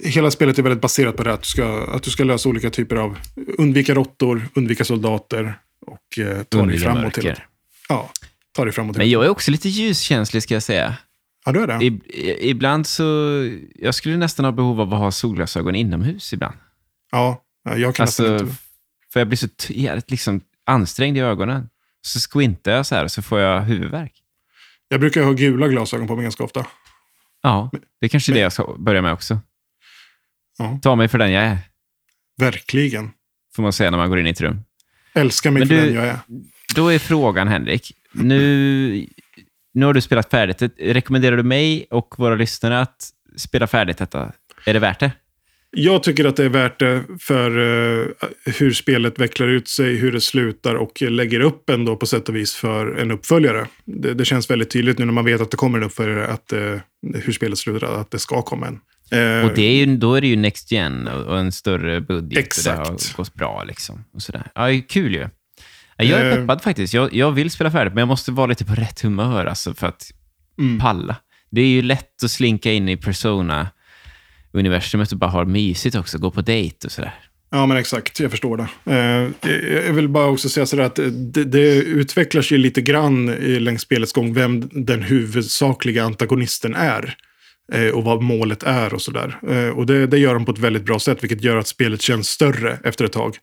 hela 0.00 0.30
spelet 0.30 0.58
är 0.58 0.62
väldigt 0.62 0.80
baserat 0.82 1.16
på 1.16 1.22
det 1.22 1.32
att 1.32 1.42
du, 1.42 1.48
ska, 1.48 1.84
att 1.84 2.02
du 2.02 2.10
ska 2.10 2.24
lösa 2.24 2.48
olika 2.48 2.70
typer 2.70 2.96
av 2.96 3.18
undvika 3.58 3.94
råttor, 3.94 4.48
undvika 4.54 4.84
soldater 4.84 5.58
och 5.86 6.18
eh, 6.18 6.42
ta 6.42 6.66
dig 6.66 6.78
framåt. 6.78 7.18
Hela, 7.18 7.36
ja, 7.88 8.10
ta 8.52 8.64
dig 8.64 8.72
framåt. 8.72 8.96
Men 8.96 9.10
jag 9.10 9.24
är 9.24 9.28
också 9.28 9.50
lite 9.50 9.68
ljuskänslig, 9.68 10.42
ska 10.42 10.54
jag 10.54 10.62
säga. 10.62 10.96
Ja, 11.44 11.52
du 11.52 11.62
är 11.62 11.66
det? 11.66 11.84
I, 11.84 12.50
ibland 12.50 12.86
så... 12.86 13.04
Jag 13.74 13.94
skulle 13.94 14.16
nästan 14.16 14.44
ha 14.44 14.52
behov 14.52 14.80
av 14.80 14.94
att 14.94 15.00
ha 15.00 15.10
solglasögon 15.10 15.74
inomhus 15.74 16.32
ibland. 16.32 16.54
Ja, 17.12 17.44
jag 17.64 17.94
kan 17.94 18.02
Alltså, 18.04 18.32
inte. 18.32 18.54
för 19.12 19.20
jag 19.20 19.28
blir 19.28 19.36
så 19.38 19.48
jävligt 19.68 20.10
liksom 20.10 20.40
ansträngd 20.66 21.16
i 21.16 21.20
ögonen. 21.20 21.68
Så 22.02 22.18
squintar 22.32 22.72
jag 22.72 22.86
så 22.86 22.94
här 22.94 23.08
så 23.08 23.22
får 23.22 23.40
jag 23.40 23.60
huvudvärk. 23.60 24.12
Jag 24.88 25.00
brukar 25.00 25.22
ha 25.22 25.32
gula 25.32 25.68
glasögon 25.68 26.06
på 26.06 26.16
mig 26.16 26.22
ganska 26.22 26.44
ofta. 26.44 26.66
Ja, 27.42 27.70
det 28.00 28.06
är 28.06 28.08
kanske 28.08 28.32
är 28.32 28.34
det 28.34 28.40
jag 28.40 28.52
ska 28.52 28.74
börja 28.78 29.02
med 29.02 29.12
också. 29.12 29.40
Ja. 30.58 30.78
Ta 30.82 30.96
mig 30.96 31.08
för 31.08 31.18
den 31.18 31.32
jag 31.32 31.44
är, 31.44 31.58
Verkligen. 32.36 33.10
får 33.56 33.62
man 33.62 33.72
säga 33.72 33.90
när 33.90 33.98
man 33.98 34.08
går 34.08 34.20
in 34.20 34.26
i 34.26 34.30
ett 34.30 34.40
rum. 34.40 34.60
Älskar 35.14 35.50
mig 35.50 35.60
Men 35.60 35.68
för 35.68 35.74
du- 35.74 35.80
den 35.86 35.94
jag 35.94 36.04
är. 36.06 36.18
Då 36.74 36.88
är 36.92 36.98
frågan, 36.98 37.48
Henrik. 37.48 37.92
Nu, 38.12 39.06
nu 39.74 39.86
har 39.86 39.94
du 39.94 40.00
spelat 40.00 40.30
färdigt. 40.30 40.62
Rekommenderar 40.78 41.36
du 41.36 41.42
mig 41.42 41.86
och 41.90 42.14
våra 42.18 42.34
lyssnare 42.34 42.80
att 42.80 43.10
spela 43.36 43.66
färdigt 43.66 43.98
detta? 43.98 44.32
Är 44.66 44.72
det 44.74 44.78
värt 44.80 45.00
det? 45.00 45.12
Jag 45.76 46.02
tycker 46.02 46.24
att 46.24 46.36
det 46.36 46.44
är 46.44 46.48
värt 46.48 46.78
det 46.78 47.02
för 47.20 47.50
eh, 48.00 48.06
hur 48.58 48.72
spelet 48.72 49.18
vecklar 49.20 49.48
ut 49.48 49.68
sig, 49.68 49.96
hur 49.96 50.12
det 50.12 50.20
slutar 50.20 50.74
och 50.74 51.02
lägger 51.02 51.40
upp 51.40 51.70
ändå 51.70 51.96
på 51.96 52.06
sätt 52.06 52.28
och 52.28 52.36
vis 52.36 52.54
för 52.54 52.96
en 52.96 53.10
uppföljare. 53.10 53.66
Det, 53.84 54.14
det 54.14 54.24
känns 54.24 54.50
väldigt 54.50 54.70
tydligt 54.70 54.98
nu 54.98 55.04
när 55.04 55.12
man 55.12 55.24
vet 55.24 55.40
att 55.40 55.50
det 55.50 55.56
kommer 55.56 55.78
en 55.78 55.84
uppföljare, 55.84 56.26
att, 56.26 56.52
eh, 56.52 56.76
hur 57.14 57.32
spelet 57.32 57.58
slutar, 57.58 58.00
att 58.00 58.10
det 58.10 58.18
ska 58.18 58.42
komma 58.42 58.66
en. 58.66 58.80
Eh, 59.20 59.44
Och 59.46 59.54
det 59.54 59.62
är 59.62 59.74
ju, 59.86 59.96
då 59.96 60.14
är 60.14 60.20
det 60.20 60.26
ju 60.26 60.36
Next 60.36 60.72
Gen 60.72 61.08
och, 61.08 61.26
och 61.26 61.38
en 61.38 61.52
större 61.52 62.00
budget. 62.00 62.32
Och 62.32 62.44
Exakt. 62.44 62.76
det 62.76 62.88
har 62.90 63.16
gått 63.16 63.34
bra 63.34 63.64
liksom. 63.64 64.04
Och 64.14 64.22
sådär. 64.22 64.50
Ja, 64.54 64.66
kul 64.88 65.14
ju. 65.14 65.28
Ja, 65.96 66.04
Jag 66.04 66.20
är 66.20 66.36
peppad 66.36 66.62
faktiskt. 66.62 66.94
Jag, 66.94 67.14
jag 67.14 67.32
vill 67.32 67.50
spela 67.50 67.70
färdigt, 67.70 67.94
men 67.94 68.00
jag 68.00 68.08
måste 68.08 68.32
vara 68.32 68.46
lite 68.46 68.64
på 68.64 68.74
rätt 68.74 69.00
humör 69.00 69.46
alltså, 69.46 69.74
för 69.74 69.86
att 69.86 70.10
Mm. 70.58 70.78
palla. 70.80 71.16
Det 71.50 71.60
är 71.60 71.66
ju 71.66 71.82
lätt 71.82 72.24
att 72.24 72.30
slinka 72.30 72.72
in 72.72 72.88
i 72.88 72.96
Persona-universumet 74.52 75.12
och 75.12 75.18
bara 75.18 75.30
ha 75.30 75.44
mysigt 75.44 75.96
också. 75.96 76.18
Gå 76.18 76.30
på 76.30 76.40
dejt 76.42 76.86
och 76.86 76.92
sådär. 76.92 77.14
Ja, 77.50 77.66
men 77.66 77.76
exakt. 77.76 78.20
Jag 78.20 78.30
förstår 78.30 78.56
det. 78.56 78.92
Eh, 78.92 79.50
jag 79.86 79.92
vill 79.92 80.08
bara 80.08 80.26
också 80.26 80.48
säga 80.48 80.66
sådär 80.66 80.84
att 80.84 80.96
det, 81.34 81.44
det 81.44 81.74
utvecklar 81.74 82.42
sig 82.42 82.58
lite 82.58 82.80
grann 82.82 83.28
i- 83.28 83.60
längs 83.60 83.82
spelets 83.82 84.12
gång 84.12 84.34
vem 84.34 84.68
den 84.72 85.02
huvudsakliga 85.02 86.04
antagonisten 86.04 86.74
är. 86.74 87.14
Eh, 87.72 87.88
och 87.88 88.04
vad 88.04 88.22
målet 88.22 88.62
är 88.62 88.94
och 88.94 89.02
sådär. 89.02 89.38
Eh, 89.50 89.68
och 89.68 89.86
det, 89.86 90.06
det 90.06 90.18
gör 90.18 90.34
de 90.34 90.44
på 90.44 90.52
ett 90.52 90.58
väldigt 90.58 90.84
bra 90.84 90.98
sätt, 90.98 91.22
vilket 91.22 91.42
gör 91.44 91.56
att 91.56 91.66
spelet 91.68 92.02
känns 92.02 92.28
större 92.28 92.78
efter 92.84 93.04
ett 93.04 93.12
tag. 93.12 93.36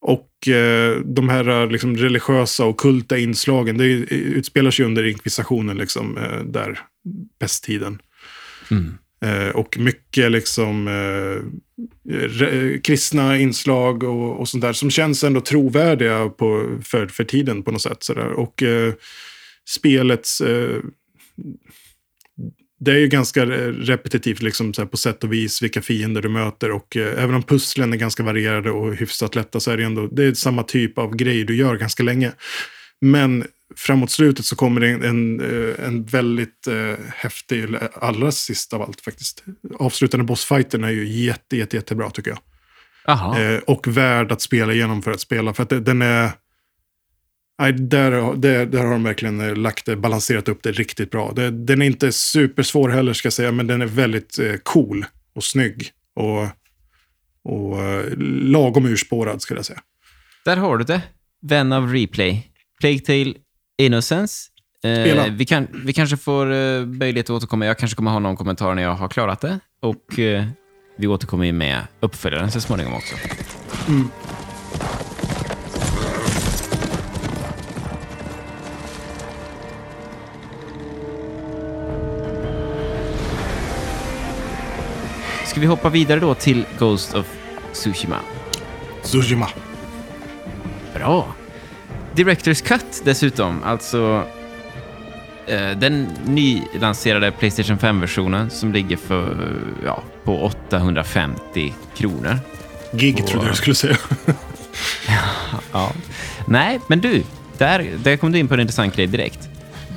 Och 0.00 0.48
eh, 0.48 0.96
de 1.00 1.28
här 1.28 1.70
liksom, 1.70 1.96
religiösa 1.96 2.64
och 2.64 2.76
kulta 2.80 3.18
inslagen, 3.18 3.78
det 3.78 3.84
utspelar 3.84 4.70
sig 4.70 4.84
under 4.84 5.06
inkvisitionen, 5.06 5.76
liksom, 5.78 6.16
eh, 6.18 6.38
där 6.44 6.78
pesttiden. 7.40 7.98
Mm. 8.70 8.94
Eh, 9.24 9.48
och 9.48 9.78
mycket 9.78 10.32
liksom 10.32 10.88
eh, 10.88 11.42
re, 12.10 12.78
kristna 12.78 13.38
inslag 13.38 14.02
och, 14.02 14.40
och 14.40 14.48
sånt 14.48 14.62
där 14.62 14.72
som 14.72 14.90
känns 14.90 15.24
ändå 15.24 15.40
trovärdiga 15.40 16.28
på, 16.28 16.78
för, 16.82 17.06
för 17.06 17.24
tiden 17.24 17.62
på 17.62 17.70
något 17.70 17.82
sätt. 17.82 18.02
Så 18.02 18.14
där. 18.14 18.32
Och 18.32 18.62
eh, 18.62 18.94
spelets... 19.68 20.40
Eh, 20.40 20.80
det 22.80 22.92
är 22.92 22.98
ju 22.98 23.08
ganska 23.08 23.46
repetitivt 23.46 24.42
liksom, 24.42 24.74
så 24.74 24.82
här, 24.82 24.88
på 24.88 24.96
sätt 24.96 25.24
och 25.24 25.32
vis 25.32 25.62
vilka 25.62 25.82
fiender 25.82 26.22
du 26.22 26.28
möter. 26.28 26.70
Och 26.70 26.96
eh, 26.96 27.22
även 27.22 27.34
om 27.34 27.42
pusslen 27.42 27.92
är 27.92 27.96
ganska 27.96 28.22
varierade 28.22 28.70
och 28.70 28.94
hyfsat 28.94 29.34
lätta 29.34 29.60
så 29.60 29.70
är 29.70 29.76
det 29.76 29.84
ändå 29.84 30.06
det 30.06 30.24
är 30.24 30.34
samma 30.34 30.62
typ 30.62 30.98
av 30.98 31.16
grejer 31.16 31.44
du 31.44 31.56
gör 31.56 31.76
ganska 31.76 32.02
länge. 32.02 32.32
Men 33.00 33.44
framåt 33.76 34.10
slutet 34.10 34.44
så 34.44 34.56
kommer 34.56 34.80
det 34.80 34.88
en, 34.88 35.02
en, 35.02 35.40
eh, 35.40 35.86
en 35.86 36.04
väldigt 36.04 36.66
eh, 36.66 37.04
häftig, 37.14 37.64
eller 37.64 37.88
allra 38.04 38.32
sist 38.32 38.72
av 38.72 38.82
allt 38.82 39.00
faktiskt. 39.00 39.44
Avslutande 39.78 40.24
bossfighten 40.24 40.84
är 40.84 40.90
ju 40.90 41.08
jätte, 41.08 41.56
jätte, 41.56 41.76
jättebra 41.76 42.10
tycker 42.10 42.30
jag. 42.30 42.38
Eh, 43.08 43.58
och 43.58 43.86
värd 43.86 44.32
att 44.32 44.40
spela 44.40 44.72
igenom 44.72 45.02
för 45.02 45.10
att 45.10 45.20
spela. 45.20 45.54
För 45.54 45.62
att 45.62 45.68
det, 45.68 45.80
den 45.80 46.02
är... 46.02 46.30
Nej, 47.58 47.72
där, 47.72 48.36
där, 48.36 48.66
där 48.66 48.84
har 48.84 48.90
de 48.90 49.02
verkligen 49.02 49.40
eh, 49.40 49.56
lagt 49.56 49.86
det, 49.86 49.96
balanserat 49.96 50.48
upp 50.48 50.62
det 50.62 50.72
riktigt 50.72 51.10
bra. 51.10 51.32
Det, 51.36 51.50
den 51.50 51.82
är 51.82 51.86
inte 51.86 52.12
supersvår 52.12 52.88
heller 52.88 53.12
ska 53.12 53.26
jag 53.26 53.32
säga, 53.32 53.52
men 53.52 53.66
den 53.66 53.82
är 53.82 53.86
väldigt 53.86 54.38
eh, 54.38 54.54
cool 54.62 55.04
och 55.34 55.44
snygg. 55.44 55.90
Och, 56.14 56.48
och 57.44 57.82
eh, 57.82 58.04
lagom 58.18 58.86
urspårad 58.86 59.42
skulle 59.42 59.58
jag 59.58 59.66
säga. 59.66 59.80
Där 60.44 60.56
har 60.56 60.78
du 60.78 60.84
det. 60.84 61.02
Vän 61.42 61.72
av 61.72 61.92
replay. 61.92 62.52
Plague 62.80 63.00
Tale 63.00 63.34
Innocence. 63.78 64.50
Eh, 64.84 65.32
vi, 65.32 65.44
kan, 65.44 65.66
vi 65.84 65.92
kanske 65.92 66.16
får 66.16 66.52
eh, 66.52 66.86
möjlighet 66.86 67.26
att 67.26 67.36
återkomma. 67.36 67.66
Jag 67.66 67.78
kanske 67.78 67.96
kommer 67.96 68.10
ha 68.10 68.18
någon 68.18 68.36
kommentar 68.36 68.74
när 68.74 68.82
jag 68.82 68.94
har 68.94 69.08
klarat 69.08 69.40
det. 69.40 69.58
Och 69.82 70.18
eh, 70.18 70.44
vi 70.98 71.06
återkommer 71.06 71.44
ju 71.44 71.52
med 71.52 71.80
uppföljaren 72.00 72.50
så 72.50 72.60
småningom 72.60 72.94
också. 72.94 73.16
Ska 85.46 85.60
vi 85.60 85.66
hoppa 85.66 85.88
vidare 85.88 86.20
då 86.20 86.34
till 86.34 86.64
Ghost 86.78 87.14
of 87.14 87.26
Tsushima? 87.72 88.20
Tsushima. 89.02 89.48
Bra. 90.94 91.34
Directors 92.16 92.60
Cut 92.62 93.02
dessutom, 93.04 93.62
alltså 93.62 94.24
eh, 95.46 95.70
den 95.70 96.08
nylanserade 96.24 97.30
Playstation 97.30 97.78
5-versionen 97.78 98.50
som 98.50 98.72
ligger 98.72 98.96
för, 98.96 99.52
ja, 99.84 100.02
på 100.24 100.42
850 100.42 101.74
kronor. 101.96 102.38
Gig 102.92 103.26
trodde 103.26 103.46
jag 103.46 103.56
skulle 103.56 103.74
säga. 103.76 103.96
Ja. 105.72 105.92
Nej, 106.46 106.80
men 106.86 107.00
du, 107.00 107.22
där, 107.58 107.90
där 108.02 108.16
kom 108.16 108.32
du 108.32 108.38
in 108.38 108.48
på 108.48 108.54
en 108.54 108.60
intressant 108.60 108.96
grej 108.96 109.06
direkt. 109.06 109.48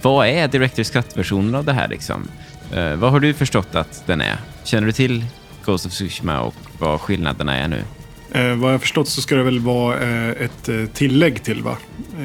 Vad 0.01 0.27
är 0.27 0.47
Directors 0.47 0.89
Cut-versionen 0.89 1.55
av 1.55 1.65
det 1.65 1.73
här 1.73 1.87
liksom? 1.87 2.27
Eh, 2.73 2.95
vad 2.95 3.11
har 3.11 3.19
du 3.19 3.33
förstått 3.33 3.75
att 3.75 4.03
den 4.07 4.21
är? 4.21 4.37
Känner 4.63 4.87
du 4.87 4.93
till 4.93 5.25
Ghost 5.65 5.85
of 5.85 5.91
Tsushima 5.91 6.41
och 6.41 6.55
vad 6.79 7.01
skillnaderna 7.01 7.55
är 7.55 7.67
nu? 7.67 7.83
Eh, 8.31 8.55
vad 8.55 8.73
jag 8.73 8.81
förstått 8.81 9.09
så 9.09 9.21
ska 9.21 9.35
det 9.35 9.43
väl 9.43 9.59
vara 9.59 9.99
eh, 9.99 10.29
ett 10.29 10.69
eh, 10.69 10.85
tillägg 10.85 11.43
till 11.43 11.63
va? 11.63 11.77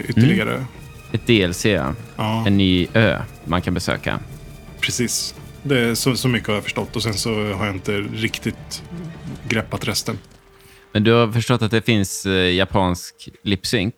Ytterligare. 0.09 0.65
Ett 1.13 1.27
DLC, 1.27 1.65
ja. 1.65 1.95
En 2.47 2.57
ny 2.57 2.87
ö 2.95 3.19
man 3.45 3.63
kan 3.63 3.75
besöka. 3.75 4.21
precis. 4.81 5.35
Det 5.63 5.79
är 5.79 5.95
så, 5.95 6.17
så 6.17 6.29
mycket 6.29 6.49
har 6.49 6.55
jag 6.55 6.65
förstått 6.65 6.97
och 6.97 7.03
sen 7.03 7.15
så 7.15 7.53
har 7.53 7.67
jag 7.67 7.75
inte 7.75 7.93
riktigt 8.01 8.83
greppat 9.49 9.89
resten. 9.89 10.19
Men 10.93 11.05
du 11.05 11.13
har 11.13 11.33
förstått 11.33 11.63
att 11.63 11.71
det 11.71 11.83
finns 11.83 12.27
eh, 12.27 12.55
japansk 12.55 13.29
lip-sync. 13.43 13.93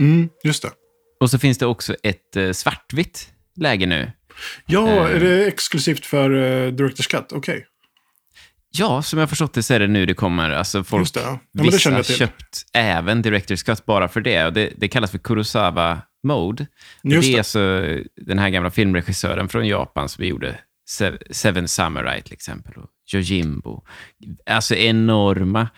Mm, 0.00 0.28
just 0.44 0.62
det. 0.62 0.70
Och 1.20 1.30
så 1.30 1.38
finns 1.38 1.58
det 1.58 1.66
också 1.66 1.94
ett 2.02 2.56
svartvitt 2.56 3.28
läge 3.56 3.86
nu. 3.86 4.12
Ja, 4.66 5.08
är 5.08 5.20
det 5.20 5.46
exklusivt 5.46 6.06
för 6.06 6.30
Directors 6.70 7.06
Cut? 7.06 7.32
Okej. 7.32 7.66
Ja, 8.78 9.02
som 9.02 9.18
jag 9.18 9.28
förstått 9.28 9.54
det 9.54 9.62
så 9.62 9.74
är 9.74 9.80
det 9.80 9.86
nu 9.86 10.06
det 10.06 10.14
kommer. 10.14 10.50
Alltså 10.50 10.84
folk, 10.84 11.14
det, 11.14 11.20
ja. 11.20 11.38
Vissa 11.52 11.90
har 11.90 12.02
köpt 12.02 12.62
även 12.74 13.22
Directors 13.22 13.62
Cut 13.62 13.86
bara 13.86 14.08
för 14.08 14.20
det. 14.20 14.46
Och 14.46 14.52
det, 14.52 14.72
det 14.76 14.88
kallas 14.88 15.10
för 15.10 15.18
Kurosawa 15.18 15.98
Mode. 16.22 16.66
Just 17.02 17.22
det 17.22 17.28
är 17.28 17.32
det. 17.32 17.38
alltså 17.38 17.86
den 18.26 18.38
här 18.38 18.48
gamla 18.50 18.70
filmregissören 18.70 19.48
från 19.48 19.66
Japan 19.68 20.08
som 20.08 20.24
gjorde 20.24 20.58
Se- 20.88 21.18
Seven 21.30 21.68
Samurai 21.68 22.22
till 22.22 22.32
exempel. 22.32 22.74
Och 22.76 22.90
Yojimbo. 23.14 23.82
Alltså 24.50 24.74
enorma 24.74 25.68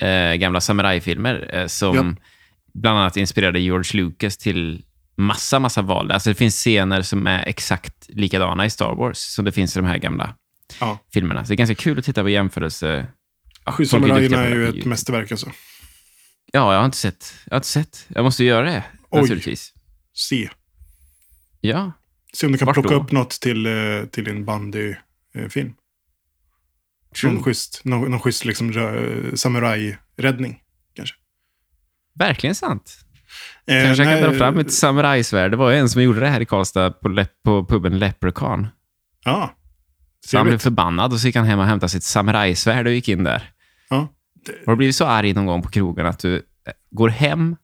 eh, 0.00 0.34
gamla 0.34 0.60
samurajfilmer 0.60 1.50
eh, 1.52 1.66
som 1.66 1.96
Ja. 1.96 2.28
bland 2.74 2.98
annat 2.98 3.16
inspirerade 3.16 3.60
George 3.60 4.02
Lucas 4.02 4.36
till 4.36 4.82
massa, 5.16 5.58
massa 5.58 5.82
val. 5.82 6.10
Alltså 6.12 6.30
det 6.30 6.34
finns 6.34 6.54
scener 6.56 7.02
som 7.02 7.26
är 7.26 7.44
exakt 7.48 7.94
likadana 8.08 8.66
i 8.66 8.70
Star 8.70 8.94
Wars 8.94 9.18
som 9.18 9.44
det 9.44 9.52
finns 9.52 9.76
i 9.76 9.80
de 9.80 9.86
här 9.86 9.98
gamla 9.98 10.34
Ja. 10.80 10.98
filmerna. 11.12 11.44
Så 11.44 11.48
det 11.48 11.54
är 11.54 11.56
ganska 11.56 11.74
kul 11.74 11.98
att 11.98 12.04
titta 12.04 12.22
på 12.22 12.28
jämförelse. 12.28 13.06
Sju 13.66 13.86
Folk 13.86 14.04
är 14.10 14.48
ju 14.54 14.68
ett 14.68 14.84
mästerverk 14.84 15.30
alltså. 15.30 15.50
Ja, 16.52 16.72
jag 16.72 16.78
har 16.80 16.84
inte 16.86 16.96
sett. 16.96 17.34
Jag 17.44 17.52
har 17.52 17.56
inte 17.58 17.68
sett. 17.68 18.06
Jag 18.08 18.24
måste 18.24 18.44
göra 18.44 18.64
det, 18.70 18.84
Oj. 19.10 19.20
naturligtvis. 19.20 19.72
Se. 20.14 20.50
Ja, 21.60 21.92
Se 22.32 22.46
om 22.46 22.52
du 22.52 22.58
kan 22.58 22.66
Vart 22.66 22.74
plocka 22.74 22.88
då? 22.88 23.00
upp 23.02 23.12
något 23.12 23.30
till, 23.30 23.66
eh, 23.66 23.72
till 24.10 24.24
din 24.24 24.44
bandyfilm. 24.44 25.74
true. 27.20 27.32
Någon 27.32 27.42
schysst, 27.42 27.80
någon, 27.84 28.10
någon 28.10 28.20
schysst 28.20 28.44
liksom, 28.44 28.72
rö- 28.72 29.36
samurajräddning. 29.36 30.60
Kanske. 30.94 31.16
Verkligen 32.14 32.54
sant. 32.54 32.98
Eh, 33.66 33.82
Kanske 33.84 34.04
jag 34.04 34.20
kan 34.20 34.30
dra 34.30 34.38
fram 34.38 34.58
ett 34.58 34.72
samurajsvärd. 34.72 35.50
Det 35.50 35.56
var 35.56 35.70
ju 35.70 35.78
en 35.78 35.88
som 35.88 36.02
gjorde 36.02 36.20
det 36.20 36.28
här 36.28 36.40
i 36.40 36.46
Karlstad 36.46 36.90
på, 36.90 37.24
på 37.44 37.66
puben 37.66 37.98
Leprechaun. 37.98 38.66
Ja. 39.24 39.54
Så 40.26 40.36
han 40.36 40.46
blev 40.46 40.58
förbannad 40.58 41.12
och 41.12 41.20
så 41.20 41.26
gick 41.26 41.36
han 41.36 41.44
hem 41.46 41.58
och 41.58 41.66
hämtade 41.66 41.90
sitt 41.90 42.02
samurajsvärd 42.02 42.86
och 42.86 42.92
gick 42.92 43.08
in 43.08 43.24
där. 43.24 43.50
Ja. 43.90 44.08
Har 44.66 44.72
du 44.72 44.76
blivit 44.76 44.96
så 44.96 45.04
arg 45.04 45.32
någon 45.32 45.46
gång 45.46 45.62
på 45.62 45.68
krogen 45.68 46.06
att 46.06 46.18
du 46.18 46.36
eh, 46.36 46.40
går 46.90 47.08
hem 47.08 47.56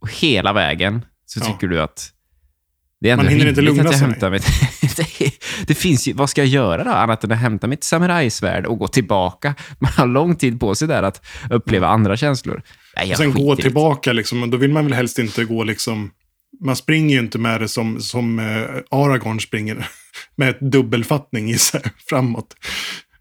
och 0.00 0.12
hela 0.12 0.52
vägen 0.52 1.04
så 1.26 1.40
Ja. 1.40 1.44
tycker 1.44 1.66
du 1.68 1.80
att 1.80 2.12
det 3.00 3.08
är 3.08 3.12
ändå 3.12 3.24
Man 3.24 3.32
hinner 3.32 3.48
inte 3.48 3.60
lugna 3.60 3.82
att 3.82 4.00
jag 4.00 4.20
sig. 4.20 4.30
mitt... 4.30 4.46
det, 4.96 5.06
det 5.66 5.74
finns 5.74 6.08
ju, 6.08 6.12
vad 6.12 6.30
ska 6.30 6.40
jag 6.40 6.48
göra 6.48 6.84
då, 6.84 6.90
annat 6.90 7.24
än 7.24 7.32
att 7.32 7.38
hämta 7.38 7.66
mitt 7.66 7.84
samurajsvärd 7.84 8.66
och 8.66 8.78
gå 8.78 8.88
tillbaka? 8.88 9.54
Man 9.78 9.92
har 9.96 10.06
lång 10.06 10.36
tid 10.36 10.60
på 10.60 10.74
sig 10.74 10.88
där 10.88 11.02
att 11.02 11.26
uppleva 11.50 11.88
andra 11.88 12.16
känslor. 12.16 12.62
Nej, 12.96 13.10
Och 13.10 13.16
sen 13.16 13.32
gå 13.32 13.56
tillbaka 13.56 14.12
liksom. 14.12 14.42
Och 14.42 14.48
då 14.48 14.56
vill 14.56 14.70
man 14.70 14.84
väl 14.84 14.94
helst 14.94 15.18
inte 15.18 15.44
gå 15.44 15.64
liksom... 15.64 16.10
Man 16.60 16.76
springer 16.76 17.14
ju 17.14 17.20
inte 17.20 17.38
med 17.38 17.60
det 17.60 17.68
som, 17.68 18.00
som 18.00 18.38
eh, 18.38 18.44
Aragorn 18.90 19.40
springer. 19.40 19.88
Med 20.36 20.56
dubbelfattning 20.60 21.50
i 21.50 21.58
sig 21.58 21.82
framåt. 22.08 22.54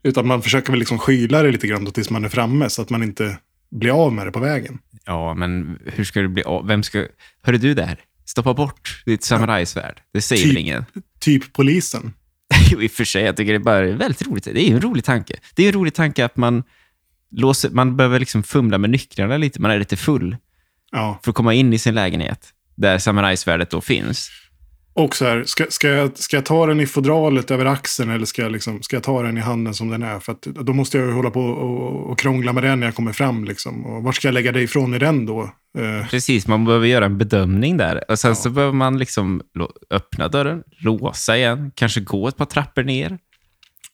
Utan 0.03 0.28
man 0.28 0.41
försöker 0.41 0.72
väl 0.72 0.80
liksom 0.80 0.99
skyla 0.99 1.43
det 1.43 1.51
lite 1.51 1.68
grann 1.68 1.84
då 1.86 1.91
tills 1.91 2.09
man 2.09 2.26
är 2.26 2.30
framme. 2.30 2.70
Så 2.70 2.82
att 2.82 2.89
man 2.89 3.03
inte 3.03 3.38
blir 3.72 4.05
av 4.05 4.14
med 4.14 4.28
det 4.28 4.32
på 4.32 4.39
vägen. 4.39 4.80
Ja, 5.05 5.34
men 5.34 5.80
hur 5.86 6.03
ska 6.03 6.22
du 6.22 6.28
bli 6.28 6.43
av? 6.43 6.68
Vem 6.68 6.84
ska... 6.84 7.05
Hörru 7.43 7.57
du 7.57 7.74
där, 7.74 7.97
stoppa 8.26 8.53
bort 8.53 9.03
ditt 9.05 9.24
samurajsvärd. 9.24 10.01
Det 10.14 10.22
säger 10.22 10.41
väl 10.45 10.49
Typ. 10.55 10.59
ingen? 10.59 10.86
Typ 11.20 11.53
polisen. 11.53 12.14
Jo, 12.72 12.82
i 12.82 12.88
och 12.88 12.91
för 12.91 13.03
sig. 13.03 13.24
Jag 13.24 13.38
tycker 13.38 13.51
det 13.53 13.57
är 13.57 13.59
bara 13.59 13.82
väldigt 13.91 14.28
roligt. 14.28 14.43
Det 14.43 14.59
är 14.62 14.68
ju 14.70 14.76
en 14.76 14.82
rolig 14.82 15.03
tanke. 15.03 15.36
Det 15.55 15.64
är 15.64 15.68
en 15.68 15.74
rolig 15.74 15.93
tanke 15.93 16.26
att 16.26 16.38
man, 16.38 16.64
låser, 17.32 17.70
man 17.70 17.97
behöver 17.97 18.20
liksom 18.20 18.43
fumla 18.43 18.78
med 18.78 18.89
nycklarna 18.89 19.38
lite. 19.38 19.62
Man 19.62 19.72
är 19.72 19.80
lite 19.80 19.97
full 19.97 20.38
Ja. 20.91 21.20
för 21.24 21.32
att 21.32 21.36
komma 21.36 21.53
in 21.53 21.74
i 21.74 21.78
sin 21.80 21.95
lägenhet 21.95 22.49
där 22.76 22.97
samurajsvärdet 22.97 23.70
då 23.70 23.82
finns. 23.82 24.30
Och 24.94 25.16
så 25.16 25.26
här, 25.26 25.44
ska, 25.44 25.66
ska, 25.70 25.88
jag, 25.88 26.18
ska 26.18 26.38
jag 26.38 26.46
ta 26.46 26.66
den 26.66 26.80
i 26.80 26.86
fodralet 26.86 27.52
över 27.52 27.66
axeln 27.66 28.12
eller 28.12 28.26
ska 28.26 28.42
jag, 28.42 28.52
liksom, 28.52 28.82
ska 28.82 28.96
jag 28.96 29.04
ta 29.04 29.22
den 29.24 29.38
i 29.38 29.42
handen 29.42 29.74
som 29.74 29.89
den 29.89 30.04
är? 30.04 30.20
För 30.20 30.32
att, 30.32 30.42
då 30.42 30.74
måste 30.74 30.98
jag 30.98 31.08
ju 31.08 31.14
hålla 31.14 31.30
på 31.30 31.42
och, 31.42 32.12
och 32.12 32.20
krångla 32.20 32.54
med 32.54 32.64
den 32.64 32.80
när 32.80 32.88
jag 32.88 32.96
kommer 32.96 33.14
fram. 33.14 33.46
Liksom. 33.46 33.86
Och 33.86 34.04
var 34.04 34.12
ska 34.12 34.28
jag 34.28 34.34
lägga 34.34 34.52
det 34.52 34.62
ifrån 34.62 34.94
i 34.94 35.00
den 35.00 35.26
då? 35.26 35.42
Eh, 35.78 36.08
Precis, 36.10 36.48
man 36.48 36.66
behöver 36.66 36.88
göra 36.88 37.06
en 37.06 37.18
bedömning 37.18 37.78
där. 37.78 38.12
Och 38.12 38.20
sen 38.20 38.36
så 38.36 38.50
behöver 38.50 38.74
man 38.74 38.98
liksom 38.98 39.42
öppna 39.89 40.28
dörren, 40.28 40.64
låsa 40.84 41.38
igen, 41.38 41.72
kanske 41.76 42.02
gå 42.02 42.28
ett 42.28 42.38
par 42.38 42.46
trappor 42.46 42.84
ner. 42.84 43.18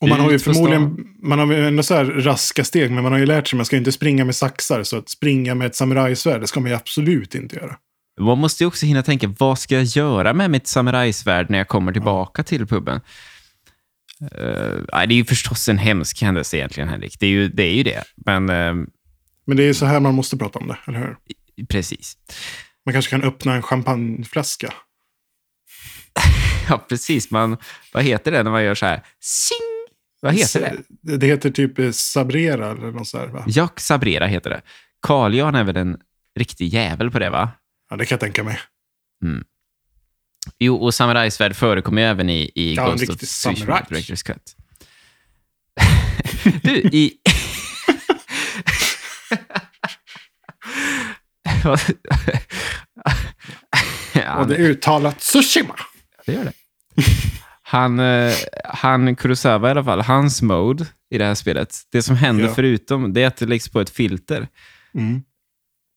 och 0.01 0.09
man 0.09 0.19
har 0.19 0.31
ju 0.31 0.39
förmodligen 0.39 0.97
man 1.23 1.39
har 1.39 1.53
ju 1.53 1.67
ändå 1.67 1.83
så 1.83 1.95
här 1.95 2.05
raska 2.05 2.63
steg, 2.63 2.91
men 2.91 3.03
man 3.03 3.11
har 3.11 3.19
ju 3.19 3.25
lärt 3.25 3.47
sig 3.47 3.55
att 3.55 3.57
man 3.57 3.65
ska 3.65 3.77
inte 3.77 3.91
springa 3.91 4.25
med 4.25 4.35
saxar. 4.35 4.83
Så 4.83 4.97
att 4.97 5.09
springa 5.09 5.55
med 5.55 5.67
ett 5.67 5.75
samurajsvärd, 5.75 6.41
det 6.41 6.47
ska 6.47 6.59
man 6.59 6.69
ju 6.69 6.75
absolut 6.75 7.35
inte 7.35 7.55
göra. 7.55 7.75
Man 8.17 8.37
måste 8.37 8.63
ju 8.63 8.67
också 8.67 8.85
hinna 8.85 9.03
tänka, 9.03 9.33
vad 9.39 9.59
ska 9.59 9.75
jag 9.75 9.83
göra 9.83 10.33
med 10.33 10.51
mitt 10.51 10.67
samurajsvärd 10.67 11.49
när 11.49 11.57
jag 11.57 11.67
kommer 11.67 11.91
tillbaka 11.93 12.43
till 12.43 12.67
puben? 12.67 13.01
Uh, 14.21 14.27
det 14.91 15.13
är 15.13 15.17
ju 15.17 15.25
förstås 15.25 15.69
en 15.69 15.77
hemsk 15.77 16.21
händelse 16.21 16.57
egentligen, 16.57 16.89
Henrik. 16.89 17.19
Det 17.19 17.25
är 17.25 17.29
ju 17.29 17.47
det. 17.47 17.63
Är 17.63 17.73
ju 17.73 17.83
det. 17.83 18.03
Men 18.15 18.49
eh, 18.49 18.73
Men 19.45 19.57
det 19.57 19.63
är 19.63 19.73
så 19.73 19.85
här 19.85 19.99
man 19.99 20.15
måste 20.15 20.37
prata 20.37 20.59
om 20.59 20.67
det, 20.67 20.77
eller 20.87 20.99
hur? 20.99 21.17
precis. 21.69 22.17
Man 22.85 22.93
kanske 22.93 23.11
kan 23.11 23.23
öppna 23.23 23.53
en 23.55 23.61
champagneflaska. 23.61 24.73
Ja, 26.69 26.77
precis. 26.89 27.31
Man, 27.31 27.57
vad 27.93 28.03
heter 28.03 28.31
det 28.31 28.43
när 28.43 28.51
man 28.51 28.63
gör 28.63 28.75
så 28.75 28.85
här? 28.85 29.03
Sing! 29.19 29.57
Vad 30.21 30.33
heter 30.33 30.59
det? 31.01 31.17
Det, 31.17 31.27
heter 31.27 31.49
typ 31.49 31.79
eh, 31.79 31.91
sabrera 31.91 32.71
eller 32.71 32.91
något 32.91 33.07
så 33.07 33.17
här, 33.17 33.27
va? 33.27 33.43
Jack 33.47 33.79
Sabrera 33.79 34.25
heter 34.27 34.49
det. 34.49 34.61
Carl 35.01 35.35
Jan 35.35 35.55
är 35.55 35.63
väl 35.63 35.77
en 35.77 35.97
riktig 36.39 36.67
jävel 36.67 37.11
på 37.11 37.19
det, 37.19 37.29
va? 37.29 37.51
Ja, 37.89 37.95
det 37.95 38.05
kan 38.05 38.15
jag 38.15 38.19
tänka 38.19 38.43
mig. 38.43 38.59
Jo, 40.59 40.75
och 40.75 40.93
samurajsvärd 40.93 41.55
förekommer 41.55 42.01
ju 42.01 42.07
även 42.07 42.29
i, 42.29 42.51
i 42.55 42.73
Ja, 42.75 42.89
Ghost 42.91 43.09
of 43.09 43.17
Tsushima. 43.17 43.79
Director's 43.89 44.25
Cut. 44.25 44.55
du, 46.63 46.75
i... 46.77 47.13
Ja, 54.13 54.35
Och 54.39 54.47
det 54.47 54.55
är 54.55 54.59
uttalat 54.59 55.19
Tsushima. 55.19 55.75
det 56.25 56.33
gör 56.33 56.43
det. 56.43 56.53
Han, 57.61 57.99
eh, 57.99 58.33
han 58.63 59.15
Kurosawa 59.15 59.67
i 59.67 59.71
alla 59.71 59.83
fall, 59.83 60.01
hans 60.01 60.41
mode 60.41 60.85
i 61.09 61.17
det 61.17 61.25
här 61.25 61.35
spelet, 61.35 61.75
det 61.91 62.01
som 62.03 62.15
händer 62.15 62.45
Ja. 62.45 62.53
förutom 62.55 63.13
det 63.13 63.23
är 63.23 63.27
att 63.27 63.37
det 63.37 63.45
läggs 63.45 63.69
på 63.69 63.81
ett 63.81 63.89
filter. 63.89 64.47
Mm. 64.93 65.21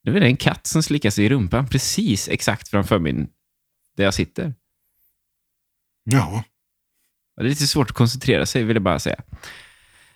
Nu 0.03 0.15
är 0.15 0.19
det 0.19 0.25
en 0.25 0.37
katt 0.37 0.67
som 0.67 0.83
slickar 0.83 1.09
sig 1.09 1.25
i 1.25 1.29
rumpan 1.29 1.67
precis 1.67 2.29
exakt 2.29 2.69
framför 2.69 2.99
min, 2.99 3.27
där 3.97 4.03
jag 4.03 4.13
sitter. 4.13 4.53
Ja. 6.03 6.43
Det 7.35 7.43
är 7.43 7.49
lite 7.49 7.67
svårt 7.67 7.89
att 7.89 7.95
koncentrera 7.95 8.45
sig, 8.45 8.63
vill 8.63 8.75
jag 8.75 8.83
bara 8.83 8.99
säga. 8.99 9.21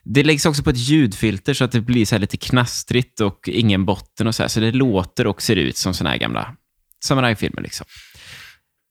Det 0.03 0.23
läggs 0.23 0.45
också 0.45 0.63
på 0.63 0.69
ett 0.69 0.77
ljudfilter 0.77 1.53
så 1.53 1.63
att 1.63 1.71
det 1.71 1.81
blir 1.81 2.05
så 2.05 2.17
lite 2.17 2.37
knastrigt 2.37 3.21
och 3.21 3.49
ingen 3.49 3.85
botten 3.85 4.27
och 4.27 4.35
så 4.35 4.43
här. 4.43 4.47
Så 4.47 4.59
det 4.59 4.71
låter 4.71 5.27
och 5.27 5.41
ser 5.41 5.55
ut 5.55 5.77
som 5.77 5.93
såna 5.93 6.09
här 6.09 6.17
gamla 6.17 6.55
samurajfilmer. 7.03 7.61
Liksom. 7.61 7.85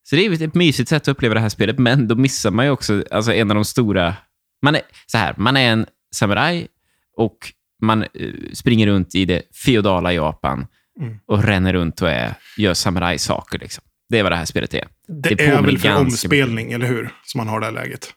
Så 0.02 0.16
det 0.16 0.26
är 0.26 0.42
ett 0.42 0.54
mysigt 0.54 0.88
sätt 0.88 1.02
att 1.02 1.08
uppleva 1.08 1.34
det 1.34 1.40
här 1.40 1.48
spelet, 1.48 1.78
men 1.78 2.08
då 2.08 2.14
missar 2.14 2.50
man 2.50 2.64
ju 2.64 2.70
också 2.70 3.04
alltså, 3.10 3.32
en 3.32 3.50
av 3.50 3.54
de 3.54 3.64
stora... 3.64 4.16
Man 4.62 4.74
är, 4.74 4.82
så 5.06 5.18
här, 5.18 5.34
man 5.36 5.56
är 5.56 5.72
en 5.72 5.86
samuraj 6.14 6.68
och 7.16 7.52
man 7.82 8.02
eh, 8.02 8.08
springer 8.52 8.86
runt 8.86 9.14
i 9.14 9.24
det 9.24 9.42
feodala 9.64 10.12
Japan 10.12 10.66
Mm. 11.00 11.18
och 11.26 11.44
ränner 11.44 11.72
runt 11.72 12.02
och 12.02 12.10
är, 12.10 12.34
gör 12.56 12.74
samurajsaker. 12.74 13.58
Liksom. 13.58 13.84
Det 14.08 14.18
är 14.18 14.22
vad 14.22 14.32
det 14.32 14.36
här 14.36 14.44
spelet 14.44 14.74
är. 14.74 14.88
Det, 15.08 15.34
Det 15.34 15.44
är 15.44 15.62
väl 15.62 15.78
för 15.78 15.96
omspelning, 15.96 16.72
eller 16.72 16.86
hur? 16.86 17.10
Som 17.24 17.38
man 17.38 17.48
har 17.48 17.60
det 17.60 17.66
här 17.66 17.72
läget. 17.72 18.14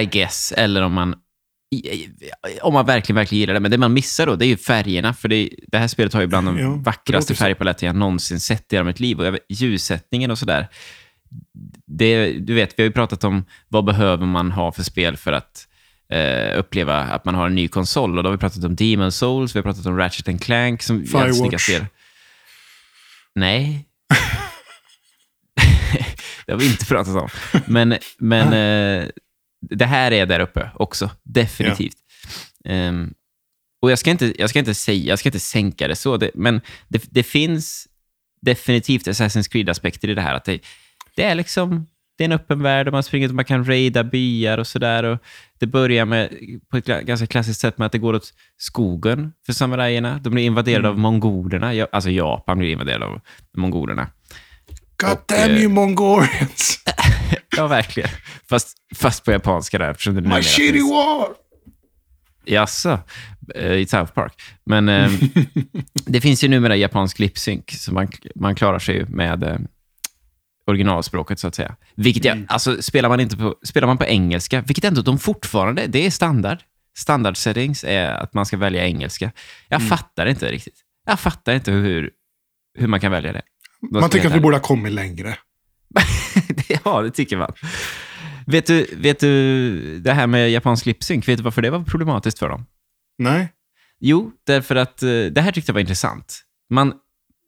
I 0.00 0.04
guess, 0.04 0.52
eller 0.56 0.82
om 0.82 0.92
man 0.92 1.14
om 2.62 2.72
man 2.74 2.86
verkligen, 2.86 3.16
verkligen 3.16 3.40
gillar 3.40 3.54
det. 3.54 3.60
Men 3.60 3.70
det 3.70 3.78
man 3.78 3.92
missar 3.92 4.26
då, 4.26 4.36
det 4.36 4.46
är 4.46 4.48
ju 4.48 4.56
färgerna. 4.56 5.14
För 5.14 5.28
det, 5.28 5.50
det 5.68 5.78
här 5.78 5.88
spelet 5.88 6.12
har 6.12 6.20
ju 6.20 6.26
bland 6.26 6.46
de 6.46 6.58
Ja, 6.58 6.70
vackraste 6.70 7.34
färgpaletter 7.34 7.86
jag 7.86 7.96
någonsin 7.96 8.40
sett 8.40 8.72
i 8.72 8.76
hela 8.76 8.84
mitt 8.84 9.00
liv. 9.00 9.20
Och 9.20 9.38
ljussättningen 9.48 10.30
och 10.30 10.38
sådär. 10.38 10.68
Det, 11.86 12.32
du 12.32 12.54
vet, 12.54 12.78
vi 12.78 12.82
har 12.82 12.86
ju 12.86 12.92
pratat 12.92 13.24
om 13.24 13.44
vad 13.68 13.84
behöver 13.84 14.26
man 14.26 14.52
ha 14.52 14.72
för 14.72 14.82
spel 14.82 15.16
för 15.16 15.32
att 15.32 15.68
eh, 16.12 16.58
uppleva 16.58 17.00
att 17.00 17.24
man 17.24 17.34
har 17.34 17.46
en 17.46 17.54
ny 17.54 17.68
konsol. 17.68 18.18
Och 18.18 18.24
då 18.24 18.30
har 18.30 18.36
vi 18.36 18.40
pratat 18.40 18.64
om 18.64 18.76
Demon 18.76 19.12
Souls, 19.12 19.54
vi 19.54 19.58
har 19.58 19.62
pratat 19.62 19.86
om 19.86 19.96
Ratchet 19.96 20.28
and 20.28 20.42
Clank 20.42 20.82
som 20.82 21.06
Firewatch. 21.06 21.62
spel. 21.62 21.86
Nej. 23.34 23.88
det 26.46 26.52
har 26.52 26.58
vi 26.58 26.66
inte 26.66 26.86
pratat 26.86 27.16
om. 27.16 27.28
Men, 27.66 27.98
men 28.18 28.46
eh, 28.46 29.08
det 29.60 29.86
här 29.86 30.12
är 30.12 30.26
där 30.26 30.40
uppe 30.40 30.70
också, 30.74 31.10
definitivt. 31.22 31.96
Ehm, 32.64 33.14
och 33.82 33.90
jag 33.90 33.98
ska, 33.98 34.10
inte, 34.10 34.34
jag 34.38 34.50
ska 34.50 34.58
inte 34.58 34.74
säga, 34.74 35.04
jag 35.04 35.18
ska 35.18 35.28
inte 35.28 35.40
sänka 35.40 35.88
det 35.88 35.96
så, 35.96 36.16
det, 36.16 36.30
men 36.34 36.60
det, 36.88 37.04
det 37.10 37.22
finns 37.22 37.88
definitivt 38.40 39.06
Assassin's 39.06 39.50
Creed-aspekter 39.50 40.08
i 40.08 40.14
det 40.14 40.22
här. 40.22 40.34
Att 40.34 40.44
det, 40.44 40.60
det 41.14 41.22
är 41.22 41.34
liksom 41.34 41.86
det 42.22 42.24
är 42.24 42.28
en 42.28 42.32
öppen 42.40 42.62
värld 42.62 42.86
och 42.86 42.92
man 42.92 43.02
springer 43.02 43.28
och 43.28 43.34
man 43.34 43.44
kan 43.44 43.64
raida 43.64 44.04
byar 44.04 44.58
och 44.58 44.66
sådär. 44.66 45.18
Det 45.58 45.66
börjar 45.66 46.04
med, 46.04 46.30
på 46.70 46.76
ett 46.76 46.86
ganska 46.86 47.26
klassiskt 47.26 47.60
sätt 47.60 47.78
med 47.78 47.86
att 47.86 47.92
det 47.92 47.98
går 47.98 48.14
åt 48.14 48.34
skogen 48.56 49.32
för 49.46 49.52
samurajerna. 49.52 50.18
De 50.22 50.30
blir 50.30 50.44
invaderade 50.44 50.88
av 50.88 50.98
mongolerna. 50.98 51.86
Alltså 51.92 52.10
Japan 52.10 52.58
blir 52.58 52.68
invaderade 52.72 53.04
av 53.06 53.20
mongolerna. 53.56 54.06
God 54.96 55.12
Och, 55.12 55.24
damn 55.26 55.50
eh, 55.50 55.60
you 55.60 55.68
Mongolians! 55.68 56.78
Ja, 57.56 57.66
verkligen. 57.66 58.10
Fast, 58.48 58.76
fast 58.94 59.24
på 59.24 59.32
japanska 59.32 59.78
där. 59.78 59.90
Eftersom 59.90 60.14
det 60.14 60.20
My 60.20 60.42
shitty 60.42 60.72
finns- 60.72 60.90
war! 60.90 61.28
Jaså? 62.44 62.98
Eh, 63.54 63.72
I 63.72 63.86
South 63.86 64.12
Park. 64.12 64.32
Men 64.64 64.88
eh, 64.88 65.10
det 66.06 66.20
finns 66.20 66.44
ju 66.44 66.48
numera 66.48 66.76
japansk 66.76 67.18
lipsync, 67.18 67.64
så 67.68 67.92
man, 67.94 68.08
man 68.34 68.54
klarar 68.54 68.78
sig 68.78 68.94
ju 68.96 69.06
med 69.06 69.42
eh, 69.42 69.56
originalspråket, 70.66 71.38
så 71.38 71.48
att 71.48 71.54
säga. 71.54 71.76
Vilket 71.94 72.24
jag, 72.24 72.44
alltså, 72.48 72.82
spelar, 72.82 73.08
man 73.08 73.20
inte 73.20 73.36
på, 73.36 73.56
spelar 73.62 73.86
man 73.86 73.98
på 73.98 74.04
engelska, 74.04 74.60
vilket 74.60 74.84
ändå 74.84 75.02
de 75.02 75.18
fortfarande, 75.18 75.86
det 75.86 76.06
är 76.06 76.10
standard. 76.10 76.58
Standard 76.98 77.36
settings 77.36 77.84
är 77.84 78.06
att 78.08 78.34
man 78.34 78.46
ska 78.46 78.56
välja 78.56 78.84
engelska. 78.86 79.32
Jag 79.68 79.88
fattar 79.88 80.26
inte 80.26 80.52
riktigt. 80.52 80.74
Jag 81.06 81.20
fattar 81.20 81.54
inte 81.54 81.72
hur, 81.72 82.10
hur 82.78 82.86
man 82.86 83.00
kan 83.00 83.12
välja 83.12 83.32
det. 83.32 83.42
Då 83.90 84.00
Man 84.00 84.10
tycker 84.10 84.26
att 84.26 84.34
vi 84.34 84.40
borde 84.40 84.56
ha 84.56 84.62
kommit 84.62 84.92
längre. 84.92 85.36
ja, 86.84 87.02
det 87.02 87.10
tycker 87.10 87.36
man. 87.36 87.52
Vet 88.46 88.66
du, 88.66 88.86
vet 88.96 89.20
du, 89.20 89.98
det 89.98 90.12
här 90.12 90.26
med 90.26 90.50
japansk 90.50 90.86
lipsync, 90.86 91.28
vet 91.28 91.36
du 91.36 91.42
varför 91.42 91.62
det 91.62 91.70
var 91.70 91.84
problematiskt 91.84 92.38
för 92.38 92.48
dem? 92.48 92.66
Nej? 93.18 93.48
Jo, 94.00 94.32
därför 94.46 94.76
att 94.76 95.02
eh, 95.02 95.08
det 95.08 95.40
här 95.40 95.52
tyckte 95.52 95.70
jag 95.70 95.74
var 95.74 95.80
intressant. 95.80 96.42
Man, 96.70 96.94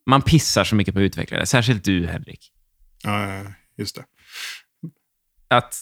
man 0.05 0.21
pissar 0.21 0.63
så 0.63 0.75
mycket 0.75 0.93
på 0.93 1.01
utvecklare, 1.01 1.45
särskilt 1.45 1.83
du, 1.83 2.07
Henrik. 2.07 2.51
Ja, 3.05 3.43
just 3.77 3.95
det. 3.95 4.03
Att, 5.47 5.75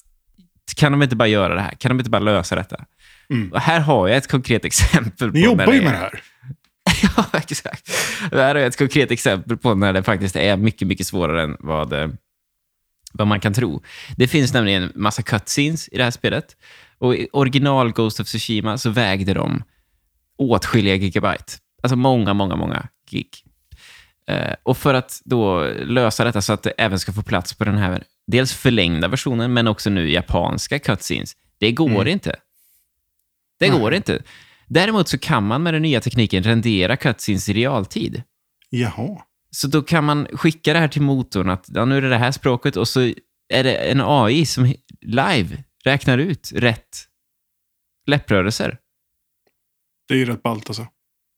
kan 0.76 0.92
de 0.92 1.04
inte 1.04 1.16
bara 1.16 1.28
göra 1.28 1.56
det 1.56 1.62
här? 1.62 1.72
Kan 1.72 1.90
de 1.90 2.00
inte 2.00 2.10
bara 2.10 2.20
lösa 2.20 2.56
detta? 2.56 2.86
Mm. 3.30 3.52
Och 3.52 3.60
här 3.60 3.80
har 3.80 4.08
jag 4.08 4.18
ett 4.18 4.28
konkret 4.28 4.66
exempel. 4.66 5.32
Ni 5.32 5.42
på 5.42 5.50
jobbar 5.50 5.74
ju 5.74 5.82
med 5.82 5.94
det 5.94 5.98
här. 5.98 6.24
ja, 7.18 7.26
exakt. 7.34 7.92
Det 8.32 8.42
här 8.42 8.56
är 8.56 8.68
ett 8.68 8.78
konkret 8.78 9.12
exempel 9.12 9.58
på 9.58 9.76
när 9.76 9.94
det 9.94 10.04
faktiskt 10.04 10.36
är 10.36 10.58
mycket, 10.58 10.88
mycket 10.88 11.08
svårare 11.08 11.44
än 11.44 11.58
vad, 11.60 11.94
eh, 11.94 12.08
vad 13.14 13.28
man 13.28 13.40
kan 13.40 13.54
tro. 13.54 13.84
Det 14.18 14.28
finns 14.28 14.54
nämligen 14.54 14.92
massa 14.96 15.24
cutscenes 15.24 15.88
i 15.88 15.98
det 15.98 16.04
här 16.04 16.12
spelet. 16.12 16.56
Och 16.98 17.16
i 17.16 17.28
original 17.34 17.92
Ghost 17.92 18.20
of 18.20 18.28
Tsushima 18.28 18.78
så 18.78 18.90
vägde 18.90 19.34
de 19.34 19.64
åtskilliga 20.38 20.96
gigabyte. 20.96 21.54
Alltså 21.84 21.96
många, 21.96 22.34
många, 22.34 22.56
många 22.56 22.88
gig. 23.10 23.30
Eh, 24.28 24.56
och 24.64 24.78
för 24.78 24.94
att 24.94 25.22
då 25.26 25.64
lösa 25.86 26.24
detta 26.24 26.42
så 26.42 26.54
att 26.54 26.64
det 26.64 26.70
även 26.70 27.00
ska 27.00 27.14
få 27.14 27.24
plats 27.24 27.54
på 27.54 27.64
den 27.64 27.78
här 27.78 28.04
dels 28.28 28.54
förlängda 28.54 29.08
versionen, 29.08 29.54
men 29.54 29.68
också 29.68 29.90
nu 29.90 30.12
japanska 30.12 30.80
cutscenes. 30.80 31.34
Det 31.58 31.72
går 31.72 32.08
inte. 32.08 32.36
Det 33.60 33.70
Nej. 33.70 33.80
går 33.80 33.94
inte. 33.94 34.24
Däremot 34.68 35.08
så 35.08 35.18
kan 35.18 35.48
man 35.48 35.64
med 35.64 35.74
den 35.74 35.82
nya 35.82 36.02
tekniken 36.02 36.44
rendera 36.44 36.98
cutscenes 36.98 37.50
i 37.50 37.54
realtid. 37.54 38.24
Jaha. 38.70 39.22
Så 39.52 39.68
då 39.68 39.82
kan 39.82 40.04
man 40.04 40.28
skicka 40.34 40.74
det 40.74 40.80
här 40.80 40.88
till 40.88 41.02
motorn 41.02 41.50
att 41.50 41.66
ja, 41.74 41.86
nu 41.86 41.98
är 41.98 42.02
det 42.02 42.10
det 42.10 42.18
här 42.18 42.32
språket 42.32 42.78
och 42.78 42.88
så 42.88 43.00
är 43.50 43.64
det 43.64 43.76
en 43.76 44.02
AI 44.02 44.46
som 44.46 44.74
live 45.02 45.64
räknar 45.84 46.18
ut 46.18 46.52
rätt 46.56 47.08
läpprörelser. 48.06 48.78
Det 50.08 50.14
är 50.14 50.18
ju 50.18 50.26
rätt 50.26 50.44
ballt 50.44 50.70
alltså. 50.70 50.88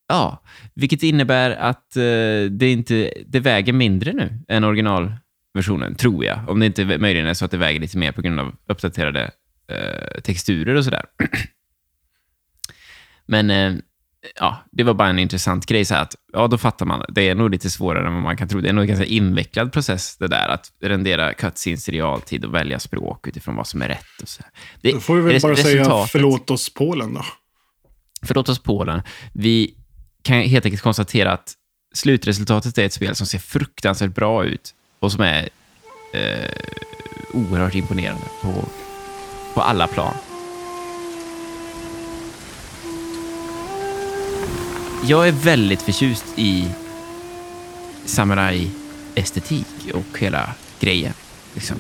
Ja, 0.08 0.44
vilket 0.74 1.04
innebär 1.04 1.52
att 1.52 1.98
eh, 1.98 2.52
det, 2.52 2.72
inte, 2.72 3.14
det 3.28 3.40
väger 3.40 3.74
mindre 3.74 4.14
nu 4.14 4.40
än 4.48 4.64
originalversionen, 4.64 5.96
tror 5.96 6.26
jag. 6.26 6.50
Om 6.50 6.60
det 6.60 6.66
inte 6.66 6.86
möjligen 6.86 7.28
är 7.28 7.34
så 7.34 7.46
att 7.46 7.52
det 7.52 7.58
väger 7.58 7.80
lite 7.80 7.98
mer 7.98 8.12
på 8.12 8.22
grund 8.22 8.40
av 8.40 8.56
uppdaterade 8.68 9.32
eh, 9.72 10.22
texturer 10.22 10.76
och 10.76 10.84
sådär. 10.84 11.06
Men 13.26 13.50
eh, 13.50 13.74
ja, 14.36 14.64
det 14.72 14.84
var 14.84 14.94
bara 14.94 15.10
en 15.10 15.20
intressant 15.20 15.66
grej. 15.66 15.86
Så 15.86 15.96
att, 15.96 16.16
ja, 16.34 16.48
då 16.48 16.58
fattar 16.58 16.86
man. 16.86 17.06
Det 17.10 17.30
är 17.30 17.36
nog 17.36 17.50
lite 17.50 17.70
svårare 17.70 18.08
än 18.08 18.14
vad 18.14 18.24
man 18.24 18.38
kan 18.38 18.48
tro. 18.48 18.62
Det 18.62 18.70
är 18.70 18.74
nog 18.74 18.82
en 18.82 18.88
ganska 18.88 19.06
invecklad 19.06 19.74
process 19.74 20.18
det 20.18 20.28
där 20.28 20.48
att 20.48 20.72
rendera 20.82 21.34
cutscenes 21.34 21.90
i 21.90 21.92
realtid 21.92 22.46
och 22.46 22.54
välja 22.54 22.80
språk 22.80 23.28
utifrån 23.28 23.56
vad 23.56 23.68
som 23.68 23.82
är 23.82 23.88
rätt. 23.88 24.22
Och 24.22 24.30
så. 24.30 24.44
Det, 24.82 24.92
Då 24.92 25.00
får 25.00 25.16
vi 25.16 25.22
väl 25.22 25.42
bara 25.42 25.56
säga 25.56 26.06
förlåt 26.06 26.52
oss 26.52 26.74
Polen 26.74 27.14
då. 27.14 27.26
Förlåt 28.22 28.50
oss 28.50 28.64
Polen. 28.64 29.02
Vi 29.34 29.76
kan 30.26 30.42
helt 30.42 30.66
enkelt 30.66 30.84
konstatera 30.84 31.32
att 31.32 31.54
slutresultatet 31.94 32.78
är 32.78 32.86
ett 32.86 32.94
spel 32.94 33.16
som 33.16 33.28
ser 33.28 33.40
fruktansvärt 33.40 34.16
bra 34.16 34.46
ut 34.46 34.74
och 35.00 35.12
som 35.12 35.22
är 35.22 35.50
eh, 36.14 36.50
oerhört 37.34 37.76
imponerande 37.76 38.26
på, 38.42 38.66
på 39.54 39.62
alla 39.62 39.88
plan. 39.88 40.14
Jag 45.08 45.28
är 45.28 45.32
väldigt 45.32 45.82
förtjust 45.82 46.26
i 46.36 46.70
samurai-estetik 48.06 49.92
och 49.94 50.20
hela 50.20 50.50
grejen 50.80 51.14
liksom, 51.54 51.78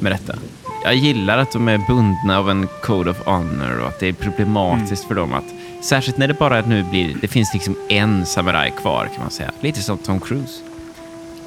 med 0.00 0.12
detta. 0.12 0.38
Jag 0.84 0.94
gillar 0.94 1.38
att 1.38 1.52
de 1.52 1.68
är 1.68 1.78
bundna 1.78 2.38
av 2.38 2.50
en 2.50 2.68
code 2.82 3.10
of 3.10 3.26
honor 3.26 3.80
och 3.80 3.88
att 3.88 4.00
det 4.00 4.06
är 4.06 4.12
problematiskt 4.12 5.04
för 5.04 5.14
dem 5.14 5.32
att, 5.32 5.44
särskilt 5.82 6.18
när 6.18 6.28
det 6.28 6.34
bara 6.34 6.60
nu 6.60 6.82
blir, 6.82 7.16
det 7.20 7.28
finns 7.28 7.54
liksom 7.54 7.76
en 7.88 8.26
samuraj 8.26 8.74
kvar 8.80 9.06
kan 9.06 9.20
man 9.20 9.30
säga. 9.30 9.52
Lite 9.60 9.82
som 9.82 9.98
Tom 9.98 10.20
Cruise. 10.20 10.62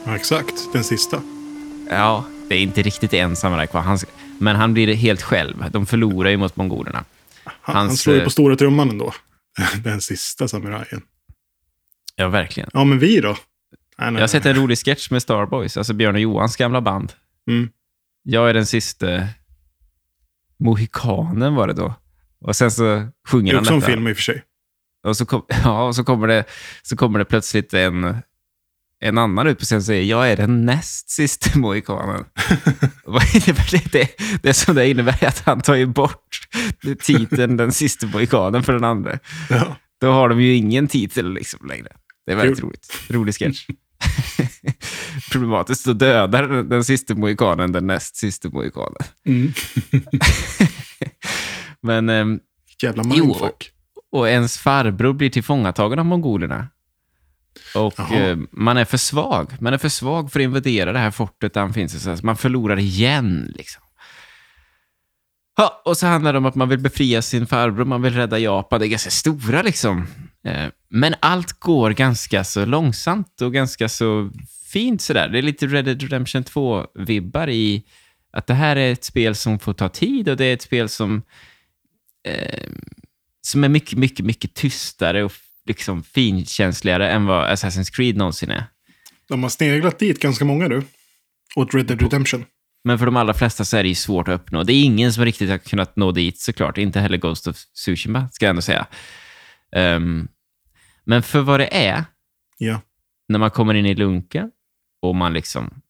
Ja, 0.05 0.15
exakt, 0.15 0.53
den 0.73 0.83
sista. 0.83 1.21
Ja, 1.89 2.25
det 2.49 2.55
är 2.55 2.59
inte 2.59 2.81
riktigt 2.81 3.13
en 3.13 3.35
samuraj 3.35 3.67
kvar, 3.67 3.81
han, 3.81 3.97
men 4.37 4.55
han 4.55 4.73
blir 4.73 4.93
helt 4.93 5.21
själv. 5.21 5.65
De 5.71 5.85
förlorar 5.85 6.29
ju 6.29 6.37
mot 6.37 6.55
mongolerna. 6.55 7.05
Han, 7.43 7.53
han 7.61 7.87
Hans, 7.87 8.01
slår 8.01 8.15
ju 8.15 8.21
eh, 8.21 8.25
på 8.25 8.29
stora 8.29 8.55
trumman 8.55 8.89
ändå. 8.89 9.13
Den 9.83 10.01
sista 10.01 10.47
samurajen. 10.47 11.01
Ja, 12.15 12.27
verkligen. 12.27 12.69
Ja, 12.73 12.83
men 12.83 12.99
vi 12.99 13.19
då? 13.19 13.27
Nej, 13.97 14.11
nej, 14.11 14.13
Jag 14.13 14.21
har 14.21 14.27
sett 14.27 14.45
en 14.45 14.55
rolig 14.55 14.77
sketch 14.77 15.09
med 15.11 15.21
Starboys, 15.21 15.77
alltså 15.77 15.93
Björn 15.93 16.15
och 16.15 16.21
Johans 16.21 16.55
gamla 16.55 16.81
band. 16.81 17.13
Mm. 17.47 17.69
Jag 18.23 18.49
är 18.49 18.53
den 18.53 18.65
sista 18.65 19.27
mohikanen 20.59 21.55
var 21.55 21.67
det 21.67 21.73
då. 21.73 21.93
Och 22.43 22.55
sen 22.55 22.71
så 22.71 22.83
Det 22.83 23.11
sjunger 23.27 23.51
är 23.51 23.55
han 23.55 23.61
också 23.63 23.73
en 23.73 23.79
detta. 23.79 23.91
film 23.91 24.07
i 24.07 24.11
och 24.11 24.15
för 24.15 24.23
sig. 24.23 24.43
Och 25.07 25.17
så, 25.17 25.25
kom, 25.25 25.45
ja, 25.63 25.83
och 25.87 25.95
så, 25.95 26.03
kommer 26.03 26.27
det, 26.27 26.43
så 26.83 26.95
kommer 26.95 27.19
det 27.19 27.25
plötsligt 27.25 27.73
en, 27.73 28.17
en 28.99 29.17
annan 29.17 29.47
ut 29.47 29.59
på 29.59 29.65
scenen 29.65 29.79
och 29.79 29.85
säger 29.85 30.03
jag 30.03 30.31
är 30.31 30.37
den 30.37 30.65
näst 30.65 31.09
sista 31.09 31.59
mohikanen. 31.59 32.25
Vad 33.05 33.23
innebär 33.35 33.71
det? 33.71 33.91
det? 33.91 34.09
Det 34.43 34.53
som 34.53 34.75
det 34.75 34.89
innebär 34.89 35.17
är 35.23 35.27
att 35.27 35.39
han 35.39 35.61
tar 35.61 35.75
ju 35.75 35.85
bort 35.85 36.39
titeln 37.03 37.57
den 37.57 37.71
sista 37.71 38.07
mohikanen 38.07 38.63
för 38.63 38.73
den 38.73 38.83
andra. 38.83 39.19
Ja. 39.49 39.75
Då 40.01 40.11
har 40.11 40.29
de 40.29 40.41
ju 40.41 40.53
ingen 40.55 40.87
titel 40.87 41.33
liksom 41.33 41.67
längre. 41.67 41.87
Det 42.25 42.31
är 42.31 42.35
väldigt 42.35 42.59
Kul. 42.59 42.65
roligt. 42.69 42.87
Rolig 43.09 43.35
sketch. 43.35 43.67
Problematiskt, 45.31 45.85
då 45.85 45.93
dödar 45.93 46.47
den, 46.47 46.69
den 46.69 46.83
sista 46.83 47.15
mohikanen 47.15 47.71
den 47.71 47.87
näst 47.87 48.15
sista 48.15 48.49
mohikanen. 48.49 48.97
Mm. 49.27 49.53
Men, 51.83 52.09
ehm, 52.09 52.39
Jävla 52.81 53.03
Jo. 53.05 53.25
mindfuck. 53.25 53.69
och 54.11 54.29
ens 54.29 54.57
farbror 54.57 55.13
blir 55.13 55.29
tillfångatagen 55.29 55.99
av 55.99 56.05
mongolerna. 56.05 56.67
Och 57.75 57.99
eh, 58.11 58.37
man 58.51 58.77
är 58.77 58.85
för 58.85 58.97
svag. 58.97 59.55
Man 59.59 59.73
är 59.73 59.77
för 59.77 59.89
svag 59.89 60.31
för 60.31 60.39
att 60.39 60.43
invadera 60.43 60.91
det 60.93 60.99
här 60.99 61.11
fortet 61.11 61.53
där 61.53 61.61
han 61.61 61.73
finns. 61.73 62.03
Så 62.03 62.17
man 62.25 62.37
förlorar 62.37 62.79
igen. 62.79 63.53
Liksom. 63.57 63.83
Ja, 65.57 65.81
och 65.85 65.97
så 65.97 66.07
handlar 66.07 66.31
det 66.33 66.37
om 66.37 66.45
att 66.45 66.55
man 66.55 66.69
vill 66.69 66.79
befria 66.79 67.21
sin 67.21 67.47
farbror, 67.47 67.85
man 67.85 68.01
vill 68.01 68.13
rädda 68.13 68.39
Japan. 68.39 68.79
Det 68.79 68.85
är 68.85 68.89
ganska 68.89 69.09
stora 69.09 69.61
liksom. 69.61 70.07
Eh, 70.43 70.67
Men 70.89 71.15
allt 71.19 71.51
går 71.59 71.91
ganska 71.91 72.43
så 72.43 72.65
långsamt 72.65 73.41
och 73.41 73.53
ganska 73.53 73.89
så 73.89 74.31
fint 74.71 75.01
sådär. 75.01 75.29
Det 75.29 75.37
är 75.37 75.41
lite 75.41 75.67
Red 75.67 75.85
Dead 75.85 76.01
Redemption 76.01 76.43
2-vibbar 76.43 77.49
i 77.49 77.83
att 78.33 78.47
det 78.47 78.53
här 78.53 78.75
är 78.75 78.91
ett 78.91 79.03
spel 79.03 79.35
som 79.35 79.59
får 79.59 79.73
ta 79.73 79.89
tid 79.89 80.29
och 80.29 80.37
det 80.37 80.45
är 80.45 80.53
ett 80.53 80.61
spel 80.61 80.89
som, 80.89 81.21
eh, 82.27 82.69
som 83.41 83.63
är 83.63 83.69
mycket, 83.69 83.97
mycket, 83.99 84.25
mycket 84.25 84.53
tystare 84.53 85.23
och 85.23 85.31
liksom 85.65 86.03
finkänsligare 86.03 87.09
än 87.09 87.25
vad 87.25 87.49
Assassin's 87.49 87.95
Creed 87.95 88.17
någonsin 88.17 88.51
är. 88.51 88.65
De 89.27 89.43
har 89.43 89.49
sneglat 89.49 89.99
dit 89.99 90.19
ganska 90.19 90.45
många 90.45 90.67
du. 90.69 90.83
Åt 91.55 91.73
Red 91.73 91.85
Dead 91.85 92.01
Redemption. 92.01 92.45
Men 92.83 92.99
för 92.99 93.05
de 93.05 93.15
allra 93.15 93.33
flesta 93.33 93.65
så 93.65 93.77
är 93.77 93.83
det 93.83 93.89
ju 93.89 93.95
svårt 93.95 94.27
att 94.27 94.41
uppnå. 94.41 94.63
Det 94.63 94.73
är 94.73 94.83
ingen 94.83 95.13
som 95.13 95.25
riktigt 95.25 95.49
har 95.49 95.57
kunnat 95.57 95.95
nå 95.95 96.11
dit 96.11 96.39
såklart. 96.39 96.77
Inte 96.77 96.99
heller 96.99 97.17
Ghost 97.17 97.47
of 97.47 97.55
Tsushima, 97.57 98.29
ska 98.31 98.45
jag 98.45 98.49
ändå 98.49 98.61
säga. 98.61 98.87
Ehm, 99.75 100.27
men 101.05 101.23
för 101.23 101.41
vad 101.41 101.59
det 101.59 101.75
är, 101.75 102.05
Ja. 102.57 102.81
när 103.27 103.39
man 103.39 103.51
kommer 103.51 103.73
in 103.73 103.85
i 103.85 103.95
lunken 103.95 104.51
och 105.01 105.15
man 105.15 105.33
liksom 105.33 105.81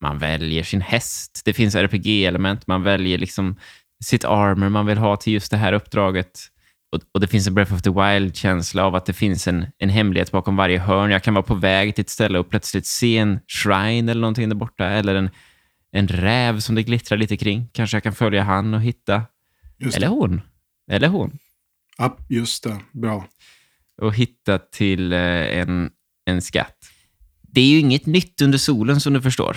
man 0.00 0.18
väljer 0.18 0.62
sin 0.62 0.80
häst. 0.80 1.42
Det 1.44 1.52
finns 1.52 1.74
RPG-element. 1.74 2.66
Man 2.66 2.82
väljer 2.82 3.18
liksom 3.18 3.56
sitt 4.04 4.24
armor 4.24 4.68
man 4.68 4.86
vill 4.86 4.98
ha 4.98 5.16
till 5.16 5.32
just 5.32 5.50
det 5.50 5.56
här 5.56 5.72
uppdraget. 5.72 6.40
Och, 6.92 7.00
och 7.12 7.20
det 7.20 7.26
finns 7.26 7.46
en 7.46 7.54
Breath 7.54 7.74
of 7.74 7.82
the 7.82 7.90
Wild-känsla 7.90 8.84
av 8.84 8.94
att 8.94 9.06
det 9.06 9.12
finns 9.12 9.48
en, 9.48 9.66
en 9.78 9.88
hemlighet 9.88 10.30
bakom 10.30 10.56
varje 10.56 10.78
hörn. 10.78 11.10
Jag 11.10 11.22
kan 11.22 11.34
vara 11.34 11.42
på 11.42 11.54
väg 11.54 11.94
till 11.94 12.02
ett 12.02 12.10
ställe 12.10 12.38
och 12.38 12.50
plötsligt 12.50 12.86
se 12.86 13.18
en 13.18 13.40
shrine 13.46 14.08
eller 14.08 14.20
någonting 14.20 14.48
där 14.48 14.56
borta. 14.56 14.84
Eller 14.84 15.14
en, 15.14 15.30
en 15.92 16.08
räv 16.08 16.60
som 16.60 16.74
det 16.74 16.82
glittrar 16.82 17.18
lite 17.18 17.36
kring. 17.36 17.68
Kanske 17.72 17.96
jag 17.96 18.02
kan 18.02 18.14
följa 18.14 18.42
han 18.42 18.74
och 18.74 18.82
hitta. 18.82 19.22
Eller 19.94 20.06
hon. 20.06 20.40
Eller 20.90 21.08
hon. 21.08 21.38
Ja, 21.98 22.16
just 22.28 22.64
det. 22.64 22.80
Bra. 22.92 23.24
och 24.02 24.14
hitta 24.14 24.58
till 24.58 25.12
eh, 25.12 25.58
en, 25.58 25.90
en 26.24 26.42
skatt. 26.42 26.76
Det 27.42 27.60
är 27.60 27.66
ju 27.66 27.78
inget 27.78 28.06
nytt 28.06 28.42
under 28.42 28.58
solen 28.58 29.00
som 29.00 29.12
du 29.12 29.22
förstår. 29.22 29.56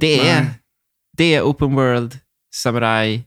Det 0.00 0.28
är, 0.28 0.42
Nej. 0.42 0.50
det 1.16 1.34
är 1.34 1.42
open 1.42 1.74
world, 1.74 2.18
samurai, 2.56 3.22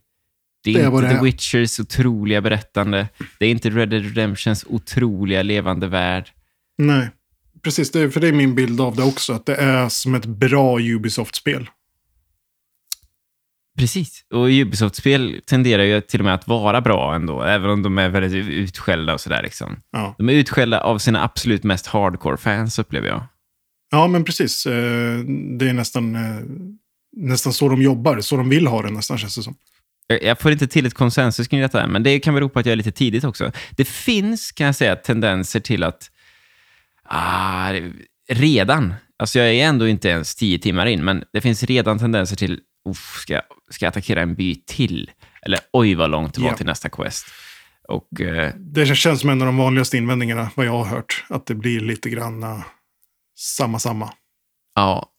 Det 0.64 0.70
är, 0.72 0.74
Det 0.80 0.86
inte 0.86 1.02
det 1.02 1.10
The 1.10 1.16
är. 1.16 1.22
Witchers 1.24 1.80
otroliga 1.80 2.42
berättande. 2.42 3.08
Det 3.40 3.46
är 3.46 3.50
inte 3.52 3.70
Red 3.70 3.90
Dead 3.90 4.04
Redemptions 4.04 4.66
otroliga 4.68 5.44
levande 5.44 5.88
värld. 5.88 6.30
Nej, 6.78 7.10
precis. 7.64 7.92
Det, 7.92 8.00
är- 8.00 8.10
för 8.10 8.20
det 8.20 8.28
är 8.28 8.32
min 8.34 8.56
bild 8.56 8.82
av 8.82 8.96
det 8.96 9.04
också. 9.04 9.34
Att 9.34 9.46
det 9.46 9.56
är 9.56 9.90
som 9.90 10.16
ett 10.16 10.26
bra 10.26 10.80
Ubisoft-spel. 10.80 11.70
Precis. 13.78 14.26
Och 14.34 14.48
Ubisoft-spel 14.50 15.42
tenderar 15.46 15.84
ju 15.84 16.02
till 16.02 16.20
och 16.20 16.26
med 16.26 16.34
att 16.34 16.48
vara 16.48 16.82
bra 16.82 17.16
ändå, 17.16 17.42
även 17.44 17.70
om 17.70 17.84
de 17.84 17.98
är 17.98 18.10
väldigt 18.10 18.46
utskällda 18.50 19.14
och 19.14 19.22
sådär. 19.22 19.44
Liksom. 19.44 19.80
Ja. 19.92 20.16
De 20.18 20.30
är 20.30 20.34
utskällda 20.34 20.82
av 20.82 20.98
sina 20.98 21.24
absolut 21.24 21.64
mest 21.64 21.88
hardcore-fans, 21.88 22.80
upplever 22.80 23.08
jag. 23.08 23.24
ja, 23.92 24.08
men 24.08 24.24
precis. 24.24 24.66
Eh, 24.66 25.20
Det 25.58 25.70
är 25.70 25.74
nästan, 25.74 26.16
eh, 26.16 26.42
nästan 27.18 27.54
så 27.54 27.70
de 27.70 27.82
jobbar. 27.82 28.22
Så 28.22 28.38
de 28.38 28.50
vill 28.50 28.68
ha 28.68 28.82
det 28.82 28.90
nästan, 28.92 29.18
känns 29.18 29.36
det 29.36 29.44
som. 29.44 29.56
Jag 30.22 30.40
får 30.40 30.52
inte 30.52 30.68
till 30.68 30.86
ett 30.86 30.94
konsensus 30.94 31.48
kring 31.48 31.62
detta, 31.62 31.88
men 31.88 32.04
det 32.04 32.20
kan 32.20 32.34
bero 32.34 32.50
på 32.50 32.60
att 32.60 32.66
jag 32.66 32.72
är 32.74 32.76
lite 32.78 32.92
tidigt 32.92 33.24
också. 33.24 33.52
Det 33.72 33.86
finns, 33.86 34.52
kan 34.52 34.66
jag 34.66 34.76
säga, 34.76 34.96
tendenser 34.96 35.60
till 35.60 35.84
att 35.84 36.12
ah, 37.04 37.72
redan, 38.30 38.94
alltså 39.20 39.40
jag 39.40 39.48
är 39.54 39.66
ändå 39.66 39.88
inte 39.88 40.10
ens 40.10 40.36
tio 40.36 40.60
timmar 40.60 40.86
in, 40.86 41.06
men 41.06 41.24
det 41.34 41.42
finns 41.42 41.64
redan 41.64 42.00
tendenser 42.00 42.36
till, 42.36 42.60
"Uff, 42.90 43.18
ska, 43.22 43.34
jag, 43.34 43.44
ska 43.72 43.86
jag 43.86 43.90
attackera 43.90 44.22
en 44.22 44.36
by 44.36 44.56
till? 44.56 45.12
Eller 45.42 45.60
oj 45.74 45.96
vad 45.96 46.10
långt 46.10 46.34
det 46.34 46.42
var 46.42 46.50
Ja. 46.50 46.56
till 46.58 46.66
nästa 46.66 46.90
quest. 46.90 47.26
Och 47.88 48.22
eh, 48.22 48.54
Det 48.58 48.96
känns 48.96 49.22
som 49.22 49.30
en 49.30 49.42
av 49.42 49.46
de 49.46 49.58
vanligaste 49.58 49.98
invändningarna, 49.98 50.52
vad 50.56 50.66
jag 50.66 50.72
har 50.72 50.86
hört. 50.86 51.26
Att 51.30 51.46
det 51.46 51.56
blir 51.56 51.80
lite 51.80 52.10
grann 52.10 52.44
eh, 52.44 52.62
samma, 53.38 53.80
samma. 53.80 54.14
ja, 54.76 55.10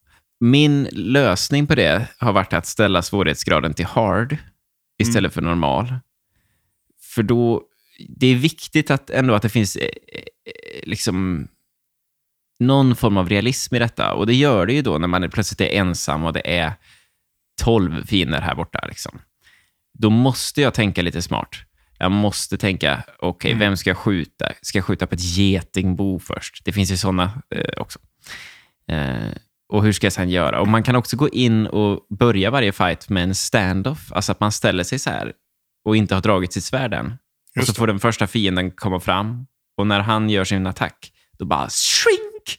min 0.41 0.89
lösning 0.93 1.67
på 1.67 1.75
det 1.75 2.09
har 2.19 2.33
varit 2.33 2.53
att 2.53 2.67
ställa 2.67 3.03
svårighetsgraden 3.03 3.75
till 3.75 3.87
hard 3.87 4.37
istället 4.99 5.35
för 5.35 5.43
normal. 5.43 5.95
För 7.01 7.23
då, 7.23 7.63
det 8.09 8.27
är 8.27 8.35
viktigt 8.35 8.91
att 8.91 9.11
ändå 9.11 9.35
att 9.35 9.43
det 9.43 9.49
finns 9.49 9.77
eh, 9.77 9.85
eh, 9.85 10.83
liksom 10.83 11.49
någon 12.59 12.97
form 12.97 13.17
av 13.17 13.29
realism 13.29 13.75
i 13.75 13.79
detta. 13.79 14.13
Och 14.13 14.27
det 14.27 14.35
gör 14.35 14.67
det 14.67 14.73
ju 14.73 14.83
då 14.83 14.99
när 14.99 15.09
man 15.09 15.31
plötsligt 15.31 15.61
är 15.61 15.79
ensam 15.79 16.25
och 16.25 16.33
det 16.33 16.59
är 16.59 16.73
tolv 17.63 18.07
fiender 18.07 18.41
här 18.41 18.55
borta. 18.55 18.85
Liksom. 18.89 19.21
Då 19.99 20.11
måste 20.11 20.63
jag 20.63 20.75
tänka 20.75 21.03
lite 21.03 21.23
smart. 21.23 21.57
Jag 21.99 22.13
måste 22.13 22.59
tänka, 22.59 23.03
okej, 23.19 23.55
vem 23.55 23.77
ska 23.77 23.91
jag 23.91 23.97
skjuta? 23.97 24.53
Ska 24.63 24.79
jag 24.79 24.85
skjuta 24.85 25.07
på 25.07 25.15
ett 25.15 25.37
getingbo 25.37 26.19
först? 26.19 26.65
Det 26.65 26.73
finns 26.73 26.93
ju 26.93 26.97
sådana 26.97 27.43
eh, 27.55 27.81
också. 27.81 27.99
Eh, 28.89 29.33
och 29.71 29.85
hur 29.85 29.93
ska 29.93 30.07
jag 30.07 30.13
sedan 30.13 30.31
göra? 30.31 30.61
Och 30.61 30.69
Man 30.69 30.83
kan 30.83 30.97
också 30.97 31.17
gå 31.17 31.29
in 31.29 31.67
och 31.67 32.07
börja 32.09 32.51
varje 32.51 32.73
fight 32.73 33.09
med 33.09 33.23
en 33.23 33.35
standoff. 33.35 34.13
Alltså 34.13 34.33
att 34.33 34.41
man 34.41 34.53
ställer 34.53 34.85
sig 34.85 34.99
så 34.99 35.11
här 35.11 35.33
och 35.85 35.97
inte 35.97 36.15
har 36.15 36.23
dragit 36.23 36.53
sitt 36.53 36.65
svärd 36.65 36.95
än. 36.95 37.19
Och 37.59 37.67
så 37.67 37.73
det. 37.73 37.79
får 37.79 37.87
den 37.87 38.01
första 38.01 38.27
fienden 38.27 38.71
komma 38.71 39.01
fram. 39.01 39.47
Och 39.77 39.87
när 39.87 40.01
han 40.01 40.31
gör 40.31 40.45
sin 40.45 40.67
attack, 40.67 41.13
då 41.39 41.45
bara 41.45 41.69
shrink! 41.71 42.59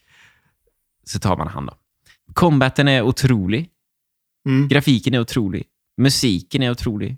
Så 1.03 1.19
tar 1.19 1.38
man 1.38 1.47
hand 1.47 1.69
om. 1.69 1.75
Combaten 2.33 2.88
är 2.88 3.01
otrolig. 3.01 3.69
Mm. 4.47 4.67
Grafiken 4.67 5.13
är 5.13 5.19
otrolig. 5.19 5.63
Musiken 5.97 6.63
är 6.63 6.71
otrolig. 6.71 7.17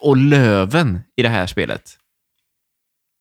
Och 0.00 0.16
löven 0.16 1.00
i 1.16 1.22
det 1.22 1.28
här 1.28 1.46
spelet 1.46 1.98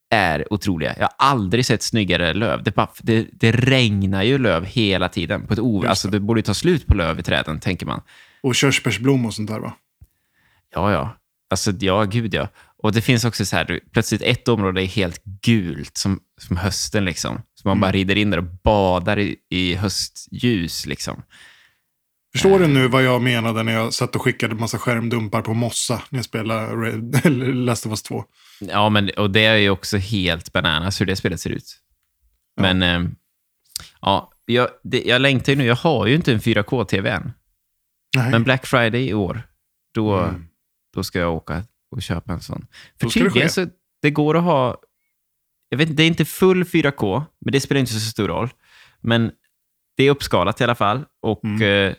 är 0.09 0.53
otroliga. 0.53 0.95
Jag 0.97 1.03
har 1.03 1.13
aldrig 1.17 1.65
sett 1.65 1.83
snyggare 1.83 2.33
löv. 2.33 2.63
Det, 2.63 2.75
bara, 2.75 2.89
det, 3.01 3.27
det 3.31 3.51
regnar 3.51 4.23
ju 4.23 4.37
löv 4.37 4.65
hela 4.65 5.09
tiden. 5.09 5.47
På 5.47 5.53
ett 5.53 5.59
o- 5.59 5.85
alltså, 5.87 6.07
det 6.07 6.19
borde 6.19 6.39
ju 6.39 6.43
ta 6.43 6.53
slut 6.53 6.87
på 6.87 6.93
löv 6.93 7.19
i 7.19 7.23
träden, 7.23 7.59
tänker 7.59 7.85
man. 7.85 8.01
Och 8.41 8.55
körsbärsblom 8.55 9.25
och 9.25 9.33
sånt 9.33 9.49
där 9.49 9.59
va? 9.59 9.73
Ja, 10.73 10.91
ja. 10.91 11.17
Alltså, 11.49 11.71
ja, 11.79 12.03
gud 12.03 12.33
ja. 12.33 12.47
Och 12.83 12.91
det 12.91 13.01
finns 13.01 13.25
också 13.25 13.45
så 13.45 13.55
här, 13.55 13.79
plötsligt 13.93 14.21
ett 14.21 14.47
område 14.47 14.81
är 14.81 14.85
helt 14.85 15.23
gult, 15.23 15.97
som, 15.97 16.19
som 16.41 16.57
hösten 16.57 17.05
liksom. 17.05 17.41
Så 17.55 17.67
man 17.67 17.79
bara 17.79 17.91
rider 17.91 18.15
in 18.15 18.29
där 18.29 18.37
och 18.37 18.47
badar 18.63 19.19
i, 19.19 19.35
i 19.49 19.75
höstljus 19.75 20.85
liksom. 20.85 21.21
Förstår 22.37 22.59
du 22.59 22.67
nu 22.67 22.87
vad 22.87 23.03
jag 23.03 23.21
menade 23.21 23.63
när 23.63 23.73
jag 23.73 23.93
satt 23.93 24.15
och 24.15 24.21
skickade 24.21 24.55
massa 24.55 24.79
skärmdumpar 24.79 25.41
på 25.41 25.53
Mossa 25.53 26.01
när 26.09 26.17
jag 26.17 26.25
spelade 26.25 26.75
Red, 26.75 27.21
Last 27.55 27.85
of 27.85 27.89
Us 27.89 28.03
2? 28.03 28.23
Ja, 28.59 28.89
men, 28.89 29.09
och 29.17 29.31
det 29.31 29.45
är 29.45 29.55
ju 29.55 29.69
också 29.69 29.97
helt 29.97 30.53
bananas 30.53 31.01
hur 31.01 31.05
det 31.05 31.15
spelet 31.15 31.39
ser 31.39 31.49
ut. 31.49 31.77
Men, 32.61 32.83
eh, 32.83 33.09
ja, 34.01 34.31
jag, 34.45 34.67
det, 34.83 35.01
jag 35.03 35.21
längtar 35.21 35.51
ju 35.53 35.57
nu. 35.57 35.65
Jag 35.65 35.75
har 35.75 36.07
ju 36.07 36.15
inte 36.15 36.33
en 36.33 36.39
4K-TV 36.39 37.09
än. 37.09 37.31
Nej. 38.15 38.31
Men 38.31 38.43
Black 38.43 38.65
Friday 38.65 39.07
i 39.09 39.13
år, 39.13 39.41
då, 39.93 40.17
Mm. 40.17 40.45
då 40.93 41.03
ska 41.03 41.19
jag 41.19 41.33
åka 41.35 41.63
och 41.91 42.01
köpa 42.01 42.33
en 42.33 42.41
sån. 42.41 42.67
För 42.99 43.09
tydligen 43.09 43.49
så 43.49 43.67
det 44.01 44.11
går 44.11 44.37
att 44.37 44.43
ha... 44.43 44.77
Jag 45.69 45.77
vet, 45.77 45.97
det 45.97 46.03
är 46.03 46.07
inte 46.07 46.25
full 46.25 46.63
4K, 46.63 47.23
men 47.45 47.51
det 47.51 47.59
spelar 47.61 47.79
inte 47.79 47.93
så 47.93 47.99
stor 47.99 48.27
roll. 48.27 48.49
Men 49.01 49.31
det 49.97 50.03
är 50.03 50.11
uppskalat 50.11 50.61
i 50.61 50.63
alla 50.63 50.75
fall. 50.75 51.05
Och 51.21 51.45
Mm. 51.45 51.61
eh, 51.89 51.95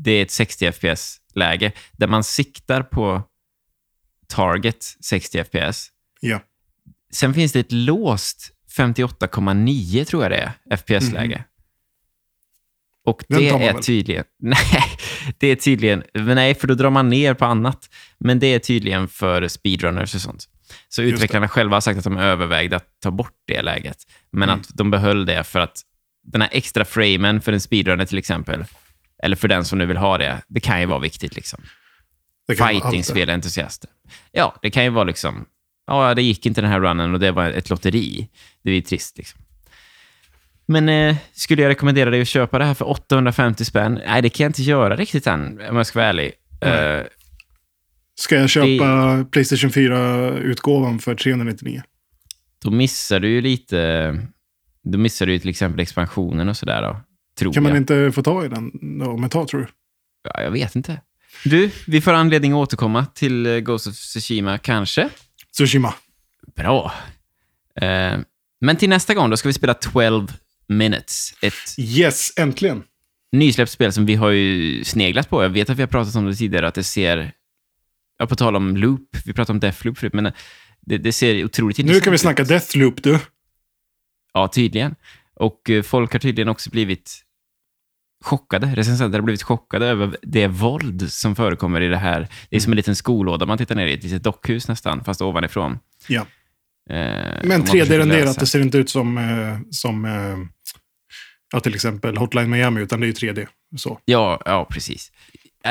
det 0.00 0.10
är 0.10 0.22
ett 0.22 0.30
60 0.30 0.72
FPS-läge 0.72 1.72
där 1.92 2.06
man 2.06 2.24
siktar 2.24 2.82
på 2.82 3.22
target 4.26 4.84
60 5.04 5.44
FPS. 5.44 5.88
Ja. 6.20 6.40
Sen 7.12 7.34
finns 7.34 7.52
det 7.52 7.60
ett 7.60 7.72
låst 7.72 8.52
58,9 8.76 10.04
tror 10.04 10.22
jag 10.22 10.32
det 10.32 10.52
är, 10.70 10.76
FPS-läge. 10.76 11.44
Och 13.04 13.24
Mhm. 13.28 13.42
Den 13.42 13.58
det 13.58 13.64
är 13.66 13.72
väl? 13.72 13.82
tydligen... 13.82 14.24
Nej, 14.40 14.58
det 15.38 15.46
är 15.46 15.56
tydligen... 15.56 16.02
Men 16.14 16.34
nej, 16.34 16.54
för 16.54 16.66
då 16.66 16.74
drar 16.74 16.90
man 16.90 17.08
ner 17.08 17.34
på 17.34 17.44
annat. 17.44 17.88
Men 18.18 18.38
det 18.38 18.46
är 18.46 18.58
tydligen 18.58 19.08
för 19.08 19.48
speedrunners 19.48 20.14
och 20.14 20.20
sånt. 20.20 20.44
Så 20.88 21.02
Just 21.02 21.14
utvecklarna 21.14 21.48
själva 21.48 21.76
har 21.76 21.80
sagt 21.80 21.98
att 21.98 22.04
de 22.04 22.16
övervägde 22.16 22.76
att 22.76 22.88
ta 23.00 23.10
bort 23.10 23.34
det 23.46 23.62
läget. 23.62 23.96
Men 24.32 24.48
Mm. 24.48 24.60
att 24.60 24.68
de 24.74 24.90
behöll 24.90 25.26
det 25.26 25.44
för 25.44 25.60
att 25.60 25.82
den 26.22 26.40
här 26.40 26.50
extra 26.52 26.84
framen 26.84 27.40
för 27.40 27.52
en 27.52 27.60
speedrunner 27.60 28.04
till 28.04 28.18
exempel, 28.18 28.64
eller 29.22 29.36
för 29.36 29.48
den 29.48 29.64
som 29.64 29.78
nu 29.78 29.86
vill 29.86 29.96
ha 29.96 30.18
det, 30.18 30.42
det 30.48 30.60
kan 30.60 30.80
ju 30.80 30.86
vara 30.86 30.98
viktigt. 30.98 31.34
liksom 31.36 31.62
Det 32.48 32.54
det. 32.54 32.64
fighting-spelentusiaster. 32.64 33.90
Ja, 34.32 34.58
det 34.62 34.70
kan 34.70 34.84
ju 34.84 34.90
vara 34.90 35.04
liksom, 35.04 35.46
ja, 35.86 36.14
det 36.14 36.22
gick 36.22 36.46
inte 36.46 36.60
den 36.60 36.70
här 36.70 36.80
runnen 36.80 37.14
och 37.14 37.20
det 37.20 37.32
var 37.32 37.50
ett 37.50 37.70
lotteri. 37.70 38.28
Det 38.62 38.70
är 38.70 38.74
ju 38.74 38.80
trist 38.82 39.18
liksom. 39.18 39.40
Men 40.68 40.88
eh, 40.88 41.16
skulle 41.32 41.62
jag 41.62 41.68
rekommendera 41.68 42.10
dig 42.10 42.20
att 42.20 42.28
köpa 42.28 42.58
det 42.58 42.64
här 42.64 42.74
för 42.74 42.88
850 42.88 43.64
spänn? 43.64 44.00
Nej, 44.06 44.22
det 44.22 44.28
kan 44.28 44.44
jag 44.44 44.48
inte 44.48 44.62
göra 44.62 44.96
riktigt 44.96 45.26
än, 45.26 45.60
om 45.70 45.76
jag 45.76 45.86
ska 45.86 45.98
vara 45.98 46.08
ärlig. 46.08 46.32
Eh, 46.60 47.06
Ska 48.18 48.34
jag 48.36 48.50
köpa 48.50 49.24
Playstation 49.30 49.70
4-utgåvan 49.70 50.98
för 50.98 51.14
399? 51.14 51.82
då 52.64 52.70
missar 52.70 53.20
du 53.20 53.28
ju 53.28 53.40
lite, 53.40 54.12
då 54.84 54.98
missar 54.98 55.26
du 55.26 55.32
ju 55.32 55.38
till 55.38 55.50
exempel 55.50 55.80
expansionen 55.80 56.48
och 56.48 56.56
sådär 56.56 56.82
då, 56.82 57.00
tror 57.38 57.52
Kan 57.52 57.64
jag. 57.64 57.70
man 57.70 57.76
inte 57.76 58.12
få 58.12 58.22
ta 58.22 58.44
i 58.44 58.48
den 58.48 59.02
om 59.02 59.24
ett 59.24 59.32
tag, 59.32 59.48
tror 59.48 59.60
du? 59.60 59.66
Ja, 60.34 60.42
jag 60.42 60.50
vet 60.50 60.76
inte. 60.76 61.00
Du, 61.44 61.70
vi 61.86 62.00
får 62.00 62.12
anledning 62.12 62.52
att 62.52 62.56
återkomma 62.56 63.06
till 63.06 63.46
eh, 63.46 63.58
Ghost 63.58 63.86
of 63.86 63.94
Tsushima, 63.94 64.58
kanske. 64.58 65.08
Tsushima. 65.56 65.94
Bra. 66.56 66.92
Eh, 67.80 68.18
men 68.60 68.76
till 68.76 68.88
nästa 68.88 69.14
gång 69.14 69.30
då 69.30 69.36
ska 69.36 69.48
vi 69.48 69.52
spela 69.52 69.74
12 69.74 70.26
minutes. 70.68 71.32
Ett 71.42 71.54
Yes, 71.78 72.32
äntligen! 72.36 72.82
nysläppt 73.32 73.70
spel 73.72 73.92
som 73.92 74.06
vi 74.06 74.14
har 74.14 74.30
ju 74.30 74.84
sneglat 74.84 75.30
på. 75.30 75.42
Jag 75.42 75.48
vet 75.50 75.70
att 75.70 75.76
vi 75.78 75.82
har 75.82 75.86
pratat 75.88 76.14
om 76.16 76.26
det 76.26 76.34
tidigare, 76.34 76.68
att 76.68 76.74
det 76.74 76.84
ser... 76.84 77.32
Ja, 78.18 78.26
på 78.26 78.36
tal 78.36 78.56
om 78.56 78.76
loop. 78.76 79.16
Vi 79.24 79.32
pratade 79.32 79.56
om 79.56 79.60
Deathloop 79.60 79.98
förut, 79.98 80.12
men 80.12 80.32
det, 80.80 80.98
det 80.98 81.12
ser 81.12 81.44
otroligt 81.44 81.78
intressant 81.78 82.00
Nu 82.00 82.04
kan 82.04 82.10
vi 82.10 82.14
ut. 82.14 82.20
snacka 82.20 82.44
Deathloop, 82.44 83.02
du. 83.02 83.18
Ja, 84.34 84.48
tydligen. 84.48 84.94
Och 85.34 85.70
eh, 85.70 85.82
folk 85.82 86.12
har 86.12 86.18
tydligen 86.20 86.48
också 86.48 86.70
blivit 86.70 87.22
chockade. 88.24 88.66
Recensenter 88.66 89.18
har 89.18 89.24
blivit 89.24 89.42
chockade 89.42 89.86
över 89.86 90.16
det 90.22 90.46
våld 90.48 91.12
som 91.12 91.36
förekommer 91.36 91.80
i 91.80 91.88
det 91.88 91.96
här. 91.96 92.28
Det 92.50 92.56
är 92.56 92.60
som 92.60 92.72
en 92.72 92.76
liten 92.76 92.96
skolåda 92.96 93.46
man 93.46 93.58
tittar 93.58 93.74
ner 93.74 93.86
i, 93.86 93.92
ett 93.94 94.02
litet 94.04 94.22
dockhus 94.22 94.68
nästan, 94.68 95.04
fast 95.04 95.22
ovanifrån. 95.22 95.78
Ja. 96.08 96.26
Eh, 96.90 96.96
Men 96.96 97.42
om 97.42 97.48
man 97.48 97.66
försöker 97.66 97.84
3D-renderat, 97.94 98.24
lösa. 98.24 98.40
det 98.40 98.46
ser 98.46 98.60
inte 98.60 98.78
ut 98.78 98.90
som, 98.90 99.18
eh, 99.18 99.58
som 99.70 100.04
eh, 100.04 100.36
ja, 101.52 101.60
till 101.60 101.74
exempel 101.74 102.16
Hotline 102.16 102.50
Miami, 102.50 102.80
utan 102.80 103.00
det 103.00 103.04
är 103.06 103.08
ju 103.08 103.12
3D. 103.32 103.46
Så. 103.76 104.00
Ja, 104.04 104.42
ja, 104.44 104.66
precis. 104.70 105.12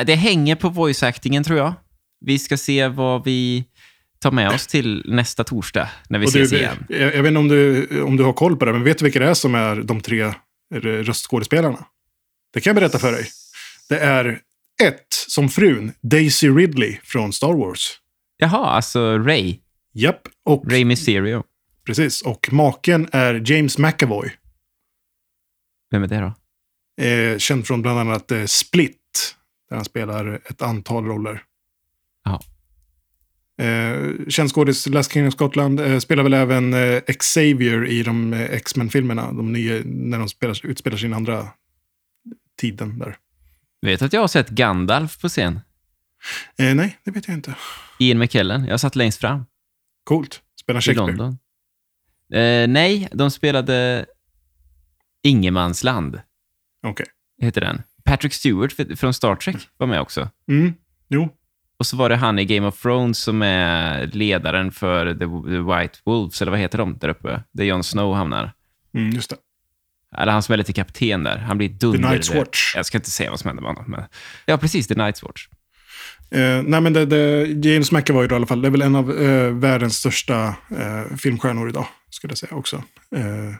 Det 0.06 0.16
hänger 0.16 0.56
på 0.56 0.70
voice-actingen, 0.70 1.44
tror 1.44 1.58
jag. 1.58 1.74
Vi 2.26 2.40
ska 2.40 2.58
se 2.58 2.88
vad 2.88 3.26
vi 3.26 3.66
tar 4.20 4.32
med 4.32 4.50
oss 4.50 4.68
till 4.68 5.04
nästa 5.06 5.44
torsdag, 5.44 5.90
när 6.10 6.20
vi 6.20 6.26
Och 6.28 6.32
du, 6.32 6.42
ses 6.42 6.60
igen. 6.62 6.86
jag, 6.90 7.16
jag 7.16 7.24
vet 7.24 7.28
inte 7.28 7.40
om 7.40 7.48
du, 7.48 7.88
om 8.02 8.18
du 8.18 8.24
har 8.24 8.34
koll 8.34 8.58
på 8.58 8.66
det, 8.66 8.74
men 8.74 8.84
vet 8.84 8.98
du 8.98 9.04
vilka 9.06 9.20
det 9.20 9.30
är 9.30 9.34
som 9.34 9.56
är 9.56 9.76
de 9.76 10.02
tre 10.02 10.34
röstskådespelarna? 10.82 11.86
Det 12.56 12.62
kan 12.62 12.70
jag 12.70 12.76
berätta 12.76 13.00
för 13.00 13.12
dig. 13.12 13.28
Det 13.90 14.00
är 14.00 14.42
ett, 14.84 15.14
som 15.28 15.50
frun, 15.50 15.92
Daisy 16.02 16.50
Ridley 16.50 16.98
från 17.04 17.34
Star 17.34 17.54
Wars. 17.54 18.00
Jaha, 18.38 18.66
alltså 18.70 19.18
Ray. 19.18 19.60
Japp, 19.94 20.22
och, 20.44 20.72
Ray 20.72 20.86
Mysterio. 20.86 21.44
precis. 21.86 22.22
Och 22.22 22.50
maken 22.54 23.10
är 23.12 23.52
James 23.52 23.78
McAvoy. 23.78 24.32
Vem 25.92 26.04
är 26.04 26.08
det 26.08 26.20
då? 26.20 26.34
Eh, 27.06 27.38
känd 27.38 27.68
från 27.68 27.82
bland 27.82 28.00
annat 28.00 28.32
eh, 28.32 28.46
Split, 28.46 29.36
där 29.70 29.76
han 29.76 29.86
spelar 29.86 30.42
ett 30.46 30.62
antal 30.62 31.06
roller. 31.06 31.44
Ja. 32.24 32.42
Eh, 33.66 34.28
känd 34.28 34.52
skådis, 34.52 34.88
Last 34.88 35.14
King 35.14 35.28
of 35.28 35.34
Scotland. 35.34 35.80
Eh, 35.80 36.00
spelar 36.00 36.24
väl 36.24 36.34
även 36.34 36.74
eh, 36.74 37.02
Xavier 37.20 37.86
i 37.86 38.04
de 38.04 38.34
eh, 38.34 38.42
X-Men-filmerna. 38.42 39.32
De 39.32 39.52
nya, 39.52 39.82
när 39.86 40.20
de 40.20 40.30
spelar, 40.30 40.66
utspelar 40.66 40.98
sin 40.98 41.14
andra 41.14 41.48
tiden 42.58 43.00
där. 43.00 43.18
Vet 43.82 44.02
att 44.02 44.14
jag 44.14 44.22
har 44.22 44.28
sett 44.28 44.50
Gandalf 44.50 45.22
på 45.22 45.30
scen? 45.30 45.60
Eh, 46.58 46.76
nej, 46.76 46.98
det 47.04 47.12
vet 47.12 47.28
jag 47.28 47.38
inte. 47.38 47.56
Ian 48.00 48.20
McKellen. 48.20 48.66
Jag 48.66 48.80
satt 48.80 48.96
längst 48.96 49.20
fram 49.22 49.46
Coolt. 50.04 50.42
Spelar 50.62 50.80
i 50.80 50.82
Shakespeare. 50.82 51.08
London. 51.12 51.38
Eh, 52.34 52.68
nej, 52.68 53.10
de 53.12 53.32
spelade 53.32 54.06
Ingenmansland, 55.24 56.22
Okej. 56.88 57.06
heter 57.42 57.62
den. 57.62 57.82
Patrick 58.04 58.34
Stewart 58.34 59.00
från 59.00 59.14
Star 59.14 59.36
Trek 59.36 59.70
var 59.78 59.88
med 59.88 60.02
också. 60.02 60.30
Mm. 60.48 60.74
Jo. 61.10 61.30
Och 61.78 61.86
så 61.86 61.98
var 61.98 62.10
det 62.10 62.16
han 62.16 62.40
i 62.40 62.46
Game 62.46 62.68
of 62.68 62.82
Thrones 62.82 63.18
som 63.20 63.42
är 63.42 64.08
ledaren 64.08 64.72
för 64.72 65.14
The, 65.14 65.20
the 65.50 65.80
White 65.82 66.00
Wolves, 66.06 66.42
eller 66.42 66.52
vad 66.52 66.60
heter 66.60 66.78
de 66.78 66.98
där 66.98 67.10
uppe? 67.10 67.44
Där 67.52 67.64
Jon 67.64 67.84
Snow 67.84 68.16
hamnar. 68.16 68.54
Mm, 68.94 69.10
just 69.10 69.30
det. 69.30 69.36
Eller 70.18 70.32
han 70.32 70.44
som 70.44 70.54
är 70.54 70.58
lite 70.58 70.74
kapten 70.74 71.24
där. 71.24 71.38
Han 71.38 71.58
blir 71.58 71.70
dunder. 71.70 72.00
The 72.00 72.16
Night's 72.16 72.38
Watch. 72.38 72.76
Jag 72.76 72.86
ska 72.86 72.98
inte 72.98 73.12
säga 73.12 73.30
vad 73.30 73.40
som 73.40 73.48
händer 73.48 73.64
med 73.64 73.72
honom. 73.72 73.92
Men... 73.92 74.04
Ja, 74.46 74.58
precis. 74.58 74.88
The 74.88 74.94
Night's 74.94 75.24
Watch. 75.26 75.48
Eh, 76.32 76.64
nej, 76.64 76.82
men 76.82 76.94
det, 76.94 77.06
det, 77.06 77.48
James 77.70 77.92
McAvoy 77.92 78.28
då, 78.28 78.36
i 78.36 78.38
alla 78.38 78.46
fall. 78.46 78.62
Det 78.62 78.68
är 78.68 78.72
väl 78.72 78.82
en 78.82 78.96
av 78.96 79.22
eh, 79.22 79.52
världens 79.52 79.98
största 79.98 80.56
eh, 80.72 81.18
filmstjärnor 81.18 81.70
idag, 81.70 81.88
skulle 82.10 82.32
jag 82.32 82.38
säga 82.38 82.56
också. 82.56 82.84
Eh, 83.16 83.56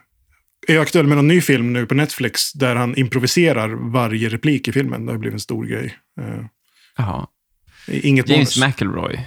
är 0.68 0.80
aktuell 0.80 1.08
med 1.08 1.18
någon 1.18 1.28
ny 1.28 1.42
film 1.42 1.74
nu 1.74 1.86
på 1.86 1.96
Netflix 1.96 2.54
där 2.54 2.76
han 2.76 2.98
improviserar 2.98 3.70
varje 3.70 4.30
replik 4.30 4.68
i 4.68 4.72
filmen. 4.72 5.06
Det 5.06 5.12
har 5.12 5.20
blivit 5.20 5.34
en 5.34 5.40
stor 5.40 5.66
grej. 5.66 5.98
Eh, 6.22 6.46
Jaha. 6.98 7.28
inget 7.88 8.30
James 8.30 8.58
manus. 8.58 8.76
McElroy. 8.76 9.20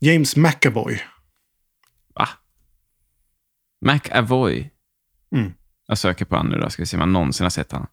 James 0.00 0.36
McAvoy. 0.36 1.00
Va? 2.14 2.28
McAvoy. 3.86 4.70
Mm. 5.36 5.52
Jag 5.90 5.98
söker 5.98 6.24
på 6.24 6.36
honom 6.36 6.52
nu 6.52 6.58
då, 6.58 6.70
ska 6.70 6.82
vi 6.82 6.86
se 6.86 6.96
om 6.96 7.00
jag 7.00 7.08
någonsin 7.08 7.44
har 7.44 7.50
sett 7.50 7.72
honom. 7.72 7.86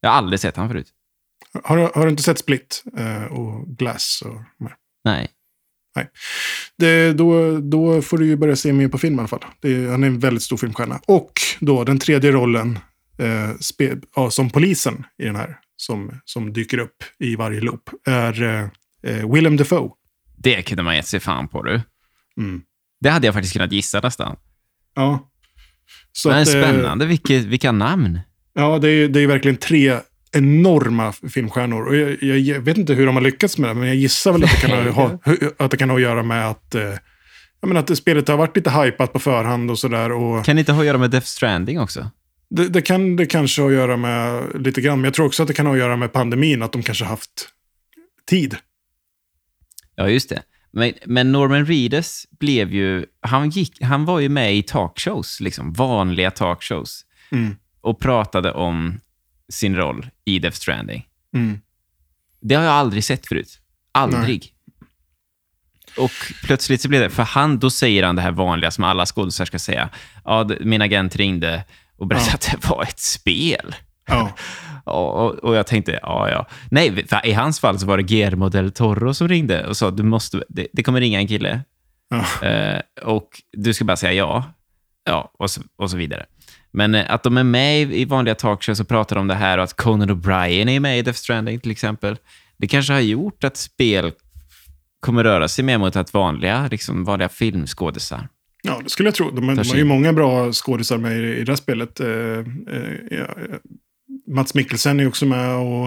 Jag 0.00 0.10
har 0.10 0.16
aldrig 0.16 0.40
sett 0.40 0.56
honom 0.56 0.70
förut. 0.70 0.88
Har, 1.64 1.76
du- 1.76 1.90
har 1.94 2.04
du 2.04 2.10
inte 2.10 2.22
sett 2.22 2.38
Split 2.38 2.84
eh, 2.96 3.24
och 3.24 3.66
Glass? 3.66 4.22
Och, 4.26 4.34
de 4.58 4.66
här? 4.66 4.76
Nej. 5.04 5.28
det, 6.76 7.12
då, 7.12 7.58
då 7.60 8.02
får 8.02 8.18
du 8.18 8.26
ju 8.26 8.36
börja 8.36 8.56
se 8.56 8.72
mer 8.72 8.88
på 8.88 8.98
film 8.98 9.14
i 9.14 9.18
alla 9.18 9.28
fall. 9.28 9.44
Det, 9.60 9.90
han 9.90 10.02
är 10.04 10.06
en 10.08 10.18
väldigt 10.18 10.42
stor 10.42 10.56
filmstjärna. 10.56 11.00
Och 11.06 11.32
då 11.60 11.84
den 11.84 11.98
tredje 11.98 12.32
rollen 12.32 12.78
eh, 13.18 13.54
spe, 13.60 13.96
ja, 14.16 14.30
som 14.30 14.50
polisen 14.50 15.04
i 15.18 15.24
den 15.24 15.36
här, 15.36 15.58
som, 15.76 16.20
som 16.24 16.52
dyker 16.52 16.78
upp 16.78 16.96
i 17.18 17.36
varje 17.36 17.60
loop, 17.60 17.90
är 18.06 18.42
eh, 18.42 18.68
eh, 19.02 19.32
Willem 19.32 19.56
Dafoe. 19.56 19.90
Det 20.36 20.62
kunde 20.62 20.82
man 20.82 20.96
gett 20.96 21.06
sig 21.06 21.20
fan 21.20 21.48
på 21.48 21.62
du. 21.62 21.80
Mm. 22.36 22.62
Det 23.00 23.10
hade 23.10 23.26
jag 23.26 23.34
faktiskt 23.34 23.52
kunnat 23.52 23.72
gissa 23.72 24.00
nästan. 24.00 24.36
Ja. 24.94 25.30
Så 26.18 26.28
Men 26.28 26.42
att, 26.42 26.48
eh, 26.48 26.62
spännande. 26.62 27.06
Vilket, 27.06 27.44
vilka 27.44 27.72
namn. 27.72 28.20
Ja, 28.54 28.78
det 28.78 28.90
är, 28.90 29.08
det 29.08 29.20
är 29.20 29.26
verkligen 29.26 29.56
tre 29.56 29.98
enorma 30.32 31.12
filmstjärnor. 31.12 31.86
Och 31.86 31.96
jag, 31.96 32.22
jag, 32.22 32.38
jag 32.38 32.60
vet 32.60 32.78
inte 32.78 32.94
hur 32.94 33.06
de 33.06 33.14
har 33.14 33.22
lyckats 33.22 33.58
med 33.58 33.70
det, 33.70 33.74
men 33.74 33.88
jag 33.88 33.96
gissar 33.96 34.32
väl 34.32 34.44
att 34.44 34.50
det 34.50 34.66
kan 34.66 34.88
ha, 34.92 35.18
att, 35.64 35.70
det 35.70 35.76
kan 35.76 35.90
ha 35.90 35.96
att 35.96 36.02
göra 36.02 36.22
med 36.22 36.48
att, 36.48 36.74
eh, 36.74 36.82
jag 37.60 37.68
menar 37.68 37.80
att 37.80 37.98
spelet 37.98 38.28
har 38.28 38.36
varit 38.36 38.56
lite 38.56 38.70
hypat 38.70 39.12
på 39.12 39.18
förhand 39.18 39.70
och 39.70 39.78
sådär. 39.78 40.44
Kan 40.44 40.56
det 40.56 40.60
inte 40.60 40.72
ha 40.72 40.80
att 40.80 40.86
göra 40.86 40.98
med 40.98 41.10
Death 41.10 41.26
Stranding 41.26 41.80
också? 41.80 42.10
det, 42.50 42.68
det 42.68 42.82
kan 42.82 43.16
det 43.16 43.26
kanske 43.26 43.62
ha 43.62 43.68
att 43.68 43.74
göra 43.74 43.96
med 43.96 44.44
lite 44.64 44.80
grann, 44.80 44.98
men 44.98 45.04
jag 45.04 45.14
tror 45.14 45.26
också 45.26 45.42
att 45.42 45.46
det 45.46 45.54
kan 45.54 45.66
ha 45.66 45.72
att 45.72 45.78
göra 45.78 45.96
med 45.96 46.12
pandemin, 46.12 46.62
att 46.62 46.72
de 46.72 46.82
kanske 46.82 47.04
haft 47.04 47.48
tid. 48.26 48.56
Ja, 49.94 50.08
just 50.08 50.28
det. 50.28 50.42
Men, 50.70 50.92
men 51.06 51.32
Norman 51.32 51.66
Reedus 51.66 52.26
blev 52.38 52.74
ju... 52.74 53.06
Han, 53.20 53.50
gick, 53.50 53.82
han 53.82 54.04
var 54.04 54.20
ju 54.20 54.28
med 54.28 54.56
i 54.56 54.62
talkshows, 54.62 55.40
liksom, 55.40 55.72
vanliga 55.72 56.30
talkshows, 56.30 57.04
Mm. 57.30 57.56
och 57.80 58.00
pratade 58.00 58.52
om 58.52 59.00
sin 59.52 59.76
roll 59.76 60.10
i 60.24 60.38
Death 60.38 60.56
Stranding. 60.56 61.06
Mm. 61.34 61.60
Det 62.40 62.54
har 62.54 62.62
jag 62.64 62.72
aldrig 62.72 63.04
sett 63.04 63.26
förut. 63.28 63.60
Aldrig. 63.92 64.54
Och 65.96 66.10
plötsligt 66.44 66.80
så 66.80 66.88
blev 66.88 67.00
det, 67.00 67.10
för 67.10 67.22
han, 67.22 67.58
då 67.58 67.70
säger 67.70 68.02
han 68.02 68.16
det 68.16 68.22
här 68.22 68.30
vanliga 68.30 68.70
som 68.70 68.84
alla 68.84 69.06
skådespelare 69.06 69.46
ska 69.46 69.58
säga. 69.58 69.88
Ja, 70.24 70.50
min 70.60 70.82
agent 70.82 71.16
ringde 71.16 71.64
och 71.96 72.06
berättade 72.06 72.30
Ja. 72.30 72.34
att 72.34 72.60
det 72.62 72.68
var 72.68 72.82
ett 72.82 72.98
spel. 73.00 73.74
Ja. 74.08 74.32
Och, 74.84 75.44
och, 75.44 75.56
jag 75.56 75.66
tänkte, 75.66 75.98
ja, 76.02 76.30
ja. 76.30 76.46
Nej, 76.70 77.06
för 77.06 77.26
i 77.26 77.32
hans 77.32 77.60
fall 77.60 77.78
så 77.78 77.86
var 77.86 77.96
det 77.96 78.02
Guillermo 78.02 78.48
del 78.48 78.72
Toro 78.72 79.14
som 79.14 79.28
ringde 79.28 79.66
och 79.66 79.76
sa, 79.76 79.90
du 79.90 80.02
måste, 80.02 80.44
det, 80.48 80.66
det 80.72 80.82
kommer 80.82 81.00
ringa 81.00 81.18
en 81.18 81.26
kille. 81.26 81.60
Ja. 82.10 82.48
Eh, 82.48 82.80
och 83.02 83.28
du 83.52 83.74
ska 83.74 83.84
bara 83.84 83.96
säga 83.96 84.12
ja. 84.12 84.44
Ja, 85.04 85.32
och 85.38 85.50
så, 85.50 85.62
och 85.76 85.90
så 85.90 85.96
vidare. 85.96 86.26
Men 86.72 86.94
eh, 86.94 87.04
att 87.08 87.22
de 87.22 87.36
är 87.36 87.44
med 87.44 87.80
i, 87.80 88.00
i 88.00 88.04
vanliga 88.04 88.34
talkshows 88.34 88.80
och 88.80 88.88
pratar 88.88 89.16
om 89.16 89.28
det 89.28 89.34
här 89.34 89.58
och 89.58 89.64
att 89.64 89.76
Conan 89.76 90.10
O'Brien 90.10 90.70
är 90.70 90.80
med 90.80 90.98
i 90.98 91.02
Death 91.02 91.18
Stranding 91.18 91.60
till 91.60 91.70
exempel. 91.70 92.16
Det 92.56 92.66
kanske 92.66 92.92
har 92.92 93.00
gjort 93.00 93.44
att 93.44 93.56
spel 93.56 94.12
kommer 95.00 95.24
röra 95.24 95.48
sig 95.48 95.64
mer 95.64 95.78
mot 95.78 95.96
att 95.96 96.14
vanliga, 96.14 96.68
liksom 96.70 97.04
vanliga 97.04 97.28
filmskådisar. 97.28 98.28
ja, 98.62 98.80
det 98.84 98.90
skulle 98.90 99.06
jag 99.06 99.14
tro. 99.14 99.30
De, 99.30 99.46
de 99.46 99.68
har 99.68 99.76
ju 99.76 99.84
många 99.84 100.12
bra 100.12 100.52
skådisar 100.52 100.98
med 100.98 101.12
i, 101.12 101.36
i 101.36 101.44
det 101.44 101.52
här 101.52 101.56
spelet. 101.56 102.00
Eh, 102.00 102.08
eh, 102.08 103.26
Mats 104.26 104.54
Mikkelsen 104.54 105.00
är 105.00 105.08
också 105.08 105.26
med 105.26 105.54
och... 105.56 105.86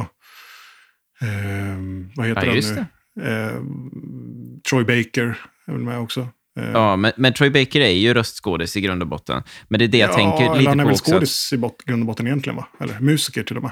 Eh, 1.21 1.77
vad 2.15 2.27
heter 2.27 2.45
Ja, 2.45 2.61
han 2.75 2.87
nu? 3.15 3.29
Eh, 3.29 3.61
Troy 4.69 4.83
Baker 4.83 5.37
är 5.67 5.71
väl 5.71 5.81
med 5.81 5.99
också. 5.99 6.27
Eh, 6.59 6.71
Ja, 6.73 6.95
men, 6.95 7.11
men 7.17 7.33
Troy 7.33 7.49
Baker 7.49 7.81
är 7.81 7.89
ju 7.89 8.13
röstskådis 8.13 8.77
i 8.77 8.81
grund 8.81 9.01
och 9.01 9.07
botten. 9.07 9.43
Men 9.67 9.79
det 9.79 9.85
är 9.85 9.87
det 9.89 9.97
jag 9.97 10.13
tänker 10.13 10.45
eller 10.45 10.55
lite 10.57 10.69
han 10.69 10.79
är 10.79 10.83
på 10.83 10.87
väl 10.87 10.93
också. 10.95 11.11
skådis 11.11 11.53
i 11.53 11.57
bot- 11.57 11.83
grund 11.85 12.01
och 12.03 12.07
botten 12.07 12.27
egentligen, 12.27 12.55
va? 12.57 12.67
Eller 12.79 12.99
musiker 12.99 13.43
till 13.43 13.57
och 13.57 13.63
med. 13.63 13.71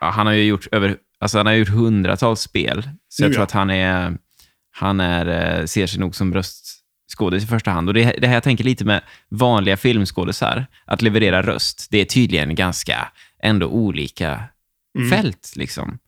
Ja, 0.00 0.10
han 0.10 0.26
har 0.26 0.34
ju 0.34 0.44
gjort 0.44 0.66
över, 0.72 0.96
alltså 1.20 1.38
han 1.38 1.46
har 1.46 1.52
gjort 1.52 1.68
hundratals 1.68 2.40
spel. 2.40 2.88
Så 3.08 3.22
jag 3.22 3.28
Nu, 3.28 3.34
tror 3.34 3.40
ja. 3.40 3.44
att 3.44 3.52
han 3.52 3.70
är, 3.70 4.18
han 4.70 5.00
är, 5.00 5.58
eh, 5.60 5.64
ser 5.66 5.86
sig 5.86 6.00
nog 6.00 6.14
som 6.14 6.34
röstskådis 6.34 7.44
i 7.44 7.46
första 7.46 7.70
hand. 7.70 7.88
Och 7.88 7.94
det, 7.94 8.14
det 8.20 8.26
här 8.26 8.34
jag 8.34 8.42
tänker 8.42 8.64
lite 8.64 8.84
med 8.84 9.02
vanliga 9.28 9.76
filmskådisar, 9.76 10.66
att 10.84 11.02
leverera 11.02 11.42
röst, 11.42 11.86
det 11.90 11.98
är 11.98 12.04
tydligen 12.04 12.54
ganska 12.54 13.08
ändå 13.42 13.66
olika 13.66 14.44
Mm. 14.98 15.10
fält. 15.10 15.52
Liksom. 15.56 15.98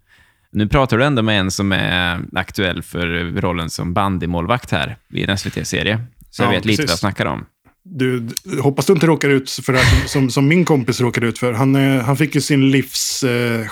Nu 0.52 0.69
pratar 0.69 0.98
du 0.98 1.05
ändå 1.05 1.23
med 1.23 1.40
en 1.40 1.51
som 1.51 1.73
är 1.73 2.20
aktuell 2.32 2.82
för 2.82 3.06
rollen 3.40 3.70
som 3.70 3.94
bandymålvakt 3.94 4.70
här 4.70 4.97
i 5.12 5.24
en 5.24 5.39
SVT-serie. 5.39 6.05
Så 6.31 6.43
jag 6.43 6.47
Ja, 6.48 6.51
vet 6.56 6.65
lite 6.65 6.77
precis. 6.82 6.89
vad 6.89 6.93
jag 6.93 6.98
snackar 6.98 7.27
om. 7.27 7.47
Du, 7.85 8.28
hoppas 8.62 8.86
du 8.86 8.93
inte 8.93 9.06
råkar 9.06 9.28
ut 9.28 9.51
för 9.51 9.73
det 9.73 9.78
här 9.78 10.06
som, 10.06 10.31
som, 10.31 10.48
min 10.48 10.65
kompis 10.65 11.01
råkade 11.01 11.27
ut 11.27 11.39
för. 11.39 11.52
Han, 11.52 11.77
eh, 11.77 12.02
han 12.05 12.16
fick 12.16 12.35
ju 12.35 12.40
sin 12.40 12.70
livs 12.70 13.23
eh, 13.23 13.66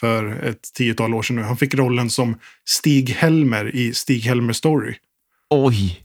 för 0.00 0.44
ett 0.44 0.62
tiotal 0.74 1.14
år 1.14 1.22
sedan 1.22 1.36
nu. 1.36 1.42
Han 1.42 1.56
fick 1.56 1.74
rollen 1.74 2.10
som 2.10 2.38
Stig 2.64 3.10
Helmer 3.10 3.76
i 3.76 3.94
Stig 3.94 4.20
Helmer 4.22 4.52
Story. 4.52 4.94
Oj! 5.50 6.02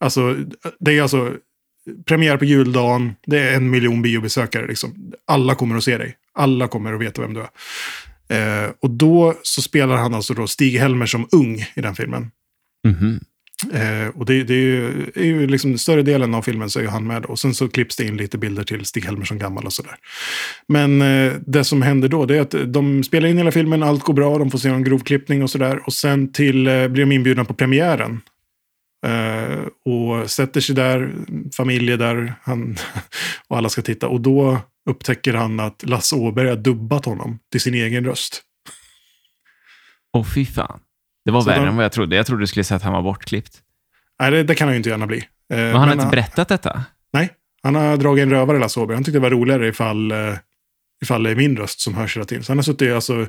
Alltså, 0.00 0.36
det 0.80 0.98
är 0.98 1.02
alltså 1.02 1.32
premiär 2.04 2.36
på 2.36 2.44
juldagen, 2.44 3.14
det 3.26 3.38
är 3.38 3.56
en 3.56 3.70
miljon 3.70 4.02
biobesökare. 4.02 4.66
Liksom. 4.66 5.12
Alla 5.26 5.54
kommer 5.54 5.76
att 5.76 5.84
se 5.84 5.98
dig. 5.98 6.16
Alla 6.34 6.68
kommer 6.68 6.92
att 6.92 7.00
veta 7.00 7.22
vem 7.22 7.34
du 7.34 7.40
är. 7.40 7.50
Eh, 8.28 8.70
och 8.80 8.90
då 8.90 9.34
så 9.42 9.62
spelar 9.62 9.96
han 9.96 10.14
alltså 10.14 10.34
då 10.34 10.46
Stig 10.46 10.78
Helmer 10.78 11.06
som 11.06 11.28
ung 11.32 11.66
i 11.74 11.80
den 11.80 11.94
filmen. 11.94 12.30
Mhm. 12.86 13.20
Eh, 13.72 14.08
och 14.14 14.26
det, 14.26 14.44
det 14.44 14.54
är 14.54 14.58
ju, 14.58 15.10
är 15.14 15.24
ju 15.24 15.46
liksom 15.46 15.78
större 15.78 16.02
delen 16.02 16.34
av 16.34 16.42
filmen 16.42 16.70
så 16.70 16.80
är 16.80 16.86
han 16.86 17.06
med. 17.06 17.24
Och 17.24 17.38
sen 17.38 17.54
så 17.54 17.68
klipps 17.68 17.96
det 17.96 18.04
in 18.04 18.16
lite 18.16 18.38
bilder 18.38 18.64
till 18.64 18.84
Stig 18.84 19.04
Helmer 19.04 19.24
som 19.24 19.38
gammal 19.38 19.66
och 19.66 19.72
sådär. 19.72 19.94
Men 20.68 21.02
eh, 21.02 21.32
det 21.46 21.64
som 21.64 21.82
händer 21.82 22.08
då 22.08 22.26
det 22.26 22.36
är 22.36 22.40
att 22.40 22.72
de 22.72 23.04
spelar 23.04 23.28
in 23.28 23.38
hela 23.38 23.52
filmen, 23.52 23.82
allt 23.82 24.02
går 24.02 24.14
bra, 24.14 24.38
de 24.38 24.50
får 24.50 24.58
se 24.58 24.68
en 24.68 24.84
grovklippning 24.84 25.42
och 25.42 25.50
sådär. 25.50 25.80
Och 25.86 25.92
sen 25.92 26.32
till, 26.32 26.66
eh, 26.66 26.88
blir 26.88 27.06
de 27.06 27.12
inbjudna 27.12 27.44
på 27.44 27.54
premiären. 27.54 28.20
Eh, 29.06 29.58
och 29.84 30.30
sätter 30.30 30.60
sig 30.60 30.74
där, 30.74 31.12
familjer 31.56 31.96
där, 31.96 32.34
han, 32.42 32.76
och 33.48 33.56
alla 33.56 33.68
ska 33.68 33.82
titta. 33.82 34.08
Och 34.08 34.20
då 34.20 34.58
upptäcker 34.90 35.34
han 35.34 35.60
att 35.60 35.82
Lasse 35.86 36.16
Åberg 36.16 36.48
har 36.48 36.56
dubbat 36.56 37.04
honom 37.04 37.38
till 37.50 37.60
sin 37.60 37.74
egen 37.74 38.04
röst. 38.04 38.42
Åh, 40.12 40.24
fy 40.34 40.46
fan. 40.46 40.80
Det 41.24 41.30
var 41.30 41.40
Så 41.40 41.46
värre 41.48 41.60
de- 41.60 41.68
än 41.68 41.76
vad 41.76 41.84
jag 41.84 41.92
trodde. 41.92 42.16
Jag 42.16 42.26
trodde 42.26 42.42
du 42.42 42.46
skulle 42.46 42.64
säga 42.64 42.76
att 42.76 42.82
han 42.82 42.92
var 42.92 43.02
bortklippt. 43.02 43.62
Nej, 44.20 44.30
det, 44.30 44.42
det 44.42 44.54
kan 44.54 44.68
han 44.68 44.74
ju 44.74 44.76
inte 44.76 44.88
gärna 44.90 45.06
bli. 45.06 45.16
Eh, 45.18 45.24
Men 45.48 45.66
han 45.70 45.80
har 45.80 45.86
men 45.86 45.98
inte 45.98 46.10
berättat 46.10 46.48
detta? 46.48 46.84
Nej, 47.12 47.30
han 47.62 47.74
har 47.74 47.96
dragit 47.96 48.22
en 48.22 48.30
rövare 48.30 48.58
Lasse 48.58 48.80
Åberg. 48.80 48.94
Han 48.96 49.04
tyckte 49.04 49.16
det 49.16 49.22
var 49.22 49.30
roligare 49.30 49.68
ifall, 49.68 50.10
eh, 50.10 50.34
ifall 51.02 51.22
det 51.22 51.30
är 51.30 51.36
min 51.36 51.56
röst 51.56 51.80
som 51.80 51.94
hörs 51.94 52.16
hela 52.16 52.24
tiden. 52.24 52.44
Så 52.44 52.50
han 52.52 52.58
har 52.58 52.62
suttit 52.62 52.92
alltså, 52.92 53.26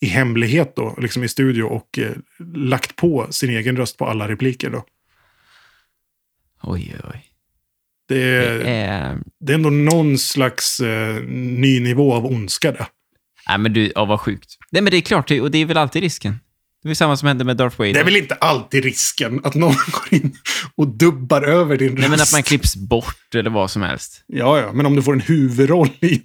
i 0.00 0.06
hemlighet 0.06 0.76
då, 0.76 0.94
liksom 1.00 1.24
i 1.24 1.28
studio 1.28 1.62
och 1.62 1.98
eh, 1.98 2.12
lagt 2.54 2.96
på 2.96 3.26
sin 3.30 3.50
egen 3.50 3.76
röst 3.76 3.96
på 3.98 4.06
alla 4.06 4.28
repliker. 4.28 4.70
Då. 4.70 4.84
Oj, 6.62 6.96
oj. 7.14 7.24
Det, 8.08 8.22
är, 8.22 8.58
Det 8.58 8.70
är... 8.70 9.18
det 9.40 9.52
är 9.52 9.54
ändå 9.54 9.70
någon 9.70 10.18
slags 10.18 10.80
eh, 10.80 11.22
ny 11.28 11.80
nivå 11.80 12.14
av 12.14 12.26
ondska 12.26 12.72
det. 12.72 12.86
Nej, 13.48 13.58
men 13.58 13.72
du, 13.72 13.92
ja, 13.94 14.04
vad 14.04 14.20
sjukt. 14.20 14.56
Nej, 14.70 14.82
men 14.82 14.90
det 14.90 14.96
är 14.96 15.00
klart, 15.00 15.30
och 15.30 15.50
det 15.50 15.58
är 15.58 15.66
väl 15.66 15.76
alltid 15.76 16.02
risken. 16.02 16.40
Det 16.82 16.88
var 16.88 16.94
samma 16.94 17.16
som 17.16 17.28
hände 17.28 17.44
med 17.44 17.56
Darth 17.56 17.78
Vader. 17.78 17.92
Det 17.92 18.00
är 18.00 18.04
väl 18.04 18.16
inte 18.16 18.34
alltid 18.34 18.84
risken 18.84 19.40
att 19.44 19.54
någon 19.54 19.74
går 19.92 20.20
in 20.20 20.36
och 20.74 20.88
dubbar 20.88 21.42
över 21.42 21.76
din 21.76 21.94
Nej, 21.94 22.02
men 22.02 22.12
att 22.12 22.20
röst. 22.20 22.32
man 22.32 22.42
klipps 22.42 22.76
bort 22.76 23.34
eller 23.34 23.50
vad 23.50 23.70
som 23.70 23.82
helst. 23.82 24.24
Ja, 24.26 24.60
ja, 24.60 24.72
men 24.72 24.86
om 24.86 24.96
du 24.96 25.02
får 25.02 25.12
en 25.12 25.20
huvudroll 25.20 25.88
i, 26.00 26.22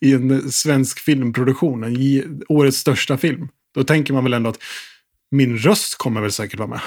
i 0.00 0.12
en 0.12 0.52
svensk 0.52 0.98
filmproduktion, 0.98 1.96
i 1.96 2.24
årets 2.48 2.78
största 2.78 3.18
film, 3.18 3.48
då 3.74 3.84
tänker 3.84 4.14
man 4.14 4.24
väl 4.24 4.34
ändå 4.34 4.50
att 4.50 4.58
min 5.30 5.58
röst 5.58 5.98
kommer 5.98 6.20
väl 6.20 6.32
säkert 6.32 6.58
vara 6.58 6.68
med. 6.68 6.80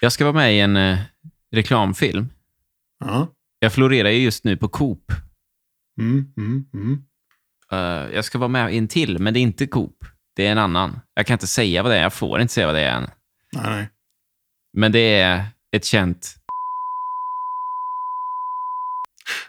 Jag 0.00 0.12
ska 0.12 0.24
vara 0.24 0.34
med 0.34 0.54
i 0.56 0.60
en 0.60 0.76
eh, 0.76 0.98
reklamfilm. 1.52 2.28
Ja. 3.00 3.34
Jag 3.58 3.72
florerar 3.72 4.08
ju 4.10 4.18
just 4.22 4.44
nu 4.44 4.56
på 4.56 4.68
Coop. 4.68 5.12
Mm, 6.00 6.32
mm, 6.36 6.64
mm. 6.74 7.04
Eh, 7.72 8.14
jag 8.14 8.24
ska 8.24 8.38
vara 8.38 8.48
med 8.48 8.74
i 8.74 8.78
en 8.78 8.88
till, 8.88 9.18
men 9.18 9.34
det 9.34 9.40
är 9.40 9.42
inte 9.42 9.66
Coop. 9.66 10.04
Det 10.36 10.46
är 10.46 10.52
en 10.52 10.58
annan. 10.58 11.00
Jag 11.14 11.26
kan 11.26 11.34
inte 11.34 11.46
säga 11.46 11.82
vad 11.82 11.92
det 11.92 11.98
är. 11.98 12.02
Jag 12.02 12.12
får 12.12 12.40
inte 12.40 12.54
säga 12.54 12.66
vad 12.66 12.74
det 12.74 12.80
är 12.80 12.96
än. 12.96 13.10
Nej, 13.52 13.70
nej. 13.70 13.88
Men 14.72 14.92
det 14.92 15.20
är 15.20 15.44
ett 15.72 15.84
känt... 15.84 16.36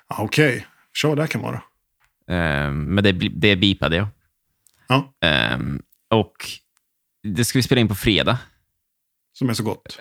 Okej, 0.07 0.68
så 0.94 1.07
vad 1.10 1.18
det 1.18 1.28
kan 1.28 1.41
vara. 1.41 1.56
eh, 2.28 2.72
men 2.72 3.03
det, 3.03 3.11
det 3.11 3.56
bipade 3.56 3.95
jag. 3.95 4.07
Ja, 4.88 5.14
Eh, 5.28 5.60
och 6.10 6.34
det 7.23 7.45
ska 7.45 7.60
vi 7.60 7.64
spela 7.64 7.82
in 7.82 7.88
på 7.88 7.95
fredag. 7.95 8.40
som 9.34 9.49
är 9.49 9.53
så 9.53 9.64
gott. 9.64 9.99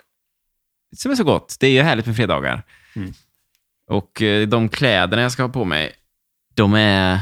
Som 0.97 1.11
är 1.11 1.15
så 1.15 1.23
gott. 1.23 1.57
Det 1.59 1.67
är 1.67 1.71
ju 1.71 1.81
härligt 1.81 2.05
med 2.05 2.15
fredagar. 2.15 2.63
Mm. 2.95 3.13
Och 3.91 4.21
eh, 4.21 4.47
de 4.47 4.69
kläderna 4.69 5.21
jag 5.21 5.31
ska 5.31 5.43
ha 5.43 5.49
på 5.49 5.65
mig, 5.65 5.91
de 6.55 6.73
är 6.73 7.19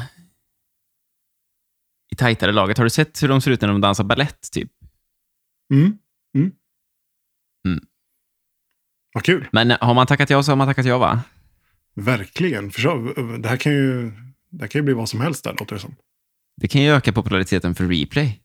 i 2.11 2.15
tajtare 2.15 2.51
laget. 2.51 2.77
Har 2.77 2.83
du 2.83 2.89
sett 2.89 3.23
hur 3.23 3.27
de 3.27 3.41
ser 3.41 3.51
ut 3.51 3.61
när 3.61 3.67
de 3.67 3.81
dansar 3.81 4.03
ballett 4.03 4.51
typ? 4.51 4.71
Mm, 5.73 5.97
mm. 6.35 6.51
Mm. 7.67 7.85
Vad 9.13 9.23
kul. 9.23 9.47
Men 9.51 9.71
har 9.71 9.93
man 9.93 10.07
tackat 10.07 10.29
ja 10.29 10.43
så 10.43 10.51
har 10.51 10.55
man 10.55 10.67
tackat 10.67 10.85
ja, 10.85 10.97
va? 10.97 11.23
Verkligen. 11.95 12.71
För 12.71 12.81
så, 12.81 13.13
det, 13.37 13.49
här 13.49 13.57
kan 13.57 13.71
ju, 13.71 14.11
det 14.49 14.61
här 14.61 14.67
kan 14.67 14.79
ju 14.79 14.83
bli 14.83 14.93
vad 14.93 15.09
som 15.09 15.21
helst 15.21 15.43
där, 15.43 15.55
låter 15.59 15.75
det 15.75 15.81
som. 15.81 15.95
Det 16.61 16.67
kan 16.67 16.81
ju 16.81 16.89
öka 16.89 17.13
populariteten 17.13 17.75
för 17.75 17.87
replay 17.87 18.41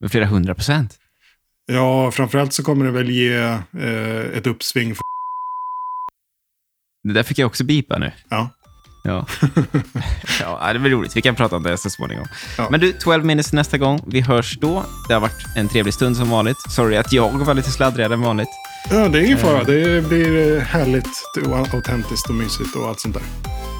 med 0.00 0.10
flera 0.10 0.26
hundra 0.26 0.54
procent. 0.54 0.98
Ja, 1.66 2.10
framförallt 2.10 2.52
så 2.52 2.62
kommer 2.62 2.84
det 2.84 2.90
väl 2.90 3.10
ge 3.10 3.36
eh, 3.36 4.36
ett 4.36 4.46
uppsving. 4.46 4.94
För, 4.94 5.02
Det 7.04 7.12
där 7.12 7.22
fick 7.22 7.38
jag 7.38 7.46
också 7.46 7.64
bipa 7.64 7.98
nu. 7.98 8.12
ja. 8.28 8.50
Ja. 9.04 9.26
ja, 10.40 10.72
det 10.72 10.78
blir 10.78 10.90
roligt. 10.90 11.16
Vi 11.16 11.22
kan 11.22 11.34
prata 11.34 11.56
om 11.56 11.62
det 11.62 11.78
så 11.78 11.90
småningom. 11.90 12.26
Ja. 12.58 12.68
Men 12.70 12.80
du, 12.80 12.92
12 12.92 13.24
minutes 13.24 13.52
nästa 13.52 13.78
gång. 13.78 14.00
Vi 14.06 14.20
hörs 14.20 14.58
då. 14.60 14.84
Det 15.08 15.14
har 15.14 15.20
varit 15.20 15.56
en 15.56 15.68
trevlig 15.68 15.94
stund 15.94 16.16
som 16.16 16.30
vanligt. 16.30 16.56
Sorry 16.70 16.96
att 16.96 17.12
jag 17.12 17.30
var 17.30 17.54
lite 17.54 17.70
sladdrigare 17.70 18.14
än 18.14 18.20
vanligt. 18.20 18.48
ja, 18.90 19.08
det 19.08 19.18
är 19.18 19.22
ingen 19.22 19.38
fara. 19.38 19.64
Det 19.64 20.08
blir 20.08 20.56
eh, 20.56 20.62
härligt 20.62 21.08
och 21.46 21.74
autentiskt 21.74 22.28
och 22.28 22.34
mysigt 22.34 22.76
och 22.76 22.88
allt 22.88 23.00
sånt 23.00 23.14
där. 23.14 23.22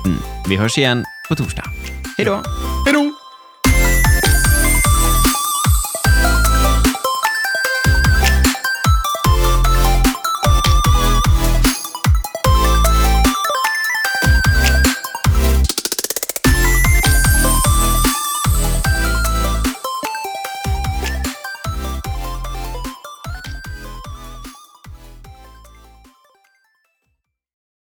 Mm. 0.06 0.18
Vi 0.48 0.56
hörs 0.56 0.78
igen 0.78 1.04
på 1.28 1.36
torsdag. 1.36 1.64
Hej 2.18 2.26
då! 2.26 2.42
Hej 2.86 2.92
då! 2.94 3.17